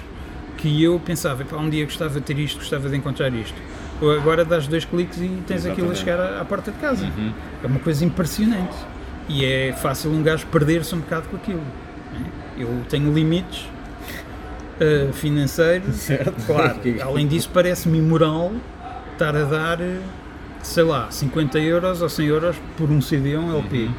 que 0.57 0.83
eu 0.83 0.99
pensava, 0.99 1.43
pá, 1.45 1.57
um 1.57 1.69
dia 1.69 1.85
gostava 1.85 2.15
de 2.15 2.21
ter 2.21 2.37
isto, 2.39 2.57
gostava 2.59 2.89
de 2.89 2.95
encontrar 2.97 3.33
isto. 3.33 3.55
Ou 4.01 4.11
agora 4.11 4.45
dás 4.45 4.67
dois 4.67 4.85
cliques 4.85 5.19
e 5.19 5.29
tens 5.47 5.65
aquilo 5.65 5.91
a 5.91 5.95
chegar 5.95 6.19
à, 6.19 6.41
à 6.41 6.45
porta 6.45 6.71
de 6.71 6.77
casa. 6.77 7.05
Uhum. 7.05 7.31
É 7.63 7.67
uma 7.67 7.79
coisa 7.79 8.05
impressionante. 8.05 8.75
E 9.27 9.43
é 9.43 9.73
fácil 9.73 10.11
um 10.11 10.23
gajo 10.23 10.45
perder-se 10.47 10.93
um 10.95 10.99
bocado 10.99 11.27
com 11.29 11.35
aquilo. 11.35 11.61
né? 12.13 12.25
Eu 12.57 12.83
tenho 12.89 13.11
limites 13.13 13.67
eh, 14.79 15.09
financeiros. 15.13 15.95
Certo. 15.95 16.33
Claro, 16.45 16.79
além 17.01 17.27
disso, 17.27 17.49
parece-me 17.53 17.97
imoral 17.97 18.51
estar 19.13 19.35
a 19.35 19.43
dar, 19.43 19.81
eh, 19.81 19.99
sei 20.61 20.83
lá, 20.83 21.09
50 21.09 21.59
euros 21.59 22.01
ou 22.01 22.09
100 22.09 22.25
euros 22.27 22.55
por 22.77 22.89
um 22.89 23.01
CD 23.01 23.35
ou 23.35 23.43
um 23.43 23.55
LP. 23.55 23.77
Uhum. 23.77 23.93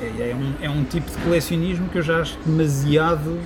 É, 0.00 0.30
é 0.30 0.34
um, 0.34 0.52
é 0.60 0.70
um 0.70 0.84
tipo 0.84 1.10
de 1.10 1.16
colecionismo 1.18 1.88
que 1.88 1.98
eu 1.98 2.02
já 2.02 2.20
acho 2.20 2.38
demasiado 2.44 3.40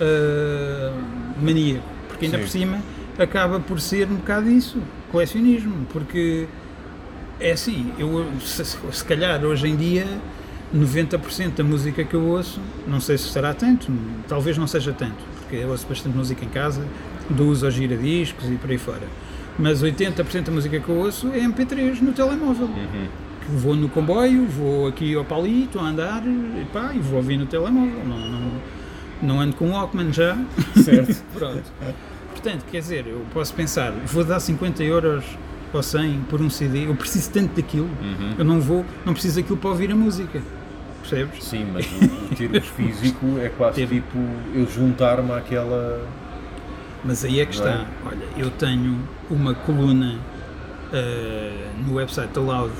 eh, 0.00 0.92
maníaco. 1.40 1.84
Porque 2.08 2.26
ainda 2.26 2.38
Sim. 2.38 2.42
por 2.44 2.50
cima 2.50 2.78
acaba 3.18 3.60
por 3.60 3.80
ser 3.80 4.08
um 4.08 4.16
bocado 4.16 4.50
isso, 4.50 4.78
colecionismo. 5.14 5.86
Porque 5.92 6.46
é 7.40 7.52
assim, 7.52 7.92
eu 7.98 8.26
se, 8.40 8.64
se 8.64 9.04
calhar 9.04 9.42
hoje 9.44 9.68
em 9.68 9.76
dia 9.76 10.06
90% 10.74 11.54
da 11.54 11.64
música 11.64 12.02
que 12.02 12.14
eu 12.14 12.22
ouço, 12.22 12.60
não 12.86 13.00
sei 13.00 13.16
se 13.16 13.28
será 13.28 13.54
tanto, 13.54 13.92
talvez 14.28 14.58
não 14.58 14.66
seja 14.66 14.92
tanto, 14.92 15.24
porque 15.38 15.56
eu 15.56 15.68
ouço 15.68 15.86
bastante 15.86 16.16
música 16.16 16.44
em 16.44 16.48
casa, 16.48 16.84
do 17.30 17.46
uso 17.46 17.64
aos 17.64 17.74
giradiscos 17.74 18.50
e 18.50 18.56
por 18.56 18.70
aí 18.70 18.78
fora. 18.78 19.06
Mas 19.56 19.82
80% 19.82 20.42
da 20.42 20.52
música 20.52 20.80
que 20.80 20.88
eu 20.88 20.96
ouço 20.96 21.28
é 21.28 21.38
MP3 21.38 22.00
no 22.00 22.12
telemóvel. 22.12 22.68
Que 22.68 23.52
vou 23.52 23.76
no 23.76 23.88
comboio, 23.88 24.46
vou 24.46 24.88
aqui 24.88 25.14
ao 25.14 25.24
palito 25.24 25.78
a 25.78 25.84
andar 25.84 26.22
e 26.26 26.66
pá, 26.72 26.92
e 26.92 26.98
vou 26.98 27.18
ouvir 27.18 27.36
no 27.36 27.46
telemóvel. 27.46 28.04
Não, 28.04 28.18
não, 28.18 28.52
não 29.22 29.40
ando 29.40 29.54
com 29.54 29.70
Walkman 29.70 30.12
já. 30.12 30.36
Certo. 30.82 31.22
Pronto. 31.32 31.62
Portanto, 32.44 32.64
quer 32.70 32.78
dizer, 32.80 33.06
eu 33.06 33.24
posso 33.32 33.54
pensar, 33.54 33.90
vou 33.90 34.22
dar 34.22 34.38
50 34.38 34.84
euros 34.84 35.24
ou 35.72 35.82
100 35.82 36.20
por 36.28 36.42
um 36.42 36.50
CD, 36.50 36.86
eu 36.86 36.94
preciso 36.94 37.30
tanto 37.30 37.56
daquilo, 37.56 37.88
Uhum. 38.02 38.34
eu 38.38 38.44
não 38.44 38.60
vou, 38.60 38.84
não 39.06 39.14
preciso 39.14 39.40
daquilo 39.40 39.56
para 39.56 39.70
ouvir 39.70 39.90
a 39.90 39.96
música. 39.96 40.42
Percebes? 41.00 41.42
Sim, 41.42 41.66
mas 41.72 41.86
o, 41.86 42.04
o 42.04 42.36
termo 42.36 42.60
físico 42.76 43.38
é 43.40 43.48
quase 43.48 43.76
Ter- 43.76 43.88
tipo 43.88 44.18
eu 44.54 44.66
juntar-me 44.70 45.32
àquela. 45.32 46.06
Mas 47.02 47.24
aí 47.24 47.40
é 47.40 47.46
que 47.46 47.58
Não 47.58 47.66
é? 47.66 47.70
está. 47.72 47.86
Olha, 48.06 48.26
eu 48.36 48.50
tenho 48.50 48.98
uma 49.30 49.54
coluna 49.54 50.18
eh, 50.92 51.68
no 51.86 51.94
website 51.94 52.32
da 52.34 52.40
Loud 52.42 52.72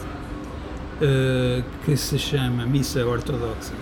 eh, 1.01 1.63
que 1.87 1.97
se 1.97 2.19
chama 2.19 2.67
Missa 2.67 3.05
Ortodoxa 3.05 3.73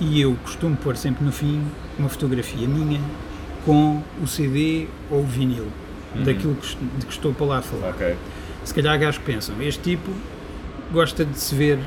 e 0.00 0.20
eu 0.20 0.36
costumo 0.42 0.76
pôr 0.76 0.96
sempre 0.96 1.24
no 1.24 1.30
fim 1.32 1.62
uma 1.98 2.08
fotografia 2.08 2.66
minha 2.68 3.00
com 3.64 4.02
o 4.22 4.26
CD 4.26 4.86
ou 5.10 5.20
o 5.20 5.26
vinil 5.26 5.68
daquilo 6.24 6.54
que, 6.56 6.76
de 6.76 7.06
que 7.06 7.12
estou 7.12 7.32
para 7.32 7.46
lá 7.46 7.58
a 7.58 7.62
falar. 7.62 7.90
Ok. 7.90 8.16
Se 8.64 8.74
calhar 8.74 8.98
gajos 8.98 9.22
pensam, 9.24 9.60
este 9.62 9.82
tipo 9.82 10.10
gosta 10.92 11.24
de 11.24 11.38
se 11.38 11.54
ver, 11.54 11.78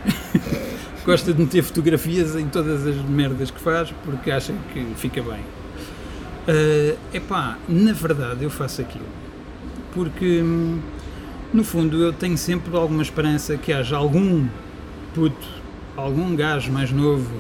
gosta 1.06 1.34
de 1.34 1.42
meter 1.42 1.62
fotografias 1.64 2.36
em 2.36 2.48
todas 2.48 2.88
as 2.88 2.96
merdas 2.96 3.52
que 3.52 3.60
faz 3.60 3.94
porque 4.04 4.32
acha 4.32 4.54
que 4.74 4.86
fica 4.96 5.22
bem. 5.22 5.42
É 6.48 6.96
epá, 7.14 7.58
na 7.70 7.94
verdade 7.94 8.44
eu 8.44 8.50
faço 8.50 8.82
aquilo 8.82 9.06
porque 9.94 10.42
hum, 10.42 10.80
no 11.54 11.64
fundo 11.64 12.02
eu 12.02 12.12
tenho 12.12 12.38
sempre 12.38 12.76
alguma 12.76 13.02
esperança 13.02 13.56
que 13.58 13.72
haja 13.72 13.96
algum 13.96 14.48
puto, 15.14 15.48
algum 15.96 16.36
gajo 16.36 16.72
mais 16.72 16.92
novo, 16.92 17.32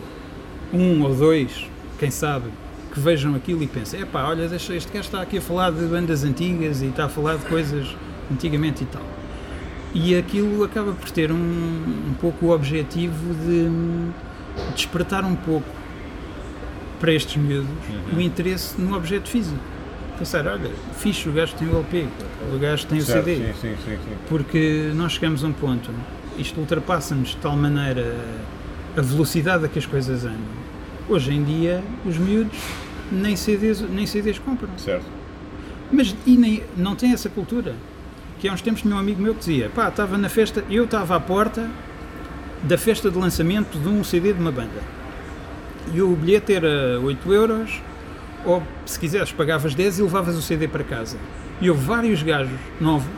um 0.71 1.01
ou 1.01 1.15
dois, 1.15 1.67
quem 1.99 2.11
sabe, 2.11 2.45
que 2.93 2.99
vejam 2.99 3.33
aquilo 3.33 3.63
e 3.63 3.67
pensem, 3.67 4.01
epá, 4.01 4.23
olha, 4.25 4.47
deixa, 4.47 4.75
este 4.75 4.93
gajo 4.93 5.05
está 5.05 5.21
aqui 5.21 5.39
a 5.39 5.41
falar 5.41 5.71
de 5.71 5.83
bandas 5.85 6.23
antigas 6.23 6.83
e 6.83 6.85
está 6.85 7.05
a 7.05 7.09
falar 7.09 7.37
de 7.37 7.45
coisas 7.45 7.87
antigamente 8.31 8.83
e 8.83 8.85
tal. 8.85 9.01
E 9.95 10.15
aquilo 10.15 10.63
acaba 10.63 10.91
por 10.93 11.09
ter 11.09 11.31
um, 11.31 11.35
um 11.35 12.13
pouco 12.21 12.47
o 12.47 12.49
objetivo 12.51 13.33
de 13.33 13.67
hum, 13.67 14.11
despertar 14.75 15.25
um 15.25 15.35
pouco 15.35 15.67
para 16.99 17.11
estes 17.11 17.35
miúdos 17.35 17.69
o 18.15 18.21
interesse 18.21 18.79
no 18.79 18.95
objeto 18.95 19.27
físico. 19.27 19.59
Pensar, 20.17 20.45
olha, 20.45 20.69
fixe, 20.95 21.27
o 21.27 21.31
gajo 21.31 21.55
tem 21.55 21.67
o 21.67 21.77
LP, 21.77 22.07
o 22.53 22.59
gajo 22.59 22.85
tem 22.85 22.99
o 22.99 23.01
Certo, 23.01 23.25
CD. 23.25 23.53
Sim, 23.53 23.53
sim, 23.59 23.75
sim. 23.85 23.97
Porque 24.29 24.91
nós 24.93 25.13
chegamos 25.13 25.43
a 25.43 25.47
um 25.47 25.53
ponto, 25.53 25.89
isto 26.37 26.59
ultrapassa-nos 26.59 27.29
de 27.29 27.37
tal 27.37 27.57
maneira 27.57 28.15
a 28.95 29.01
velocidade 29.01 29.65
a 29.65 29.67
que 29.67 29.79
as 29.79 29.87
coisas 29.87 30.23
andam. 30.23 30.63
Hoje 31.09 31.33
em 31.33 31.43
dia, 31.43 31.83
os 32.05 32.17
miúdos 32.17 32.57
nem 33.11 33.35
CDs, 33.35 33.81
nem 33.81 34.05
CDs 34.05 34.39
compram. 34.39 34.69
Certo. 34.77 35.05
Mas 35.91 36.15
e 36.25 36.37
nem, 36.37 36.63
não 36.75 36.95
tem 36.95 37.13
essa 37.13 37.29
cultura. 37.29 37.75
Que 38.39 38.47
há 38.47 38.53
uns 38.53 38.61
tempos 38.61 38.81
tinha 38.81 38.95
um 38.95 38.99
amigo 38.99 39.21
meu 39.21 39.33
que 39.33 39.39
dizia, 39.39 39.69
pá, 39.69 39.89
estava 39.89 40.17
na 40.17 40.27
festa, 40.27 40.63
eu 40.69 40.85
estava 40.85 41.15
à 41.15 41.19
porta 41.19 41.69
da 42.63 42.77
festa 42.77 43.09
de 43.09 43.17
lançamento 43.17 43.77
de 43.77 43.87
um 43.87 44.03
CD 44.03 44.33
de 44.33 44.39
uma 44.39 44.51
banda. 44.51 44.81
E 45.93 46.01
o 46.01 46.15
bilhete 46.15 46.53
era 46.53 46.99
8 47.01 47.33
euros, 47.33 47.81
ou 48.45 48.63
se 48.85 48.99
quiseres 48.99 49.31
pagavas 49.31 49.75
10 49.75 49.99
e 49.99 50.01
levavas 50.01 50.35
o 50.35 50.41
CD 50.41 50.67
para 50.67 50.83
casa. 50.83 51.17
E 51.61 51.69
houve 51.69 51.85
vários 51.85 52.23
gajos 52.23 52.57
novos 52.79 53.09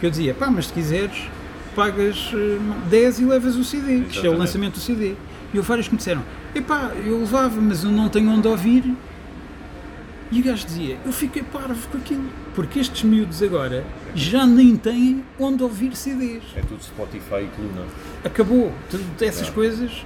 que 0.00 0.06
eu 0.06 0.10
dizia, 0.10 0.34
pá, 0.34 0.48
mas 0.48 0.66
se 0.66 0.72
quiseres 0.72 1.28
pagas 1.74 2.30
eh, 2.32 2.58
10 2.88 3.20
e 3.20 3.24
levas 3.24 3.56
o 3.56 3.64
CD, 3.64 3.82
isto 3.82 3.94
é 3.94 3.96
o 3.96 4.08
Exatamente. 4.08 4.38
lançamento 4.38 4.74
do 4.74 4.80
CD. 4.80 5.14
E 5.52 5.56
houve 5.56 5.68
vários 5.68 5.86
que 5.88 5.94
me 5.94 5.98
disseram, 5.98 6.22
epá, 6.54 6.92
eu 7.04 7.18
levava, 7.18 7.60
mas 7.60 7.84
eu 7.84 7.90
não 7.90 8.08
tenho 8.08 8.30
onde 8.30 8.46
ouvir, 8.48 8.84
e 10.34 10.40
o 10.40 10.42
gajo 10.42 10.66
dizia, 10.66 10.98
eu 11.06 11.12
fiquei 11.12 11.44
parvo 11.44 11.88
com 11.88 11.96
aquilo, 11.96 12.28
porque 12.56 12.80
estes 12.80 13.04
miúdos 13.04 13.40
agora 13.40 13.86
já 14.16 14.44
nem 14.44 14.76
têm 14.76 15.24
onde 15.38 15.62
ouvir 15.62 15.94
CDs. 15.94 16.42
É 16.56 16.60
tudo 16.60 16.82
Spotify 16.82 17.44
e 17.44 17.50
coluna. 17.54 17.86
Acabou, 18.24 18.72
tudo 18.90 19.04
essas 19.20 19.48
coisas, 19.48 20.04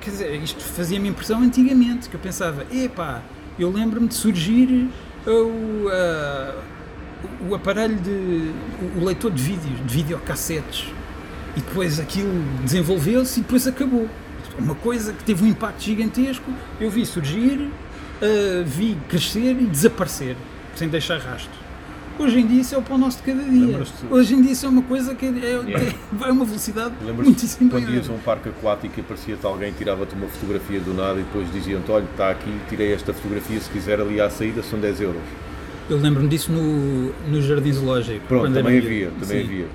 quer 0.00 0.10
dizer, 0.10 0.42
isto 0.42 0.60
fazia-me 0.60 1.08
impressão 1.08 1.40
antigamente, 1.42 2.08
que 2.08 2.16
eu 2.16 2.20
pensava, 2.20 2.66
epá, 2.72 3.22
eu 3.56 3.70
lembro-me 3.70 4.08
de 4.08 4.14
surgir 4.14 4.88
o, 5.24 5.88
ah, 5.90 6.60
o 7.48 7.54
aparelho 7.54 8.00
de, 8.00 8.52
o 9.00 9.04
leitor 9.04 9.30
de 9.30 9.40
vídeos, 9.40 9.78
de 9.86 9.94
videocassetes, 9.94 10.92
e 11.56 11.60
depois 11.60 12.00
aquilo 12.00 12.32
desenvolveu-se 12.64 13.38
e 13.38 13.42
depois 13.44 13.64
acabou. 13.68 14.08
Uma 14.58 14.74
coisa 14.74 15.12
que 15.12 15.22
teve 15.22 15.44
um 15.44 15.46
impacto 15.46 15.84
gigantesco, 15.84 16.50
eu 16.80 16.90
vi 16.90 17.06
surgir, 17.06 17.70
ah, 18.22 18.62
vi 18.64 18.96
crescer 19.08 19.52
e 19.52 19.66
desaparecer, 19.66 20.36
sem 20.74 20.88
deixar 20.88 21.18
rastro. 21.18 21.68
Hoje 22.18 22.40
em 22.40 22.46
dia 22.48 22.60
isso 22.62 22.74
é 22.74 22.78
o 22.78 22.82
pão 22.82 22.98
nosso 22.98 23.18
de 23.18 23.22
cada 23.32 23.42
dia. 23.44 23.80
Hoje 24.10 24.34
em 24.34 24.42
dia 24.42 24.50
isso 24.50 24.66
é 24.66 24.68
uma 24.68 24.82
coisa 24.82 25.14
que 25.14 25.24
é, 25.26 25.28
é- 25.28 25.94
vai 26.10 26.30
a 26.30 26.32
uma 26.32 26.44
velocidade 26.44 26.92
muitíssimo 27.14 27.70
quando 27.70 27.88
ias 27.94 28.10
a 28.10 28.12
um 28.12 28.18
parque 28.18 28.48
aquático 28.48 28.94
e 28.98 29.00
aparecia-te 29.02 29.46
alguém, 29.46 29.72
tirava-te 29.72 30.16
uma 30.16 30.26
fotografia 30.26 30.80
do 30.80 30.92
nada 30.92 31.20
e 31.20 31.22
depois 31.22 31.50
diziam-te: 31.52 31.88
Olha, 31.92 32.04
está 32.10 32.30
aqui, 32.30 32.52
tirei 32.68 32.92
esta 32.92 33.14
fotografia, 33.14 33.60
se 33.60 33.70
quiser 33.70 34.00
ali 34.00 34.20
à 34.20 34.28
saída 34.28 34.64
são 34.64 34.80
10 34.80 35.00
euros. 35.00 35.22
Eu 35.88 35.96
lembro-me 35.98 36.28
disso 36.28 36.50
no, 36.50 37.12
no 37.28 37.40
Jardim 37.40 37.72
Zoológico. 37.72 38.26
Pronto, 38.26 38.52
também 38.52 38.78
havia, 38.78 39.10
também 39.20 39.46
Sim. 39.46 39.52
havia. 39.52 39.66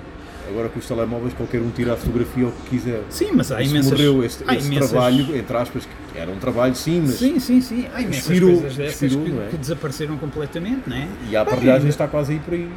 Agora 0.48 0.68
com 0.68 0.78
os 0.78 0.86
telemóveis 0.86 1.32
qualquer 1.34 1.60
um 1.60 1.70
tira 1.70 1.94
a 1.94 1.96
fotografia 1.96 2.44
ao 2.44 2.52
que 2.52 2.70
quiser. 2.70 3.02
Sim, 3.08 3.30
mas 3.34 3.50
há 3.50 3.62
imensas... 3.62 3.92
morreu, 3.92 4.22
esse, 4.24 4.44
há 4.46 4.54
esse 4.54 4.66
imensas- 4.68 4.90
trabalho, 4.90 5.36
entre 5.36 5.56
aspas, 5.56 5.86
que 6.12 6.18
era 6.18 6.30
um 6.30 6.36
trabalho 6.38 6.74
sim, 6.74 7.00
mas 7.06 7.14
Sim, 7.16 7.38
sim, 7.40 7.60
sim. 7.60 7.86
Há 7.94 8.00
imensas 8.02 8.20
Expirou, 8.30 8.52
coisas 8.52 8.76
dessas 8.76 9.02
expirou, 9.02 9.24
que, 9.24 9.30
não 9.32 9.42
é? 9.42 9.48
que 9.48 9.56
desapareceram 9.56 10.16
completamente, 10.18 10.82
não 10.88 10.96
é? 10.96 11.08
e 11.30 11.36
a 11.36 11.40
aparelhagem 11.42 11.88
está 11.88 12.06
quase 12.06 12.32
aí 12.34 12.38
por 12.40 12.54
aí. 12.54 12.68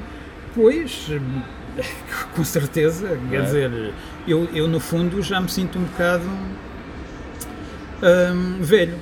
Pois, 0.55 1.07
com 2.35 2.43
certeza. 2.43 3.19
Quer 3.29 3.35
é? 3.39 3.41
dizer, 3.43 3.93
eu, 4.27 4.47
eu 4.53 4.67
no 4.67 4.79
fundo 4.79 5.21
já 5.21 5.39
me 5.41 5.49
sinto 5.49 5.77
um 5.77 5.83
bocado 5.83 6.23
hum, 8.01 8.57
velho, 8.61 8.95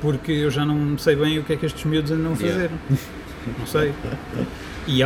porque 0.00 0.32
eu 0.32 0.50
já 0.50 0.64
não 0.64 0.96
sei 0.98 1.16
bem 1.16 1.38
o 1.38 1.44
que 1.44 1.52
é 1.52 1.56
que 1.56 1.66
estes 1.66 1.84
miúdos 1.84 2.10
andam 2.10 2.32
a 2.32 2.36
Yeah. 2.36 2.68
fazer. 2.68 2.70
Não 3.58 3.66
sei. 3.66 3.94
E 4.86 5.00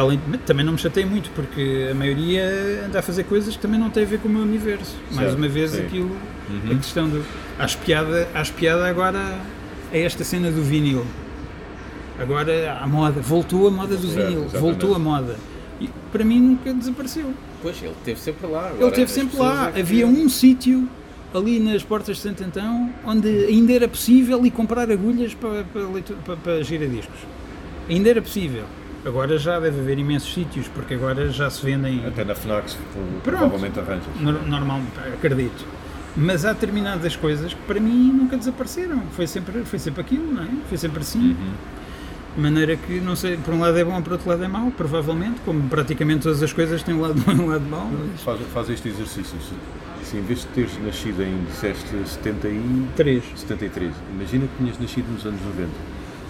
também 0.46 0.64
não 0.64 0.72
me 0.74 0.78
chatei 0.78 1.04
muito, 1.04 1.30
porque 1.30 1.88
a 1.90 1.94
maioria 1.94 2.84
anda 2.86 3.00
a 3.00 3.02
fazer 3.02 3.24
coisas 3.24 3.56
que 3.56 3.60
também 3.60 3.78
não 3.78 3.90
têm 3.90 4.04
a 4.04 4.06
ver 4.06 4.18
com 4.20 4.28
o 4.28 4.30
meu 4.30 4.42
universo. 4.42 4.94
Mais 5.10 5.26
Certo, 5.28 5.36
uma 5.36 5.48
vez 5.48 5.70
sim. 5.72 5.78
Uhum. 5.80 5.86
aquilo, 5.86 6.16
a 6.70 6.74
questão 6.76 7.08
do. 7.08 7.24
Acho 7.58 7.78
piada, 7.78 8.28
acho 8.34 8.52
piada 8.52 8.86
agora 8.88 9.38
é 9.92 10.00
esta 10.02 10.24
cena 10.24 10.50
do 10.50 10.62
vinil. 10.62 11.04
Agora 12.18 12.78
a 12.80 12.86
moda, 12.86 13.20
voltou 13.20 13.66
a 13.66 13.70
moda 13.70 13.96
do 13.96 14.06
Certo, 14.06 14.26
vinil, 14.26 14.40
exatamente. 14.44 14.60
voltou 14.60 14.94
a 14.94 14.98
moda. 14.98 15.36
E 15.80 15.88
para 16.12 16.24
mim 16.24 16.40
nunca 16.40 16.72
desapareceu. 16.72 17.34
Pois, 17.60 17.76
ele 17.82 17.90
esteve 17.92 18.20
sempre 18.20 18.46
lá. 18.46 18.66
Ele 18.68 18.76
agora 18.76 18.88
esteve 18.88 19.04
as 19.04 19.10
sempre 19.10 19.36
lá. 19.38 19.72
é 19.74 19.80
Havia 19.80 20.06
um 20.06 20.28
sítio 20.28 20.88
ali 21.34 21.58
nas 21.58 21.82
portas 21.82 22.16
de 22.16 22.22
Santo 22.22 22.44
Antão 22.44 22.90
onde 23.04 23.28
ainda 23.28 23.72
era 23.72 23.88
possível 23.88 24.46
ir 24.46 24.52
comprar 24.52 24.88
agulhas 24.90 25.34
para, 25.34 25.64
para, 25.64 25.82
para, 26.24 26.36
para 26.36 26.62
giradiscos. 26.62 27.18
Ainda 27.88 28.08
era 28.10 28.22
possível. 28.22 28.64
Agora 29.04 29.36
já 29.38 29.60
deve 29.60 29.80
haver 29.80 29.98
imensos 29.98 30.32
sítios, 30.32 30.66
porque 30.68 30.94
agora 30.94 31.30
já 31.30 31.50
se 31.50 31.64
vendem. 31.64 32.06
Até 32.06 32.24
na 32.24 32.34
FNAC 32.34 32.70
Pronto. 32.92 33.20
provavelmente 33.22 33.78
arranjas. 33.78 34.06
Nor- 34.20 34.46
Normal, 34.46 34.80
acredito. 35.12 35.64
Mas 36.16 36.44
há 36.44 36.52
determinadas 36.52 37.14
coisas 37.16 37.52
que 37.52 37.60
para 37.62 37.80
mim 37.80 38.12
nunca 38.12 38.36
desapareceram. 38.36 39.02
Foi 39.12 39.26
sempre, 39.26 39.64
foi 39.64 39.78
sempre 39.78 40.00
aquilo, 40.00 40.32
não 40.32 40.42
é? 40.42 40.48
Foi 40.68 40.78
sempre 40.78 41.00
assim. 41.00 41.36
De 42.36 42.40
maneira 42.40 42.76
que, 42.76 43.00
não 43.00 43.14
sei, 43.14 43.36
por 43.36 43.52
um 43.54 43.60
lado 43.60 43.76
é 43.78 43.84
bom, 43.84 44.00
por 44.00 44.14
outro 44.14 44.28
lado 44.28 44.42
é 44.42 44.48
mau, 44.48 44.70
provavelmente, 44.70 45.40
como 45.44 45.68
praticamente 45.68 46.22
todas 46.22 46.42
as 46.42 46.52
coisas 46.52 46.82
têm 46.82 46.94
um 46.94 47.00
lado 47.00 47.14
bom 47.20 47.32
e 47.32 47.40
um 47.40 47.46
lado 47.48 47.64
mau. 47.68 47.88
mas- 47.90 48.22
Faz, 48.22 48.40
faz 48.52 48.70
este 48.70 48.88
exercício. 48.88 49.36
Se, 49.40 50.08
se 50.10 50.16
em 50.16 50.22
vez 50.22 50.40
de 50.40 50.46
teres 50.48 50.72
nascido 50.84 51.22
em, 51.22 51.44
disseste, 51.44 51.88
70 52.06 52.48
e... 52.48 52.86
Três. 52.96 53.24
73, 53.36 53.92
imagina 54.14 54.46
que 54.46 54.56
tinhas 54.62 54.78
nascido 54.78 55.12
nos 55.12 55.24
anos 55.26 55.40
90. 55.42 55.68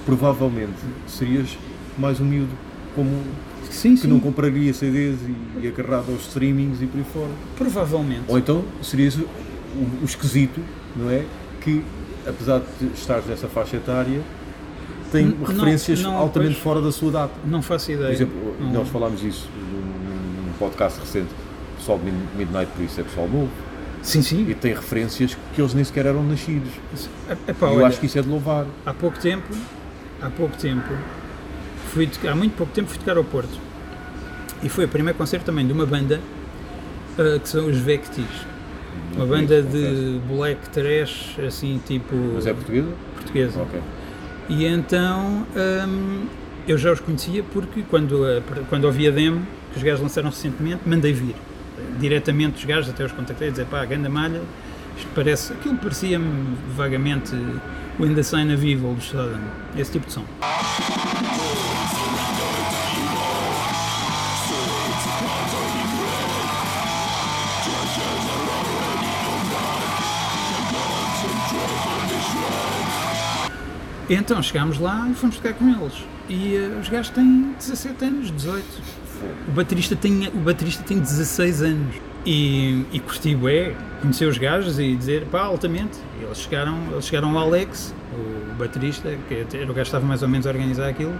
Provavelmente 0.06 0.72
serias 1.06 1.56
mais 1.98 2.20
um 2.20 2.24
miúdo 2.24 2.50
como 2.94 3.10
Sim, 3.70 3.94
que 3.96 4.02
sim. 4.02 4.08
não 4.08 4.20
compraria 4.20 4.72
CDs 4.72 5.18
e, 5.22 5.64
e 5.64 5.68
agarrado 5.68 6.10
aos 6.12 6.22
streamings 6.28 6.80
e 6.80 6.86
por 6.86 6.98
aí 6.98 7.04
fora. 7.12 7.30
Provavelmente. 7.56 8.22
Ou 8.28 8.38
então 8.38 8.64
serias 8.82 9.16
o, 9.16 9.22
o 10.02 10.04
esquisito, 10.04 10.60
não 10.94 11.10
é? 11.10 11.24
Que 11.60 11.82
apesar 12.26 12.60
de 12.80 12.86
estares 12.94 13.26
nessa 13.26 13.48
faixa 13.48 13.76
etária, 13.76 14.20
tem 15.10 15.26
não, 15.26 15.44
referências 15.44 16.02
não, 16.02 16.14
altamente 16.16 16.54
pois. 16.54 16.62
fora 16.62 16.80
da 16.80 16.92
sua 16.92 17.10
data. 17.10 17.34
Não 17.44 17.62
faço 17.62 17.90
ideia. 17.92 18.06
Por 18.08 18.14
exemplo, 18.14 18.56
Não- 18.60 18.72
nós 18.72 18.88
falámos 18.88 19.20
disso 19.20 19.48
num, 19.56 20.42
num 20.46 20.52
podcast 20.58 21.00
recente. 21.00 21.28
O 21.74 21.76
pessoal 21.78 21.98
de 21.98 22.04
Mid- 22.04 22.14
Midnight 22.38 22.70
por 22.72 22.82
isso 22.84 23.00
é 23.00 23.04
pessoal 23.04 23.28
novo 23.28 23.50
Sim, 24.02 24.22
sim. 24.22 24.46
e 24.48 24.54
tem 24.54 24.72
referências 24.72 25.36
que 25.54 25.60
eles 25.60 25.74
nem 25.74 25.82
sequer 25.84 26.06
eram 26.06 26.22
nascidos. 26.22 26.70
Epá, 27.48 27.66
e 27.68 27.70
eu 27.72 27.76
olha, 27.78 27.86
acho 27.88 27.98
que 28.00 28.06
isso 28.06 28.18
é 28.18 28.22
de 28.22 28.28
louvar. 28.28 28.64
há 28.86 28.94
pouco 28.94 29.18
tempo, 29.18 29.44
há 30.22 30.30
pouco 30.30 30.56
tempo, 30.56 30.88
fui 31.94 32.10
há 32.28 32.34
muito 32.34 32.56
pouco 32.56 32.72
tempo 32.72 32.88
fui 32.88 32.98
tocar 32.98 33.16
ao 33.16 33.24
Porto. 33.24 33.58
E 34.62 34.68
foi 34.68 34.84
o 34.84 34.88
primeiro 34.88 35.16
concerto 35.16 35.46
também 35.46 35.66
de 35.66 35.72
uma 35.72 35.86
banda 35.86 36.20
ah, 37.18 37.38
que 37.38 37.48
são 37.48 37.66
os 37.66 37.78
Vectis. 37.78 38.24
Uma 39.16 39.26
banda 39.26 39.62
de 39.62 40.20
black 40.28 40.68
trash, 40.70 41.36
assim, 41.46 41.80
tipo 41.86 42.14
Mas 42.34 42.46
é 42.46 42.52
portuguesa? 42.52 42.88
portuguesa. 43.14 43.62
Ok. 43.62 43.80
E 44.48 44.64
então 44.66 45.46
hum, 45.88 46.26
eu 46.66 46.76
já 46.76 46.92
os 46.92 47.00
conhecia 47.00 47.42
porque 47.52 47.82
quando, 47.88 48.24
a- 48.24 48.40
quando 48.68 48.84
ouvi 48.84 49.06
a 49.08 49.10
demo, 49.10 49.46
que 49.72 49.78
os 49.78 49.82
gajos 49.84 50.00
lançaram 50.00 50.30
recentemente, 50.30 50.80
mandei 50.86 51.12
vir. 51.12 51.34
Diretamente 51.98 52.58
os 52.58 52.64
gajos, 52.64 52.90
até 52.90 53.04
os 53.04 53.12
contactei, 53.12 53.50
dizer 53.50 53.66
pá, 53.66 53.84
ganda 53.84 54.08
malha, 54.08 54.40
isto 54.96 55.08
parece. 55.14 55.52
Aquilo 55.52 55.76
parecia-me 55.76 56.56
vagamente 56.76 57.34
o 57.98 58.04
In 58.06 58.14
the 58.14 58.22
Sign 58.22 58.52
of 58.54 58.68
Evil 58.68 58.94
dos 58.94 59.04
Sodom, 59.04 59.38
esse 59.76 59.92
tipo 59.92 60.06
de 60.06 60.12
som. 60.12 60.24
Então 74.08 74.42
chegámos 74.42 74.78
lá 74.78 75.08
e 75.10 75.14
fomos 75.14 75.36
tocar 75.36 75.54
com 75.54 75.68
eles. 75.68 75.94
E 76.28 76.56
eh, 76.56 76.78
os 76.80 76.88
gajos 76.88 77.10
têm 77.10 77.54
17 77.58 78.04
anos, 78.04 78.30
18. 78.30 78.64
O 79.48 79.52
baterista 79.52 79.96
tem, 79.96 80.28
o 80.28 80.38
baterista 80.38 80.82
tem 80.82 80.98
16 80.98 81.62
anos. 81.62 81.96
E, 82.26 82.86
e 82.90 83.00
curti 83.00 83.34
bué, 83.36 83.74
conhecer 84.00 84.26
os 84.26 84.38
gajos 84.38 84.78
e 84.78 84.96
dizer 84.96 85.26
pá, 85.26 85.42
altamente. 85.42 85.98
E 86.20 86.24
eles 86.24 86.38
chegaram, 86.38 86.78
eles 86.90 87.06
chegaram 87.06 87.36
ao 87.36 87.46
Alex, 87.46 87.94
o 88.14 88.54
baterista, 88.54 89.14
que 89.28 89.56
era 89.56 89.70
o 89.70 89.74
gajo 89.74 89.88
estava 89.88 90.06
mais 90.06 90.22
ou 90.22 90.28
menos 90.28 90.46
a 90.46 90.50
organizar 90.50 90.88
aquilo, 90.88 91.14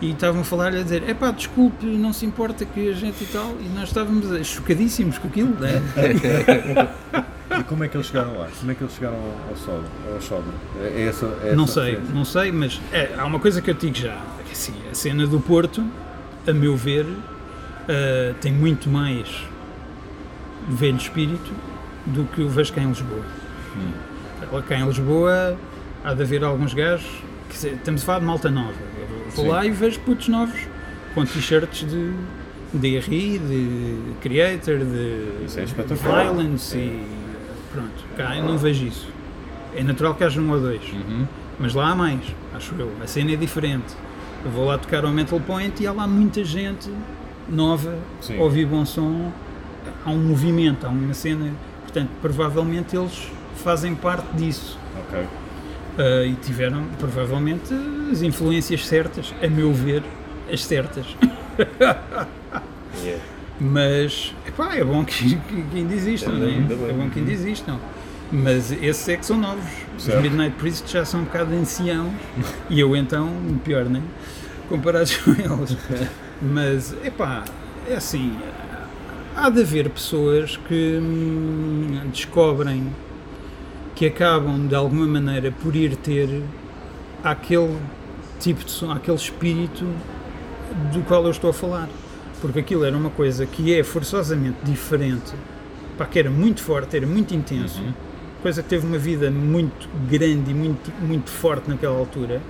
e 0.00 0.12
estavam 0.12 0.42
a 0.42 0.44
falar-lhe 0.44 0.78
a 0.78 0.82
dizer, 0.82 1.02
é 1.08 1.14
pá, 1.14 1.32
desculpe, 1.32 1.84
não 1.86 2.12
se 2.12 2.24
importa 2.24 2.64
que 2.64 2.88
a 2.88 2.92
gente 2.92 3.24
e 3.24 3.26
tal, 3.26 3.56
e 3.60 3.68
nós 3.76 3.88
estávamos 3.88 4.46
chocadíssimos 4.46 5.18
com 5.18 5.26
aquilo, 5.26 5.58
né? 5.58 5.82
E 7.60 7.64
como 7.64 7.84
é 7.84 7.88
que 7.88 7.96
eles 7.96 8.06
chegaram 8.06 8.38
lá? 8.38 8.48
Como 8.58 8.70
é 8.70 8.74
que 8.74 8.82
eles 8.82 8.94
chegaram 8.94 9.16
ao, 9.16 9.50
ao 9.50 9.56
Soda? 9.56 9.84
Ao 10.14 10.20
Soda? 10.20 10.44
É, 10.80 11.02
é 11.02 11.06
essa, 11.06 11.26
é 11.44 11.54
Não 11.54 11.64
essa 11.64 11.72
sei, 11.74 11.84
referência? 11.90 12.14
não 12.14 12.24
sei, 12.24 12.52
mas 12.52 12.80
é, 12.92 13.14
há 13.16 13.24
uma 13.24 13.38
coisa 13.40 13.60
que 13.62 13.70
eu 13.70 13.74
digo 13.74 13.96
já. 13.96 14.12
é 14.12 14.52
Assim, 14.52 14.74
a 14.90 14.94
cena 14.94 15.26
do 15.26 15.40
Porto, 15.40 15.84
a 16.46 16.52
meu 16.52 16.76
ver, 16.76 17.06
ah, 17.88 18.34
tem 18.40 18.52
muito 18.52 18.88
mais 18.88 19.28
velho 20.68 20.96
espírito 20.96 21.52
do 22.06 22.24
que 22.24 22.42
o 22.42 22.48
vejo 22.48 22.72
cá 22.72 22.82
em 22.82 22.88
Lisboa. 22.88 23.22
Lá 24.52 24.62
Cá 24.62 24.76
em 24.78 24.86
Lisboa 24.86 25.56
há 26.04 26.14
de 26.14 26.22
haver 26.22 26.44
alguns 26.44 26.74
gajos 26.74 27.06
que 27.48 27.56
se- 27.56 27.68
estamos 27.68 28.02
a 28.02 28.04
falar 28.06 28.18
de 28.20 28.24
malta 28.26 28.50
nova. 28.50 28.72
Eu 29.00 29.30
vou 29.34 29.44
Sim. 29.44 29.50
lá 29.50 29.64
e 29.66 29.70
vejo 29.70 29.98
putos 30.00 30.28
novos 30.28 30.58
com 31.14 31.24
t-shirts 31.24 31.80
de 31.88 32.12
DRI, 32.72 33.38
de 33.38 33.98
Creator, 34.20 34.78
de 34.78 35.24
é. 35.58 35.94
Violence 35.94 36.76
e 36.76 37.06
pronto. 37.74 38.04
Cá 38.16 38.36
eu 38.36 38.44
não 38.44 38.56
vejo 38.56 38.86
isso. 38.86 39.08
É 39.74 39.82
natural 39.82 40.14
que 40.14 40.22
haja 40.22 40.40
um 40.40 40.50
ou 40.52 40.60
dois. 40.60 40.82
Uhum. 40.92 41.26
Mas 41.58 41.74
lá 41.74 41.90
há 41.90 41.94
mais, 41.94 42.20
acho 42.54 42.74
eu. 42.78 42.90
A 43.02 43.06
cena 43.06 43.32
é 43.32 43.36
diferente. 43.36 43.94
Eu 44.44 44.50
vou 44.50 44.66
lá 44.66 44.78
tocar 44.78 45.04
ao 45.04 45.10
Metal 45.12 45.40
Point 45.40 45.82
e 45.82 45.86
há 45.86 45.92
lá 45.92 46.06
muita 46.06 46.44
gente 46.44 46.90
nova, 47.48 47.98
Sim. 48.20 48.38
ouvir 48.38 48.66
bom 48.66 48.84
som. 48.84 49.32
Há 50.04 50.10
um 50.10 50.18
movimento, 50.18 50.86
há 50.86 50.90
uma 50.90 51.14
cena. 51.14 51.52
Portanto, 51.82 52.10
provavelmente 52.22 52.96
eles 52.96 53.28
fazem 53.56 53.94
parte 53.94 54.26
disso. 54.34 54.78
Ok. 54.98 55.26
Ah, 55.98 56.24
e 56.24 56.34
tiveram, 56.34 56.84
provavelmente, 56.98 57.72
as 58.10 58.22
influências 58.22 58.86
certas, 58.86 59.34
a 59.42 59.46
meu 59.48 59.72
ver, 59.72 60.02
as 60.52 60.64
certas. 60.64 61.06
Yeah. 63.02 63.20
Mas, 63.60 64.34
epá, 64.46 64.74
é 64.74 64.82
bom 64.82 65.04
que, 65.04 65.36
que, 65.36 65.76
ainda 65.76 65.94
existam, 65.94 66.32
é? 66.32 66.38
Bem. 66.38 66.66
É 66.88 66.92
bom 66.92 67.08
que 67.08 67.20
ainda 67.20 67.32
existam. 67.32 67.78
Mas 68.32 68.72
esses 68.72 69.08
é 69.08 69.16
que 69.16 69.24
são 69.24 69.38
novos. 69.38 69.64
Certo. 69.98 70.16
Os 70.16 70.22
Midnight 70.22 70.56
Priest 70.56 70.90
já 70.90 71.04
são 71.04 71.20
um 71.20 71.24
bocado 71.24 71.54
anciãos. 71.54 72.12
e 72.68 72.80
eu 72.80 72.96
então, 72.96 73.32
pior, 73.62 73.84
né? 73.84 74.02
Comparados 74.68 75.16
com 75.18 75.30
eles. 75.30 75.76
Mas, 76.42 76.94
epá, 77.04 77.44
é 77.88 77.94
assim. 77.94 78.36
Há 79.36 79.50
de 79.50 79.60
haver 79.60 79.88
pessoas 79.90 80.56
que 80.56 80.98
hum, 81.00 82.00
descobrem 82.12 82.92
que 83.94 84.06
acabam 84.06 84.66
de 84.66 84.74
alguma 84.74 85.06
maneira 85.06 85.52
por 85.52 85.74
ir 85.76 85.96
ter 85.96 86.42
aquele 87.22 87.78
tipo 88.40 88.64
de 88.64 88.70
som, 88.70 88.90
aquele 88.90 89.16
espírito 89.16 89.86
do 90.92 91.02
qual 91.02 91.24
eu 91.24 91.30
estou 91.30 91.50
a 91.50 91.52
falar. 91.52 91.88
Porque 92.40 92.60
aquilo 92.60 92.84
era 92.84 92.96
uma 92.96 93.10
coisa 93.10 93.46
que 93.46 93.74
é 93.74 93.82
forçosamente 93.82 94.56
diferente, 94.64 95.32
pá, 95.96 96.04
que 96.04 96.18
era 96.18 96.30
muito 96.30 96.62
forte, 96.62 96.96
era 96.96 97.06
muito 97.06 97.34
intenso, 97.34 97.80
coisa 98.42 98.62
que 98.62 98.68
teve 98.68 98.86
uma 98.86 98.98
vida 98.98 99.30
muito 99.30 99.88
grande 100.10 100.50
e 100.50 100.54
muito, 100.54 100.92
muito 101.00 101.30
forte 101.30 101.68
naquela 101.70 101.96
altura, 101.98 102.42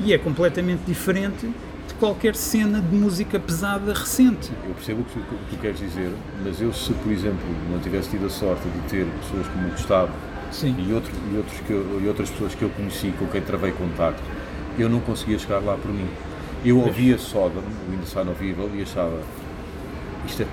e 0.00 0.12
é 0.12 0.18
completamente 0.18 0.80
diferente 0.86 1.46
de 1.46 1.94
qualquer 2.00 2.34
cena 2.34 2.80
de 2.80 2.96
música 2.96 3.38
pesada 3.38 3.92
recente. 3.92 4.50
Eu 4.66 4.74
percebo 4.74 5.02
o 5.02 5.04
que 5.04 5.12
tu, 5.12 5.18
o 5.18 5.38
que 5.50 5.56
tu 5.56 5.60
queres 5.60 5.78
dizer, 5.78 6.10
mas 6.42 6.60
eu 6.62 6.72
se, 6.72 6.92
por 6.94 7.12
exemplo, 7.12 7.44
não 7.70 7.78
tivesse 7.80 8.08
tido 8.10 8.24
a 8.26 8.30
sorte 8.30 8.62
de 8.66 8.78
ter 8.88 9.06
pessoas 9.20 9.46
como 9.48 9.66
o 9.68 9.70
Gustavo 9.72 10.12
Sim. 10.50 10.74
e, 10.78 10.92
outro, 10.94 11.12
e, 11.32 11.36
outros 11.36 11.60
que 11.60 11.70
eu- 11.70 12.00
e 12.02 12.08
outras 12.08 12.30
pessoas 12.30 12.54
que 12.54 12.62
eu 12.62 12.70
conheci, 12.70 13.12
com 13.18 13.26
quem 13.26 13.42
travei 13.42 13.72
contacto, 13.72 14.22
eu 14.78 14.88
não 14.88 15.00
conseguia 15.00 15.38
chegar 15.38 15.58
lá 15.58 15.76
por 15.76 15.92
mim. 15.92 16.08
Eu 16.64 16.78
ouvia 16.78 17.18
Sodom, 17.18 17.62
o 17.90 17.94
Inside 18.02 18.28
of 18.30 18.44
Evil, 18.48 18.70
e 18.74 18.82
achava 18.82 19.18
isto 20.26 20.42
é 20.42 20.46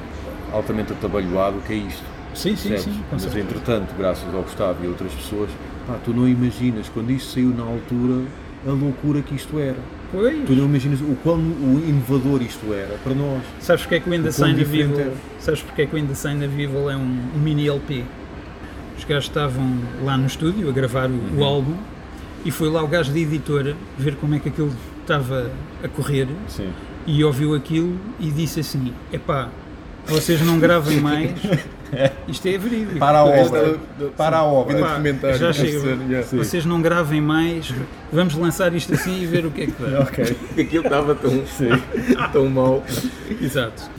altamente 0.52 0.92
atabalhoado, 0.94 1.58
o 1.58 1.62
que 1.62 1.74
é 1.74 1.78
isto? 1.78 2.04
Sim, 2.36 2.56
sim, 2.56 2.78
sim, 2.78 3.02
Mas 3.12 3.22
certeza. 3.24 3.46
entretanto, 3.46 3.94
graças 3.98 4.34
ao 4.34 4.42
Gustavo 4.42 4.84
e 4.84 4.88
outras 4.88 5.14
pessoas, 5.14 5.50
pá, 5.88 5.98
tu 6.04 6.14
não 6.14 6.28
imaginas, 6.28 6.90
quando 6.90 7.10
isto 7.12 7.34
saiu 7.34 7.50
na 7.50 7.64
altura, 7.64 8.24
a 8.68 8.72
loucura 8.72 9.22
que 9.22 9.36
isto 9.36 9.58
era. 9.60 9.78
Pois. 10.12 10.46
Tu 10.46 10.54
não 10.54 10.66
imaginas 10.66 11.00
o 11.02 11.16
quão 11.24 11.38
o 11.40 11.82
inovador 11.88 12.42
isto 12.42 12.74
era 12.74 12.98
para 13.04 13.14
nós. 13.14 13.42
Sabes 13.62 13.84
porque 13.84 13.96
é 13.96 14.00
que 14.02 14.10
o 14.10 14.14
In 14.14 14.24
The 14.24 14.32
Sign 14.32 14.54
of 14.54 14.64
diferente 14.66 14.92
Evil, 14.94 15.00
era. 15.06 15.14
sabes 15.40 15.62
porque 15.62 15.82
é 15.82 15.86
que 15.86 15.96
o 15.96 15.98
In 15.98 16.06
The 16.08 16.14
Sign 16.14 16.46
of 16.46 16.62
Evil 16.62 16.90
é 16.90 16.98
um, 16.98 17.18
um 17.36 17.40
mini 17.40 17.68
LP? 17.70 18.04
Os 18.98 19.06
gajos 19.06 19.26
estavam 19.30 19.78
lá 20.04 20.18
no 20.18 20.28
estúdio 20.28 20.68
a 20.70 20.72
gravar 20.74 21.10
o, 21.10 21.14
Uhum. 21.14 21.40
o 21.40 21.44
álbum 21.44 21.76
e 22.46 22.52
foi 22.52 22.70
lá 22.70 22.84
o 22.84 22.88
gajo 22.88 23.12
da 23.12 23.20
editora 23.20 23.76
ver 23.98 24.16
como 24.16 24.36
é 24.36 24.40
que 24.40 24.50
aquilo 24.50 24.72
estava 25.02 25.52
a 25.84 25.88
correr 25.88 26.28
Sim. 26.48 26.70
e 27.06 27.24
ouviu 27.24 27.54
aquilo 27.54 28.00
e 28.20 28.30
disse 28.32 28.60
assim: 28.60 28.94
epá, 29.12 29.50
vocês 30.06 30.42
não 30.42 30.60
gravem 30.60 31.00
mais, 31.02 31.32
isto 32.28 32.48
é 32.48 32.58
verídico. 32.58 33.00
Para 33.00 33.20
a 33.20 33.26
obra. 33.26 33.80
Para 34.16 34.38
a 34.38 34.44
obra. 34.44 34.80
Pá, 34.80 34.96
comentário. 34.96 35.38
já 35.38 35.54
chega. 35.54 35.80
ser, 35.80 35.98
yeah. 36.10 36.28
Vocês 36.32 36.66
não 36.66 36.82
gravem 36.82 37.22
mais, 37.22 37.74
vamos 38.12 38.36
lançar 38.36 38.74
isto 38.74 38.94
assim 38.94 39.22
e 39.22 39.26
ver 39.26 39.46
o 39.46 39.52
que 39.52 39.64
é 39.64 39.66
que 39.68 39.74
dá. 39.82 40.00
Ok. 40.00 40.38
Aquilo 40.64 40.84
estava 40.84 41.16
tão, 41.16 41.44
tão 42.32 42.50
mal. 42.50 42.84
Exato. 43.42 43.90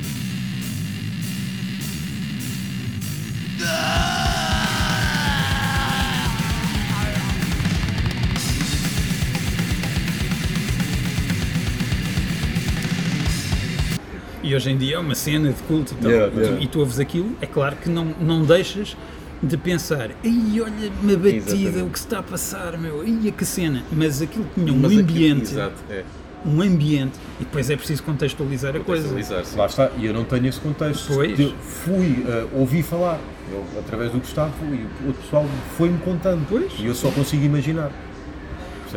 E 14.53 14.55
hoje 14.55 14.71
em 14.71 14.77
dia 14.77 14.97
é 14.97 14.99
uma 14.99 15.15
cena 15.15 15.49
de 15.51 15.63
culto 15.63 15.95
e 15.95 16.03
tal. 16.03 16.11
Yeah, 16.11 16.35
yeah. 16.41 16.61
E 16.63 16.67
tu 16.67 16.81
ouves 16.81 16.99
aquilo, 17.01 17.35
é 17.41 17.47
claro 17.47 17.75
que 17.77 17.89
não, 17.89 18.15
não 18.21 18.45
deixas 18.45 18.95
de 19.43 19.57
pensar, 19.57 20.11
ei, 20.23 20.61
olha 20.61 20.93
uma 21.03 21.17
batida, 21.17 21.37
Exatamente. 21.53 21.81
o 21.81 21.89
que 21.89 21.99
se 21.99 22.05
está 22.05 22.19
a 22.19 22.23
passar, 22.23 22.77
meu, 22.77 23.03
ia 23.03 23.33
que 23.33 23.47
cena. 23.47 23.83
Mas 23.91 24.21
aquilo 24.21 24.47
tinha 24.55 24.71
um 24.71 24.77
Mas 24.77 24.93
aquilo- 24.93 25.01
ambiente, 25.09 25.43
Exato, 25.53 25.75
é. 25.89 26.05
um 26.45 26.61
ambiente, 26.61 27.19
e 27.41 27.45
depois 27.45 27.71
é 27.71 27.77
preciso 27.77 28.03
contextualizar 28.03 28.77
a 28.77 28.81
coisa. 28.81 29.09
Contextualizar, 29.09 29.47
sim. 29.51 29.57
Lá 29.59 29.65
está, 29.67 29.91
e 29.97 30.05
eu 30.05 30.13
não 30.13 30.25
tenho 30.25 30.47
esse 30.47 30.61
contexto. 30.61 31.15
Pois. 31.15 31.41
Eu 31.41 31.55
fui, 31.59 32.23
eh, 32.29 32.47
ouvi 32.53 32.83
falar, 32.83 33.19
eu, 33.51 33.65
através 33.79 34.13
do 34.13 34.19
Gustavo, 34.19 34.53
e 34.67 34.87
o 35.09 35.15
pessoal 35.15 35.47
foi-me 35.79 35.97
contando. 36.01 36.47
Pois. 36.47 36.71
E 36.79 36.85
eu 36.85 36.95
só 36.95 37.11
consigo 37.11 37.43
imaginar. 37.43 37.91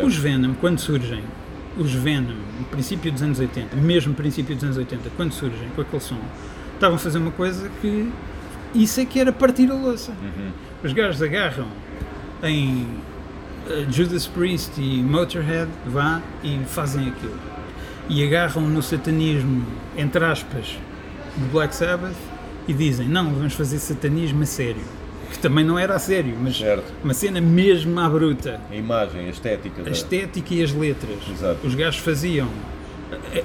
Os 0.03 0.17
Venom, 0.17 0.53
quando 0.55 0.79
surgem, 0.79 1.23
os 1.77 1.91
Venom, 1.91 2.35
no 2.59 2.65
princípio 2.65 3.11
dos 3.11 3.21
anos 3.21 3.39
80, 3.39 3.75
mesmo 3.75 4.13
princípio 4.13 4.55
dos 4.55 4.63
anos 4.63 4.77
80, 4.77 5.09
quando 5.15 5.31
surgem 5.33 5.69
com 5.75 5.81
aquele 5.81 6.01
som, 6.01 6.19
estavam 6.73 6.95
a 6.95 6.99
fazer 6.99 7.17
uma 7.17 7.31
coisa 7.31 7.69
que. 7.81 8.11
Isso 8.73 8.99
é 8.99 9.05
que 9.05 9.19
era 9.19 9.31
partir 9.31 9.71
a 9.71 9.73
louça. 9.73 10.13
Os 10.83 10.91
gajos 10.91 11.21
agarram 11.21 11.67
em 12.43 12.85
eh, 13.69 13.85
Judas 13.89 14.27
Priest 14.27 14.73
e 14.77 15.01
Motorhead, 15.01 15.71
vá, 15.85 16.21
e 16.43 16.59
fazem 16.65 17.07
aquilo. 17.07 17.39
E 18.09 18.23
agarram 18.23 18.63
no 18.63 18.83
satanismo, 18.83 19.65
entre 19.97 20.23
aspas, 20.25 20.77
do 21.37 21.51
Black 21.51 21.73
Sabbath 21.73 22.15
e 22.67 22.73
dizem: 22.73 23.07
não, 23.07 23.33
vamos 23.33 23.53
fazer 23.53 23.79
satanismo 23.79 24.43
a 24.43 24.45
sério. 24.45 24.83
Que 25.31 25.39
também 25.39 25.63
não 25.65 25.77
era 25.77 25.95
a 25.95 25.99
sério, 25.99 26.35
mas 26.41 26.57
Certo. 26.57 26.91
uma 27.03 27.13
cena 27.13 27.41
mesmo 27.41 27.99
à 27.99 28.07
bruta 28.09 28.59
A 28.71 28.75
imagem, 28.75 29.27
a 29.27 29.29
estética. 29.29 29.83
a 29.85 29.89
estética 29.89 30.53
e 30.53 30.63
as 30.63 30.71
letras. 30.71 31.17
Exato. 31.31 31.65
Os 31.65 31.75
gajos 31.75 31.99
faziam 31.99 32.47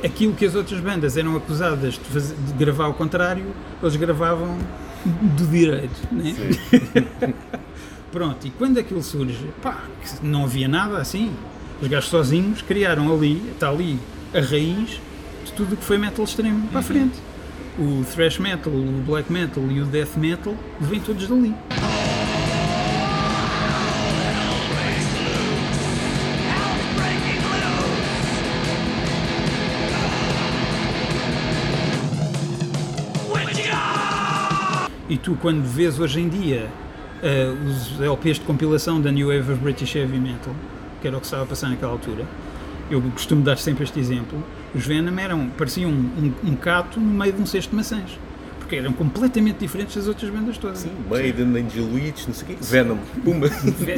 aquilo 0.05 0.35
que 0.35 0.45
as 0.45 0.55
outras 0.55 0.81
bandas 0.81 1.17
eram 1.17 1.37
acusadas 1.37 1.95
de, 1.95 2.01
fazer- 2.01 2.35
de 2.37 2.53
gravar 2.55 2.85
ao 2.85 2.95
contrário, 2.95 3.45
eles 3.83 3.97
gravavam 3.97 4.57
do 5.05 5.47
direito, 5.47 6.01
né? 6.13 6.35
Pronto, 8.13 8.47
e 8.47 8.51
quando 8.51 8.79
aquilo 8.79 9.03
surge, 9.03 9.47
pá, 9.63 9.85
não 10.23 10.45
havia 10.45 10.67
nada 10.69 10.99
assim. 10.99 11.33
Os 11.81 11.89
gajos 11.89 12.11
sozinhos 12.11 12.61
criaram 12.63 13.13
ali, 13.13 13.41
está 13.53 13.69
ali 13.71 13.99
a 14.35 14.41
raiz 14.41 15.01
de 15.45 15.53
tudo 15.57 15.75
o 15.75 15.77
que 15.77 15.85
foi 15.85 15.97
metal 15.97 16.25
extremo 16.25 16.67
para 16.69 16.81
a 16.81 16.83
frente. 16.83 17.15
O 17.81 18.05
thrash 18.05 18.39
metal, 18.39 18.71
o 18.71 19.03
black 19.07 19.33
metal 19.33 19.65
e 19.71 19.81
o 19.81 19.87
death 19.87 20.15
metal 20.19 20.55
vêm 20.79 21.01
todos 21.01 21.27
dali. 21.27 21.55
E 35.09 35.17
tu, 35.17 35.35
quando 35.41 35.65
vês 35.65 35.99
hoje 35.99 36.21
em 36.21 36.29
dia 36.29 36.69
eh, 37.23 37.47
os 37.67 37.99
LPs 37.99 38.39
de 38.39 38.45
compilação 38.45 39.01
da 39.01 39.11
New 39.11 39.29
Wave 39.29 39.53
of 39.53 39.63
British 39.63 39.97
Heavy 39.97 40.19
Metal, 40.19 40.55
que 41.01 41.09
era 41.09 41.17
o 41.17 41.21
que 41.21 41.25
estava 41.25 41.45
a 41.45 41.47
passar 41.47 41.71
naquela 41.71 41.93
altura, 41.93 42.27
eu 42.91 43.01
costumo 43.13 43.43
dar 43.43 43.57
sempre 43.57 43.85
este 43.85 43.99
exemplo, 43.99 44.39
os 44.75 44.87
Venom 44.87 45.19
eram, 45.19 45.49
pareciam 45.57 45.91
um, 45.91 46.33
um, 46.45 46.51
um 46.51 46.57
cato 46.57 46.99
no 47.01 47.11
meio 47.19 47.33
de 47.33 47.43
um 47.43 47.47
cesto 47.47 47.71
de 47.71 47.77
maçãs. 47.77 48.19
Porque 48.59 48.77
eram 48.77 48.93
completamente 48.93 49.59
diferentes 49.59 49.97
das 49.97 50.07
outras 50.07 50.31
bandas 50.31 50.57
todas. 50.57 50.87
Maiden, 51.11 51.49
Angel 51.57 51.85
Witch, 51.93 52.29
não 52.29 52.35
sei 52.35 52.45
o 52.45 52.47
quê. 52.51 52.57
Venom. 52.61 52.99
Pumba. 53.25 53.49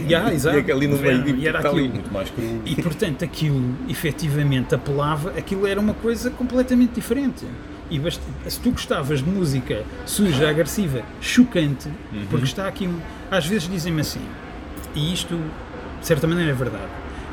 Yeah, 0.09 0.33
exato. 0.33 0.57
E 0.57 0.61
aquele 0.61 0.87
no 0.87 0.97
meio, 0.97 1.23
tipo, 1.25 1.39
e 1.41 1.47
era 1.47 1.59
ali. 1.59 1.69
aquilo. 1.69 1.89
Muito 1.91 2.11
mais 2.13 2.31
cru. 2.31 2.63
E 2.65 2.77
portanto 2.83 3.23
aquilo 3.23 3.63
efetivamente 3.87 4.75
apelava, 4.75 5.31
aquilo 5.37 5.67
era 5.67 5.79
uma 5.79 5.93
coisa 5.95 6.31
completamente 6.31 6.95
diferente. 6.95 7.45
E 7.91 7.99
basta- 7.99 8.23
se 8.49 8.59
tu 8.61 8.71
gostavas 8.71 9.23
de 9.23 9.29
música 9.29 9.83
suja, 10.07 10.49
agressiva, 10.49 11.03
chocante, 11.21 11.91
porque 12.31 12.47
está 12.47 12.67
aqui 12.67 12.87
um. 12.89 12.97
Às 13.31 13.47
vezes 13.47 13.69
dizem-me 13.69 14.01
assim, 14.01 14.21
e 14.95 15.13
isto 15.13 15.39
de 16.01 16.07
certa 16.07 16.27
maneira 16.27 16.51
é 16.51 16.55
verdade. 16.55 16.89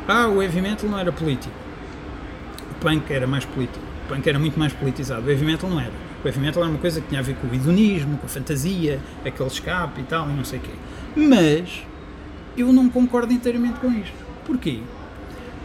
Ah, 0.08 0.28
o 0.28 0.44
heavy 0.44 0.60
metal 0.62 0.90
não 0.90 1.00
era 1.00 1.12
político. 1.14 1.54
Punk 2.80 3.12
era 3.12 3.28
mais 3.28 3.46
político. 3.46 3.84
O 4.06 4.14
punk 4.14 4.28
era 4.28 4.40
muito 4.40 4.58
mais 4.58 4.74
politizado. 4.74 5.28
O 5.28 5.30
heavy 5.30 5.46
metal 5.46 5.70
não 5.70 5.80
era. 5.80 5.92
O 6.24 6.28
heavy 6.28 6.40
metal 6.40 6.64
era 6.64 6.72
uma 6.72 6.80
coisa 6.80 7.02
que 7.02 7.08
tinha 7.08 7.20
a 7.20 7.24
ver 7.24 7.36
com 7.36 7.48
o 7.48 7.54
hedonismo, 7.54 8.18
com 8.18 8.26
a 8.26 8.30
fantasia, 8.30 9.00
aquele 9.26 9.50
escape 9.50 10.02
e 10.02 10.04
tal, 10.04 10.30
e 10.30 10.34
não 10.34 10.44
sei 10.44 10.60
o 10.60 10.62
quê. 10.62 10.72
Mas 11.16 11.84
eu 12.58 12.72
não 12.74 12.90
concordo 12.90 13.32
inteiramente 13.32 13.80
com 13.80 13.92
isto. 13.92 14.16
Porquê? 14.46 14.80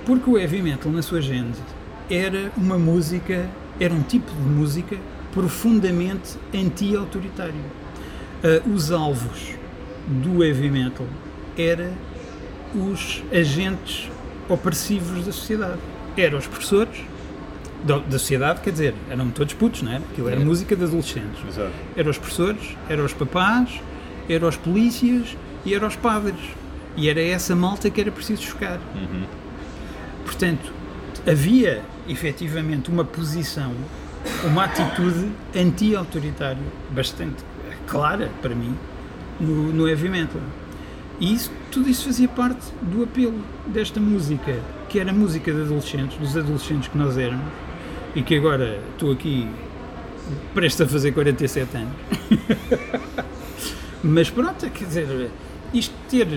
Porque 0.05 0.29
o 0.29 0.39
heavy 0.39 0.61
metal, 0.61 0.93
na 0.93 1.03
sua 1.03 1.21
gênese, 1.21 1.63
era 2.11 2.53
uma 2.57 2.79
música, 2.79 3.49
era 3.81 3.95
um 3.95 4.03
tipo 4.03 4.31
de 4.31 4.43
música 4.43 4.97
profundamente 5.33 6.37
anti-autoritário. 6.55 7.55
Ah, 8.43 8.63
os 8.69 8.93
alvos 8.93 9.55
do 10.07 10.45
heavy 10.45 10.71
metal 10.71 11.07
eram 11.57 11.93
os 12.75 13.23
agentes 13.33 14.11
opressivos 14.49 15.25
da 15.25 15.33
sociedade. 15.33 15.81
Eram 16.17 16.39
os 16.39 16.47
professores 16.47 17.01
da, 17.85 17.99
da 17.99 18.19
sociedade, 18.19 18.61
quer 18.61 18.71
dizer, 18.71 18.95
eram 19.11 19.31
todos 19.31 19.53
putos, 19.55 19.83
não 19.83 19.93
é? 19.93 19.97
Aquilo 19.97 20.29
era 20.29 20.41
música 20.41 20.75
de 20.75 20.85
adolescentes. 20.85 21.41
Exato. 21.47 21.73
Eram 21.97 22.11
os 22.11 22.19
professores, 22.19 22.77
eram 22.89 23.05
os 23.05 23.13
papás, 23.13 23.81
eram 24.29 24.49
os 24.49 24.57
polícias 24.57 25.37
e 25.65 25.75
eram 25.75 25.89
os 25.89 25.97
padres. 25.97 26.41
E 26.97 27.09
era 27.09 27.21
essa 27.21 27.55
malta 27.55 27.91
que 27.91 28.01
era 28.01 28.11
preciso 28.11 28.43
chocar. 28.43 28.79
Portanto, 30.25 30.73
havia 31.27 31.83
efetivamente 32.09 32.91
uma 32.91 33.05
posição, 33.05 33.73
uma 34.45 34.65
atitude 34.65 35.29
anti-autoritária 35.55 36.63
bastante 36.91 37.45
clara 37.87 38.31
para 38.41 38.55
mim 38.55 38.75
no, 39.41 39.73
no 39.73 39.89
heavy 39.89 40.09
metal. 40.09 40.41
E 41.21 41.33
isso, 41.33 41.51
tudo 41.71 41.89
isso 41.89 42.05
fazia 42.05 42.29
parte 42.29 42.67
do 42.83 43.05
apelo 43.05 43.41
desta 43.67 44.01
música, 44.01 44.59
que 44.89 44.99
era 44.99 45.13
música 45.13 45.53
de 45.53 45.63
adolescentes, 45.63 46.19
dos 46.19 46.37
adolescentes 46.37 46.89
que 46.89 46.99
nós 46.99 47.17
éramos, 47.17 47.47
e 48.15 48.23
que 48.23 48.37
agora 48.37 48.81
estou 48.93 49.13
aqui 49.13 49.49
prestes 50.53 50.81
a 50.81 50.87
fazer 50.87 51.13
47 51.13 51.77
anos. 51.77 51.93
Mas 54.03 54.29
pronto, 54.29 54.69
quer 54.71 54.85
dizer, 54.85 55.31
isto 55.73 55.95
ter, 56.09 56.29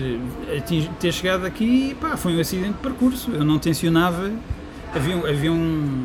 ter 0.98 1.12
chegado 1.12 1.44
aqui, 1.46 1.96
pá, 2.00 2.16
foi 2.16 2.36
um 2.36 2.40
acidente 2.40 2.72
de 2.72 2.78
percurso. 2.78 3.30
Eu 3.30 3.44
não 3.44 3.58
tencionava. 3.58 4.32
Havia, 4.94 5.16
havia 5.16 5.52
um, 5.52 6.04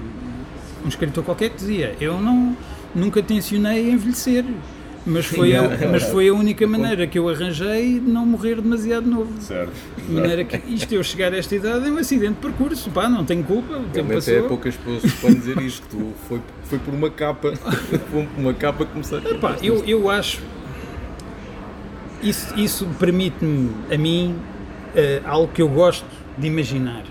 um 0.84 0.88
escritor 0.88 1.24
qualquer 1.24 1.50
que 1.50 1.58
dizia: 1.58 1.96
Eu 2.00 2.22
não, 2.22 2.56
nunca 2.94 3.24
tencionei 3.24 3.90
envelhecer. 3.90 4.46
Mas 5.06 5.26
foi, 5.26 5.54
a, 5.54 5.64
mas 5.92 6.04
foi 6.04 6.30
a 6.30 6.34
única 6.34 6.66
maneira 6.66 7.06
que 7.06 7.20
eu 7.20 7.28
arranjei 7.28 8.00
de 8.00 8.10
não 8.10 8.26
morrer 8.26 8.62
demasiado 8.62 9.06
novo. 9.06 9.34
Certo. 9.42 9.74
De 9.98 10.14
maneira 10.14 10.46
que 10.46 10.62
isto 10.74 10.94
eu 10.94 11.04
chegar 11.04 11.34
a 11.34 11.38
esta 11.38 11.54
idade 11.56 11.88
é 11.88 11.92
um 11.92 11.98
acidente 11.98 12.36
de 12.36 12.40
percurso, 12.40 12.90
pá, 12.90 13.10
não 13.10 13.26
tenho 13.26 13.44
culpa, 13.44 13.78
o 13.78 13.84
tempo 13.86 14.12
é 14.12 14.16
passou. 14.16 14.44
poucas 14.48 14.76
pessoas 14.78 15.14
podem 15.16 15.40
dizer 15.40 15.62
isto. 15.62 15.86
Tu 15.90 16.14
foi, 16.28 16.42
foi 16.64 16.80
por 16.80 16.94
uma 16.94 17.10
capa. 17.10 17.54
Por 18.12 18.26
uma 18.38 18.54
capa 18.54 18.86
que 18.86 18.92
começaste. 18.92 19.28
Epá, 19.28 19.58
eu, 19.62 19.84
eu 19.86 20.10
acho. 20.10 20.42
Isso, 22.22 22.58
isso 22.58 22.88
permite-me, 23.00 23.72
a 23.92 23.98
mim, 23.98 24.36
eh, 24.96 25.22
algo 25.26 25.52
que 25.52 25.62
eu 25.62 25.68
gosto 25.68 26.06
de 26.38 26.48
imaginar. 26.48 27.04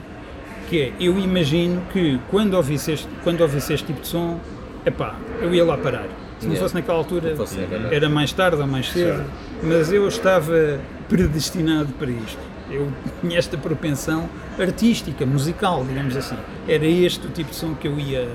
Que 0.70 0.80
é, 0.80 0.92
eu 0.98 1.18
imagino 1.18 1.82
que 1.92 2.18
quando 2.30 2.54
ouvisse 2.54 2.92
este, 2.92 3.08
quando 3.22 3.42
ouvisse 3.42 3.74
este 3.74 3.86
tipo 3.88 4.00
de 4.00 4.08
som, 4.08 4.40
epá, 4.86 5.16
eu 5.42 5.54
ia 5.54 5.64
lá 5.64 5.76
parar. 5.76 6.06
Se 6.42 6.48
não 6.48 6.54
Yeah. 6.54 6.60
fosse 6.60 6.74
naquela 6.74 6.98
altura, 6.98 7.36
fosse, 7.36 7.56
era 7.92 8.08
mais 8.08 8.32
tarde 8.32 8.60
ou 8.60 8.66
mais 8.66 8.90
cedo, 8.90 9.24
mas 9.62 9.92
eu 9.92 10.08
estava 10.08 10.80
predestinado 11.08 11.92
para 11.92 12.10
isto. 12.10 12.38
Eu 12.68 12.90
tinha 13.20 13.38
esta 13.38 13.56
propensão 13.56 14.28
artística, 14.58 15.24
musical, 15.24 15.84
digamos 15.88 16.16
assim. 16.16 16.36
Era 16.66 16.84
este 16.84 17.28
o 17.28 17.30
tipo 17.30 17.50
de 17.50 17.56
som 17.56 17.74
que 17.76 17.86
eu 17.86 17.96
ia, 17.96 18.28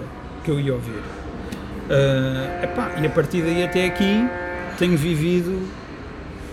que 0.45 0.49
eu 0.49 0.57
ia 0.57 0.73
ouvir. 0.73 1.01
Ah, 1.89 2.63
epá, 2.63 2.91
e 3.01 3.05
a 3.05 3.09
partir 3.09 3.41
daí 3.41 3.61
até 3.63 3.85
aqui 3.85 4.25
tenho 4.77 4.97
vivido 4.97 5.67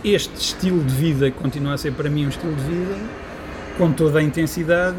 este 0.05 0.35
estilo 0.35 0.83
de 0.83 0.93
vida 0.93 1.31
que 1.31 1.39
continua 1.39 1.75
a 1.75 1.79
ser 1.79 1.93
para 1.93 2.11
mim 2.11 2.27
um 2.27 2.31
estilo 2.31 2.53
de 2.55 2.63
vida 2.63 2.97
com 3.79 3.93
toda 3.93 4.19
a 4.19 4.23
intensidade 4.23 4.97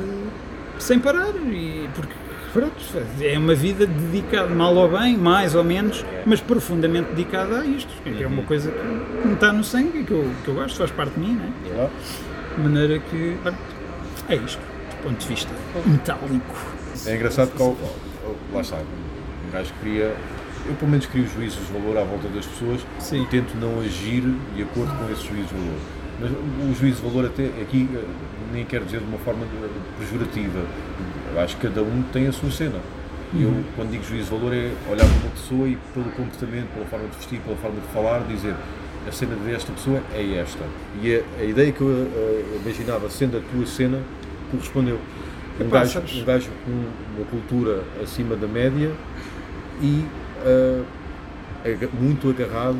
sem 0.80 0.99
parar 0.99 1.34
e 1.52 1.88
porque 1.94 2.14
pronto, 2.60 2.76
é 3.22 3.38
uma 3.38 3.53
vida 3.53 3.86
dedicada 3.86 4.48
mal 4.56 4.73
ou 4.73 4.90
bem, 4.98 5.18
mais 5.18 5.53
ou 5.56 5.64
menos 5.64 6.06
mas 6.26 6.40
profundamente 6.40 7.10
dedicada 7.14 7.60
a 7.60 7.65
isto 7.65 7.91
que 8.02 8.23
é 8.23 8.27
uma 8.27 8.44
coisa 8.44 8.72
que 8.72 9.27
me 9.27 9.34
está 9.34 9.52
no 9.52 9.61
sangue 9.64 10.03
que 10.06 10.11
eu, 10.11 10.26
que 10.44 10.48
eu 10.48 10.56
gosto, 10.56 10.77
faz 10.77 10.90
parte 10.91 11.14
de 11.15 11.19
mim 11.19 11.34
não 11.65 11.84
é? 11.84 11.90
De 12.56 12.61
maneira 12.61 12.99
que 12.99 13.36
pronto, 13.44 13.57
é 14.30 14.36
isto, 14.38 14.60
do 14.60 15.03
ponto 15.03 15.19
de 15.19 15.27
vista 15.27 15.52
metálico 15.86 16.56
É 17.06 17.15
engraçado 17.15 17.52
que, 17.52 17.61
ao- 17.61 17.76
lá 18.53 18.61
está, 18.61 18.77
um 18.77 19.52
gajo 19.52 19.73
cria, 19.82 20.15
eu 20.65 20.73
pelo 20.76 20.90
menos 20.91 21.06
crio 21.07 21.27
juízos 21.27 21.60
de 21.68 21.73
valor 21.73 21.98
à 21.98 22.03
volta 22.06 22.30
das 22.30 22.45
pessoas 22.45 22.80
Sim. 22.99 23.23
e 23.23 23.27
tento 23.27 23.53
não 23.60 23.82
agir 23.82 24.23
de 24.56 24.64
acordo 24.64 24.91
com 24.98 25.11
esses 25.11 25.23
juízos 25.26 25.49
de 25.49 25.56
valor. 25.56 25.80
Mas 26.22 26.32
o 26.32 26.73
juízo 26.80 27.02
de 27.02 27.07
valor 27.10 27.26
até 27.26 27.44
aqui 27.61 27.90
eh, 27.94 28.02
nem 28.53 28.64
quero 28.64 28.86
dizer 28.86 29.02
de 29.02 29.06
uma 29.06 29.18
forma 29.18 29.45
de- 29.45 30.06
pejorativa. 30.06 30.61
Eu 31.36 31.41
acho 31.41 31.56
que 31.57 31.68
cada 31.68 31.82
um 31.82 32.03
tem 32.14 32.28
a 32.28 32.32
sua 32.32 32.49
cena. 32.49 32.80
E 33.34 33.44
Eu, 33.44 33.64
quando 33.76 33.91
digo 33.91 34.03
juízo 34.03 34.26
de 34.32 34.38
valor, 34.38 34.53
é 34.53 34.72
olhar 34.90 35.06
para 35.06 35.18
uma 35.22 35.32
pessoa 35.32 35.68
e 35.68 35.78
pelo 35.94 36.06
comportamento, 36.12 36.68
pela 36.74 36.86
forma 36.86 37.07
de 37.10 37.18
vestir, 37.18 37.40
pela 37.41 37.57
forma 37.57 37.80
de 37.82 37.88
falar, 37.88 38.20
dizer 38.28 38.56
a 39.07 39.12
cena 39.12 39.36
desta 39.36 39.72
pessoa 39.74 40.02
é 40.14 40.36
esta. 40.38 40.64
E 41.02 41.16
a, 41.16 41.41
a 41.41 41.44
ideia 41.44 41.72
que 41.72 41.82
eu 41.82 41.90
eh, 41.91 42.60
imaginava 42.64 43.10
sendo 43.10 43.38
a 43.38 43.41
tua 43.41 43.66
cena 43.66 43.99
correspondeu. 44.49 44.99
Um 45.60 45.66
Epá, 45.66 45.80
gajo, 45.80 45.99
um 45.99 46.24
gajo 46.26 46.49
com 46.66 46.72
uma 47.18 47.26
cultura 47.30 47.84
acima 48.02 48.36
da 48.36 48.48
média 48.48 48.91
e 49.82 50.06
aga- 51.66 51.90
muito 51.99 52.30
agarrado 52.30 52.78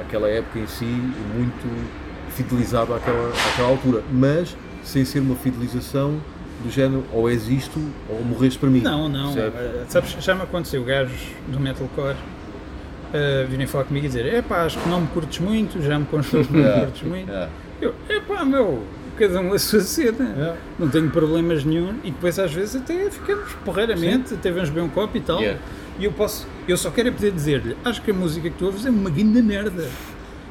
àquela 0.00 0.28
época 0.28 0.58
em 0.58 0.66
si 0.66 0.84
e 0.84 1.36
muito 1.36 1.88
fidelizado 2.30 2.94
àquela, 2.94 3.30
àquela 3.52 3.68
altura, 3.68 4.02
mas 4.12 4.56
sem 4.84 5.04
ser 5.04 5.20
uma 5.20 5.34
fidelização 5.36 6.20
do 6.62 6.70
género 6.70 7.04
ou 7.12 7.28
és 7.28 7.48
isto 7.48 7.80
ou 8.08 8.24
morreste 8.24 8.58
para 8.58 8.70
mim. 8.70 8.80
Não, 8.80 9.08
não. 9.08 9.36
Eh, 9.36 9.84
sabes, 9.88 10.16
já 10.20 10.34
me 10.34 10.42
aconteceu 10.42 10.82
gajos 10.84 11.20
do 11.48 11.60
metalcore 11.60 12.16
uh, 12.16 13.46
virem 13.48 13.66
falar 13.66 13.84
comigo 13.84 14.06
e 14.06 14.08
dizer: 14.08 14.26
Epá, 14.34 14.64
acho 14.64 14.78
que 14.78 14.88
não 14.88 15.00
me 15.02 15.06
curtes 15.08 15.38
muito, 15.38 15.80
já 15.82 15.98
me 15.98 16.06
constou 16.06 16.44
que 16.44 16.52
não 16.52 16.60
me 16.60 16.66
Yeah, 16.66 16.84
curtes 16.86 17.08
muito. 17.08 17.28
yeah. 17.28 17.50
Eu, 17.80 17.94
epá, 18.08 18.44
meu, 18.44 18.82
cada 19.16 19.40
um 19.40 19.52
a 19.52 19.58
sua 19.58 19.80
cena. 19.80 20.34
Yeah. 20.36 20.56
Não 20.78 20.88
tenho 20.88 21.10
problemas 21.10 21.64
nenhum 21.64 21.94
e 22.02 22.10
depois 22.10 22.38
às 22.38 22.52
vezes 22.52 22.76
até 22.76 23.10
ficamos 23.10 23.52
porreiramente, 23.64 24.34
até 24.34 24.50
vamos 24.50 24.68
beber 24.70 24.82
um 24.82 24.88
copo 24.88 25.16
e 25.16 25.20
tal. 25.20 25.40
Yeah. 25.40 25.60
E 25.98 26.04
eu 26.04 26.12
posso, 26.12 26.46
eu 26.68 26.76
só 26.76 26.90
quero 26.90 27.08
é 27.08 27.10
poder 27.10 27.32
dizer-lhe: 27.32 27.76
Acho 27.84 28.02
que 28.02 28.10
a 28.10 28.14
música 28.14 28.48
que 28.50 28.56
tu 28.56 28.66
ouves 28.66 28.84
é 28.84 28.90
uma 28.90 29.10
guinda 29.10 29.42
merda. 29.42 29.88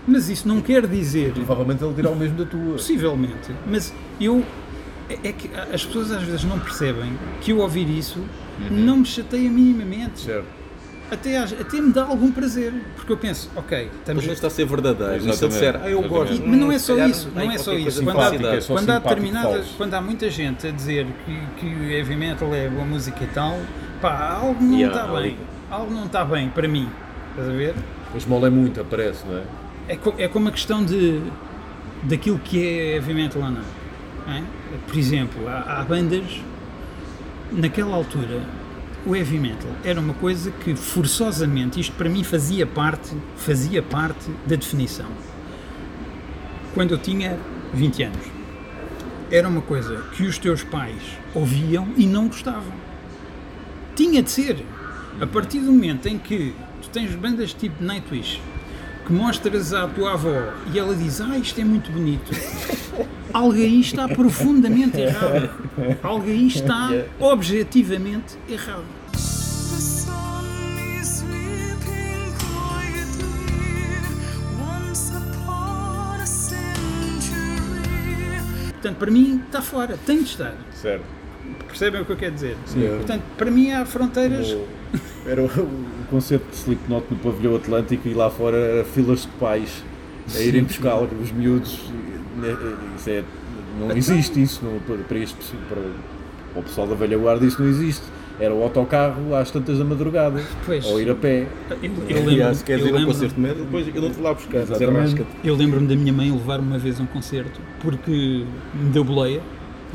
Mas 0.07 0.29
isso 0.29 0.47
não 0.47 0.61
quer 0.61 0.85
dizer 0.85 1.31
Provavelmente 1.33 1.83
ele 1.83 1.93
dirá 1.95 2.11
o 2.11 2.15
mesmo 2.15 2.37
da 2.37 2.45
tua. 2.45 2.73
Possivelmente, 2.73 3.51
mas 3.65 3.93
eu. 4.21 4.43
É 5.09 5.29
é 5.29 5.31
que 5.31 5.49
as 5.73 5.85
pessoas 5.85 6.11
às 6.11 6.23
vezes 6.23 6.43
não 6.43 6.59
percebem 6.59 7.11
que 7.41 7.51
eu 7.51 7.59
ouvir 7.59 7.89
isso 7.89 8.19
não 8.71 8.97
me 8.97 9.05
chateia 9.05 9.49
minimamente. 9.49 10.19
Certo. 10.21 10.45
Até, 11.11 11.37
até 11.37 11.79
me 11.79 11.93
dá 11.93 12.03
algum 12.03 12.31
prazer. 12.31 12.73
Porque 12.95 13.13
eu 13.13 13.17
penso, 13.17 13.51
ok, 13.55 13.91
estamos. 13.99 14.23
menos 14.23 14.37
está 14.37 14.47
a 14.47 14.49
ser 14.49 14.65
verdadeiro. 14.65 15.17
E 15.29 15.33
se 15.33 15.43
eu 15.43 15.49
disser, 15.49 15.79
ah, 15.83 15.87
eu 15.87 16.01
gosto. 16.01 16.31
Exatamente. 16.33 16.49
Mas 16.49 16.59
não 16.59 16.71
é 16.71 16.79
só 16.79 17.05
isso, 17.07 17.31
não 17.35 17.51
é 17.51 17.57
só 17.59 17.73
isso. 17.73 18.03
Quando 18.03 18.19
há, 18.19 18.55
é 18.55 18.61
só 18.61 18.73
quando, 18.73 18.89
há 18.89 19.01
quando 19.77 19.93
há 19.93 20.01
muita 20.01 20.29
gente 20.31 20.65
a 20.65 20.71
dizer 20.71 21.05
que, 21.25 21.39
que 21.59 21.65
o 21.67 21.83
heavy 21.91 22.15
metal 22.15 22.53
é 22.55 22.67
boa 22.67 22.85
música 22.85 23.23
e 23.23 23.27
tal, 23.27 23.55
pá, 24.01 24.39
algo 24.41 24.63
não 24.63 24.77
Yeah, 24.79 25.01
está 25.03 25.21
bem. 25.21 25.37
Algo 25.69 25.93
não 25.93 26.05
está 26.05 26.25
bem 26.25 26.49
para 26.49 26.67
mim. 26.67 26.89
Estás 27.31 27.49
a 27.49 27.51
ver? 27.51 27.75
Mas 28.11 28.25
mole 28.25 28.45
é 28.45 28.49
muito, 28.49 28.81
aparece, 28.81 29.23
não 29.27 29.37
é? 29.37 29.43
É, 29.89 29.95
co- 29.97 30.15
é 30.17 30.27
como 30.27 30.47
a 30.47 30.51
questão 30.51 30.83
de 30.83 31.21
daquilo 32.01 32.39
que 32.39 32.65
é 32.65 32.95
heavy 32.95 33.13
metal 33.13 33.43
ou 33.43 33.51
não. 33.51 33.61
É? 34.27 34.43
Por 34.87 34.97
exemplo, 34.97 35.47
há, 35.47 35.79
há 35.79 35.83
bandas 35.83 36.41
naquela 37.51 37.95
altura 37.95 38.41
o 39.05 39.15
heavy 39.15 39.37
metal 39.37 39.69
era 39.83 39.99
uma 39.99 40.15
coisa 40.15 40.49
que 40.49 40.75
forçosamente 40.75 41.79
isto 41.79 41.95
para 41.95 42.09
mim 42.09 42.23
fazia 42.23 42.65
parte 42.65 43.15
fazia 43.37 43.81
parte 43.81 44.29
da 44.47 44.55
definição. 44.55 45.07
Quando 46.73 46.91
eu 46.91 46.97
tinha 46.97 47.37
20 47.73 48.03
anos 48.03 48.35
era 49.31 49.47
uma 49.47 49.61
coisa 49.61 50.01
que 50.15 50.23
os 50.23 50.37
teus 50.37 50.63
pais 50.63 51.01
ouviam 51.33 51.87
e 51.97 52.05
não 52.05 52.27
gostavam. 52.27 52.73
Tinha 53.95 54.21
de 54.21 54.29
ser. 54.29 54.63
A 55.19 55.25
partir 55.25 55.59
do 55.59 55.71
momento 55.71 56.07
em 56.07 56.17
que 56.17 56.53
tu 56.81 56.89
tens 56.89 57.15
bandas 57.15 57.53
tipo 57.53 57.83
Nightwish 57.83 58.41
que 59.05 59.13
mostras 59.13 59.73
à 59.73 59.87
tua 59.87 60.13
avó 60.13 60.53
e 60.73 60.79
ela 60.79 60.95
diz: 60.95 61.21
Ah, 61.21 61.37
isto 61.37 61.59
é 61.61 61.63
muito 61.63 61.91
bonito. 61.91 62.31
Algo 63.35 63.51
aí 63.53 63.81
está 63.81 64.07
profundamente 64.07 64.97
errado. 65.01 65.49
Algo 66.01 66.25
aí 66.29 66.47
está 66.47 66.89
objetivamente 67.19 68.37
errado. 68.47 68.85
Portanto, 78.73 78.97
para 78.97 79.11
mim 79.11 79.41
está 79.45 79.61
fora, 79.61 79.97
tem 80.05 80.17
de 80.19 80.29
estar. 80.29 80.53
Certo. 80.73 81.03
Percebem 81.67 82.01
o 82.01 82.05
que 82.05 82.11
eu 82.11 82.17
quero 82.17 82.33
dizer? 82.33 82.57
Sim. 82.65 82.87
Portanto, 82.97 83.23
para 83.37 83.51
mim 83.51 83.71
há 83.71 83.85
fronteiras. 83.85 84.51
O- 84.51 84.65
Era 85.27 85.41
o, 85.41 85.45
o 85.45 85.85
concerto 86.09 86.45
de 86.51 86.55
Slipknot 86.55 87.05
no 87.09 87.17
pavilhão 87.17 87.55
Atlântico 87.55 88.07
e 88.07 88.13
lá 88.13 88.29
fora 88.29 88.85
filas 88.93 89.21
de 89.23 89.27
pais 89.39 89.83
a 90.35 90.39
irem 90.39 90.63
buscar 90.63 90.95
os 91.01 91.31
miúdos. 91.31 91.79
Né, 92.35 92.55
Isso 92.97 93.09
é, 93.09 93.23
não 93.79 93.91
existe 93.95 94.41
isso 94.41 94.63
não, 94.63 94.79
para, 94.79 95.17
este 95.19 95.35
pessoal- 95.35 95.61
para, 95.69 95.81
para 96.53 96.59
o 96.59 96.63
pessoal 96.63 96.87
da 96.87 96.95
velha 96.95 97.17
guarda 97.17 97.45
isso 97.45 97.61
não 97.61 97.69
existe. 97.69 98.03
Era 98.37 98.53
o 98.53 98.61
autocarro 98.63 99.33
às 99.33 99.49
tantas 99.49 99.77
da 99.77 99.85
madrugada. 99.85 100.43
Pois. 100.65 100.85
Ou 100.85 100.99
ir 100.99 101.09
a 101.09 101.15
pé. 101.15 101.47
Eu, 101.81 101.91
eu 102.09 102.17
Aliás, 102.23 102.57
lembro, 102.57 102.63
queres 102.65 102.81
eu 102.81 102.87
ir 102.87 102.89
a 102.89 102.93
um 102.93 102.97
lembro- 102.99 103.13
concerto 103.13 103.39
metal, 103.39 103.63
depois 103.63 103.87
eu 103.95 104.01
não-te 104.01 104.19
lá 104.19 104.33
buscar. 104.33 104.57
Exatamente. 104.57 105.25
Eu 105.43 105.55
lembro-me 105.55 105.87
da 105.87 105.95
minha 105.95 106.11
mãe 106.11 106.29
levar 106.31 106.59
uma 106.59 106.77
vez 106.77 106.99
a 106.99 107.03
um 107.03 107.05
concerto 107.05 107.61
porque 107.79 108.43
me 108.73 108.89
deu 108.91 109.03
boleia. 109.05 109.41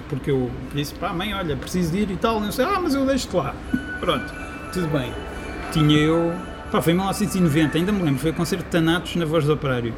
Porque 0.08 0.30
eu 0.30 0.50
disse, 0.74 0.94
pá, 0.94 1.12
mãe, 1.12 1.34
olha, 1.34 1.54
preciso 1.56 1.92
de 1.92 1.98
ir 1.98 2.10
e 2.12 2.16
tal. 2.16 2.40
Não 2.40 2.50
sei, 2.50 2.64
ah, 2.64 2.80
mas 2.82 2.94
eu 2.94 3.04
deixo-te 3.04 3.36
lá. 3.36 3.54
Pronto, 4.00 4.32
tudo 4.72 4.86
bem. 4.88 5.12
Tinha 5.72 5.98
eu. 5.98 6.32
Pá, 6.72 6.80
foi 6.80 6.94
em 6.94 6.96
1990, 6.96 7.76
ainda 7.76 7.92
me 7.92 8.02
lembro, 8.02 8.20
foi 8.20 8.30
o 8.30 8.34
concerto 8.34 8.64
de 8.64 8.70
Tanatos 8.70 9.16
na 9.16 9.26
Voz 9.26 9.44
do 9.44 9.52
Operário. 9.52 9.92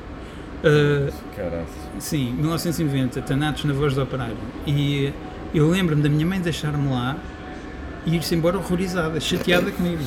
Ah, 0.65 1.11
Caralho. 1.37 1.67
Sim, 1.99 2.33
1990, 2.35 3.21
Tanatos 3.23 3.65
na 3.65 3.73
Voz 3.73 3.95
do 3.95 4.03
Operário. 4.03 4.37
E 4.67 5.13
eu 5.55 5.69
lembro-me 5.69 6.03
da 6.03 6.09
minha 6.09 6.27
mãe 6.27 6.41
deixar-me 6.41 6.89
lá 6.91 7.17
e 8.07 8.17
ir-se 8.17 8.35
embora 8.35 8.59
horrorizada, 8.59 9.19
chateada 9.21 9.71
comigo. 9.71 10.03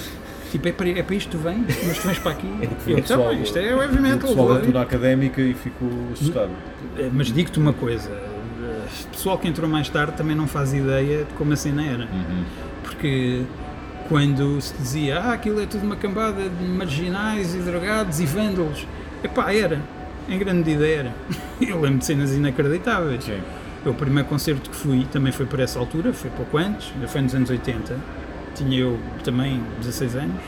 Tipo, 0.52 0.68
é 0.68 0.72
para, 0.72 0.90
é 0.90 1.04
para 1.04 1.16
isto 1.16 1.30
que 1.32 1.38
tu 1.38 1.44
vens? 1.44 1.66
Mas 1.86 1.98
tu 1.98 2.08
vens 2.08 2.20
para 2.20 2.32
aqui? 2.32 2.48
Eu, 2.88 3.02
tá 3.04 3.18
bem, 3.18 3.42
isto 3.42 3.58
é 3.58 3.76
o 3.76 3.82
heavy 3.82 4.00
metal. 4.00 4.30
pessoal 4.30 4.54
da 4.54 4.60
turma 4.62 4.82
académica 4.82 5.42
e 5.42 5.54
ficou 5.54 5.90
assustado. 6.14 6.52
Eh, 6.98 7.10
Mas 7.12 7.28
digo-te 7.28 7.60
uma 7.60 7.74
coisa, 7.74 8.10
eh, 8.10 8.86
o 9.06 9.08
pessoal 9.10 9.38
que 9.38 9.48
entrou 9.50 9.70
mais 9.70 9.90
tarde 9.90 10.14
também 10.16 10.36
não 10.36 10.48
faz 10.48 10.74
ideia 10.74 11.26
de 11.26 11.34
como 11.34 11.52
a 11.52 11.56
cena 11.58 11.84
era. 11.86 12.08
Porque 12.84 13.42
quando 14.08 14.62
se 14.62 14.74
dizia, 14.76 15.20
ah, 15.20 15.34
aquilo 15.34 15.60
é 15.62 15.66
tudo 15.66 15.84
uma 15.84 15.96
cambada 15.98 16.48
de 16.48 16.64
marginais 16.66 17.54
e 17.54 17.58
drogados 17.58 18.20
e 18.22 18.26
vândalos, 18.26 18.88
epá, 19.24 19.52
era. 19.52 19.82
Em 20.28 20.40
grande 20.40 20.84
era. 20.84 21.14
Eu 21.62 21.80
lembro 21.80 22.00
de 22.00 22.06
cenas 22.06 22.34
inacreditáveis. 22.34 23.24
Sim. 23.24 23.40
O 23.86 23.94
primeiro 23.94 24.28
concerto 24.28 24.70
que 24.70 24.76
fui 24.76 25.06
também 25.12 25.32
foi 25.32 25.46
por 25.46 25.60
essa 25.60 25.78
altura, 25.78 26.12
foi 26.12 26.32
pouco 26.32 26.58
antes, 26.58 26.92
foi 27.08 27.22
nos 27.22 27.36
anos 27.36 27.50
80. 27.52 27.96
Tinha 28.56 28.80
eu 28.80 29.00
também 29.24 29.62
16 29.80 30.16
anos 30.16 30.42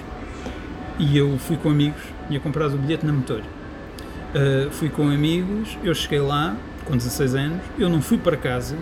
e 0.98 1.18
eu 1.18 1.38
fui 1.38 1.58
com 1.58 1.70
amigos, 1.70 2.02
tinha 2.28 2.40
comprado 2.40 2.74
o 2.74 2.78
bilhete 2.78 3.06
na 3.06 3.14
motor. 3.14 3.42
Uh, 3.42 4.72
fui 4.72 4.90
com 4.90 5.08
amigos, 5.08 5.78
eu 5.84 5.94
cheguei 5.94 6.20
lá 6.20 6.56
com 6.86 6.98
16 6.98 7.36
anos, 7.36 7.62
eu 7.78 7.90
não 7.90 8.02
fui 8.02 8.18
para 8.18 8.36
casa 8.36 8.76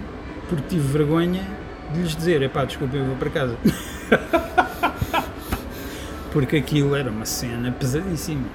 porque 0.48 0.64
tive 0.70 0.88
vergonha 0.88 1.44
de 1.94 2.02
lhes 2.02 2.16
dizer, 2.16 2.42
epá, 2.42 2.66
desculpa, 2.66 2.96
eu 2.96 3.06
vou 3.06 3.16
para 3.16 3.30
casa. 3.30 3.58
porque 6.32 6.58
aquilo 6.58 6.96
era 6.96 7.10
uma 7.10 7.26
cena 7.26 7.72
pesadíssima. 7.72 8.46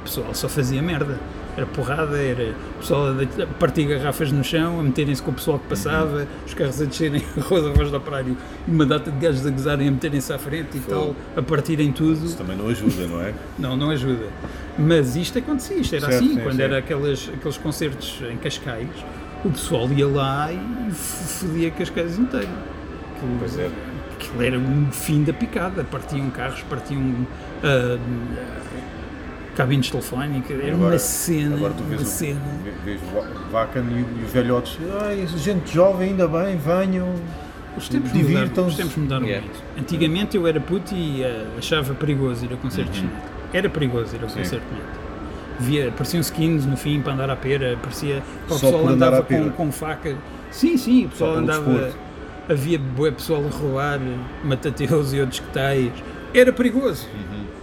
O 0.00 0.02
pessoal 0.02 0.34
só 0.34 0.48
fazia 0.48 0.82
merda. 0.82 1.18
Era 1.58 1.66
porrada, 1.66 2.16
era 2.16 2.54
o 2.76 2.78
pessoal 2.78 3.06
a 3.08 3.46
partir 3.58 3.84
garrafas 3.86 4.30
no 4.30 4.44
chão, 4.44 4.78
a 4.78 4.82
meterem-se 4.84 5.20
com 5.20 5.32
o 5.32 5.34
pessoal 5.34 5.58
que 5.58 5.66
passava, 5.66 6.28
os 6.46 6.54
carros 6.54 6.80
a 6.80 6.84
descerem 6.84 7.20
a 7.36 7.40
rua 7.40 7.62
da 7.62 7.70
Voz 7.70 7.90
do 7.90 7.96
Operário 7.96 8.36
e 8.66 8.70
uma 8.70 8.86
data 8.86 9.10
de 9.10 9.18
gajos 9.18 9.44
a 9.44 9.50
gozarem, 9.50 9.88
a 9.88 9.90
meterem-se 9.90 10.32
à 10.32 10.38
frente 10.38 10.76
e 10.76 10.80
tal, 10.80 11.16
a 11.36 11.42
partirem 11.42 11.90
tudo. 11.90 12.24
Isso 12.24 12.36
também 12.36 12.56
não 12.56 12.68
ajuda, 12.68 13.08
não 13.08 13.20
é? 13.20 13.34
Não, 13.58 13.76
não 13.76 13.90
ajuda. 13.90 14.26
Mas 14.78 15.16
isto 15.16 15.36
acontecia, 15.36 15.78
isto 15.78 15.96
era 15.96 16.06
Certo, 16.06 16.22
assim, 16.22 16.34
sim, 16.36 16.40
quando 16.40 16.54
sim. 16.56 16.62
era 16.62 16.78
aqueles, 16.78 17.28
aqueles 17.34 17.58
concertos 17.58 18.20
em 18.30 18.36
Cascais, 18.36 18.86
o 19.44 19.50
pessoal 19.50 19.88
ia 19.90 20.06
lá 20.06 20.52
e 20.52 20.92
fodia 20.92 21.72
Cascais 21.72 22.16
inteiro. 22.16 22.46
Aquilo, 23.16 23.36
Pois 23.40 23.58
é. 23.58 23.68
aquilo 24.12 24.42
era 24.44 24.56
um 24.56 24.92
fim 24.92 25.24
da 25.24 25.32
picada, 25.32 25.82
partiam 25.82 26.30
carros, 26.30 26.62
partiam 26.70 27.26
ah, 27.64 27.98
cabines 29.58 29.90
telefónicas, 29.90 30.56
era 30.58 30.72
Agora- 30.72 30.92
uma 30.92 30.98
cena, 30.98 31.56
Agora 31.56 31.74
tu 31.74 31.80
uma 31.82 31.88
vês, 31.90 32.02
o, 32.02 32.04
cena. 32.06 32.40
vê- 32.64 32.70
vês 32.84 33.00
o 33.02 33.50
Vacan 33.50 33.82
e, 33.90 34.20
e 34.20 34.24
os 34.24 34.32
velhotes. 34.32 34.78
Ai, 35.02 35.26
gente 35.36 35.74
jovem, 35.74 36.10
ainda 36.10 36.26
bem, 36.28 36.56
venham. 36.56 37.12
Os 37.76 37.88
tempos 37.88 38.12
mudaram, 38.12 38.28
Divirtam-se. 38.28 38.70
os 38.70 38.76
tempos 38.76 38.96
mudaram 38.96 39.26
Yeah. 39.26 39.46
muito. 39.46 39.62
Antigamente 39.78 40.36
eu 40.36 40.46
era 40.46 40.60
puto 40.60 40.94
e 40.94 41.22
ah, 41.24 41.46
achava 41.58 41.92
perigoso 41.94 42.44
ir 42.44 42.52
a 42.52 42.56
concertos 42.56 43.00
metal. 43.00 43.18
Era 43.52 43.68
perigoso 43.68 44.14
ir 44.16 44.18
a 44.20 44.22
Uhum. 44.22 44.28
Concerto 44.28 44.66
de 44.66 44.74
metal. 44.74 45.08
Via, 45.60 45.88
apareciam 45.88 46.20
skins 46.20 46.64
no 46.64 46.76
fim 46.76 47.00
para 47.02 47.12
andar 47.14 47.30
à 47.30 47.36
pera, 47.36 47.76
parecia 47.82 48.22
o 48.46 48.48
pessoal 48.48 48.86
andava 48.88 49.22
com, 49.22 49.50
com 49.50 49.72
faca. 49.72 50.16
Sim, 50.52 50.76
sim, 50.76 51.06
o 51.06 51.08
pessoal 51.08 51.36
andava. 51.36 51.64
desporto. 51.72 51.96
Havia 52.48 52.78
bué 52.78 53.10
pessoal 53.10 53.44
a 53.44 53.50
roubar 53.56 54.00
matateus 54.44 55.12
e 55.12 55.20
outros 55.20 55.40
que 55.40 55.48
tais. 55.52 55.90
Era 56.32 56.52
perigoso. 56.52 57.06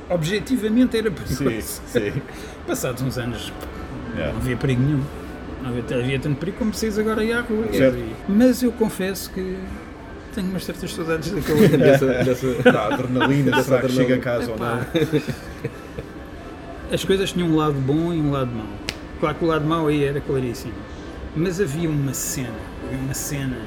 Objetivamente 0.10 0.98
era 0.98 1.10
perigoso. 1.12 1.82
Sim, 1.88 2.12
sim. 2.12 2.22
Passados 2.68 3.02
uns 3.02 3.18
anos 3.18 3.52
Yeah. 4.16 4.32
não 4.32 4.40
havia 4.40 4.56
perigo 4.56 4.82
nenhum. 4.82 5.02
Não 5.62 5.70
havia, 5.70 5.98
havia 5.98 6.20
tanto 6.20 6.38
perigo 6.40 6.58
como 6.58 6.74
vocês 6.74 6.98
agora 6.98 7.22
aí 7.22 7.34
à 7.34 7.42
rua. 7.42 7.66
Certo. 7.72 7.98
Mas 8.30 8.64
eu 8.64 8.72
confesso 8.72 9.30
que 9.32 9.58
tenho 10.34 10.50
umas 10.50 10.64
certas 10.64 10.94
saudades 10.94 11.32
daquele 11.32 11.68
Dessa, 11.78 12.06
dessa, 12.06 12.64
Da 12.72 12.88
adrenalina, 12.94 13.62
será 13.62 13.82
que 13.82 13.90
chega 13.90 14.16
a 14.16 14.20
casa 14.20 14.52
ou 14.52 14.58
não? 14.58 14.86
As 16.92 17.04
coisas 17.04 17.32
tinham 17.32 17.50
um 17.50 17.56
lado 17.56 17.74
bom 17.74 18.14
e 18.14 18.18
um 18.22 18.32
lado 18.32 18.52
mau. 18.52 18.68
Claro 19.20 19.36
que 19.36 19.44
o 19.46 19.48
lado 19.48 19.66
mau 19.66 19.88
aí 19.88 20.04
era 20.04 20.22
claríssimo. 20.22 20.74
Mas 21.36 21.60
havia 21.60 21.90
uma 21.90 22.14
cena, 22.14 22.54
havia 22.86 23.00
uma 23.00 23.14
cena 23.14 23.58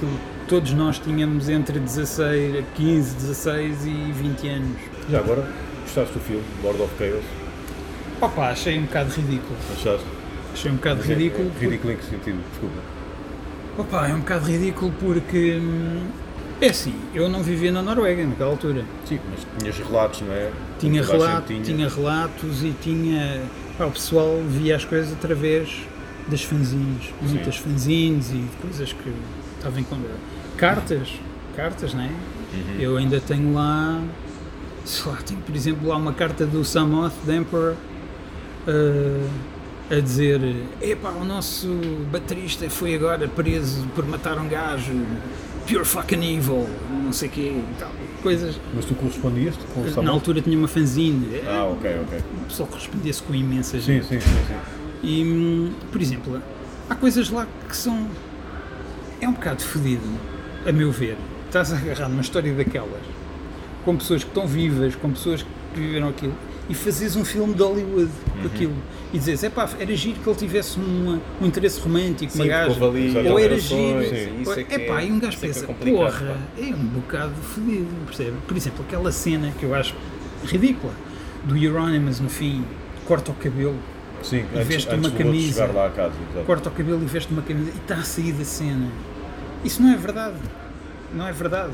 que 0.00 0.06
todos 0.48 0.72
nós 0.72 0.98
tínhamos 0.98 1.48
entre 1.48 1.78
16, 1.78 2.64
15, 2.74 3.14
16 3.14 3.86
e 3.86 4.12
20 4.12 4.48
anos. 4.48 4.76
Já 5.10 5.18
agora, 5.18 5.44
gostaste 5.82 6.14
do 6.14 6.20
filme, 6.20 6.44
Lord 6.62 6.80
of 6.82 6.92
Chaos? 6.98 7.24
Opa, 8.20 8.50
achei 8.50 8.78
um 8.78 8.82
bocado 8.82 9.10
ridículo. 9.12 9.56
Achaste? 9.72 10.06
Achei 10.52 10.70
um 10.70 10.76
bocado 10.76 11.02
ridículo. 11.02 11.50
É, 11.56 11.64
ridículo 11.64 11.92
em 11.92 11.96
que 11.96 12.04
sentido? 12.04 12.38
Desculpa. 12.50 12.76
Opa, 13.78 14.08
é 14.08 14.14
um 14.14 14.20
bocado 14.20 14.46
ridículo 14.46 14.92
porque. 15.00 15.58
hum, 15.60 16.06
É 16.60 16.68
assim, 16.68 16.94
eu 17.14 17.28
não 17.28 17.42
vivia 17.42 17.72
na 17.72 17.82
Noruega 17.82 18.24
naquela 18.24 18.50
altura. 18.50 18.84
Sim, 19.06 19.18
mas 19.30 19.40
tinhas 19.58 19.78
relatos, 19.78 20.20
não 20.20 20.32
é? 20.32 20.50
Tinha, 20.78 21.02
relato, 21.04 21.46
tinha. 21.48 21.62
tinha 21.62 21.88
relatos 21.88 22.62
e 22.62 22.74
tinha. 22.80 23.42
pá, 23.76 23.86
o 23.86 23.90
pessoal 23.90 24.40
via 24.48 24.76
as 24.76 24.84
coisas 24.84 25.12
através 25.12 25.68
das 26.28 26.42
fanzines, 26.44 27.12
muitas 27.22 27.56
fanzines 27.56 28.30
e 28.30 28.44
coisas 28.60 28.92
que 28.92 29.12
estavam 29.58 29.80
em 29.80 29.84
conta. 29.84 30.08
Cartas, 30.56 31.08
cartas, 31.56 31.92
não 31.94 32.02
é? 32.02 32.06
Uhum. 32.54 32.76
Eu 32.78 32.96
ainda 32.98 33.18
tenho 33.20 33.52
lá. 33.54 34.00
Sei 34.84 35.10
lá, 35.10 35.18
tenho 35.24 35.40
por 35.40 35.54
exemplo 35.54 35.88
lá 35.88 35.96
uma 35.96 36.12
carta 36.12 36.44
do 36.46 36.64
Samoth, 36.64 37.12
the 37.26 37.36
Emperor, 37.36 37.74
eh, 38.66 39.26
a 39.90 40.00
dizer: 40.00 40.40
Epá, 40.80 41.10
o 41.10 41.24
nosso 41.24 41.68
baterista 42.10 42.68
foi 42.68 42.94
agora 42.94 43.28
preso 43.28 43.86
por 43.94 44.06
matar 44.06 44.38
um 44.38 44.48
gajo, 44.48 44.92
pure 45.66 45.84
fucking 45.84 46.36
evil, 46.36 46.68
não 47.04 47.12
sei 47.12 47.28
o 47.28 47.32
quê, 47.32 47.40
e 47.56 47.74
tal. 47.78 47.90
Coisas. 48.22 48.58
Mas 48.74 48.84
tu 48.84 48.94
correspondias 48.94 49.54
com 49.74 49.80
o 49.80 49.84
Na 49.84 49.90
Samuel? 49.92 50.12
altura 50.14 50.40
tinha 50.40 50.56
uma 50.56 50.68
fanzine, 50.68 51.40
Ah, 51.46 51.64
ok, 51.64 51.90
ok. 52.04 52.18
o 52.42 52.44
pessoal 52.46 52.68
correspondia-se 52.68 53.22
com 53.22 53.34
imensas. 53.34 53.84
Sim, 53.84 54.00
sim, 54.02 54.20
sim. 54.20 54.28
sim. 54.28 54.54
E, 55.04 55.72
por 55.90 56.00
exemplo, 56.00 56.40
há 56.88 56.94
coisas 56.94 57.30
lá 57.30 57.46
que 57.68 57.76
são. 57.76 58.06
É 59.20 59.28
um 59.28 59.32
bocado 59.32 59.62
fodido, 59.62 60.02
a 60.66 60.72
meu 60.72 60.90
ver. 60.92 61.16
Estás 61.46 61.72
a 61.72 61.76
agarrar 61.76 62.08
numa 62.08 62.22
história 62.22 62.52
daquelas, 62.54 63.02
com 63.84 63.96
pessoas 63.96 64.22
que 64.22 64.30
estão 64.30 64.46
vivas, 64.46 64.94
com 64.96 65.10
pessoas 65.10 65.42
que 65.42 65.80
viveram 65.80 66.08
aquilo, 66.08 66.34
e 66.68 66.74
fazes 66.74 67.16
um 67.16 67.24
filme 67.24 67.54
de 67.54 67.62
Hollywood 67.62 68.10
com 68.40 68.46
aquilo. 68.46 68.74
E 69.12 69.18
dizes, 69.18 69.44
é 69.44 69.50
pá, 69.50 69.68
era 69.78 69.94
giro 69.94 70.20
que 70.20 70.28
ele 70.28 70.38
tivesse 70.38 70.78
uma- 70.78 71.20
um 71.40 71.46
interesse 71.46 71.78
romântico, 71.80 72.34
uma 72.34 72.46
gaja. 72.46 72.84
ali 72.86 73.28
Ou 73.28 73.38
era 73.38 73.58
giro. 73.58 74.00
é 74.00 74.06
é- 74.06 75.06
e 75.06 75.12
um 75.12 75.18
gajo 75.18 75.36
é 75.36 75.44
é 75.44 75.48
pensa, 75.48 75.66
complicado, 75.66 75.96
porra, 75.98 76.26
pá. 76.56 76.62
é 76.62 76.74
um 76.74 76.84
bocado 76.86 77.34
fodido, 77.42 77.86
percebe? 78.06 78.32
Por 78.46 78.56
exemplo, 78.56 78.84
aquela 78.88 79.12
cena 79.12 79.52
que 79.58 79.64
eu 79.64 79.74
acho 79.74 79.94
ridícula, 80.46 80.92
do 81.44 81.56
Euronymous 81.56 82.20
no 82.20 82.28
fim, 82.30 82.64
corta 83.06 83.32
o 83.32 83.34
cabelo, 83.34 83.76
Sim, 84.22 84.44
E 84.54 84.62
veste 84.62 84.88
antes 84.88 85.08
uma 85.08 85.10
camisa. 85.18 85.66
casa. 85.66 86.12
corta 86.46 86.68
o 86.68 86.72
cabelo 86.72 87.02
e 87.02 87.06
veste 87.06 87.32
uma 87.32 87.42
camisa 87.42 87.70
e 87.74 87.76
está 87.76 87.96
a 87.96 88.02
sair 88.04 88.30
da 88.32 88.44
cena. 88.44 88.86
Isso 89.64 89.82
não 89.82 89.92
é 89.92 89.96
verdade. 89.96 90.36
Não 91.12 91.26
é 91.26 91.32
verdade. 91.32 91.72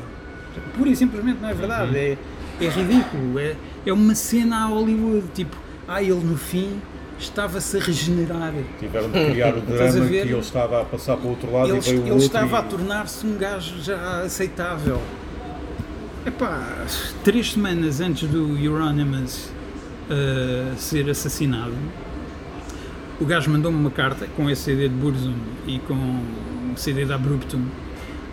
Pura 0.75 0.89
e 0.89 0.95
simplesmente 0.95 1.39
não 1.41 1.49
é 1.49 1.53
verdade. 1.53 1.97
É, 1.97 2.17
é 2.61 2.67
ridículo. 2.67 3.39
É, 3.39 3.55
é 3.85 3.93
uma 3.93 4.15
cena 4.15 4.63
a 4.63 4.65
Hollywood. 4.65 5.27
Tipo, 5.33 5.57
ah, 5.87 6.01
ele 6.01 6.13
no 6.15 6.37
fim 6.37 6.81
estava-se 7.19 7.77
a 7.77 7.79
regenerar. 7.79 8.53
Tiveram 8.79 9.09
de 9.09 9.25
criar 9.25 9.53
o 9.53 9.57
a 9.59 9.61
drama 9.61 10.07
que 10.07 10.15
ele 10.15 10.39
estava 10.39 10.81
a 10.81 10.85
passar 10.85 11.17
para 11.17 11.27
o 11.27 11.29
outro 11.31 11.51
lado 11.51 11.69
Ele, 11.69 11.77
e 11.77 11.81
veio 11.81 12.01
ele 12.01 12.11
outro 12.11 12.25
estava 12.25 12.59
a 12.59 12.61
e... 12.61 12.69
tornar-se 12.69 13.25
um 13.25 13.37
gajo 13.37 13.81
já 13.81 14.21
aceitável. 14.21 15.01
Epá, 16.25 16.85
três 17.23 17.53
semanas 17.53 18.01
antes 18.01 18.27
do 18.29 18.57
Euronymous 18.57 19.51
uh, 20.09 20.77
ser 20.77 21.09
assassinado, 21.09 21.73
o 23.19 23.25
gajo 23.25 23.49
mandou-me 23.49 23.77
uma 23.77 23.91
carta 23.91 24.27
com 24.35 24.49
esse 24.49 24.63
CD 24.63 24.89
de 24.89 24.95
Burzum 24.95 25.35
e 25.65 25.79
com 25.79 25.93
o 25.93 26.77
CD 26.77 27.05
da 27.05 27.15
Abruptum 27.15 27.63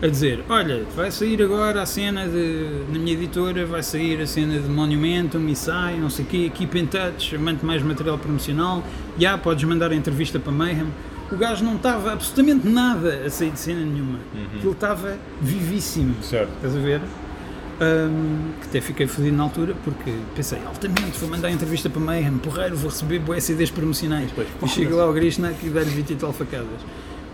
a 0.03 0.07
dizer, 0.07 0.45
olha, 0.49 0.85
vai 0.95 1.11
sair 1.11 1.43
agora 1.43 1.81
a 1.83 1.87
cena 1.87 2.29
de, 2.29 2.83
na 2.93 2.99
minha 2.99 3.15
editora, 3.15 3.65
vai 3.65 3.83
sair 3.83 4.21
a 4.21 4.27
cena 4.27 4.59
de 4.59 4.69
Monumentum 4.69 5.49
e 5.49 5.57
sai, 5.57 5.99
não 5.99 6.11
sei 6.11 6.25
o 6.25 6.29
quê, 6.29 6.51
keep 6.55 6.79
in 6.79 6.87
touch, 6.87 7.37
mande 7.39 7.65
mais 7.65 7.83
material 7.83 8.19
promocional, 8.19 8.85
já, 9.19 9.39
podes 9.39 9.65
mandar 9.65 9.93
a 9.93 9.95
entrevista 9.95 10.39
para 10.39 10.53
Mayhem. 10.53 10.87
O 11.33 11.37
gajo 11.37 11.65
não 11.65 11.77
estava 11.77 12.13
absolutamente 12.13 12.69
nada 12.69 13.23
a 13.27 13.31
sair 13.31 13.51
de 13.51 13.59
cena 13.59 13.81
nenhuma. 13.81 14.21
Ele 14.55 14.71
estava 14.71 15.19
vivíssimo. 15.41 16.15
Certo. 16.23 16.51
Estás 16.57 16.77
a 16.77 16.79
ver? 16.79 17.01
Ahm, 17.81 18.53
que 18.61 18.69
até 18.69 18.81
fiquei 18.81 19.07
fodido 19.07 19.37
na 19.37 19.43
altura 19.43 19.75
porque 19.85 20.11
pensei, 20.35 20.59
altamente, 20.65 21.19
vou 21.19 21.29
mandar 21.29 21.49
a 21.49 21.51
entrevista 21.51 21.91
para 21.91 22.01
Mayhem, 22.01 22.39
porreiro, 22.39 22.77
vou 22.77 22.91
receber 22.91 23.19
boas 23.19 23.43
CDs 23.43 23.71
promocionais. 23.71 24.31
e 24.63 24.69
chego 24.69 24.97
lá 24.97 25.03
ao 25.03 25.13
Grishna 25.13 25.53
e 25.63 25.69
dá-lhe 25.69 25.91
20 25.91 26.11
e 26.11 26.17
tal 26.17 26.33
facadas. 26.33 26.81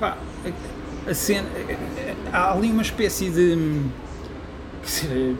Pá, 0.00 0.16
a, 1.06 1.10
a 1.10 1.14
cena. 1.14 1.48
Há 2.32 2.52
ali 2.52 2.70
uma 2.70 2.82
espécie 2.82 3.30
de. 3.30 3.82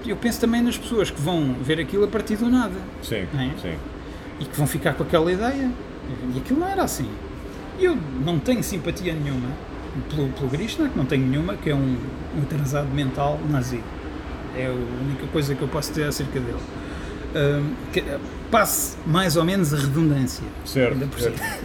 Eu 0.06 0.16
penso 0.16 0.40
também 0.40 0.62
nas 0.62 0.76
pessoas 0.78 1.10
que 1.10 1.20
vão 1.20 1.54
ver 1.60 1.80
aquilo 1.80 2.04
a 2.04 2.08
partir 2.08 2.36
do 2.36 2.48
nada 2.48 2.74
Sim, 3.02 3.26
É? 3.34 3.50
sim. 3.60 3.74
e 4.38 4.44
que 4.44 4.56
vão 4.56 4.66
ficar 4.66 4.94
com 4.94 5.02
aquela 5.02 5.32
ideia. 5.32 5.70
E 6.34 6.38
aquilo 6.38 6.60
não 6.60 6.68
era 6.68 6.82
assim. 6.84 7.08
Eu 7.80 7.96
não 8.24 8.38
tenho 8.38 8.62
simpatia 8.62 9.12
nenhuma 9.14 9.48
pelo, 10.10 10.28
pelo 10.28 10.48
Krishna, 10.50 10.88
que 10.88 10.96
não 10.96 11.04
tenho 11.04 11.26
nenhuma, 11.26 11.54
que 11.56 11.70
é 11.70 11.74
um, 11.74 11.96
um 12.36 12.42
atrasado 12.42 12.88
mental 12.88 13.40
nazi. 13.50 13.80
É 14.56 14.66
a 14.66 14.70
única 14.70 15.26
coisa 15.32 15.54
que 15.54 15.62
eu 15.62 15.68
posso 15.68 15.90
dizer 15.90 16.04
acerca 16.04 16.38
dele. 16.38 16.58
Ahm, 17.34 17.72
que, 17.92 18.04
passe 18.52 18.96
mais 19.06 19.34
ou 19.36 19.44
menos 19.44 19.72
a 19.72 19.78
redundância. 19.78 20.44
Certo. 20.66 20.98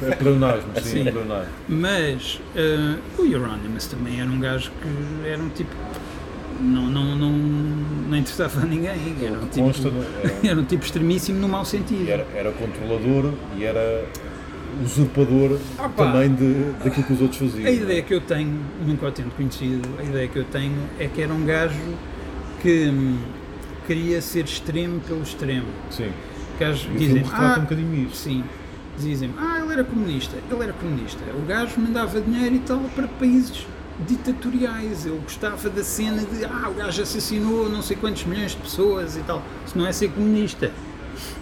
É, 0.02 0.10
é 0.12 0.16
pleonasmo, 0.16 0.72
sim, 0.82 0.82
Sim. 1.04 1.08
é 1.08 1.12
pleonasmo. 1.12 1.52
Mas 1.68 2.40
ah, 2.56 2.98
o 3.20 3.26
Euronymous 3.26 3.86
também 3.88 4.20
era 4.22 4.30
um 4.30 4.40
gajo 4.40 4.72
que 4.82 5.28
era 5.30 5.44
um 5.44 5.50
tipo. 5.50 5.70
Não, 6.60 6.88
não, 6.90 7.16
não, 7.16 7.30
não 7.30 8.18
interessava 8.18 8.62
a 8.62 8.66
ninguém. 8.66 9.16
Era 9.22 9.34
um 9.38 9.48
tipo, 9.48 9.66
Consta, 9.68 9.92
não- 9.92 10.02
era, 10.02 10.34
era 10.52 10.60
um 10.60 10.64
tipo 10.66 10.84
extremíssimo 10.86 11.38
no 11.40 11.48
mau 11.48 11.64
sentido. 11.66 12.10
era, 12.10 12.26
era 12.34 12.52
controlador 12.54 13.32
e 13.56 13.64
era 13.66 14.06
usurpador 14.84 15.60
Ah, 15.78 15.90
pá. 15.90 16.06
também 16.06 16.34
de, 16.34 16.72
daquilo 16.84 17.06
que 17.06 17.14
os 17.14 17.22
outros 17.22 17.40
faziam. 17.40 17.68
A 17.68 17.72
ideia 17.72 18.02
que 18.02 18.14
eu 18.14 18.22
tenho, 18.22 18.60
nunca 18.86 19.06
o 19.08 19.12
tendo 19.12 19.36
conhecido, 19.36 19.88
a 20.00 20.04
ideia 20.04 20.28
que 20.28 20.40
eu 20.40 20.46
tenho 20.46 20.78
é 21.00 21.08
que 21.08 21.22
era 21.22 21.34
um 21.34 21.46
gajo 21.46 21.76
que 22.62 22.88
hum, 22.90 23.18
queria 23.86 24.20
ser 24.22 24.46
extremo 24.46 25.00
pelo 25.02 25.22
extremo. 25.22 25.68
Sim. 25.92 26.10
Gajos 26.60 26.86
E 26.86 26.96
o 26.96 26.98
dizem, 26.98 27.24
ah, 27.32 27.56
um 27.58 27.62
bocadinho 27.62 28.08
isso. 28.08 28.16
sim, 28.16 28.44
dizem, 28.98 29.32
ah, 29.38 29.60
ele 29.62 29.74
era 29.74 29.84
comunista. 29.84 30.36
Ele 30.50 30.64
era 30.64 30.74
comunista. 30.74 31.24
O 31.36 31.46
gajo 31.46 31.80
mandava 31.80 32.20
dinheiro 32.20 32.56
e 32.56 32.60
tal 32.60 32.80
para 32.96 33.08
países 33.08 33.66
ditatoriais. 34.08 35.06
Ele 35.06 35.20
gostava 35.24 35.70
da 35.70 35.84
cena 35.84 36.24
de 36.24 36.46
ah, 36.46 36.70
o 36.70 36.74
gajo 36.74 37.02
assassinou 37.02 37.70
não 37.70 37.82
sei 37.82 37.96
quantos 37.98 38.26
milhões 38.26 38.52
de 38.52 38.58
pessoas 38.58 39.16
e 39.16 39.22
tal. 39.22 39.42
Isso 39.66 39.78
não 39.78 39.86
é 39.86 39.92
ser 39.92 40.10
comunista. 40.10 40.72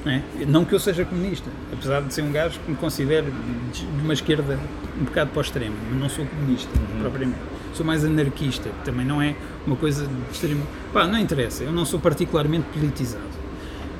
Não, 0.06 0.12
é? 0.12 0.24
Não 0.48 0.64
que 0.64 0.74
eu 0.74 0.80
seja 0.80 1.04
comunista, 1.04 1.50
apesar 1.72 2.02
de 2.02 2.14
ser 2.14 2.22
um 2.22 2.32
gajo 2.32 2.60
que 2.60 2.72
me 2.72 2.78
considero 2.78 3.28
de 3.74 3.86
uma 4.02 4.14
esquerda 4.14 4.58
um 5.00 5.04
bocado 5.04 5.32
para 5.32 5.40
o 5.40 5.42
extremo, 5.42 5.76
mas 5.90 6.00
não 6.00 6.08
sou 6.08 6.26
comunista, 6.26 6.70
propriamente. 7.02 7.40
Sou 7.74 7.86
mais 7.86 8.06
anarquista, 8.06 8.70
que 8.70 8.86
também 8.86 9.06
não 9.06 9.22
é 9.22 9.36
uma 9.68 9.76
coisa 9.76 10.08
de 10.08 10.32
extremo. 10.32 10.66
Pá, 10.94 11.06
não 11.06 11.20
interessa, 11.20 11.64
eu 11.64 11.74
não 11.74 11.84
sou 11.84 12.00
particularmente 12.00 12.66
politizado. 12.74 13.44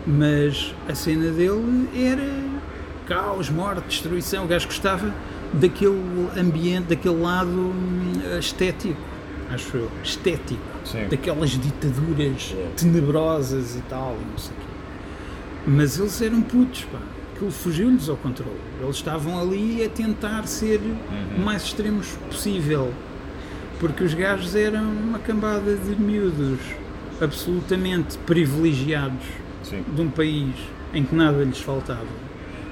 Mas 0.08 0.74
a 0.88 0.94
cena 0.94 1.32
dele 1.32 1.90
era 1.96 2.28
caos, 3.08 3.50
morte, 3.50 3.88
destruição. 3.88 4.46
O 4.46 4.48
gajo 4.48 4.68
gostava 4.68 5.14
daquele 5.54 6.30
ambiente, 6.38 6.88
daquele 6.90 7.22
lado 7.22 7.50
hum, 7.50 8.14
estético, 8.40 9.00
acho 9.52 9.78
eu, 9.78 9.92
estético, 10.04 10.62
Sim. 10.84 11.08
daquelas 11.10 11.52
ditaduras 11.52 12.56
tenebrosas 12.78 13.76
e 13.76 13.82
tal, 13.82 14.18
não 14.32 14.38
sei 14.38 14.52
o 14.52 14.60
quê. 14.60 14.66
Mas 15.68 15.98
eles 15.98 16.22
eram 16.22 16.42
putos, 16.42 16.84
pá. 16.84 17.00
Aquilo 17.36 17.52
fugiu-lhes 17.52 18.08
ao 18.08 18.16
controle. 18.16 18.60
Eles 18.82 18.96
estavam 18.96 19.38
ali 19.40 19.84
a 19.84 19.90
tentar 19.90 20.48
ser 20.48 20.80
o 21.38 21.42
mais 21.42 21.64
extremos 21.64 22.08
possível. 22.30 22.94
Porque 23.78 24.06
os 24.06 24.14
gajos 24.14 24.56
eram 24.56 24.84
uma 24.84 25.20
cambada 25.20 25.76
de 25.76 26.02
miúdos 26.02 26.60
absolutamente 27.20 28.18
privilegiados 28.20 29.26
Sim. 29.70 29.84
de 29.94 30.02
um 30.02 30.10
país 30.10 30.54
em 30.94 31.04
que 31.04 31.16
nada 31.16 31.44
lhes 31.44 31.60
faltava. 31.60 32.06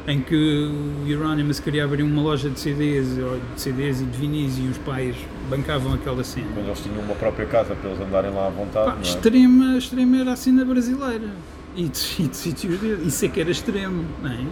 Em 0.05 0.19
que 0.19 0.35
o 0.35 1.07
Euronymous 1.09 1.61
queria 1.61 1.85
abrir 1.85 2.03
uma 2.03 2.21
loja 2.21 2.49
de 2.49 2.59
CDs, 2.59 3.17
ou 3.19 3.39
de 3.55 3.61
CDs 3.61 4.01
e 4.01 4.05
de 4.05 4.17
vinis, 4.17 4.57
e 4.57 4.63
os 4.63 4.77
pais 4.79 5.15
bancavam 5.49 5.93
aquela 5.93 6.23
cena. 6.25 6.47
Quando 6.53 6.67
eles 6.67 6.79
tinham 6.81 6.99
uma 6.99 7.15
própria 7.15 7.45
casa 7.45 7.73
para 7.73 7.89
eles 7.89 8.01
andarem 8.01 8.31
lá 8.31 8.47
à 8.47 8.49
vontade, 8.49 8.91
Pá, 8.91 8.97
é? 8.97 9.01
extrema, 9.01 9.77
extrema 9.77 10.17
era 10.17 10.33
a 10.33 10.35
cena 10.35 10.65
brasileira. 10.65 11.29
E 11.75 11.87
de, 11.87 11.99
e 12.19 12.27
de 12.27 12.35
sítios 12.35 12.79
deles. 12.79 13.07
Isso 13.07 13.25
é 13.25 13.27
que 13.29 13.39
era 13.39 13.49
extremo, 13.49 14.05
não 14.21 14.29
é? 14.29 14.45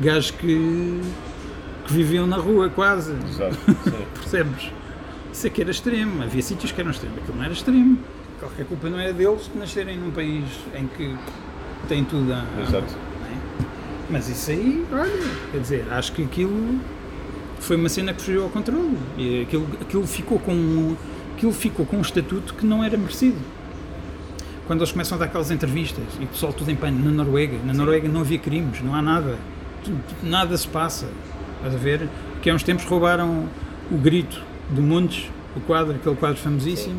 Gajos 0.00 0.30
que, 0.30 1.00
que 1.86 1.92
viviam 1.92 2.26
na 2.26 2.36
rua 2.36 2.70
quase. 2.70 3.14
Exato. 3.28 3.58
Percebes? 4.14 4.70
Isso 5.32 5.46
é 5.48 5.50
que 5.50 5.60
era 5.60 5.72
extremo. 5.72 6.22
Havia 6.22 6.40
sítios 6.40 6.70
que 6.70 6.80
eram 6.80 6.92
extremos. 6.92 7.18
Aquilo 7.18 7.36
não 7.36 7.44
era 7.44 7.52
extremo. 7.52 7.98
Qualquer 8.38 8.64
culpa 8.66 8.88
não 8.88 8.98
era 9.00 9.12
deles 9.12 9.50
de 9.52 9.58
nascerem 9.58 9.98
num 9.98 10.12
país 10.12 10.44
em 10.74 10.86
que 10.86 11.16
tem 11.84 12.04
tudo 12.04 12.32
a. 12.32 12.44
Exato. 12.62 12.94
é? 13.30 13.64
Mas 14.10 14.28
isso 14.28 14.50
aí, 14.50 14.84
olha, 14.92 15.10
quer 15.52 15.58
dizer, 15.60 15.86
acho 15.90 16.12
que 16.12 16.22
aquilo 16.22 16.78
foi 17.60 17.76
uma 17.76 17.88
cena 17.88 18.12
que 18.12 18.20
fugiu 18.22 18.44
ao 18.44 18.50
controle. 18.50 18.96
E 19.16 19.42
aquilo, 19.42 19.66
aquilo, 19.80 20.06
ficou 20.06 20.38
com, 20.38 20.52
um- 20.52 20.96
aquilo 21.36 21.52
ficou 21.52 21.86
com 21.86 21.96
um 21.96 22.02
estatuto 22.02 22.54
que 22.54 22.66
não 22.66 22.82
era 22.84 22.96
merecido. 22.96 23.38
Quando 24.66 24.80
eles 24.80 24.92
começam 24.92 25.16
a 25.16 25.18
dar 25.18 25.24
aquelas 25.26 25.50
entrevistas 25.50 26.04
e 26.20 26.24
o 26.24 26.26
pessoal 26.26 26.52
tudo 26.52 26.70
em 26.70 26.76
pano 26.76 26.98
na 27.04 27.10
Noruega, 27.10 27.58
na 27.64 27.72
Noruega 27.74 28.08
não 28.08 28.20
havia 28.22 28.38
crimes, 28.38 28.80
não 28.82 28.94
há 28.94 29.02
nada, 29.02 29.36
Tu- 29.84 29.90
tu- 29.90 30.26
nada 30.26 30.56
se 30.56 30.66
passa. 30.66 31.06
Estás 31.58 31.74
a 31.74 31.78
ver? 31.78 32.08
Que 32.40 32.48
há 32.48 32.54
uns 32.54 32.62
tempos 32.62 32.84
roubaram 32.86 33.46
o 33.90 33.96
grito 33.98 34.40
do 34.70 34.80
Montes, 34.80 35.30
o 35.54 35.60
quadro, 35.60 35.94
aquele 35.96 36.16
quadro 36.16 36.38
famosíssimo, 36.38 36.98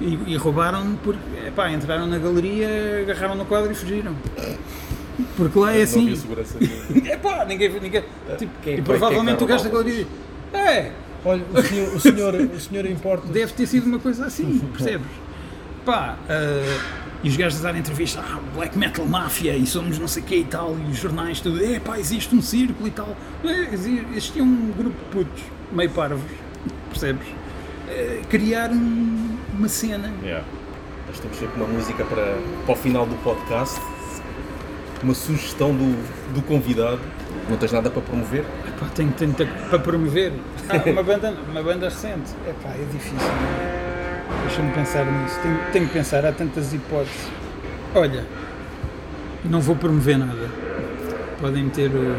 e, 0.00 0.18
e 0.28 0.36
roubaram 0.36 0.96
porque 1.02 1.20
epá, 1.46 1.70
entraram 1.70 2.06
na 2.06 2.18
galeria, 2.18 2.68
agarraram 3.02 3.34
no 3.36 3.44
quadro 3.44 3.70
e 3.72 3.74
fugiram. 3.74 4.14
Porque 5.36 5.58
lá 5.58 5.72
é 5.72 5.76
Não 5.78 5.82
assim. 5.84 6.02
havia 6.02 6.16
segurança 6.16 6.56
nenhuma. 6.60 7.08
É 7.08 7.16
pá, 7.16 7.44
ninguém. 7.44 7.68
ninguém 7.80 8.02
tipo, 8.36 8.52
é 8.66 8.72
e 8.72 8.74
que 8.76 8.80
vai- 8.80 8.82
provavelmente 8.98 9.42
o 9.42 9.44
é 9.44 9.48
gajo 9.48 9.64
da 9.64 9.70
galeria. 9.70 10.06
É, 10.52 10.90
Olha, 11.24 11.42
o 11.54 11.62
senhor, 11.62 11.94
o 11.94 12.00
senhor, 12.00 12.34
o 12.34 12.60
senhor 12.60 12.86
importa. 12.86 13.26
deve 13.32 13.52
ter 13.52 13.66
sido 13.66 13.86
uma 13.86 13.98
coisa 13.98 14.26
assim, 14.26 14.58
percebes? 14.76 15.06
Pá, 15.86 16.16
ah, 16.28 16.78
e 17.22 17.28
os 17.28 17.36
gajos 17.36 17.64
a 17.64 17.72
dar 17.72 17.78
entrevista, 17.78 18.20
ah, 18.20 18.38
Black 18.54 18.76
Metal 18.76 19.06
Mafia, 19.06 19.56
e 19.56 19.66
somos 19.66 19.98
não 19.98 20.06
sei 20.08 20.22
o 20.22 20.26
quê 20.26 20.36
e 20.38 20.44
tal, 20.44 20.76
e 20.78 20.90
os 20.90 20.98
jornais 20.98 21.40
tudo, 21.40 21.64
é 21.64 21.78
pá, 21.80 21.98
existe 21.98 22.34
um 22.34 22.42
círculo 22.42 22.86
e 22.88 22.90
tal. 22.90 23.16
É, 23.44 23.72
exi- 23.74 24.04
existia 24.12 24.42
um 24.42 24.72
grupo 24.76 24.90
de 24.98 25.10
putos, 25.24 25.42
meio 25.72 25.90
parvos, 25.90 26.20
percebes? 26.90 27.26
Criar 28.28 28.70
um- 28.70 29.23
uma 29.58 29.68
cena. 29.68 30.12
Yeah. 30.22 30.44
Nós 31.08 31.18
temos 31.20 31.36
sempre 31.36 31.60
uma 31.60 31.68
música 31.68 32.04
para, 32.04 32.36
para 32.64 32.72
o 32.72 32.76
final 32.76 33.06
do 33.06 33.14
podcast. 33.22 33.80
Uma 35.02 35.14
sugestão 35.14 35.72
do, 35.74 36.32
do 36.32 36.42
convidado. 36.42 37.00
Não 37.48 37.56
tens 37.56 37.72
nada 37.72 37.90
para 37.90 38.00
promover? 38.00 38.44
Epá, 38.66 38.86
tenho 38.94 39.12
tanto 39.12 39.46
para 39.68 39.78
promover. 39.78 40.32
Ah, 40.68 40.90
uma 40.90 41.02
banda, 41.02 41.34
uma 41.50 41.62
banda 41.62 41.88
recente. 41.88 42.32
Epá, 42.48 42.70
é 42.70 42.84
difícil. 42.90 43.18
não? 43.18 44.46
Deixa-me 44.46 44.72
pensar 44.72 45.04
nisso. 45.04 45.38
Tenho, 45.42 45.60
tenho 45.72 45.86
que 45.86 45.92
pensar, 45.92 46.24
há 46.24 46.32
tantas 46.32 46.72
hipóteses. 46.72 47.28
Olha, 47.94 48.24
não 49.44 49.60
vou 49.60 49.76
promover 49.76 50.18
nada. 50.18 50.48
Podem 51.40 51.64
meter 51.64 51.90
o. 51.90 52.16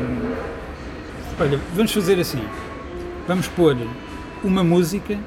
Olha, 1.40 1.60
vamos 1.74 1.92
fazer 1.92 2.20
assim. 2.20 2.44
Vamos 3.28 3.48
pôr 3.48 3.76
uma 4.44 4.64
música 4.64 5.18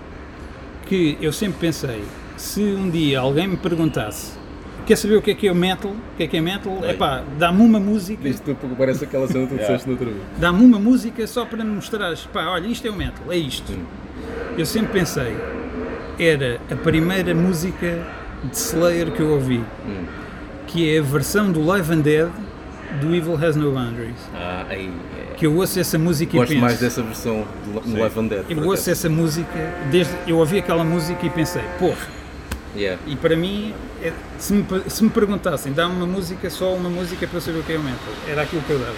que 0.89 1.19
eu 1.21 1.33
sempre 1.33 1.59
pensei, 1.61 2.03
se 2.37 2.63
um 2.63 2.89
dia 2.89 3.21
alguém 3.21 3.47
me 3.47 3.57
perguntasse 3.57 4.39
quer 4.87 4.97
saber 4.97 5.17
o 5.17 5.23
que 5.23 5.33
é 5.33 5.35
que 5.35 5.47
é 5.47 5.53
o 5.53 5.55
metal? 5.55 5.91
O 5.91 6.17
que 6.17 6.23
é 6.23 6.27
que 6.27 6.37
é 6.39 6.41
metal? 6.41 6.83
Epá, 6.83 7.23
dá-me 7.39 7.61
uma 7.63 7.79
música 7.79 8.27
Isto 8.27 8.57
parece 8.79 9.05
aquela 9.05 9.29
cena 9.29 9.47
que 9.47 9.55
tu 9.55 9.59
disseste 9.61 9.87
no 9.87 9.93
outro 9.93 10.07
dia. 10.07 10.23
dá-me 10.39 10.65
uma 10.65 10.79
música 10.79 11.27
só 11.27 11.45
para 11.45 11.63
me 11.63 11.73
mostrares, 11.73 12.27
pá, 12.33 12.47
olha, 12.47 12.67
isto 12.67 12.87
é 12.89 12.91
o 12.91 12.97
metal, 12.97 13.31
é 13.31 13.37
isto. 13.37 13.71
Eu 14.57 14.65
sempre 14.65 14.93
pensei, 14.93 15.37
era 16.19 16.59
a 16.71 16.75
primeira 16.75 17.35
música 17.35 18.03
de 18.43 18.57
Slayer 18.57 19.13
que 19.13 19.21
eu 19.21 19.33
ouvi, 19.33 19.63
que 20.67 20.89
é 20.89 21.01
a 21.01 21.03
versão 21.03 21.53
do 21.53 21.63
Live 21.65 21.93
and 21.93 22.01
Dead 22.01 22.31
do 23.03 23.15
Evil 23.15 23.37
Has 23.37 23.57
No 23.57 23.73
Boundaries. 23.73 24.17
Ah, 24.35 24.65
aí. 24.71 24.91
Que 25.39 25.47
eu 25.47 25.55
ouço 25.57 25.79
essa 25.79 25.99
música 25.99 26.33
Gosto 26.37 26.51
e 26.51 26.55
penso, 26.55 26.61
mais 26.65 26.81
dessa 26.81 27.03
versão 27.03 27.47
do 27.65 27.81
no 27.89 28.01
Live 28.01 28.19
and 28.21 28.27
Dead. 28.27 28.45
eu 28.51 28.57
ouço 28.59 28.73
acaso. 28.73 28.91
essa 28.91 29.09
música, 29.09 29.75
desde, 29.91 30.13
eu 30.27 30.37
ouvi 30.39 30.59
aquela 30.59 30.83
música 30.85 31.25
e 31.25 31.31
pensei, 31.31 31.63
porra, 31.79 32.19
Yeah. 32.77 33.01
e 33.07 33.17
para 33.17 33.35
mim, 33.37 33.73
é- 34.03 34.13
se, 34.39 34.53
me, 34.53 34.65
se 34.89 35.03
me 35.03 35.11
perguntassem, 35.11 35.73
dá-me 35.73 35.95
uma 35.97 36.07
música, 36.07 36.51
só 36.51 36.75
uma 36.75 36.91
música 36.91 37.27
para 37.27 37.41
saber 37.41 37.61
o 37.61 37.63
que 37.63 37.73
é 37.73 37.77
o 37.79 37.83
metal, 37.83 37.99
era 38.29 38.43
aquilo 38.43 38.63
que 38.63 38.71
eu 38.71 38.79
dava. 38.79 38.95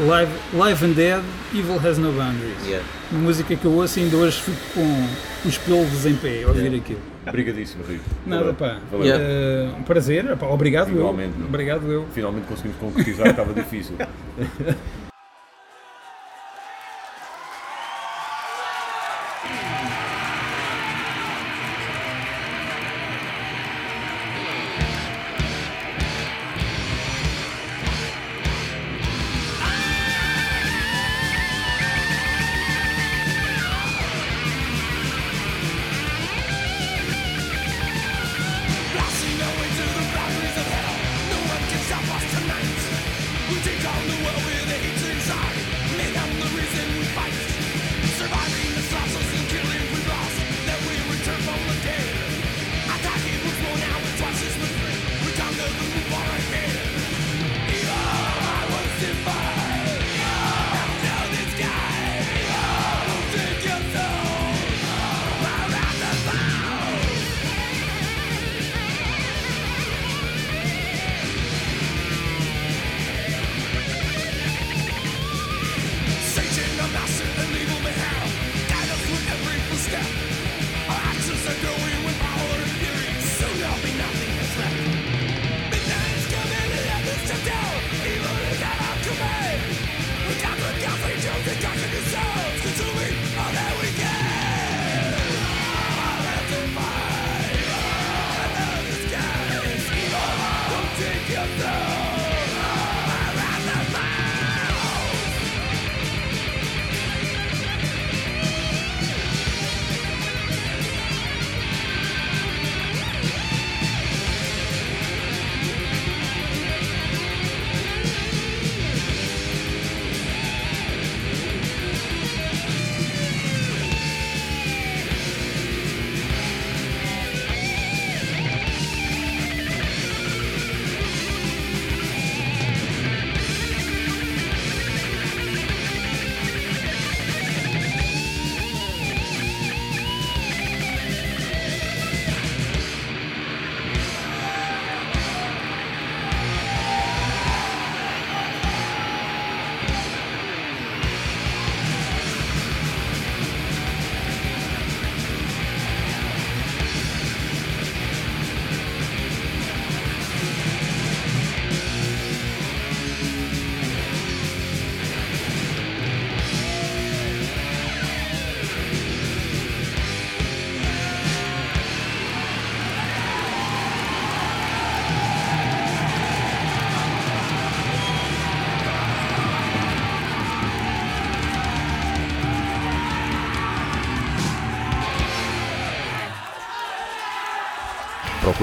Live, 0.00 0.32
Live 0.52 0.84
and 0.86 0.90
Dead, 0.90 1.22
Evil 1.54 1.76
Has 1.88 1.98
No 1.98 2.10
Boundaries. 2.12 2.66
Yeah. 2.66 2.84
Uma 3.12 3.20
música 3.22 3.54
que 3.54 3.64
eu 3.64 3.72
ouço 3.72 4.00
e 4.00 4.02
ainda 4.02 4.16
hoje 4.16 4.42
fico 4.42 4.56
com 4.74 5.48
os 5.48 5.56
pelos 5.58 6.04
em 6.04 6.16
pé 6.16 6.42
a 6.42 6.48
ouvir 6.48 6.74
aquilo. 6.74 6.98
Obrigadíssimo, 7.26 7.84
Rico. 7.88 8.02
Nada, 8.26 8.52
pá. 8.52 8.78
Valeu. 8.90 9.06
Yeah. 9.06 9.24
Eh, 9.24 9.68
um 9.78 9.82
prazer. 9.84 10.36
Pá, 10.36 10.46
obrigado 10.48 10.90
Igualmente, 10.90 11.30
eu. 11.34 11.38
meu. 11.38 11.48
Obrigado 11.48 11.92
eu. 11.92 12.04
Finalmente 12.12 12.44
conseguimos 12.48 12.76
concretizar, 12.78 13.28
estava 13.28 13.52
difícil. 13.54 13.94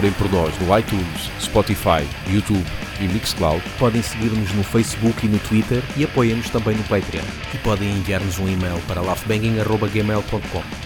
procurem 0.01 0.11
por 0.13 0.31
nós 0.31 0.57
no 0.59 0.77
iTunes, 0.77 1.29
Spotify, 1.39 2.07
YouTube 2.27 2.65
e 2.99 3.07
Mixcloud. 3.07 3.61
Podem 3.77 4.01
seguir-nos 4.01 4.51
no 4.53 4.63
Facebook 4.63 5.25
e 5.25 5.29
no 5.29 5.39
Twitter 5.39 5.83
e 5.95 6.03
apoiem-nos 6.03 6.49
também 6.49 6.75
no 6.75 6.83
Patreon. 6.83 7.23
E 7.53 7.57
podem 7.59 7.89
enviar-nos 7.89 8.39
um 8.39 8.47
e-mail 8.47 8.79
para 8.87 9.01
laughbanging.gmail.com 9.01 10.80